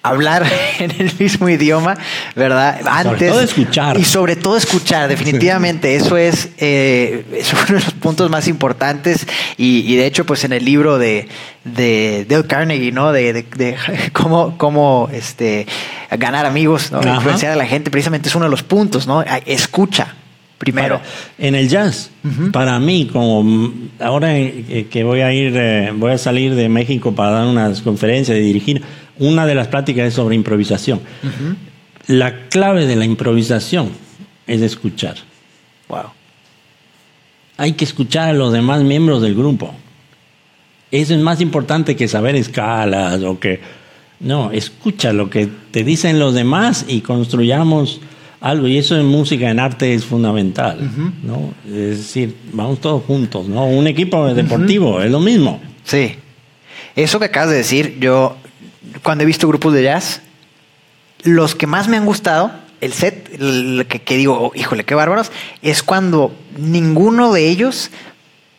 hablar 0.02 0.44
en 0.78 0.90
el 0.90 1.12
mismo 1.18 1.48
idioma, 1.48 1.96
¿verdad? 2.34 2.80
Antes. 2.86 3.04
Sobre 3.04 3.28
todo 3.30 3.40
escuchar. 3.40 3.98
Y 3.98 4.04
sobre 4.04 4.36
todo 4.36 4.56
escuchar, 4.56 5.08
definitivamente. 5.08 5.96
Eso 5.96 6.16
es, 6.16 6.50
eh, 6.58 7.24
es 7.32 7.52
uno 7.52 7.64
de 7.64 7.72
los 7.72 7.94
puntos 7.94 8.30
más 8.30 8.48
importantes. 8.48 9.26
Y, 9.56 9.80
y, 9.92 9.96
de 9.96 10.06
hecho, 10.06 10.26
pues 10.26 10.44
en 10.44 10.52
el 10.52 10.64
libro 10.64 10.98
de, 10.98 11.28
de 11.64 12.26
Dale 12.28 12.46
Carnegie, 12.46 12.92
¿no? 12.92 13.12
De, 13.12 13.32
de, 13.32 13.42
de 13.56 13.76
cómo, 14.12 14.58
cómo 14.58 15.08
este, 15.12 15.66
ganar 16.10 16.44
amigos, 16.44 16.92
¿no? 16.92 17.02
influenciar 17.02 17.52
a 17.52 17.56
la 17.56 17.66
gente, 17.66 17.90
precisamente 17.90 18.28
es 18.28 18.34
uno 18.34 18.44
de 18.44 18.50
los 18.50 18.62
puntos, 18.62 19.06
¿no? 19.06 19.24
Escucha. 19.46 20.16
Primero. 20.62 20.98
Para, 20.98 21.10
en 21.38 21.56
el 21.56 21.68
jazz, 21.68 22.12
uh 22.22 22.28
-huh. 22.28 22.52
para 22.52 22.78
mí, 22.78 23.08
como 23.12 23.72
ahora 23.98 24.32
que 24.88 25.02
voy 25.02 25.20
a 25.20 25.32
ir, 25.32 25.54
eh, 25.56 25.90
voy 25.92 26.12
a 26.12 26.18
salir 26.18 26.54
de 26.54 26.68
México 26.68 27.12
para 27.12 27.32
dar 27.32 27.46
unas 27.48 27.82
conferencias 27.82 28.38
y 28.38 28.40
dirigir, 28.40 28.80
una 29.18 29.44
de 29.44 29.56
las 29.56 29.66
pláticas 29.66 30.06
es 30.06 30.14
sobre 30.14 30.36
improvisación. 30.36 31.00
Uh 31.00 31.26
-huh. 31.26 31.56
La 32.06 32.46
clave 32.48 32.86
de 32.86 32.94
la 32.94 33.04
improvisación 33.04 33.90
es 34.46 34.60
escuchar. 34.62 35.16
Wow. 35.88 36.12
Hay 37.56 37.72
que 37.72 37.84
escuchar 37.84 38.28
a 38.28 38.32
los 38.32 38.52
demás 38.52 38.82
miembros 38.82 39.20
del 39.20 39.34
grupo. 39.34 39.74
Eso 40.92 41.12
es 41.12 41.20
más 41.20 41.40
importante 41.40 41.96
que 41.96 42.06
saber 42.06 42.36
escalas 42.36 43.20
o 43.22 43.40
que... 43.40 43.60
No, 44.20 44.52
escucha 44.52 45.12
lo 45.12 45.28
que 45.28 45.48
te 45.72 45.82
dicen 45.82 46.20
los 46.20 46.34
demás 46.34 46.84
y 46.86 47.00
construyamos 47.00 48.00
algo. 48.42 48.66
Y 48.66 48.76
eso 48.76 48.96
en 48.96 49.06
música, 49.06 49.48
en 49.50 49.58
arte 49.58 49.94
es 49.94 50.04
fundamental. 50.04 50.78
Uh 50.80 51.00
-huh. 51.00 51.12
¿no? 51.22 51.54
Es 51.66 51.98
decir, 51.98 52.36
vamos 52.52 52.80
todos 52.80 53.02
juntos. 53.04 53.48
¿no? 53.48 53.66
Un 53.66 53.86
equipo 53.86 54.34
deportivo 54.34 54.96
uh 54.96 54.98
-huh. 54.98 55.04
es 55.04 55.10
lo 55.10 55.20
mismo. 55.20 55.60
Sí. 55.84 56.16
Eso 56.94 57.18
que 57.18 57.26
acabas 57.26 57.50
de 57.50 57.56
decir, 57.56 57.96
yo 58.00 58.36
cuando 59.02 59.24
he 59.24 59.26
visto 59.26 59.48
grupos 59.48 59.72
de 59.72 59.84
jazz, 59.84 60.20
los 61.22 61.54
que 61.54 61.66
más 61.66 61.88
me 61.88 61.96
han 61.96 62.04
gustado, 62.04 62.50
el 62.80 62.92
set, 62.92 63.30
el 63.40 63.86
que, 63.88 64.02
que 64.02 64.16
digo, 64.16 64.38
oh, 64.38 64.52
híjole, 64.54 64.84
qué 64.84 64.94
bárbaros, 64.94 65.30
es 65.62 65.82
cuando 65.82 66.34
ninguno 66.58 67.32
de 67.32 67.48
ellos 67.48 67.90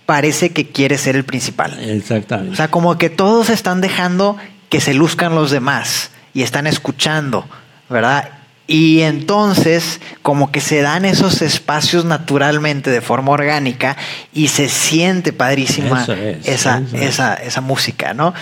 parece 0.05 0.51
que 0.51 0.67
quiere 0.67 0.97
ser 0.97 1.15
el 1.15 1.25
principal. 1.25 1.77
Exactamente. 1.79 2.53
O 2.53 2.55
sea, 2.55 2.69
como 2.69 2.97
que 2.97 3.09
todos 3.09 3.49
están 3.49 3.81
dejando 3.81 4.37
que 4.69 4.79
se 4.79 4.93
luzcan 4.93 5.35
los 5.35 5.51
demás 5.51 6.11
y 6.33 6.41
están 6.41 6.67
escuchando, 6.67 7.45
¿verdad? 7.89 8.29
Y 8.65 9.01
entonces 9.01 9.99
como 10.21 10.51
que 10.51 10.61
se 10.61 10.81
dan 10.81 11.03
esos 11.03 11.41
espacios 11.41 12.05
naturalmente 12.05 12.89
de 12.89 13.01
forma 13.01 13.31
orgánica 13.31 13.97
y 14.33 14.47
se 14.47 14.69
siente 14.69 15.33
padrísima 15.33 16.05
es, 16.05 16.47
esa, 16.47 16.81
esa, 16.93 17.33
esa 17.33 17.61
música, 17.61 18.13
¿no? 18.13 18.33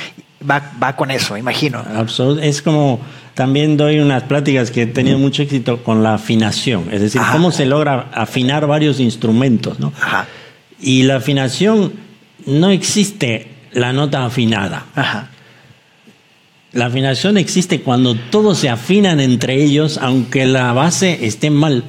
Va, 0.48 0.72
va 0.82 0.96
con 0.96 1.10
eso, 1.12 1.38
imagino. 1.38 1.84
Es 2.42 2.62
como 2.62 3.00
también 3.34 3.78
doy 3.78 4.00
unas 4.00 4.24
pláticas 4.24 4.70
que 4.72 4.84
he 4.84 4.88
tenido 4.88 5.18
mucho 5.18 5.42
éxito 5.42 5.84
con 5.84 6.04
la 6.04 6.16
afinación, 6.16 6.90
es 6.92 7.02
decir, 7.02 7.22
Ajá. 7.22 7.32
cómo 7.32 7.52
se 7.52 7.66
logra 7.66 8.10
afinar 8.14 8.68
varios 8.68 9.00
instrumentos, 9.00 9.80
¿no? 9.80 9.94
Ajá. 10.00 10.28
Y 10.80 11.04
la 11.04 11.18
afinación 11.18 11.94
no 12.46 12.70
existe 12.70 13.48
la 13.72 13.94
nota 13.94 14.26
afinada. 14.26 14.86
Ajá. 14.96 15.30
La 16.74 16.86
afinación 16.86 17.38
existe 17.38 17.82
cuando 17.82 18.16
todos 18.16 18.60
se 18.60 18.70
afinan 18.70 19.20
entre 19.20 19.56
ellos, 19.56 19.98
aunque 20.02 20.46
la 20.46 20.72
base 20.72 21.26
esté 21.26 21.50
mal. 21.50 21.84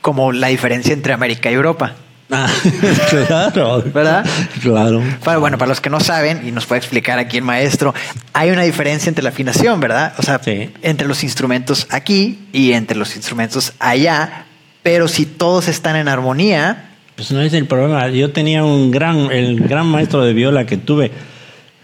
Como 0.00 0.32
la 0.32 0.48
diferencia 0.48 0.92
entre 0.92 1.12
América 1.12 1.50
y 1.50 1.54
Europa. 1.54 1.94
Ah, 2.32 2.48
claro. 3.26 3.82
¿Verdad? 3.92 4.24
Claro. 4.62 5.02
Para, 5.22 5.38
bueno, 5.38 5.58
para 5.58 5.68
los 5.68 5.80
que 5.80 5.90
no 5.90 6.00
saben, 6.00 6.46
y 6.46 6.52
nos 6.52 6.66
puede 6.66 6.78
explicar 6.78 7.18
aquí 7.18 7.36
el 7.36 7.44
maestro, 7.44 7.94
hay 8.32 8.50
una 8.50 8.62
diferencia 8.62 9.08
entre 9.08 9.22
la 9.22 9.30
afinación, 9.30 9.80
¿verdad? 9.80 10.14
O 10.18 10.22
sea, 10.22 10.40
sí. 10.42 10.70
entre 10.82 11.06
los 11.06 11.22
instrumentos 11.22 11.86
aquí 11.90 12.38
y 12.52 12.72
entre 12.72 12.96
los 12.96 13.16
instrumentos 13.16 13.72
allá, 13.78 14.46
pero 14.82 15.08
si 15.08 15.26
todos 15.26 15.68
están 15.68 15.96
en 15.96 16.08
armonía. 16.08 16.90
Pues 17.16 17.32
no 17.32 17.40
es 17.40 17.52
el 17.52 17.66
problema. 17.66 18.08
Yo 18.08 18.30
tenía 18.30 18.64
un 18.64 18.90
gran, 18.90 19.30
el 19.30 19.60
gran 19.60 19.86
maestro 19.86 20.22
de 20.22 20.32
viola 20.32 20.66
que 20.66 20.76
tuve, 20.76 21.10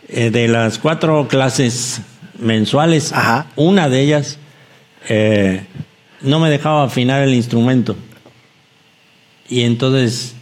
eh, 0.08 0.30
de 0.30 0.48
las 0.48 0.78
cuatro 0.78 1.28
clases 1.28 2.00
mensuales, 2.38 3.12
Ajá. 3.12 3.46
una 3.56 3.88
de 3.88 4.00
ellas 4.00 4.38
eh, 5.08 5.64
no 6.20 6.40
me 6.40 6.50
dejaba 6.50 6.84
afinar 6.84 7.22
el 7.22 7.34
instrumento. 7.34 7.96
Y 9.48 9.62
entonces, 9.62 10.34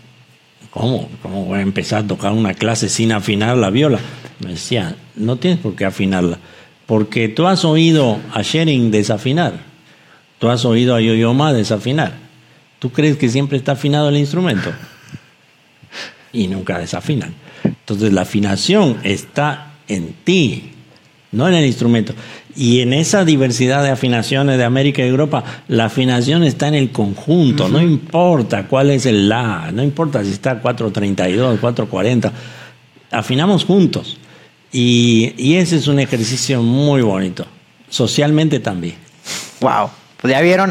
¿cómo? 0.71 1.09
¿Cómo 1.23 1.45
voy 1.45 1.59
a 1.59 1.63
empezar 1.63 2.05
a 2.05 2.07
tocar 2.07 2.33
una 2.33 2.55
clase 2.55 2.89
sin 2.89 3.13
afinar 3.13 3.57
la 3.57 3.71
viola? 3.71 3.99
Me 4.41 4.51
decía, 4.51 4.97
no 5.15 5.37
tienes 5.37 5.61
por 5.61 5.77
qué 5.77 5.85
afinarla, 5.85 6.39
porque 6.87 7.29
tú 7.29 7.47
has 7.47 7.65
oído 7.65 8.19
a 8.33 8.43
Shering 8.43 8.91
desafinar, 8.91 9.61
tú 10.39 10.49
has 10.49 10.65
oído 10.65 10.95
a 10.95 11.01
Yoyoma 11.01 11.53
desafinar. 11.53 12.25
¿Tú 12.79 12.91
crees 12.91 13.17
que 13.17 13.31
siempre 13.31 13.57
está 13.57 13.73
afinado 13.73 14.11
el 14.11 14.17
instrumento? 14.19 14.71
Y 16.33 16.49
nunca 16.49 16.79
desafinan. 16.79 17.33
Entonces 17.85 18.15
la 18.15 18.23
afinación 18.23 18.99
está 19.03 19.75
en 19.89 20.15
ti, 20.25 20.71
no 21.33 21.47
en 21.49 21.55
el 21.55 21.67
instrumento. 21.67 22.15
Y 22.57 22.81
en 22.81 22.95
esa 22.95 23.27
diversidad 23.27 23.83
de 23.83 23.91
afinaciones 23.91 24.57
de 24.57 24.65
América 24.65 25.03
y 25.03 25.09
Europa, 25.09 25.45
la 25.69 25.87
afinación 25.87 26.45
está 26.45 26.69
en 26.69 26.75
el 26.75 26.93
conjunto, 26.93 27.65
uh 27.65 27.69
-huh. 27.69 27.73
no 27.73 27.83
importa 27.83 28.67
cuál 28.69 28.91
es 28.91 29.05
el 29.05 29.29
La, 29.29 29.71
no 29.71 29.83
importa 29.83 30.25
si 30.25 30.31
está 30.31 30.61
432, 30.61 31.61
440, 31.61 32.33
afinamos 33.11 33.65
juntos. 33.65 34.17
Y, 34.73 35.35
y 35.37 35.57
ese 35.57 35.77
es 35.77 35.87
un 35.87 35.99
ejercicio 35.99 36.63
muy 36.63 37.03
bonito, 37.03 37.47
socialmente 37.91 38.61
también. 38.61 38.95
Wow, 39.61 39.91
pues 40.21 40.33
ya 40.33 40.41
vieron 40.41 40.71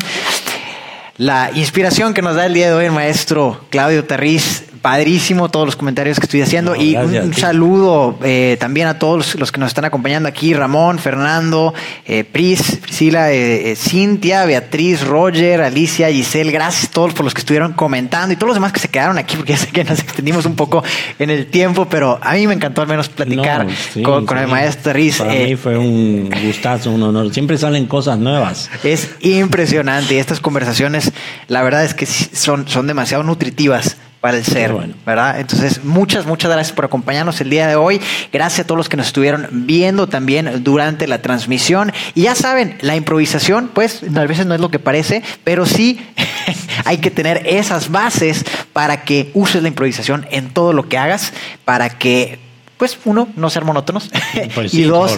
la 1.17 1.51
inspiración 1.53 2.15
que 2.15 2.23
nos 2.23 2.35
da 2.35 2.47
el 2.47 2.55
día 2.55 2.69
de 2.69 2.73
hoy 2.73 2.85
el 2.85 2.91
maestro 2.91 3.65
Claudio 3.69 4.03
Terriz 4.05 4.63
padrísimo 4.83 5.47
todos 5.47 5.65
los 5.65 5.77
comentarios 5.77 6.19
que 6.19 6.25
estoy 6.25 6.41
haciendo 6.41 6.75
No, 6.75 6.81
y 6.81 6.91
gracias, 6.91 7.25
un 7.25 7.33
saludo 7.33 8.19
eh, 8.21 8.57
también 8.59 8.87
a 8.87 8.99
todos 8.99 9.35
los, 9.35 9.51
que 9.53 9.57
nos 9.57 9.69
están 9.69 9.85
acompañando 9.85 10.27
aquí, 10.27 10.53
Ramón, 10.53 10.99
Fernando, 10.99 11.73
eh, 12.05 12.25
Pris, 12.25 12.79
Priscila, 12.81 13.31
eh, 13.31 13.71
eh, 13.71 13.75
Cintia, 13.77 14.43
Beatriz, 14.45 15.07
Roger, 15.07 15.61
Alicia, 15.61 16.09
Giselle, 16.11 16.51
gracias 16.51 16.89
a 16.89 16.91
todos 16.91 17.13
por 17.13 17.23
los 17.23 17.33
que 17.33 17.39
estuvieron 17.39 17.71
comentando 17.71 18.33
y 18.33 18.35
todos 18.35 18.49
los 18.49 18.55
demás 18.57 18.73
que 18.73 18.81
se 18.81 18.89
quedaron 18.89 19.17
aquí 19.17 19.37
porque 19.37 19.53
ya 19.53 19.57
sé 19.57 19.67
que 19.67 19.85
nos 19.85 19.99
extendimos 19.99 20.45
un 20.45 20.55
poco 20.55 20.83
en 21.17 21.29
el 21.29 21.47
tiempo, 21.47 21.87
pero 21.87 22.19
a 22.21 22.33
mí 22.33 22.45
me 22.45 22.53
encantó 22.53 22.81
al 22.81 22.89
menos 22.89 23.07
platicar 23.07 23.65
No, 23.65 23.71
sí, 23.93 24.03
con, 24.03 24.25
con 24.25 24.37
sí. 24.37 24.43
el 24.43 24.49
maestro 24.49 24.91
Riz. 24.91 25.19
Para 25.19 25.31
mí 25.31 25.55
fue 25.55 25.77
un 25.77 26.29
gustazo, 26.45 26.91
un 26.91 27.03
honor. 27.03 27.33
Siempre 27.33 27.57
salen 27.57 27.85
cosas 27.85 28.19
nuevas. 28.19 28.69
Es 28.83 29.11
impresionante 29.21 30.15
y 30.15 30.17
estas 30.17 30.41
conversaciones, 30.41 31.13
la 31.47 31.63
verdad 31.63 31.85
es 31.85 31.93
que 31.93 32.05
son, 32.05 32.67
son 32.67 32.85
demasiado 32.85 33.23
nutritivas 33.23 33.95
para 34.23 34.37
el 34.37 34.45
ser, 34.45 34.71
bueno. 34.71 34.93
¿verdad? 35.05 35.41
Entonces, 35.41 35.83
muchas, 35.83 36.25
muchas 36.25 36.49
gracias 36.49 36.73
por 36.73 36.85
acompañarnos 36.85 37.41
el 37.41 37.49
día 37.49 37.67
de 37.67 37.75
hoy. 37.75 37.99
Gracias 38.31 38.61
a 38.61 38.63
todos 38.63 38.77
los 38.77 38.87
que 38.87 38.95
nos 38.95 39.07
estuvieron 39.07 39.49
viendo 39.51 40.07
también 40.07 40.63
durante 40.63 41.07
la 41.07 41.21
transmisión. 41.21 41.91
Y 42.15 42.21
ya 42.21 42.33
saben, 42.33 42.77
la 42.79 42.95
improvisación, 42.95 43.69
pues, 43.73 44.01
a 44.15 44.25
veces 44.25 44.45
no 44.45 44.55
es 44.55 44.61
lo 44.61 44.71
que 44.71 44.79
parece, 44.79 45.23
pero 45.43 45.65
sí 45.65 45.99
hay 46.85 46.99
que 46.99 47.11
tener 47.11 47.45
esas 47.45 47.91
bases 47.91 48.45
para 48.71 49.03
que 49.03 49.29
uses 49.33 49.61
la 49.61 49.67
improvisación 49.67 50.25
en 50.31 50.51
todo 50.51 50.71
lo 50.71 50.87
que 50.87 50.97
hagas, 50.97 51.33
para 51.65 51.89
que 51.89 52.39
pues 52.83 52.99
uno, 53.05 53.29
no 53.37 53.49
ser 53.49 53.63
monótonos 53.63 54.09
Pues 54.55 54.73
y 54.73 54.77
sí, 54.77 54.83
dos, 54.83 55.17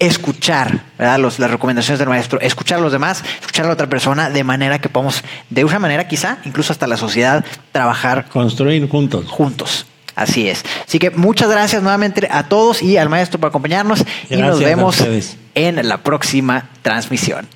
escuchar 0.00 0.80
¿verdad? 0.98 1.20
Los, 1.20 1.38
las 1.38 1.48
recomendaciones 1.48 2.00
del 2.00 2.08
maestro, 2.08 2.40
escuchar 2.40 2.80
a 2.80 2.82
los 2.82 2.90
demás, 2.90 3.22
escuchar 3.38 3.66
a 3.66 3.68
la 3.68 3.74
otra 3.74 3.88
persona 3.88 4.30
de 4.30 4.42
manera 4.42 4.80
que 4.80 4.88
podamos, 4.88 5.22
de 5.48 5.64
una 5.64 5.78
manera 5.78 6.08
quizá, 6.08 6.38
incluso 6.44 6.72
hasta 6.72 6.88
la 6.88 6.96
sociedad, 6.96 7.44
trabajar 7.70 8.26
Construir 8.30 8.88
juntos. 8.88 9.26
juntos. 9.28 9.86
Así 10.16 10.48
es. 10.48 10.64
Así 10.84 10.98
que 10.98 11.10
muchas 11.10 11.48
gracias 11.48 11.84
nuevamente 11.84 12.26
a 12.32 12.48
todos 12.48 12.82
y 12.82 12.96
al 12.96 13.08
maestro 13.08 13.38
por 13.38 13.50
acompañarnos 13.50 14.04
y 14.28 14.34
nos 14.34 14.58
vemos 14.58 14.96
en 15.54 15.88
la 15.88 15.98
próxima 15.98 16.68
transmisión. 16.82 17.46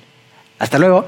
Hasta 0.57 0.79
luego. 0.79 1.05